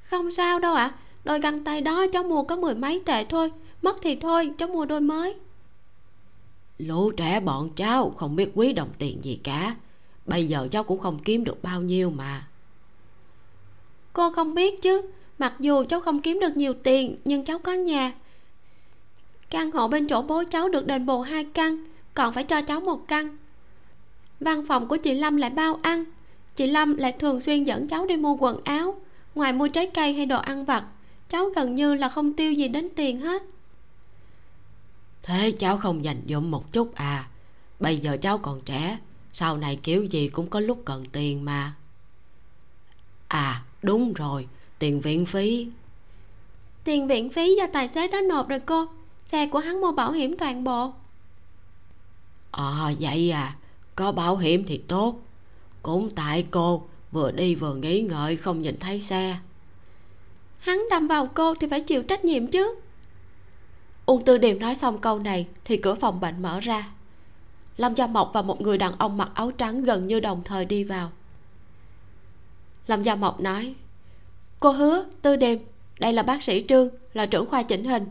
Không 0.03 0.33
sao 0.33 0.59
đâu 0.59 0.75
ạ. 0.75 0.85
À. 0.85 0.97
đôi 1.25 1.41
găng 1.41 1.65
tay 1.65 1.81
đó 1.81 2.07
cháu 2.13 2.23
mua 2.23 2.43
có 2.43 2.57
mười 2.57 2.75
mấy 2.75 3.03
tệ 3.07 3.25
thôi. 3.25 3.53
Mất 3.83 3.97
thì 4.03 4.17
thôi 4.17 4.51
cháu 4.59 4.69
mua 4.69 4.85
đôi 4.85 5.01
mới. 5.01 5.35
Lũ 6.79 7.11
trẻ 7.11 7.41
bọn 7.41 7.71
cháu 7.77 8.11
không 8.17 8.37
biết 8.37 8.51
quý 8.55 8.73
đồng 8.73 8.91
tiền 8.99 9.25
gì 9.25 9.41
cả. 9.45 9.77
Bây 10.27 10.47
giờ 10.47 10.69
cháu 10.71 10.85
cũng 10.85 10.99
không 10.99 11.19
kiếm 11.25 11.45
được 11.45 11.63
bao 11.63 11.81
nhiêu 11.81 12.11
mà. 12.11 12.47
Cô 14.13 14.31
không 14.31 14.55
biết 14.55 14.83
chứ. 14.83 15.03
Mặc 15.39 15.55
dù 15.59 15.85
cháu 15.85 16.01
không 16.01 16.21
kiếm 16.21 16.41
được 16.41 16.57
nhiều 16.57 16.75
tiền 16.75 17.17
nhưng 17.25 17.45
cháu 17.45 17.59
có 17.59 17.73
nhà. 17.73 18.13
Căn 19.51 19.71
hộ 19.71 19.89
bên 19.89 20.07
chỗ 20.09 20.23
bố 20.23 20.43
cháu 20.51 20.69
được 20.69 20.87
đền 20.87 21.07
bù 21.07 21.21
hai 21.21 21.45
căn 21.45 21.85
còn 22.15 22.35
phải 22.35 22.45
cho 22.45 22.63
cháu 22.63 22.81
một 22.81 23.09
căn 23.09 23.37
văn 24.41 24.67
phòng 24.67 24.89
của 24.89 24.97
chị 24.97 25.15
lâm 25.15 25.37
lại 25.37 25.51
bao 25.51 25.79
ăn. 25.83 26.05
Chị 26.57 26.67
lâm 26.67 26.97
lại 26.97 27.13
thường 27.13 27.41
xuyên 27.41 27.65
dẫn 27.65 27.89
cháu 27.89 28.07
đi 28.07 28.17
mua 28.17 28.37
quần 28.37 28.61
áo. 28.65 29.01
Ngoài 29.35 29.53
mua 29.53 29.69
trái 29.69 29.91
cây 29.95 30.15
hay 30.15 30.27
đồ 30.27 30.39
ăn 30.39 30.65
vặt 30.65 30.85
cháu 31.35 31.51
gần 31.57 31.75
như 31.75 31.95
là 31.95 32.09
không 32.09 32.33
tiêu 32.33 32.53
gì 32.53 32.69
đến 32.69 32.89
tiền 32.97 33.21
hết. 33.21 33.43
Thế 35.23 35.53
cháu 35.59 35.79
không 35.79 36.05
dành 36.05 36.23
dụm 36.29 36.51
một 36.51 36.73
chút 36.73 36.95
à. 36.95 37.29
Bây 37.81 37.99
giờ 37.99 38.17
cháu 38.23 38.39
còn 38.39 38.61
trẻ 38.61 38.99
sau 39.33 39.57
này 39.57 39.79
kiểu 39.83 40.05
gì 40.05 40.29
cũng 40.29 40.51
có 40.51 40.61
lúc 40.61 40.83
cần 40.85 41.05
tiền 41.13 41.45
mà. 41.45 41.75
À 43.29 43.63
đúng 43.83 44.13
rồi 44.13 44.49
tiền 44.79 45.01
viện 45.01 45.27
phí. 45.27 45.69
Tiền 46.85 47.07
viện 47.07 47.31
phí 47.31 47.55
do 47.59 47.67
tài 47.73 47.89
xế 47.89 48.09
đó 48.09 48.21
nộp 48.21 48.49
rồi 48.49 48.61
cô. 48.61 48.87
Xe 49.25 49.47
của 49.47 49.59
hắn 49.59 49.81
mua 49.81 49.93
bảo 49.93 50.13
hiểm 50.13 50.37
toàn 50.39 50.65
bộ. 50.65 50.93
Ờ 52.51 52.89
à, 52.89 52.95
vậy 53.01 53.31
à 53.31 53.57
có 53.97 54.13
bảo 54.13 54.37
hiểm 54.37 54.65
thì 54.67 54.79
tốt. 54.89 55.21
Cũng 55.83 56.11
tại 56.11 56.47
cô, 56.51 56.83
vừa 57.13 57.31
đi 57.31 57.55
vừa 57.55 57.75
nghĩ 57.75 58.01
ngợi, 58.01 58.37
không 58.37 58.63
nhìn 58.63 58.79
thấy 58.79 59.01
xe. 59.01 59.37
Hắn 60.59 60.83
đâm 60.91 61.09
vào 61.09 61.27
cô 61.35 61.55
thì 61.55 61.67
phải 61.71 61.81
chịu 61.81 62.03
trách 62.03 62.25
nhiệm 62.25 62.47
chứ. 62.47 62.75
Ung 64.07 64.25
tư 64.25 64.39
điềm 64.39 64.59
nói 64.59 64.75
xong 64.75 64.99
câu 64.99 65.19
này 65.19 65.47
thì 65.65 65.77
cửa 65.77 65.95
phòng 65.95 66.21
bệnh 66.21 66.43
mở 66.43 66.61
ra. 66.61 66.89
Lâm 67.77 67.95
gia 67.95 68.07
mộc 68.07 68.31
và 68.35 68.43
một 68.43 68.61
người 68.61 68.79
đàn 68.79 68.99
ông 68.99 69.17
mặc 69.17 69.31
áo 69.35 69.51
trắng 69.51 69.85
gần 69.85 70.07
như 70.07 70.21
đồng 70.21 70.43
thời 70.45 70.65
đi 70.65 70.85
vào. 70.85 71.11
Lâm 72.87 73.03
gia 73.03 73.15
mộc 73.15 73.41
nói, 73.41 73.75
cô 74.61 74.71
hứa, 74.71 75.05
tư 75.23 75.37
điềm, 75.37 75.59
đây 76.01 76.13
là 76.13 76.23
bác 76.23 76.43
sĩ 76.43 76.65
trương, 76.69 76.89
là 77.13 77.27
trưởng 77.27 77.47
khoa 77.47 77.63
chỉnh 77.63 77.85
hình. 77.85 78.07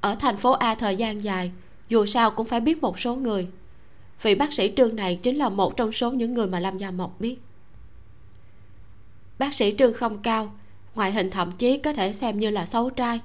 Ở 0.00 0.14
thành 0.14 0.36
phố 0.36 0.52
a 0.52 0.74
thời 0.74 0.96
gian 0.96 1.24
dài, 1.24 1.52
dù 1.88 2.06
sao 2.06 2.30
cũng 2.30 2.46
phải 2.46 2.60
biết 2.60 2.82
một 2.82 3.00
số 3.00 3.14
người 3.16 3.48
vị 4.22 4.34
bác 4.34 4.52
sĩ 4.52 4.72
trương 4.76 4.96
này 4.96 5.18
chính 5.22 5.36
là 5.36 5.48
một 5.48 5.76
trong 5.76 5.92
số 5.92 6.10
những 6.10 6.34
người 6.34 6.46
mà 6.46 6.60
lâm 6.60 6.78
gia 6.78 6.90
mộc 6.90 7.20
biết. 7.20 7.36
Bác 9.38 9.54
sĩ 9.54 9.74
trương 9.78 9.94
không 9.94 10.18
cao, 10.18 10.52
ngoại 10.94 11.12
hình 11.12 11.30
thậm 11.30 11.52
chí 11.52 11.78
có 11.78 11.92
thể 11.92 12.12
xem 12.12 12.40
như 12.40 12.50
là 12.50 12.66
xấu 12.66 12.90
trai, 12.90 13.20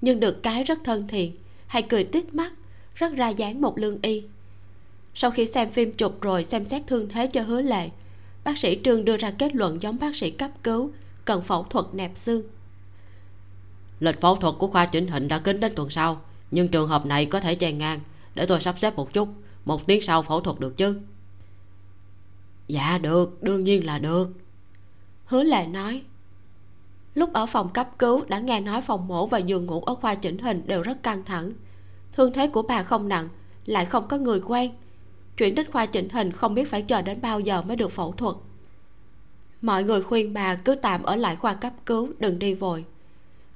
nhưng 0.00 0.20
được 0.20 0.42
cái 0.42 0.64
rất 0.64 0.78
thân 0.84 1.08
thiện, 1.08 1.36
hay 1.66 1.82
cười 1.82 2.04
tít 2.04 2.34
mắt, 2.34 2.52
rất 2.94 3.14
ra 3.14 3.28
dáng 3.28 3.60
một 3.60 3.78
lương 3.78 3.98
y. 4.02 4.22
Sau 5.14 5.30
khi 5.30 5.46
xem 5.46 5.70
phim 5.70 5.92
chụp 5.92 6.20
rồi 6.20 6.44
xem 6.44 6.64
xét 6.64 6.82
thương 6.86 7.08
thế 7.08 7.26
cho 7.26 7.42
hứa 7.42 7.62
lệ, 7.62 7.90
bác 8.44 8.58
sĩ 8.58 8.78
trương 8.84 9.04
đưa 9.04 9.16
ra 9.16 9.30
kết 9.30 9.56
luận 9.56 9.82
giống 9.82 9.98
bác 9.98 10.16
sĩ 10.16 10.30
cấp 10.30 10.50
cứu, 10.62 10.90
cần 11.24 11.42
phẫu 11.42 11.62
thuật 11.62 11.86
nẹp 11.92 12.16
xương. 12.16 12.42
Lịch 14.00 14.20
phẫu 14.20 14.36
thuật 14.36 14.54
của 14.58 14.66
khoa 14.66 14.86
chỉnh 14.86 15.08
hình 15.08 15.28
đã 15.28 15.38
kín 15.38 15.60
đến 15.60 15.72
tuần 15.76 15.90
sau, 15.90 16.20
nhưng 16.50 16.68
trường 16.68 16.88
hợp 16.88 17.06
này 17.06 17.26
có 17.26 17.40
thể 17.40 17.54
chèn 17.54 17.78
ngang, 17.78 18.00
để 18.34 18.46
tôi 18.46 18.60
sắp 18.60 18.78
xếp 18.78 18.96
một 18.96 19.12
chút 19.12 19.28
một 19.68 19.86
tiếng 19.86 20.02
sau 20.02 20.22
phẫu 20.22 20.40
thuật 20.40 20.60
được 20.60 20.76
chứ? 20.76 21.00
Dạ 22.68 22.98
được. 22.98 23.42
Đương 23.42 23.64
nhiên 23.64 23.86
là 23.86 23.98
được. 23.98 24.28
Hứa 25.24 25.42
lệ 25.42 25.66
nói. 25.66 26.02
Lúc 27.14 27.32
ở 27.32 27.46
phòng 27.46 27.68
cấp 27.68 27.98
cứu, 27.98 28.24
đã 28.28 28.38
nghe 28.38 28.60
nói 28.60 28.80
phòng 28.80 29.08
mổ 29.08 29.26
và 29.26 29.38
giường 29.38 29.66
ngủ 29.66 29.80
ở 29.80 29.94
khoa 29.94 30.14
chỉnh 30.14 30.38
hình 30.38 30.62
đều 30.66 30.82
rất 30.82 31.02
căng 31.02 31.24
thẳng. 31.24 31.50
Thương 32.12 32.32
thế 32.32 32.46
của 32.46 32.62
bà 32.62 32.82
không 32.82 33.08
nặng, 33.08 33.28
lại 33.66 33.86
không 33.86 34.08
có 34.08 34.16
người 34.16 34.40
quen. 34.40 34.72
Chuyển 35.36 35.54
đến 35.54 35.70
khoa 35.72 35.86
chỉnh 35.86 36.08
hình, 36.08 36.32
không 36.32 36.54
biết 36.54 36.70
phải 36.70 36.82
chờ 36.82 37.02
đến 37.02 37.20
bao 37.20 37.40
giờ 37.40 37.62
mới 37.62 37.76
được 37.76 37.92
phẫu 37.92 38.12
thuật. 38.12 38.36
Mọi 39.62 39.84
người 39.84 40.02
khuyên 40.02 40.32
bà 40.32 40.54
cứ 40.54 40.74
tạm 40.74 41.02
ở 41.02 41.16
lại 41.16 41.36
khoa 41.36 41.54
cấp 41.54 41.72
cứu, 41.86 42.08
đừng 42.18 42.38
đi 42.38 42.54
vội. 42.54 42.84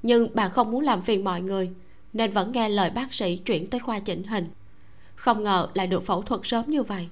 Nhưng 0.03 0.29
bà 0.35 0.49
không 0.49 0.71
muốn 0.71 0.81
làm 0.81 1.03
phiền 1.03 1.25
mọi 1.25 1.41
người, 1.41 1.71
nên 2.13 2.31
vẫn 2.33 2.53
nghe 2.53 2.69
lời 2.69 2.91
bác 2.91 3.15
sĩ 3.15 3.37
chuyển 3.37 3.71
tới 3.71 3.81
khoa 3.81 4.01
chỉnh 4.01 4.25
hình 4.25 4.49
không 5.23 5.45
ngờ 5.45 5.69
lại 5.75 5.87
được 5.87 6.07
phẫu 6.07 6.23
thuật 6.23 6.41
sớm 6.45 6.71
như 6.71 6.83
vậy. 6.83 7.09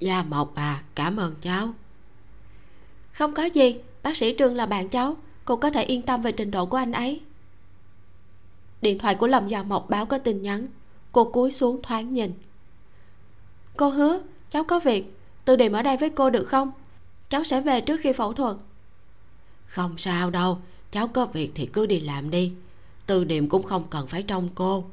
Gia 0.00 0.22
mộc 0.22 0.54
à 0.54 0.82
cảm 0.94 1.16
ơn 1.16 1.34
cháu. 1.40 1.74
Không 3.12 3.34
có 3.34 3.44
gì, 3.44 3.76
bác 4.02 4.16
sĩ 4.16 4.34
trương 4.38 4.56
là 4.56 4.66
bạn 4.66 4.88
cháu 4.88 5.16
cô 5.44 5.56
có 5.56 5.70
thể 5.70 5.84
yên 5.84 6.02
tâm 6.02 6.22
về 6.22 6.32
trình 6.32 6.50
độ 6.50 6.66
của 6.66 6.76
anh 6.76 6.92
ấy. 6.92 7.20
Điện 8.82 8.98
thoại 8.98 9.14
của 9.14 9.26
lâm 9.26 9.48
gia 9.48 9.62
mộc 9.62 9.90
báo 9.90 10.06
có 10.06 10.18
tin 10.18 10.42
nhắn. 10.42 10.66
Cô 11.12 11.24
cúi 11.24 11.50
xuống 11.50 11.82
thoáng 11.82 12.12
nhìn. 12.12 12.32
Cô 13.76 13.88
hứa, 13.88 14.20
cháu 14.50 14.64
có 14.64 14.80
việc. 14.80 15.18
Từ 15.44 15.56
điểm 15.56 15.72
ở 15.72 15.82
đây 15.82 15.96
với 15.96 16.10
cô 16.10 16.30
được 16.30 16.44
không? 16.44 16.72
Cháu 17.28 17.44
sẽ 17.44 17.60
về 17.60 17.80
trước 17.80 18.00
khi 18.00 18.12
phẫu 18.12 18.32
thuật. 18.32 18.56
Không 19.66 19.98
sao 19.98 20.30
đâu, 20.30 20.58
cháu 20.90 21.08
có 21.08 21.26
việc 21.26 21.50
thì 21.54 21.66
cứ 21.66 21.86
đi 21.86 22.00
làm 22.00 22.30
đi. 22.30 22.52
Từ 23.06 23.24
điểm 23.24 23.48
cũng 23.48 23.62
không 23.62 23.84
cần 23.90 24.06
phải 24.06 24.22
trông 24.22 24.48
cô 24.54 24.84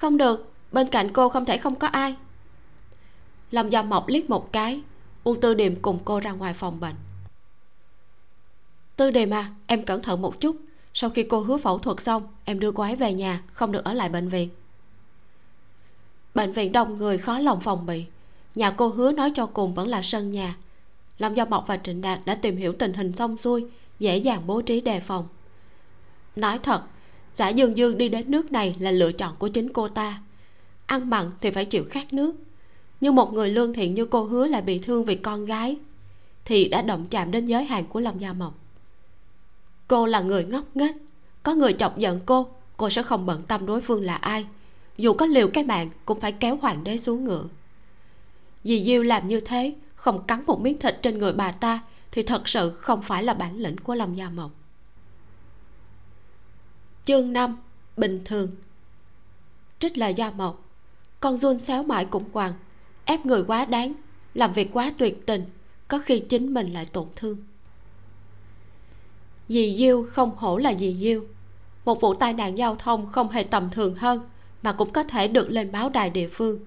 không 0.00 0.16
được, 0.16 0.52
bên 0.72 0.88
cạnh 0.88 1.12
cô 1.12 1.28
không 1.28 1.44
thể 1.44 1.58
không 1.58 1.74
có 1.74 1.86
ai. 1.86 2.16
Lâm 3.50 3.68
gia 3.68 3.82
mộc 3.82 4.08
liếc 4.08 4.30
một 4.30 4.52
cái, 4.52 4.80
uông 5.24 5.40
tư 5.40 5.54
điềm 5.54 5.82
cùng 5.82 5.98
cô 6.04 6.20
ra 6.20 6.32
ngoài 6.32 6.54
phòng 6.54 6.80
bệnh. 6.80 6.94
Tư 8.96 9.10
điềm 9.10 9.30
à 9.30 9.50
em 9.66 9.84
cẩn 9.84 10.02
thận 10.02 10.22
một 10.22 10.40
chút. 10.40 10.56
Sau 10.94 11.10
khi 11.10 11.22
cô 11.22 11.40
hứa 11.40 11.56
phẫu 11.56 11.78
thuật 11.78 12.00
xong, 12.00 12.28
em 12.44 12.60
đưa 12.60 12.72
cô 12.72 12.82
ấy 12.82 12.96
về 12.96 13.14
nhà, 13.14 13.42
không 13.52 13.72
được 13.72 13.84
ở 13.84 13.92
lại 13.92 14.08
bệnh 14.08 14.28
viện. 14.28 14.48
Bệnh 16.34 16.52
viện 16.52 16.72
đông 16.72 16.98
người 16.98 17.18
khó 17.18 17.38
lòng 17.38 17.60
phòng 17.60 17.86
bị. 17.86 18.04
Nhà 18.54 18.70
cô 18.70 18.88
hứa 18.88 19.12
nói 19.12 19.32
cho 19.34 19.46
cùng 19.46 19.74
vẫn 19.74 19.88
là 19.88 20.02
sân 20.02 20.30
nhà. 20.30 20.56
Lâm 21.18 21.34
Gia 21.34 21.44
mộc 21.44 21.66
và 21.66 21.76
trịnh 21.76 22.00
đạt 22.00 22.20
đã 22.24 22.34
tìm 22.34 22.56
hiểu 22.56 22.72
tình 22.72 22.92
hình 22.92 23.12
xong 23.12 23.36
xuôi, 23.36 23.64
dễ 23.98 24.16
dàng 24.16 24.42
bố 24.46 24.62
trí 24.62 24.80
đề 24.80 25.00
phòng. 25.00 25.28
Nói 26.36 26.58
thật 26.58 26.82
giả 27.34 27.48
dương 27.48 27.76
dương 27.76 27.98
đi 27.98 28.08
đến 28.08 28.30
nước 28.30 28.52
này 28.52 28.76
là 28.78 28.90
lựa 28.90 29.12
chọn 29.12 29.36
của 29.38 29.48
chính 29.48 29.72
cô 29.72 29.88
ta. 29.88 30.22
Ăn 30.86 31.10
mặn 31.10 31.30
thì 31.40 31.50
phải 31.50 31.64
chịu 31.64 31.84
khát 31.90 32.12
nước. 32.12 32.34
Nhưng 33.00 33.14
một 33.14 33.32
người 33.32 33.50
lương 33.50 33.74
thiện 33.74 33.94
như 33.94 34.04
cô 34.04 34.24
hứa 34.24 34.46
lại 34.46 34.62
bị 34.62 34.78
thương 34.78 35.04
vì 35.04 35.16
con 35.16 35.46
gái, 35.46 35.76
thì 36.44 36.68
đã 36.68 36.82
động 36.82 37.06
chạm 37.10 37.30
đến 37.30 37.46
giới 37.46 37.64
hạn 37.64 37.84
của 37.86 38.00
lâm 38.00 38.18
gia 38.18 38.28
dạ 38.28 38.32
mộc. 38.32 38.54
Cô 39.88 40.06
là 40.06 40.20
người 40.20 40.44
ngốc 40.44 40.64
nghếch. 40.74 40.94
Có 41.42 41.54
người 41.54 41.72
chọc 41.72 41.98
giận 41.98 42.20
cô 42.26 42.46
cô 42.80 42.90
sẽ 42.90 43.02
không 43.02 43.26
bận 43.26 43.42
tâm 43.48 43.66
đối 43.66 43.80
phương 43.80 44.04
là 44.04 44.14
ai. 44.14 44.46
Dù 44.98 45.12
có 45.12 45.26
liều 45.26 45.48
cái 45.48 45.64
mạng, 45.64 45.90
cũng 46.04 46.20
phải 46.20 46.32
kéo 46.32 46.58
hoàng 46.62 46.84
đế 46.84 46.96
xuống 46.96 47.24
ngựa. 47.24 47.44
Dì 48.64 48.84
diêu 48.84 49.02
làm 49.02 49.28
như 49.28 49.40
thế, 49.40 49.74
không 49.94 50.22
cắn 50.26 50.42
một 50.46 50.60
miếng 50.60 50.78
thịt 50.78 50.98
trên 51.02 51.18
người 51.18 51.32
bà 51.32 51.52
ta, 51.52 51.80
thì 52.12 52.22
thật 52.22 52.48
sự 52.48 52.70
không 52.70 53.02
phải 53.02 53.22
là 53.22 53.34
bản 53.34 53.56
lĩnh 53.56 53.76
của 53.76 53.94
lâm 53.94 54.14
gia 54.14 54.24
dạ 54.24 54.30
mộc 54.30 54.50
chương 57.10 57.32
năm, 57.32 57.56
bình 57.96 58.20
thường. 58.24 58.50
Trích 59.78 59.98
lời 59.98 60.14
do 60.14 60.30
mộc 60.30 60.68
con 61.20 61.36
run 61.36 61.58
xéo 61.58 61.82
mãi 61.82 62.04
cũng 62.04 62.24
quằn 62.32 62.52
ép 63.04 63.26
người 63.26 63.44
quá 63.44 63.64
đáng, 63.64 63.92
làm 64.34 64.52
việc 64.52 64.70
quá 64.72 64.92
tuyệt 64.98 65.26
tình, 65.26 65.44
có 65.88 65.98
khi 65.98 66.20
chính 66.20 66.54
mình 66.54 66.72
lại 66.72 66.86
tổn 66.92 67.06
thương. 67.16 67.36
Dì 69.48 69.76
diêu 69.76 70.06
không 70.10 70.30
hổ 70.36 70.56
là 70.56 70.74
dì 70.74 70.96
diêu, 71.00 71.24
một 71.84 72.00
vụ 72.00 72.14
tai 72.14 72.32
nạn 72.32 72.58
giao 72.58 72.76
thông 72.76 73.06
không 73.06 73.28
hề 73.28 73.42
tầm 73.42 73.70
thường 73.70 73.94
hơn 73.94 74.20
mà 74.62 74.72
cũng 74.72 74.92
có 74.92 75.04
thể 75.04 75.28
được 75.28 75.50
lên 75.50 75.72
báo 75.72 75.88
đài 75.88 76.10
địa 76.10 76.28
phương, 76.28 76.58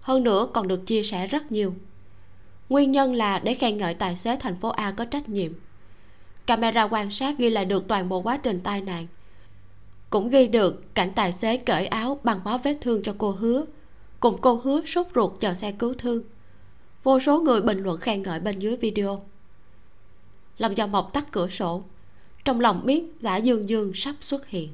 hơn 0.00 0.22
nữa 0.22 0.48
còn 0.54 0.68
được 0.68 0.86
chia 0.86 1.02
sẻ 1.02 1.26
rất 1.26 1.52
nhiều. 1.52 1.74
Nguyên 2.68 2.92
nhân 2.92 3.14
là 3.14 3.38
để 3.38 3.54
khen 3.54 3.78
ngợi 3.78 3.94
tài 3.94 4.16
xế 4.16 4.36
thành 4.36 4.56
phố 4.60 4.68
a 4.68 4.90
có 4.90 5.04
trách 5.04 5.28
nhiệm. 5.28 5.52
Camera 6.46 6.82
quan 6.82 7.10
sát 7.10 7.38
ghi 7.38 7.50
lại 7.50 7.64
được 7.64 7.88
toàn 7.88 8.08
bộ 8.08 8.22
quá 8.22 8.36
trình 8.36 8.60
tai 8.60 8.80
nạn 8.80 9.06
cũng 10.10 10.30
ghi 10.30 10.48
được 10.48 10.94
cảnh 10.94 11.12
tài 11.14 11.32
xế 11.32 11.56
cởi 11.56 11.86
áo 11.86 12.20
băng 12.22 12.44
bó 12.44 12.58
vết 12.58 12.78
thương 12.80 13.02
cho 13.02 13.14
cô 13.18 13.30
hứa. 13.30 13.64
Cùng 14.20 14.38
cô 14.40 14.60
hứa 14.64 14.84
sốt 14.84 15.06
ruột 15.14 15.32
chờ 15.40 15.54
xe 15.54 15.72
cứu 15.72 15.94
thương. 15.94 16.22
Vô 17.02 17.20
số 17.20 17.40
người 17.40 17.62
bình 17.62 17.78
luận 17.78 18.00
khen 18.00 18.22
ngợi 18.22 18.40
bên 18.40 18.58
dưới 18.58 18.76
video. 18.76 19.24
Lâm 20.58 20.74
gia 20.74 20.86
mộc 20.86 21.12
tắt 21.12 21.26
cửa 21.32 21.48
sổ. 21.48 21.82
Trong 22.44 22.60
lòng 22.60 22.86
biết 22.86 23.04
giả 23.20 23.36
dương 23.36 23.68
dương 23.68 23.92
sắp 23.94 24.14
xuất 24.20 24.46
hiện. 24.46 24.68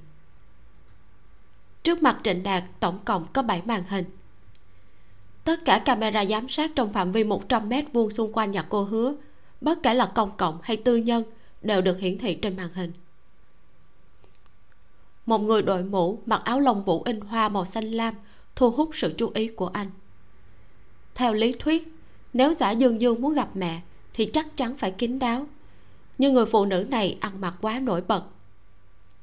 Trước 1.82 2.02
mặt 2.02 2.20
trịnh 2.22 2.42
đạt, 2.42 2.64
tổng 2.80 2.98
cộng 3.04 3.26
có 3.32 3.42
7 3.42 3.62
màn 3.64 3.84
hình. 3.88 4.04
Tất 5.44 5.64
cả 5.64 5.78
camera 5.78 6.24
giám 6.24 6.48
sát 6.48 6.70
trong 6.74 6.92
phạm 6.92 7.12
vi 7.12 7.24
100 7.24 7.68
mét 7.68 7.84
vuông 7.92 8.10
xung 8.10 8.32
quanh 8.32 8.50
nhà 8.50 8.66
cô 8.68 8.84
hứa, 8.84 9.14
bất 9.60 9.82
kể 9.82 9.94
là 9.94 10.12
công 10.14 10.36
cộng 10.36 10.58
hay 10.62 10.76
tư 10.76 10.96
nhân, 10.96 11.24
đều 11.62 11.80
được 11.80 11.98
hiển 11.98 12.18
thị 12.18 12.34
trên 12.34 12.56
màn 12.56 12.68
hình 12.74 12.92
một 15.26 15.38
người 15.38 15.62
đội 15.62 15.84
mũ 15.84 16.18
mặc 16.26 16.42
áo 16.44 16.60
lông 16.60 16.84
vũ 16.84 17.02
in 17.02 17.20
hoa 17.20 17.48
màu 17.48 17.64
xanh 17.64 17.90
lam 17.90 18.14
thu 18.56 18.70
hút 18.70 18.90
sự 18.92 19.14
chú 19.18 19.30
ý 19.34 19.48
của 19.48 19.66
anh. 19.66 19.90
Theo 21.14 21.32
lý 21.32 21.52
thuyết, 21.52 21.94
nếu 22.32 22.54
giả 22.54 22.70
dương 22.70 23.00
dương 23.00 23.20
muốn 23.20 23.34
gặp 23.34 23.48
mẹ 23.54 23.80
thì 24.14 24.26
chắc 24.26 24.56
chắn 24.56 24.76
phải 24.76 24.90
kín 24.90 25.18
đáo. 25.18 25.46
Nhưng 26.18 26.34
người 26.34 26.46
phụ 26.46 26.64
nữ 26.64 26.86
này 26.88 27.16
ăn 27.20 27.40
mặc 27.40 27.54
quá 27.60 27.78
nổi 27.78 28.02
bật. 28.08 28.24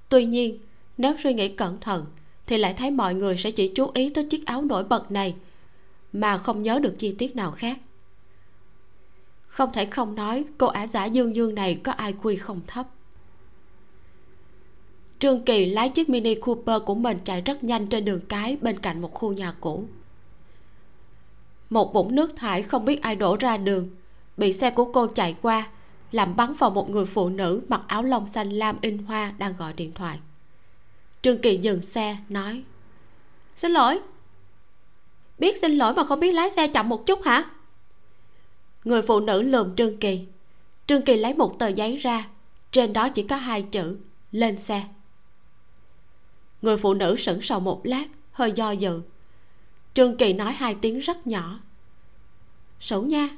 Tuy 0.10 0.26
nhiên, 0.26 0.58
nếu 0.98 1.16
suy 1.24 1.34
nghĩ 1.34 1.48
cẩn 1.48 1.80
thận 1.80 2.06
thì 2.48 2.58
lại 2.58 2.74
thấy 2.74 2.92
mọi 2.92 3.16
người 3.16 3.38
sẽ 3.38 3.52
chỉ 3.52 3.72
chú 3.76 3.92
ý 3.94 4.10
tới 4.10 4.28
chiếc 4.30 4.46
áo 4.46 4.62
nổi 4.62 4.84
bật 4.84 5.12
này 5.12 5.36
mà 6.14 6.38
không 6.38 6.62
nhớ 6.62 6.80
được 6.80 6.96
chi 7.00 7.16
tiết 7.18 7.36
nào 7.36 7.52
khác. 7.52 7.80
Không 9.48 9.72
thể 9.74 9.86
không 9.86 10.16
nói 10.16 10.46
cô 10.58 10.68
ả 10.68 10.88
giả 10.88 11.06
dương 11.06 11.36
dương 11.36 11.56
này 11.56 11.80
có 11.84 11.92
ai 11.92 12.14
quy 12.22 12.36
không 12.36 12.62
thấp 12.68 12.88
trương 15.22 15.42
kỳ 15.42 15.66
lái 15.66 15.90
chiếc 15.90 16.10
mini 16.10 16.36
cooper 16.36 16.82
của 16.86 16.96
mình 16.96 17.18
chạy 17.24 17.42
rất 17.42 17.64
nhanh 17.64 17.88
trên 17.88 18.06
đường 18.06 18.22
cái 18.30 18.58
bên 18.62 18.80
cạnh 18.80 19.02
một 19.02 19.14
khu 19.14 19.34
nhà 19.34 19.54
cũ. 19.60 19.86
Một 21.70 21.94
vũng 21.94 22.16
nước 22.16 22.36
thải 22.36 22.62
không 22.62 22.86
biết 22.86 23.02
ai 23.02 23.16
đổ 23.16 23.38
ra 23.40 23.58
đường. 23.58 23.90
Bị 24.38 24.54
xe 24.54 24.70
của 24.72 24.86
cô 24.94 25.08
chạy 25.08 25.36
qua, 25.42 25.70
làm 26.12 26.36
bắn 26.36 26.54
vào 26.54 26.70
một 26.70 26.90
người 26.90 27.06
phụ 27.06 27.30
nữ 27.30 27.62
mặc 27.68 27.82
áo 27.88 28.04
lông 28.04 28.28
xanh 28.28 28.50
lam 28.50 28.78
in 28.82 28.98
hoa 28.98 29.34
đang 29.38 29.54
gọi 29.58 29.74
điện 29.74 29.92
thoại. 29.96 30.20
Trương 31.22 31.38
kỳ 31.38 31.58
dừng 31.58 31.82
xe, 31.82 32.18
nói, 32.30 32.64
xin 33.56 33.72
lỗi. 33.72 34.00
Biết 35.40 35.58
xin 35.62 35.78
lỗi 35.78 35.94
mà 35.94 36.04
không 36.04 36.20
biết 36.20 36.32
lái 36.32 36.50
xe 36.50 36.68
chậm 36.68 36.90
một 36.90 37.06
chút 37.06 37.24
hả? 37.24 37.46
Người 38.84 39.02
phụ 39.02 39.20
nữ 39.20 39.42
lườm 39.42 39.76
trương 39.76 39.98
kỳ. 39.98 40.26
Trương 40.88 41.02
kỳ 41.02 41.18
lấy 41.18 41.34
một 41.34 41.60
tờ 41.60 41.68
giấy 41.68 41.98
ra, 41.98 42.28
trên 42.72 42.94
đó 42.94 43.10
chỉ 43.10 43.24
có 43.24 43.36
hai 43.36 43.62
chữ, 43.62 43.98
lên 44.32 44.58
xe 44.58 44.84
người 46.62 46.78
phụ 46.78 46.94
nữ 46.94 47.16
sững 47.18 47.42
sờ 47.42 47.60
một 47.60 47.82
lát, 47.84 48.06
hơi 48.32 48.52
do 48.52 48.72
dự. 48.72 49.02
Trương 49.94 50.18
kỳ 50.18 50.34
nói 50.34 50.54
hai 50.54 50.76
tiếng 50.76 51.00
rất 51.00 51.28
nhỏ. 51.28 51.60
Sửu 52.80 53.04
nha. 53.04 53.30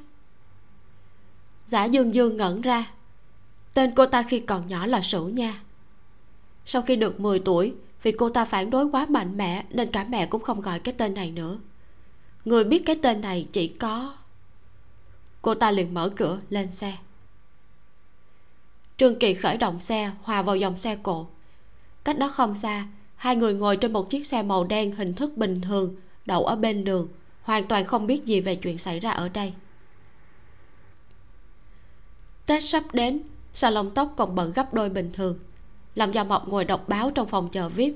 Giả 1.66 1.84
dương 1.84 2.14
dương 2.14 2.36
ngẩn 2.36 2.60
ra. 2.60 2.90
Tên 3.74 3.92
cô 3.96 4.06
ta 4.06 4.22
khi 4.22 4.40
còn 4.40 4.66
nhỏ 4.66 4.86
là 4.86 5.00
sửu 5.02 5.28
nha. 5.28 5.62
Sau 6.66 6.82
khi 6.82 6.96
được 6.96 7.20
10 7.20 7.38
tuổi, 7.38 7.74
vì 8.02 8.12
cô 8.12 8.30
ta 8.30 8.44
phản 8.44 8.70
đối 8.70 8.84
quá 8.90 9.06
mạnh 9.08 9.36
mẽ 9.36 9.64
nên 9.70 9.92
cả 9.92 10.04
mẹ 10.04 10.26
cũng 10.26 10.42
không 10.42 10.60
gọi 10.60 10.80
cái 10.80 10.94
tên 10.98 11.14
này 11.14 11.30
nữa. 11.30 11.58
Người 12.44 12.64
biết 12.64 12.82
cái 12.86 12.96
tên 13.02 13.20
này 13.20 13.48
chỉ 13.52 13.68
có 13.68 14.14
cô 15.42 15.54
ta 15.54 15.70
liền 15.70 15.94
mở 15.94 16.10
cửa 16.16 16.40
lên 16.50 16.72
xe. 16.72 16.96
Trương 18.96 19.18
kỳ 19.18 19.34
khởi 19.34 19.56
động 19.56 19.80
xe, 19.80 20.10
hòa 20.22 20.42
vào 20.42 20.56
dòng 20.56 20.78
xe 20.78 20.96
cộ. 20.96 21.26
Cách 22.04 22.18
đó 22.18 22.28
không 22.28 22.54
xa 22.54 22.86
hai 23.16 23.36
người 23.36 23.54
ngồi 23.54 23.76
trên 23.76 23.92
một 23.92 24.10
chiếc 24.10 24.26
xe 24.26 24.42
màu 24.42 24.64
đen 24.64 24.92
hình 24.92 25.14
thức 25.14 25.36
bình 25.36 25.60
thường, 25.60 25.94
đậu 26.26 26.44
ở 26.44 26.56
bên 26.56 26.84
đường, 26.84 27.08
hoàn 27.42 27.66
toàn 27.66 27.84
không 27.84 28.06
biết 28.06 28.24
gì 28.24 28.40
về 28.40 28.56
chuyện 28.56 28.78
xảy 28.78 29.00
ra 29.00 29.10
ở 29.10 29.28
đây. 29.28 29.52
Tết 32.46 32.64
sắp 32.64 32.82
đến, 32.92 33.20
salon 33.52 33.90
tóc 33.90 34.14
còn 34.16 34.34
bận 34.34 34.52
gấp 34.54 34.74
đôi 34.74 34.88
bình 34.88 35.10
thường, 35.12 35.38
làm 35.94 36.12
gia 36.12 36.24
mộc 36.24 36.48
ngồi 36.48 36.64
đọc 36.64 36.88
báo 36.88 37.10
trong 37.10 37.28
phòng 37.28 37.48
chờ 37.52 37.68
vip. 37.68 37.94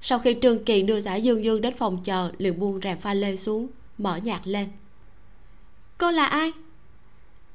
Sau 0.00 0.18
khi 0.18 0.36
trương 0.42 0.64
kỳ 0.64 0.82
đưa 0.82 1.00
giả 1.00 1.16
dương 1.16 1.44
dương 1.44 1.60
đến 1.60 1.74
phòng 1.76 1.98
chờ, 2.04 2.30
liền 2.38 2.58
buông 2.58 2.80
rèm 2.82 2.98
pha 2.98 3.14
lê 3.14 3.36
xuống, 3.36 3.68
mở 3.98 4.16
nhạc 4.16 4.46
lên. 4.46 4.68
Cô 5.98 6.10
là 6.10 6.26
ai? 6.26 6.52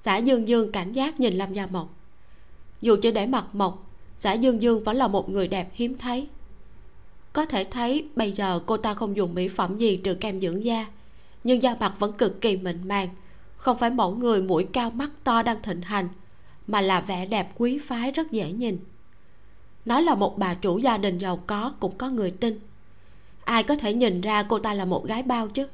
Giả 0.01 0.17
dương 0.17 0.47
dương 0.47 0.71
cảnh 0.71 0.91
giác 0.91 1.19
nhìn 1.19 1.33
lâm 1.33 1.53
gia 1.53 1.65
mộc. 1.65 1.89
Dù 2.81 2.95
chỉ 3.01 3.11
để 3.11 3.25
mặt 3.25 3.45
mộc, 3.53 3.89
giả 4.17 4.33
dương 4.33 4.61
dương 4.61 4.83
vẫn 4.83 4.95
là 4.95 5.07
một 5.07 5.29
người 5.29 5.47
đẹp 5.47 5.69
hiếm 5.73 5.97
thấy 5.97 6.27
có 7.33 7.45
thể 7.45 7.63
thấy 7.63 8.09
bây 8.15 8.31
giờ 8.31 8.59
cô 8.65 8.77
ta 8.77 8.93
không 8.93 9.15
dùng 9.15 9.35
mỹ 9.35 9.47
phẩm 9.47 9.77
gì 9.77 9.97
trừ 9.97 10.13
kem 10.13 10.41
dưỡng 10.41 10.63
da. 10.63 10.85
Nhưng 11.43 11.63
da 11.63 11.75
mặt 11.79 11.93
vẫn 11.99 12.13
cực 12.13 12.41
kỳ 12.41 12.57
mịn 12.57 12.87
màng. 12.87 13.09
Không 13.57 13.77
phải 13.77 13.89
mẫu 13.89 14.15
người 14.15 14.41
mũi 14.41 14.67
cao 14.73 14.89
mắt 14.89 15.09
to 15.23 15.43
đang 15.43 15.61
thịnh 15.61 15.81
hành, 15.81 16.09
mà 16.67 16.81
là 16.81 17.01
vẻ 17.01 17.25
đẹp 17.25 17.51
quý 17.57 17.79
phái 17.87 18.11
rất 18.11 18.31
dễ 18.31 18.51
nhìn. 18.51 18.79
Nói 19.85 20.01
là 20.01 20.15
một 20.15 20.37
bà 20.37 20.53
chủ 20.53 20.77
gia 20.77 20.97
đình 20.97 21.17
giàu 21.17 21.43
có 21.47 21.73
cũng 21.79 21.97
có 21.97 22.09
người 22.09 22.31
tin. 22.31 22.59
Ai 23.45 23.63
có 23.63 23.75
thể 23.75 23.93
nhìn 23.93 24.21
ra 24.21 24.43
cô 24.43 24.59
ta 24.59 24.73
là 24.73 24.85
một 24.85 25.05
gái 25.05 25.23
bao 25.23 25.47
chứ? 25.47 25.67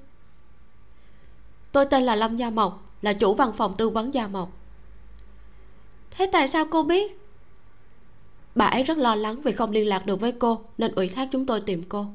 Tôi 1.72 1.86
tên 1.86 2.04
là 2.04 2.16
lâm 2.16 2.38
gia 2.38 2.50
mộc, 2.50 2.94
là 3.02 3.14
chủ 3.14 3.34
văn 3.34 3.54
phòng 3.58 3.76
tư 3.78 3.90
vấn 3.90 4.14
gia 4.14 4.28
mộc. 4.28 4.52
Thế 6.12 6.30
tại 6.32 6.48
sao 6.48 6.66
cô 6.72 6.84
biết? 6.84 7.20
Bà 8.58 8.66
ấy 8.66 8.84
rất 8.84 8.98
lo 8.98 9.16
lắng 9.16 9.42
vì 9.42 9.52
không 9.52 9.72
liên 9.72 9.88
lạc 9.88 10.06
được 10.06 10.20
với 10.20 10.32
cô 10.32 10.62
nên 10.78 10.96
ủy 10.96 11.10
thác 11.10 11.28
chúng 11.32 11.46
tôi 11.46 11.62
tìm 11.62 11.84
cô. 11.90 12.06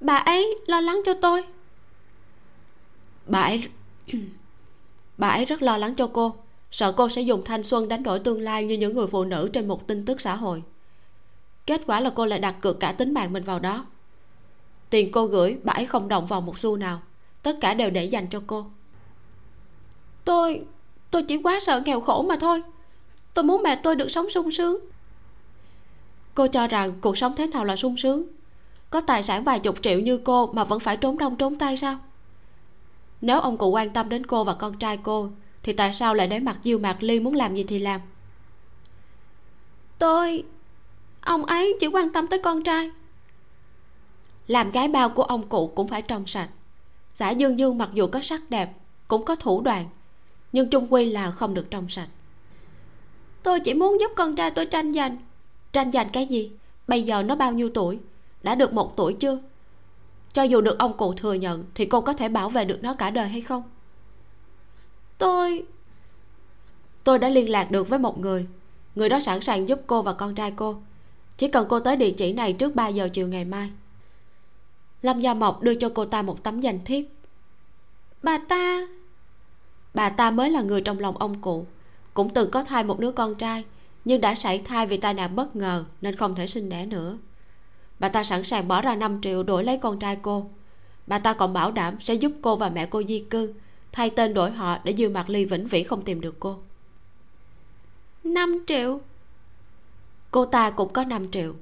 Bà 0.00 0.16
ấy 0.16 0.58
lo 0.66 0.80
lắng 0.80 1.00
cho 1.04 1.14
tôi? 1.14 1.44
Bà 3.26 3.40
ấy 3.40 3.62
bà 5.18 5.28
ấy 5.28 5.44
rất 5.44 5.62
lo 5.62 5.76
lắng 5.76 5.94
cho 5.94 6.06
cô. 6.12 6.34
Sợ 6.70 6.92
cô 6.92 7.08
sẽ 7.08 7.22
dùng 7.22 7.44
thanh 7.44 7.62
xuân 7.62 7.88
đánh 7.88 8.02
đổi 8.02 8.18
tương 8.18 8.40
lai 8.40 8.64
như 8.64 8.74
những 8.74 8.94
người 8.94 9.06
phụ 9.06 9.24
nữ 9.24 9.50
trên 9.52 9.68
một 9.68 9.86
tin 9.86 10.04
tức 10.04 10.20
xã 10.20 10.36
hội. 10.36 10.62
Kết 11.66 11.82
quả 11.86 12.00
là 12.00 12.10
cô 12.10 12.26
lại 12.26 12.38
đặt 12.38 12.54
cược 12.60 12.80
cả 12.80 12.92
tính 12.92 13.14
mạng 13.14 13.32
mình 13.32 13.44
vào 13.44 13.58
đó. 13.58 13.86
Tiền 14.90 15.12
cô 15.12 15.26
gửi 15.26 15.58
bà 15.62 15.72
ấy 15.72 15.86
không 15.86 16.08
động 16.08 16.26
vào 16.26 16.40
một 16.40 16.58
xu 16.58 16.76
nào. 16.76 17.02
Tất 17.42 17.56
cả 17.60 17.74
đều 17.74 17.90
để 17.90 18.04
dành 18.04 18.26
cho 18.30 18.42
cô. 18.46 18.66
Tôi 20.24 20.64
tôi 21.10 21.22
chỉ 21.22 21.36
quá 21.42 21.60
sợ 21.60 21.82
nghèo 21.84 22.00
khổ 22.00 22.22
mà 22.22 22.36
thôi. 22.40 22.62
Tôi 23.34 23.42
muốn 23.42 23.62
mẹ 23.62 23.80
tôi 23.82 23.96
được 23.96 24.08
sống 24.08 24.30
sung 24.30 24.50
sướng 24.50 24.78
cô 26.38 26.46
cho 26.46 26.66
rằng 26.66 26.92
cuộc 27.00 27.16
sống 27.16 27.34
thế 27.36 27.46
nào 27.46 27.64
là 27.64 27.76
sung 27.76 27.96
sướng. 27.96 28.26
Có 28.90 29.00
tài 29.00 29.22
sản 29.22 29.44
vài 29.44 29.60
chục 29.60 29.82
triệu 29.82 30.00
như 30.00 30.18
cô 30.18 30.46
mà 30.46 30.64
vẫn 30.64 30.80
phải 30.80 30.96
trốn 30.96 31.18
đông 31.18 31.36
trốn 31.36 31.58
tay 31.58 31.76
sao? 31.76 31.98
Nếu 33.20 33.40
ông 33.40 33.58
cụ 33.58 33.70
quan 33.70 33.90
tâm 33.90 34.08
đến 34.08 34.26
cô 34.26 34.44
và 34.44 34.54
con 34.54 34.78
trai 34.78 34.96
cô 34.96 35.30
thì 35.62 35.72
tại 35.72 35.92
sao 35.92 36.14
lại 36.14 36.26
để 36.26 36.38
mặt 36.38 36.58
diêu 36.62 36.78
mạc 36.78 37.02
ly 37.02 37.20
muốn 37.20 37.34
làm 37.34 37.54
gì 37.54 37.64
thì 37.64 37.78
làm? 37.78 38.00
Tôi 39.98 40.44
ông 41.20 41.44
ấy 41.44 41.76
chỉ 41.80 41.86
quan 41.86 42.12
tâm 42.12 42.26
tới 42.26 42.38
con 42.42 42.62
trai. 42.62 42.90
Làm 44.46 44.70
gái 44.70 44.88
bao 44.88 45.08
của 45.08 45.22
ông 45.22 45.48
cụ 45.48 45.72
cũng 45.74 45.88
phải 45.88 46.02
trong 46.02 46.26
sạch. 46.26 46.48
Giả 47.14 47.30
dương 47.30 47.58
dương 47.58 47.78
mặc 47.78 47.90
dù 47.92 48.06
có 48.06 48.20
sắc 48.22 48.50
đẹp 48.50 48.72
cũng 49.08 49.24
có 49.24 49.34
thủ 49.34 49.60
đoạn 49.60 49.86
nhưng 50.52 50.70
chung 50.70 50.92
quy 50.92 51.04
là 51.04 51.30
không 51.30 51.54
được 51.54 51.70
trong 51.70 51.88
sạch. 51.88 52.08
Tôi 53.42 53.60
chỉ 53.60 53.74
muốn 53.74 54.00
giúp 54.00 54.12
con 54.16 54.36
trai 54.36 54.50
tôi 54.50 54.66
tranh 54.66 54.92
giành 54.92 55.16
tranh 55.72 55.92
giành 55.92 56.08
cái 56.08 56.26
gì? 56.26 56.50
Bây 56.88 57.02
giờ 57.02 57.22
nó 57.22 57.36
bao 57.36 57.52
nhiêu 57.52 57.70
tuổi? 57.74 57.98
Đã 58.42 58.54
được 58.54 58.72
một 58.72 58.96
tuổi 58.96 59.16
chưa? 59.20 59.38
Cho 60.32 60.42
dù 60.42 60.60
được 60.60 60.78
ông 60.78 60.96
cụ 60.96 61.14
thừa 61.14 61.34
nhận, 61.34 61.64
thì 61.74 61.86
cô 61.86 62.00
có 62.00 62.12
thể 62.12 62.28
bảo 62.28 62.50
vệ 62.50 62.64
được 62.64 62.82
nó 62.82 62.94
cả 62.94 63.10
đời 63.10 63.28
hay 63.28 63.40
không? 63.40 63.62
Tôi 65.18 65.64
tôi 67.04 67.18
đã 67.18 67.28
liên 67.28 67.50
lạc 67.50 67.70
được 67.70 67.88
với 67.88 67.98
một 67.98 68.18
người. 68.18 68.46
Người 68.94 69.08
đó 69.08 69.20
sẵn 69.20 69.40
sàng 69.40 69.68
giúp 69.68 69.80
cô 69.86 70.02
và 70.02 70.12
con 70.12 70.34
trai 70.34 70.52
cô. 70.56 70.76
Chỉ 71.36 71.48
cần 71.48 71.66
cô 71.68 71.80
tới 71.80 71.96
địa 71.96 72.10
chỉ 72.10 72.32
này 72.32 72.52
trước 72.52 72.74
3 72.74 72.88
giờ 72.88 73.08
chiều 73.12 73.28
ngày 73.28 73.44
mai. 73.44 73.70
Lâm 75.02 75.20
gia 75.20 75.34
mộc 75.34 75.62
đưa 75.62 75.74
cho 75.74 75.88
cô 75.94 76.04
ta 76.04 76.22
một 76.22 76.42
tấm 76.42 76.60
danh 76.60 76.84
thiếp. 76.84 77.04
Bà 78.22 78.38
ta 78.38 78.88
bà 79.94 80.08
ta 80.10 80.30
mới 80.30 80.50
là 80.50 80.62
người 80.62 80.80
trong 80.80 80.98
lòng 80.98 81.18
ông 81.18 81.40
cụ. 81.40 81.66
Cũng 82.14 82.30
từng 82.30 82.50
có 82.50 82.64
thai 82.64 82.84
một 82.84 83.00
đứa 83.00 83.12
con 83.12 83.34
trai 83.34 83.64
nhưng 84.08 84.20
đã 84.20 84.34
sảy 84.34 84.58
thai 84.58 84.86
vì 84.86 84.96
tai 84.96 85.14
nạn 85.14 85.36
bất 85.36 85.56
ngờ 85.56 85.84
nên 86.00 86.16
không 86.16 86.34
thể 86.34 86.46
sinh 86.46 86.68
đẻ 86.68 86.86
nữa. 86.86 87.18
Bà 87.98 88.08
ta 88.08 88.24
sẵn 88.24 88.44
sàng 88.44 88.68
bỏ 88.68 88.80
ra 88.80 88.94
5 88.94 89.20
triệu 89.22 89.42
đổi 89.42 89.64
lấy 89.64 89.76
con 89.76 89.98
trai 89.98 90.16
cô. 90.22 90.50
Bà 91.06 91.18
ta 91.18 91.34
còn 91.34 91.52
bảo 91.52 91.70
đảm 91.70 92.00
sẽ 92.00 92.14
giúp 92.14 92.32
cô 92.42 92.56
và 92.56 92.68
mẹ 92.68 92.86
cô 92.86 93.02
di 93.02 93.24
cư 93.30 93.54
thay 93.92 94.10
tên 94.10 94.34
đổi 94.34 94.50
họ 94.50 94.78
để 94.84 94.92
dư 94.92 95.08
mặt 95.08 95.30
ly 95.30 95.44
vĩnh 95.44 95.66
viễn 95.66 95.84
không 95.84 96.02
tìm 96.02 96.20
được 96.20 96.40
cô. 96.40 96.56
5 98.24 98.64
triệu? 98.66 99.00
Cô 100.30 100.44
ta 100.46 100.70
cũng 100.70 100.92
có 100.92 101.04
5 101.04 101.30
triệu. 101.30 101.54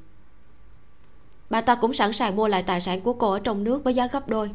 Bà 1.51 1.61
ta 1.61 1.75
cũng 1.75 1.95
sẵn 1.95 2.13
sàng 2.13 2.37
mua 2.37 2.49
lại 2.49 2.63
tài 2.63 2.81
sản 2.81 3.01
của 3.01 3.13
cô 3.13 3.31
ở 3.31 3.39
trong 3.39 3.65
nước 3.65 3.85
với 3.85 3.95
giá 3.95 4.07
gấp 4.07 4.29
đôi. 4.29 4.51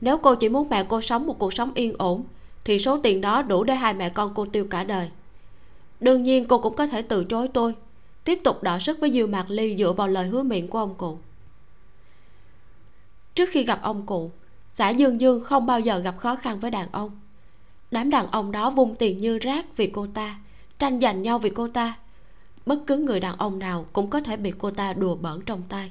Nếu 0.00 0.18
cô 0.18 0.34
chỉ 0.34 0.48
muốn 0.48 0.68
mẹ 0.68 0.84
cô 0.88 1.00
sống 1.00 1.26
một 1.26 1.38
cuộc 1.38 1.54
sống 1.54 1.72
yên 1.74 1.94
ổn 1.98 2.24
thì 2.64 2.78
số 2.78 2.98
tiền 3.02 3.20
đó 3.20 3.42
đủ 3.42 3.64
để 3.64 3.74
hai 3.74 3.94
mẹ 3.94 4.08
con 4.08 4.32
cô 4.34 4.46
tiêu 4.46 4.66
cả 4.70 4.84
đời 4.84 5.10
đương 6.02 6.22
nhiên 6.22 6.46
cô 6.48 6.58
cũng 6.58 6.76
có 6.76 6.86
thể 6.86 7.02
từ 7.02 7.24
chối 7.24 7.48
tôi. 7.48 7.74
Tiếp 8.24 8.40
tục 8.44 8.62
đọ 8.62 8.78
sức 8.78 8.98
với 9.00 9.12
diêu 9.12 9.26
mạc 9.26 9.50
ly 9.50 9.76
dựa 9.76 9.92
vào 9.92 10.08
lời 10.08 10.28
hứa 10.28 10.42
miệng 10.42 10.68
của 10.68 10.78
ông 10.78 10.94
cụ. 10.94 11.18
Trước 13.34 13.48
khi 13.52 13.64
gặp 13.64 13.78
ông 13.82 14.06
cụ 14.06 14.30
xã 14.72 14.90
dương 14.90 15.20
dương 15.20 15.44
không 15.44 15.66
bao 15.66 15.80
giờ 15.80 15.98
gặp 15.98 16.18
khó 16.18 16.36
khăn 16.36 16.60
với 16.60 16.70
đàn 16.70 16.88
ông. 16.92 17.10
Đám 17.90 18.10
đàn 18.10 18.30
ông 18.30 18.52
đó 18.52 18.70
vung 18.70 18.94
tiền 18.94 19.20
như 19.20 19.38
rác 19.38 19.66
vì 19.76 19.86
cô 19.86 20.06
ta, 20.14 20.38
tranh 20.78 21.00
giành 21.00 21.22
nhau 21.22 21.38
vì 21.38 21.50
cô 21.50 21.68
ta. 21.68 21.98
Bất 22.66 22.78
cứ 22.86 22.96
người 22.96 23.20
đàn 23.20 23.36
ông 23.36 23.58
nào 23.58 23.86
cũng 23.92 24.10
có 24.10 24.20
thể 24.20 24.36
bị 24.36 24.52
cô 24.58 24.70
ta 24.70 24.92
đùa 24.92 25.16
bỡn 25.16 25.40
trong 25.46 25.62
tay. 25.68 25.90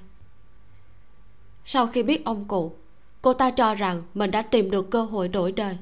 Sau 1.65 1.87
khi 1.87 2.03
biết 2.03 2.25
ông 2.25 2.45
cụ, 2.47 2.73
cô 3.21 3.33
ta 3.33 3.51
cho 3.51 3.75
rằng 3.75 4.03
mình 4.13 4.31
đã 4.31 4.41
tìm 4.41 4.71
được 4.71 4.89
cơ 4.91 5.03
hội 5.03 5.27
đổi 5.27 5.51
đời. 5.51 5.77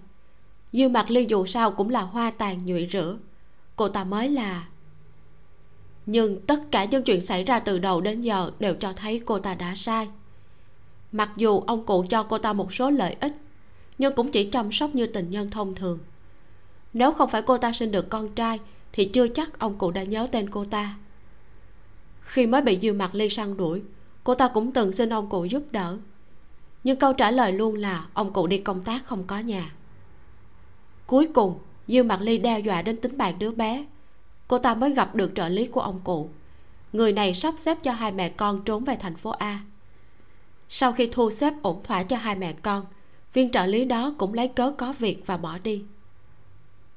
Dư 0.74 0.90
mặt 0.90 1.12
ly 1.12 1.26
dù 1.30 1.46
sao 1.46 1.72
cũng 1.72 1.90
là 1.90 2.02
hoa 2.02 2.32
tàn 2.32 2.66
nhụy 2.66 2.88
rửa 2.92 3.18
cô 3.80 3.90
ta 3.90 4.04
mới 4.04 4.30
là. 4.30 4.68
Nhưng 6.06 6.42
tất 6.46 6.60
cả 6.72 6.86
những 6.86 7.04
chuyện 7.04 7.22
xảy 7.22 7.44
ra 7.44 7.60
từ 7.60 7.80
đầu 7.80 8.02
đến 8.02 8.22
giờ 8.22 8.52
đều 8.60 8.76
cho 8.76 8.94
thấy 8.94 9.22
cô 9.26 9.40
ta 9.40 9.56
đã 9.56 9.76
sai. 9.76 10.08
Mặc 11.12 11.32
dù 11.36 11.60
ông 11.60 11.86
cụ 11.86 12.06
cho 12.10 12.24
cô 12.24 12.38
ta 12.38 12.54
một 12.54 12.74
số 12.74 12.90
lợi 12.90 13.16
ích, 13.20 13.34
nhưng 13.98 14.16
cũng 14.16 14.32
chỉ 14.32 14.50
chăm 14.50 14.72
sóc 14.72 14.96
như 14.96 15.06
tình 15.06 15.30
nhân 15.30 15.52
thông 15.52 15.76
thường. 15.76 16.00
Nếu 16.94 17.12
không 17.12 17.30
phải 17.30 17.42
cô 17.42 17.58
ta 17.58 17.74
sinh 17.74 17.92
được 17.92 18.10
con 18.10 18.30
trai, 18.36 18.60
thì 18.92 19.06
chưa 19.06 19.28
chắc 19.28 19.60
ông 19.60 19.78
cụ 19.78 19.92
đã 19.92 20.04
nhớ 20.04 20.28
tên 20.32 20.50
cô 20.50 20.66
ta. 20.66 20.98
Khi 22.22 22.48
mới 22.48 22.62
bị 22.62 22.80
dư 22.82 22.94
mặt 22.94 23.16
ly 23.16 23.30
săn 23.30 23.58
đuổi, 23.58 23.82
cô 24.24 24.36
ta 24.36 24.48
cũng 24.48 24.72
từng 24.72 24.92
xin 24.92 25.14
ông 25.14 25.30
cụ 25.30 25.46
giúp 25.46 25.64
đỡ. 25.72 25.98
Nhưng 26.84 27.00
câu 27.00 27.14
trả 27.14 27.32
lời 27.32 27.52
luôn 27.54 27.76
là 27.76 28.06
ông 28.14 28.34
cụ 28.34 28.48
đi 28.48 28.58
công 28.58 28.84
tác 28.84 29.06
không 29.06 29.24
có 29.28 29.40
nhà. 29.40 29.74
Cuối 31.08 31.28
cùng 31.34 31.60
dư 31.90 32.04
mặt 32.04 32.22
ly 32.22 32.38
đe 32.38 32.60
dọa 32.60 32.82
đến 32.82 32.98
tính 33.02 33.18
mạng 33.18 33.40
đứa 33.40 33.52
bé. 33.52 33.86
Cô 34.48 34.60
ta 34.60 34.74
mới 34.74 34.94
gặp 34.94 35.16
được 35.16 35.32
trợ 35.36 35.48
lý 35.48 35.68
của 35.68 35.82
ông 35.82 36.00
cụ. 36.04 36.30
Người 36.94 37.12
này 37.12 37.34
sắp 37.34 37.54
xếp 37.58 37.78
cho 37.84 37.92
hai 37.92 38.12
mẹ 38.12 38.30
con 38.30 38.62
trốn 38.66 38.84
về 38.84 38.96
thành 38.96 39.16
phố 39.16 39.30
a. 39.30 39.60
Sau 40.70 40.92
khi 40.94 41.10
thu 41.12 41.32
xếp 41.32 41.54
ổn 41.62 41.84
thỏa 41.84 42.04
cho 42.04 42.18
hai 42.18 42.36
mẹ 42.36 42.54
con 42.54 42.86
viên 43.34 43.52
trợ 43.52 43.66
lý 43.66 43.86
đó 43.86 44.14
cũng 44.18 44.34
lấy 44.34 44.48
cớ 44.48 44.72
có 44.78 44.94
việc 45.00 45.24
và 45.26 45.38
bỏ 45.38 45.58
đi. 45.58 45.84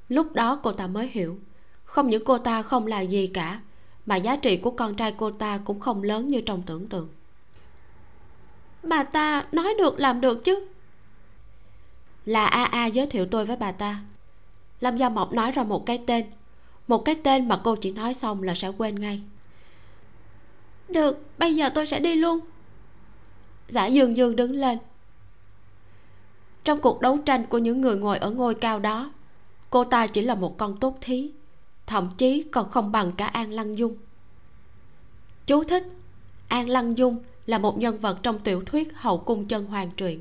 Lúc 0.09 0.32
đó 0.32 0.60
cô 0.62 0.73
ta 0.73 0.86
mới 0.86 1.09
hiểu 1.12 1.39
không 1.85 2.10
những 2.10 2.24
cô 2.24 2.39
ta 2.39 2.62
không 2.62 2.86
là 2.86 3.01
gì 3.01 3.27
cả 3.27 3.60
mà 4.06 4.16
giá 4.16 4.36
trị 4.36 4.56
của 4.56 4.70
con 4.70 4.94
trai 4.94 5.14
cô 5.19 5.31
ta 5.31 5.59
cũng 5.64 5.81
không 5.81 6.02
lớn 6.02 6.28
như 6.28 6.40
trong 6.40 6.62
tưởng 6.62 6.89
tượng. 6.89 7.09
Bà 8.82 9.02
ta 9.02 9.47
nói 9.52 9.74
được 9.78 10.01
làm 10.01 10.20
được 10.20 10.44
chứ? 10.44 10.66
Là 12.27 12.47
a 12.47 12.64
a 12.64 12.86
giới 12.86 13.06
thiệu 13.06 13.27
tôi 13.31 13.47
với 13.47 13.56
bà 13.56 13.73
ta 13.73 14.01
lâm 14.83 14.97
gia 14.97 15.09
mộc 15.09 15.33
nói 15.33 15.53
ra 15.53 15.63
một 15.63 15.87
cái 15.87 16.03
tên. 16.07 16.27
Một 16.89 17.05
cái 17.05 17.15
tên 17.15 17.49
mà 17.49 17.61
cô 17.65 17.77
chỉ 17.77 17.91
nói 17.91 18.15
xong 18.15 18.43
là 18.43 18.55
sẽ 18.55 18.69
quên 18.79 18.95
ngay. 18.95 19.23
Được, 20.89 21.25
bây 21.39 21.57
giờ 21.57 21.71
tôi 21.75 21.87
sẽ 21.87 22.01
đi 22.01 22.15
luôn. 22.15 22.41
Giả 23.69 23.87
dương 23.87 24.17
dương 24.17 24.37
đứng 24.37 24.53
lên. 24.53 24.79
Trong 26.65 26.81
cuộc 26.81 27.01
đấu 27.01 27.19
tranh 27.19 27.47
của 27.47 27.59
những 27.59 27.81
người 27.81 27.97
ngồi 27.97 28.19
ở 28.19 28.31
ngôi 28.31 28.55
cao 28.55 28.79
đó, 28.79 29.13
cô 29.71 29.85
ta 29.85 30.07
chỉ 30.07 30.21
là 30.21 30.35
một 30.35 30.59
con 30.59 30.77
tốt 30.77 30.99
thí, 31.01 31.31
thậm 31.87 32.11
chí 32.19 32.43
còn 32.43 32.71
không 32.71 32.93
bằng 32.93 33.13
cả 33.13 33.27
an 33.27 33.53
lăng 33.53 33.79
dung. 33.79 33.97
Chú 35.47 35.65
thích, 35.65 35.87
an 36.49 36.69
lăng 36.69 36.99
dung 36.99 37.19
là 37.47 37.59
một 37.59 37.79
nhân 37.79 37.99
vật 37.99 38.19
trong 38.23 38.39
tiểu 38.39 38.63
thuyết 38.67 38.93
hậu 38.95 39.19
cung 39.19 39.47
chân 39.47 39.67
hoàng 39.67 39.91
truyện. 39.97 40.21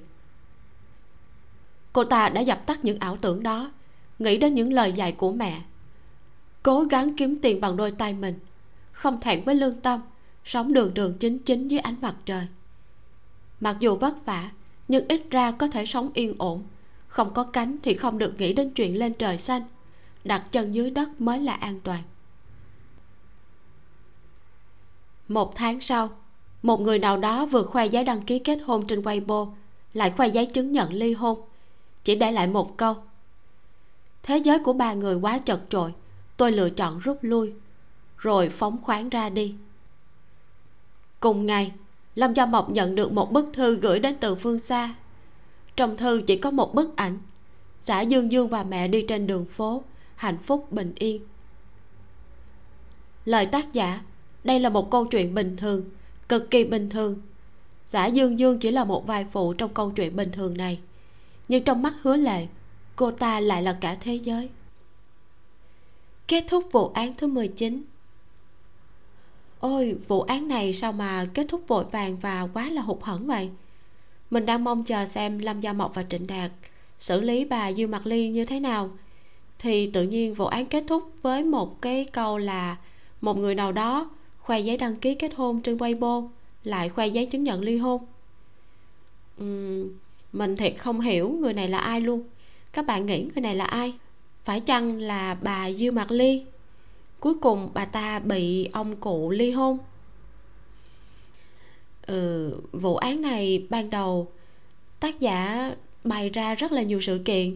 Cô 1.93 2.03
ta 2.03 2.29
đã 2.29 2.41
dập 2.41 2.65
tắt 2.65 2.85
những 2.85 2.99
ảo 2.99 3.17
tưởng 3.17 3.43
đó 3.43 3.71
nghĩ 4.21 4.37
đến 4.37 4.55
những 4.55 4.73
lời 4.73 4.93
dạy 4.93 5.11
của 5.11 5.31
mẹ. 5.31 5.61
Cố 6.63 6.83
gắng 6.83 7.15
kiếm 7.17 7.39
tiền 7.41 7.61
bằng 7.61 7.77
đôi 7.77 7.91
tay 7.91 8.13
mình, 8.13 8.39
không 8.91 9.21
thẹn 9.21 9.43
với 9.43 9.55
lương 9.55 9.81
tâm, 9.81 10.01
sống 10.45 10.73
đường 10.73 10.93
đường 10.93 11.17
chính 11.19 11.39
chính 11.39 11.67
dưới 11.67 11.79
ánh 11.79 11.95
mặt 12.01 12.15
trời. 12.25 12.47
Mặc 13.59 13.77
dù 13.79 13.95
vất 13.95 14.25
vả, 14.25 14.51
nhưng 14.87 15.07
ít 15.07 15.21
ra 15.29 15.51
có 15.51 15.67
thể 15.67 15.85
sống 15.85 16.11
yên 16.13 16.35
ổn. 16.37 16.63
Không 17.07 17.33
có 17.33 17.43
cánh 17.43 17.77
thì 17.83 17.93
không 17.93 18.17
được 18.17 18.35
nghĩ 18.37 18.53
đến 18.53 18.69
chuyện 18.69 18.97
lên 18.99 19.13
trời 19.13 19.37
xanh. 19.37 19.63
Đặt 20.23 20.43
chân 20.51 20.71
dưới 20.71 20.89
đất 20.89 21.21
mới 21.21 21.39
là 21.39 21.53
an 21.53 21.79
toàn. 21.83 22.03
Một 25.27 25.55
tháng 25.55 25.81
sau, 25.81 26.09
một 26.61 26.81
người 26.81 26.99
nào 26.99 27.17
đó 27.17 27.45
vừa 27.45 27.63
khoe 27.63 27.85
giấy 27.85 28.03
đăng 28.03 28.21
ký 28.21 28.39
kết 28.39 28.59
hôn 28.65 28.87
trên 28.87 29.01
weibo, 29.01 29.51
lại 29.93 30.11
khoe 30.17 30.27
giấy 30.27 30.45
chứng 30.45 30.71
nhận 30.71 30.93
ly 30.93 31.13
hôn. 31.13 31.41
Chỉ 32.03 32.15
để 32.15 32.31
lại 32.31 32.47
một 32.47 32.77
câu 32.77 32.95
thế 34.23 34.37
giới 34.37 34.59
của 34.59 34.73
ba 34.73 34.93
người 34.93 35.15
quá 35.15 35.37
chật 35.37 35.59
trội, 35.69 35.93
tôi 36.37 36.51
lựa 36.51 36.69
chọn 36.69 36.99
rút 36.99 37.17
lui, 37.21 37.53
rồi 38.17 38.49
phóng 38.49 38.77
khoáng 38.83 39.09
ra 39.09 39.29
đi. 39.29 39.55
Cùng 41.19 41.45
ngày, 41.45 41.71
lâm 42.15 42.33
gia 42.33 42.45
mộc 42.45 42.69
nhận 42.69 42.95
được 42.95 43.11
một 43.11 43.31
bức 43.31 43.49
thư 43.53 43.75
gửi 43.75 43.99
đến 43.99 44.15
từ 44.19 44.35
phương 44.35 44.59
xa. 44.59 44.95
Trong 45.75 45.97
thư 45.97 46.21
chỉ 46.27 46.37
có 46.37 46.51
một 46.51 46.75
bức 46.75 46.95
ảnh 46.95 47.17
xã 47.81 48.01
dương 48.01 48.31
dương 48.31 48.47
và 48.47 48.63
mẹ 48.63 48.87
đi 48.87 49.05
trên 49.07 49.27
đường 49.27 49.45
phố, 49.45 49.83
hạnh 50.15 50.37
phúc, 50.37 50.71
bình 50.71 50.93
yên. 50.95 51.21
Lời 53.25 53.45
tác 53.45 53.73
giả, 53.73 54.01
đây 54.43 54.59
là 54.59 54.69
một 54.69 54.91
câu 54.91 55.05
chuyện 55.05 55.33
bình 55.33 55.57
thường, 55.57 55.83
cực 56.29 56.51
kỳ 56.51 56.63
bình 56.63 56.89
thường. 56.89 57.21
Xã 57.87 58.05
dương 58.05 58.39
dương 58.39 58.59
chỉ 58.59 58.71
là 58.71 58.83
một 58.83 59.07
vai 59.07 59.25
phụ 59.31 59.53
trong 59.53 59.73
câu 59.73 59.91
chuyện 59.91 60.15
bình 60.15 60.31
thường 60.31 60.57
này, 60.57 60.79
nhưng 61.47 61.63
trong 61.63 61.81
mắt 61.81 61.93
hứa 62.01 62.15
lệ 62.15 62.47
cô 63.01 63.11
ta 63.11 63.39
lại 63.39 63.63
là 63.63 63.77
cả 63.81 63.97
thế 63.99 64.15
giới. 64.15 64.49
Kết 66.27 66.45
thúc 66.47 66.67
vụ 66.71 66.87
án 66.87 67.13
thứ 67.13 67.27
19 67.27 67.83
ôi 69.59 69.95
vụ 70.07 70.21
án 70.21 70.47
này 70.47 70.73
sao 70.73 70.91
mà 70.91 71.25
kết 71.33 71.45
thúc 71.49 71.63
vội 71.67 71.85
vàng 71.91 72.17
và 72.17 72.47
quá 72.53 72.69
là 72.69 72.81
hụt 72.81 72.97
hẫng 73.01 73.27
vậy? 73.27 73.49
Mình 74.29 74.45
đang 74.45 74.63
mong 74.63 74.83
chờ 74.83 75.05
xem 75.05 75.39
lâm 75.39 75.61
gia 75.61 75.73
mộc 75.73 75.95
và 75.95 76.03
trịnh 76.09 76.27
đạt 76.27 76.51
xử 76.99 77.21
lý 77.21 77.45
bà 77.45 77.71
dư 77.71 77.87
mặt 77.87 78.07
ly 78.07 78.29
như 78.29 78.45
thế 78.45 78.59
nào. 78.59 78.89
Thì 79.59 79.91
tự 79.93 80.03
nhiên 80.03 80.33
vụ 80.33 80.45
án 80.45 80.65
kết 80.65 80.83
thúc 80.87 81.11
với 81.21 81.43
một 81.43 81.81
cái 81.81 82.05
câu 82.05 82.37
là 82.37 82.77
một 83.21 83.37
người 83.37 83.55
nào 83.55 83.71
đó 83.71 84.09
khoe 84.39 84.59
giấy 84.59 84.77
đăng 84.77 84.95
ký 84.95 85.15
kết 85.15 85.33
hôn 85.35 85.61
trên 85.61 85.77
Weibo 85.77 86.27
lại 86.63 86.89
khoe 86.89 87.07
giấy 87.07 87.25
chứng 87.25 87.43
nhận 87.43 87.61
ly 87.61 87.77
hôn. 87.77 88.05
Uhm, 89.43 89.89
mình 90.33 90.55
thiệt 90.55 90.73
không 90.77 91.01
hiểu 91.01 91.29
người 91.29 91.53
này 91.53 91.67
là 91.67 91.77
ai 91.77 92.01
luôn 92.01 92.23
các 92.73 92.85
bạn 92.85 93.05
nghĩ 93.05 93.23
người 93.23 93.41
này 93.41 93.55
là 93.55 93.65
ai? 93.65 93.93
Phải 94.45 94.61
chăng 94.61 94.99
là 94.99 95.33
bà 95.41 95.71
dư 95.71 95.91
mặt 95.91 96.11
ly? 96.11 96.45
Cuối 97.19 97.33
cùng 97.41 97.69
bà 97.73 97.85
ta 97.85 98.19
bị 98.19 98.65
ông 98.65 98.95
cụ 98.95 99.29
ly 99.29 99.51
hôn. 99.51 99.77
Ừ, 102.07 102.53
vụ 102.71 102.95
án 102.95 103.21
này 103.21 103.67
ban 103.69 103.89
đầu 103.89 104.31
tác 104.99 105.19
giả 105.19 105.71
bày 106.03 106.29
ra 106.29 106.55
rất 106.55 106.71
là 106.71 106.81
nhiều 106.81 107.01
sự 107.01 107.21
kiện. 107.25 107.55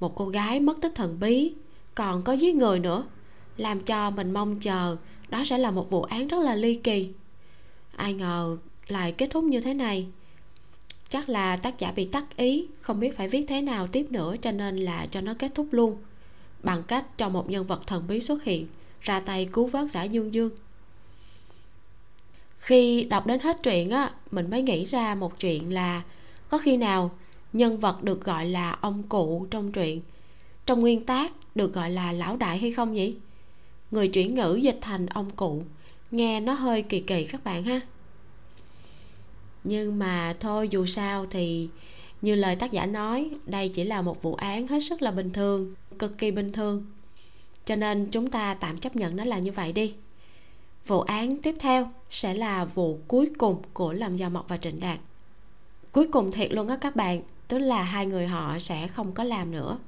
Một 0.00 0.14
cô 0.14 0.28
gái 0.28 0.60
mất 0.60 0.78
tích 0.80 0.92
thần 0.94 1.20
bí 1.20 1.52
còn 1.94 2.22
có 2.22 2.32
giết 2.32 2.54
người 2.54 2.78
nữa 2.78 3.04
làm 3.56 3.80
cho 3.80 4.10
mình 4.10 4.32
mong 4.32 4.60
chờ 4.60 4.96
đó 5.28 5.44
sẽ 5.44 5.58
là 5.58 5.70
một 5.70 5.90
vụ 5.90 6.02
án 6.02 6.28
rất 6.28 6.38
là 6.38 6.54
ly 6.54 6.74
kỳ. 6.74 7.08
Ai 7.96 8.12
ngờ 8.14 8.56
lại 8.88 9.12
kết 9.12 9.30
thúc 9.30 9.44
như 9.44 9.60
thế 9.60 9.74
này 9.74 10.06
chắc 11.10 11.28
là 11.28 11.56
tác 11.56 11.78
giả 11.78 11.92
bị 11.92 12.04
tắc 12.04 12.36
ý, 12.36 12.66
không 12.80 13.00
biết 13.00 13.16
phải 13.16 13.28
viết 13.28 13.44
thế 13.48 13.62
nào 13.62 13.86
tiếp 13.86 14.06
nữa 14.10 14.34
cho 14.42 14.50
nên 14.52 14.76
là 14.76 15.06
cho 15.10 15.20
nó 15.20 15.34
kết 15.38 15.52
thúc 15.54 15.66
luôn. 15.70 15.96
Bằng 16.62 16.82
cách 16.82 17.18
cho 17.18 17.28
một 17.28 17.50
nhân 17.50 17.66
vật 17.66 17.86
thần 17.86 18.04
bí 18.08 18.20
xuất 18.20 18.44
hiện, 18.44 18.66
ra 19.00 19.20
tay 19.20 19.48
cứu 19.52 19.66
vớt 19.66 19.90
giả 19.90 20.02
dương 20.02 20.34
dương. 20.34 20.50
Khi 22.58 23.04
đọc 23.04 23.26
đến 23.26 23.40
hết 23.40 23.62
truyện 23.62 23.90
á, 23.90 24.10
mình 24.30 24.50
mới 24.50 24.62
nghĩ 24.62 24.84
ra 24.84 25.14
một 25.14 25.40
chuyện 25.40 25.74
là 25.74 26.02
có 26.48 26.58
khi 26.58 26.76
nào 26.76 27.10
nhân 27.52 27.80
vật 27.80 28.02
được 28.02 28.24
gọi 28.24 28.46
là 28.46 28.70
ông 28.80 29.02
cụ 29.02 29.46
trong 29.50 29.72
truyện, 29.72 30.00
trong 30.66 30.80
nguyên 30.80 31.06
tác 31.06 31.32
được 31.54 31.74
gọi 31.74 31.90
là 31.90 32.12
lão 32.12 32.36
đại 32.36 32.58
hay 32.58 32.72
không 32.72 32.92
nhỉ? 32.92 33.14
Người 33.90 34.08
chuyển 34.08 34.34
ngữ 34.34 34.58
dịch 34.62 34.78
thành 34.80 35.06
ông 35.06 35.30
cụ, 35.30 35.62
nghe 36.10 36.40
nó 36.40 36.52
hơi 36.52 36.82
kỳ 36.82 37.00
kỳ 37.00 37.24
các 37.24 37.44
bạn 37.44 37.64
ha 37.64 37.80
nhưng 39.64 39.98
mà 39.98 40.34
thôi, 40.40 40.68
dù 40.68 40.86
sao 40.86 41.26
thì 41.30 41.68
như 42.22 42.34
lời 42.34 42.56
tác 42.56 42.72
giả 42.72 42.86
nói, 42.86 43.30
đây 43.46 43.68
chỉ 43.68 43.84
là 43.84 44.02
một 44.02 44.22
vụ 44.22 44.34
án 44.34 44.66
hết 44.66 44.80
sức 44.80 45.02
là 45.02 45.10
bình 45.10 45.32
thường, 45.32 45.74
cực 45.98 46.18
kỳ 46.18 46.30
bình 46.30 46.52
thường. 46.52 46.86
Cho 47.64 47.76
nên 47.76 48.06
chúng 48.06 48.30
ta 48.30 48.54
tạm 48.54 48.78
chấp 48.78 48.96
nhận 48.96 49.16
nó 49.16 49.24
là 49.24 49.38
như 49.38 49.52
vậy 49.52 49.72
đi. 49.72 49.94
Vụ 50.86 51.00
án 51.00 51.42
tiếp 51.42 51.54
theo 51.58 51.90
sẽ 52.10 52.34
là 52.34 52.64
vụ 52.64 52.98
cuối 53.08 53.30
cùng 53.38 53.62
của 53.72 53.92
lâm 53.92 54.16
gia 54.16 54.28
mộc 54.28 54.48
và 54.48 54.56
trịnh 54.56 54.80
đạt. 54.80 54.98
Cuối 55.92 56.08
cùng 56.12 56.32
thiệt 56.32 56.52
luôn 56.52 56.68
á 56.68 56.76
các 56.76 56.96
bạn, 56.96 57.22
tức 57.48 57.58
là 57.58 57.82
hai 57.82 58.06
người 58.06 58.26
họ 58.26 58.58
sẽ 58.58 58.88
không 58.88 59.12
có 59.12 59.24
làm 59.24 59.50
nữa, 59.50 59.78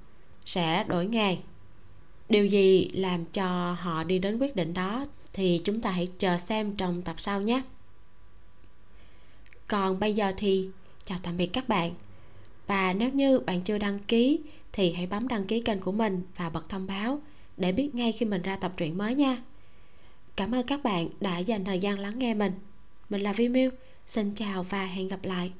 sẽ 0.47 0.85
đổi 0.89 1.07
nghề. 1.07 1.37
Điều 2.29 2.47
gì 2.47 2.91
làm 2.95 3.25
cho 3.25 3.73
họ 3.73 4.05
đi 4.05 4.19
đến 4.19 4.39
quyết 4.39 4.57
định 4.57 4.75
đó 4.75 5.07
thì 5.33 5.61
chúng 5.65 5.81
ta 5.81 5.91
hãy 5.91 6.09
chờ 6.19 6.39
xem 6.39 6.77
trong 6.77 7.03
tập 7.03 7.15
sau 7.19 7.41
nhé 7.41 7.63
còn 9.73 10.01
bây 10.01 10.15
giờ 10.15 10.33
thì, 10.37 10.69
chào 11.05 11.19
tạm 11.23 11.37
biệt 11.37 11.47
các 11.47 11.69
bạn. 11.69 11.95
Và 12.67 12.93
nếu 12.93 13.11
như 13.11 13.39
bạn 13.39 13.61
chưa 13.61 13.79
đăng 13.79 13.99
ký, 13.99 14.41
thì 14.73 14.93
hãy 14.93 15.07
bấm 15.07 15.29
đăng 15.29 15.47
ký 15.47 15.61
kênh 15.61 15.81
của 15.81 15.93
mình 15.93 16.23
và 16.37 16.51
bật 16.51 16.69
thông 16.69 16.87
báo 16.87 17.21
để 17.57 17.73
biết 17.73 17.95
ngay 17.95 18.13
khi 18.13 18.27
mình 18.27 18.43
ra 18.43 18.57
tập 18.57 18.73
truyện 18.77 18.99
mới 18.99 19.15
nha. 19.15 19.43
Cảm 20.37 20.55
ơn 20.55 20.67
các 20.67 20.83
bạn 20.83 21.09
đã 21.21 21.39
dành 21.39 21.65
thời 21.65 21.79
gian 21.79 21.99
lắng 21.99 22.19
nghe 22.19 22.35
mình. 22.35 22.53
Mình 23.11 23.21
là 23.21 23.33
vi 23.33 23.49
miu. 23.49 23.71
Xin 24.07 24.35
chào 24.35 24.63
và 24.63 24.87
hẹn 24.87 25.09
gặp 25.09 25.25
lại. 25.25 25.53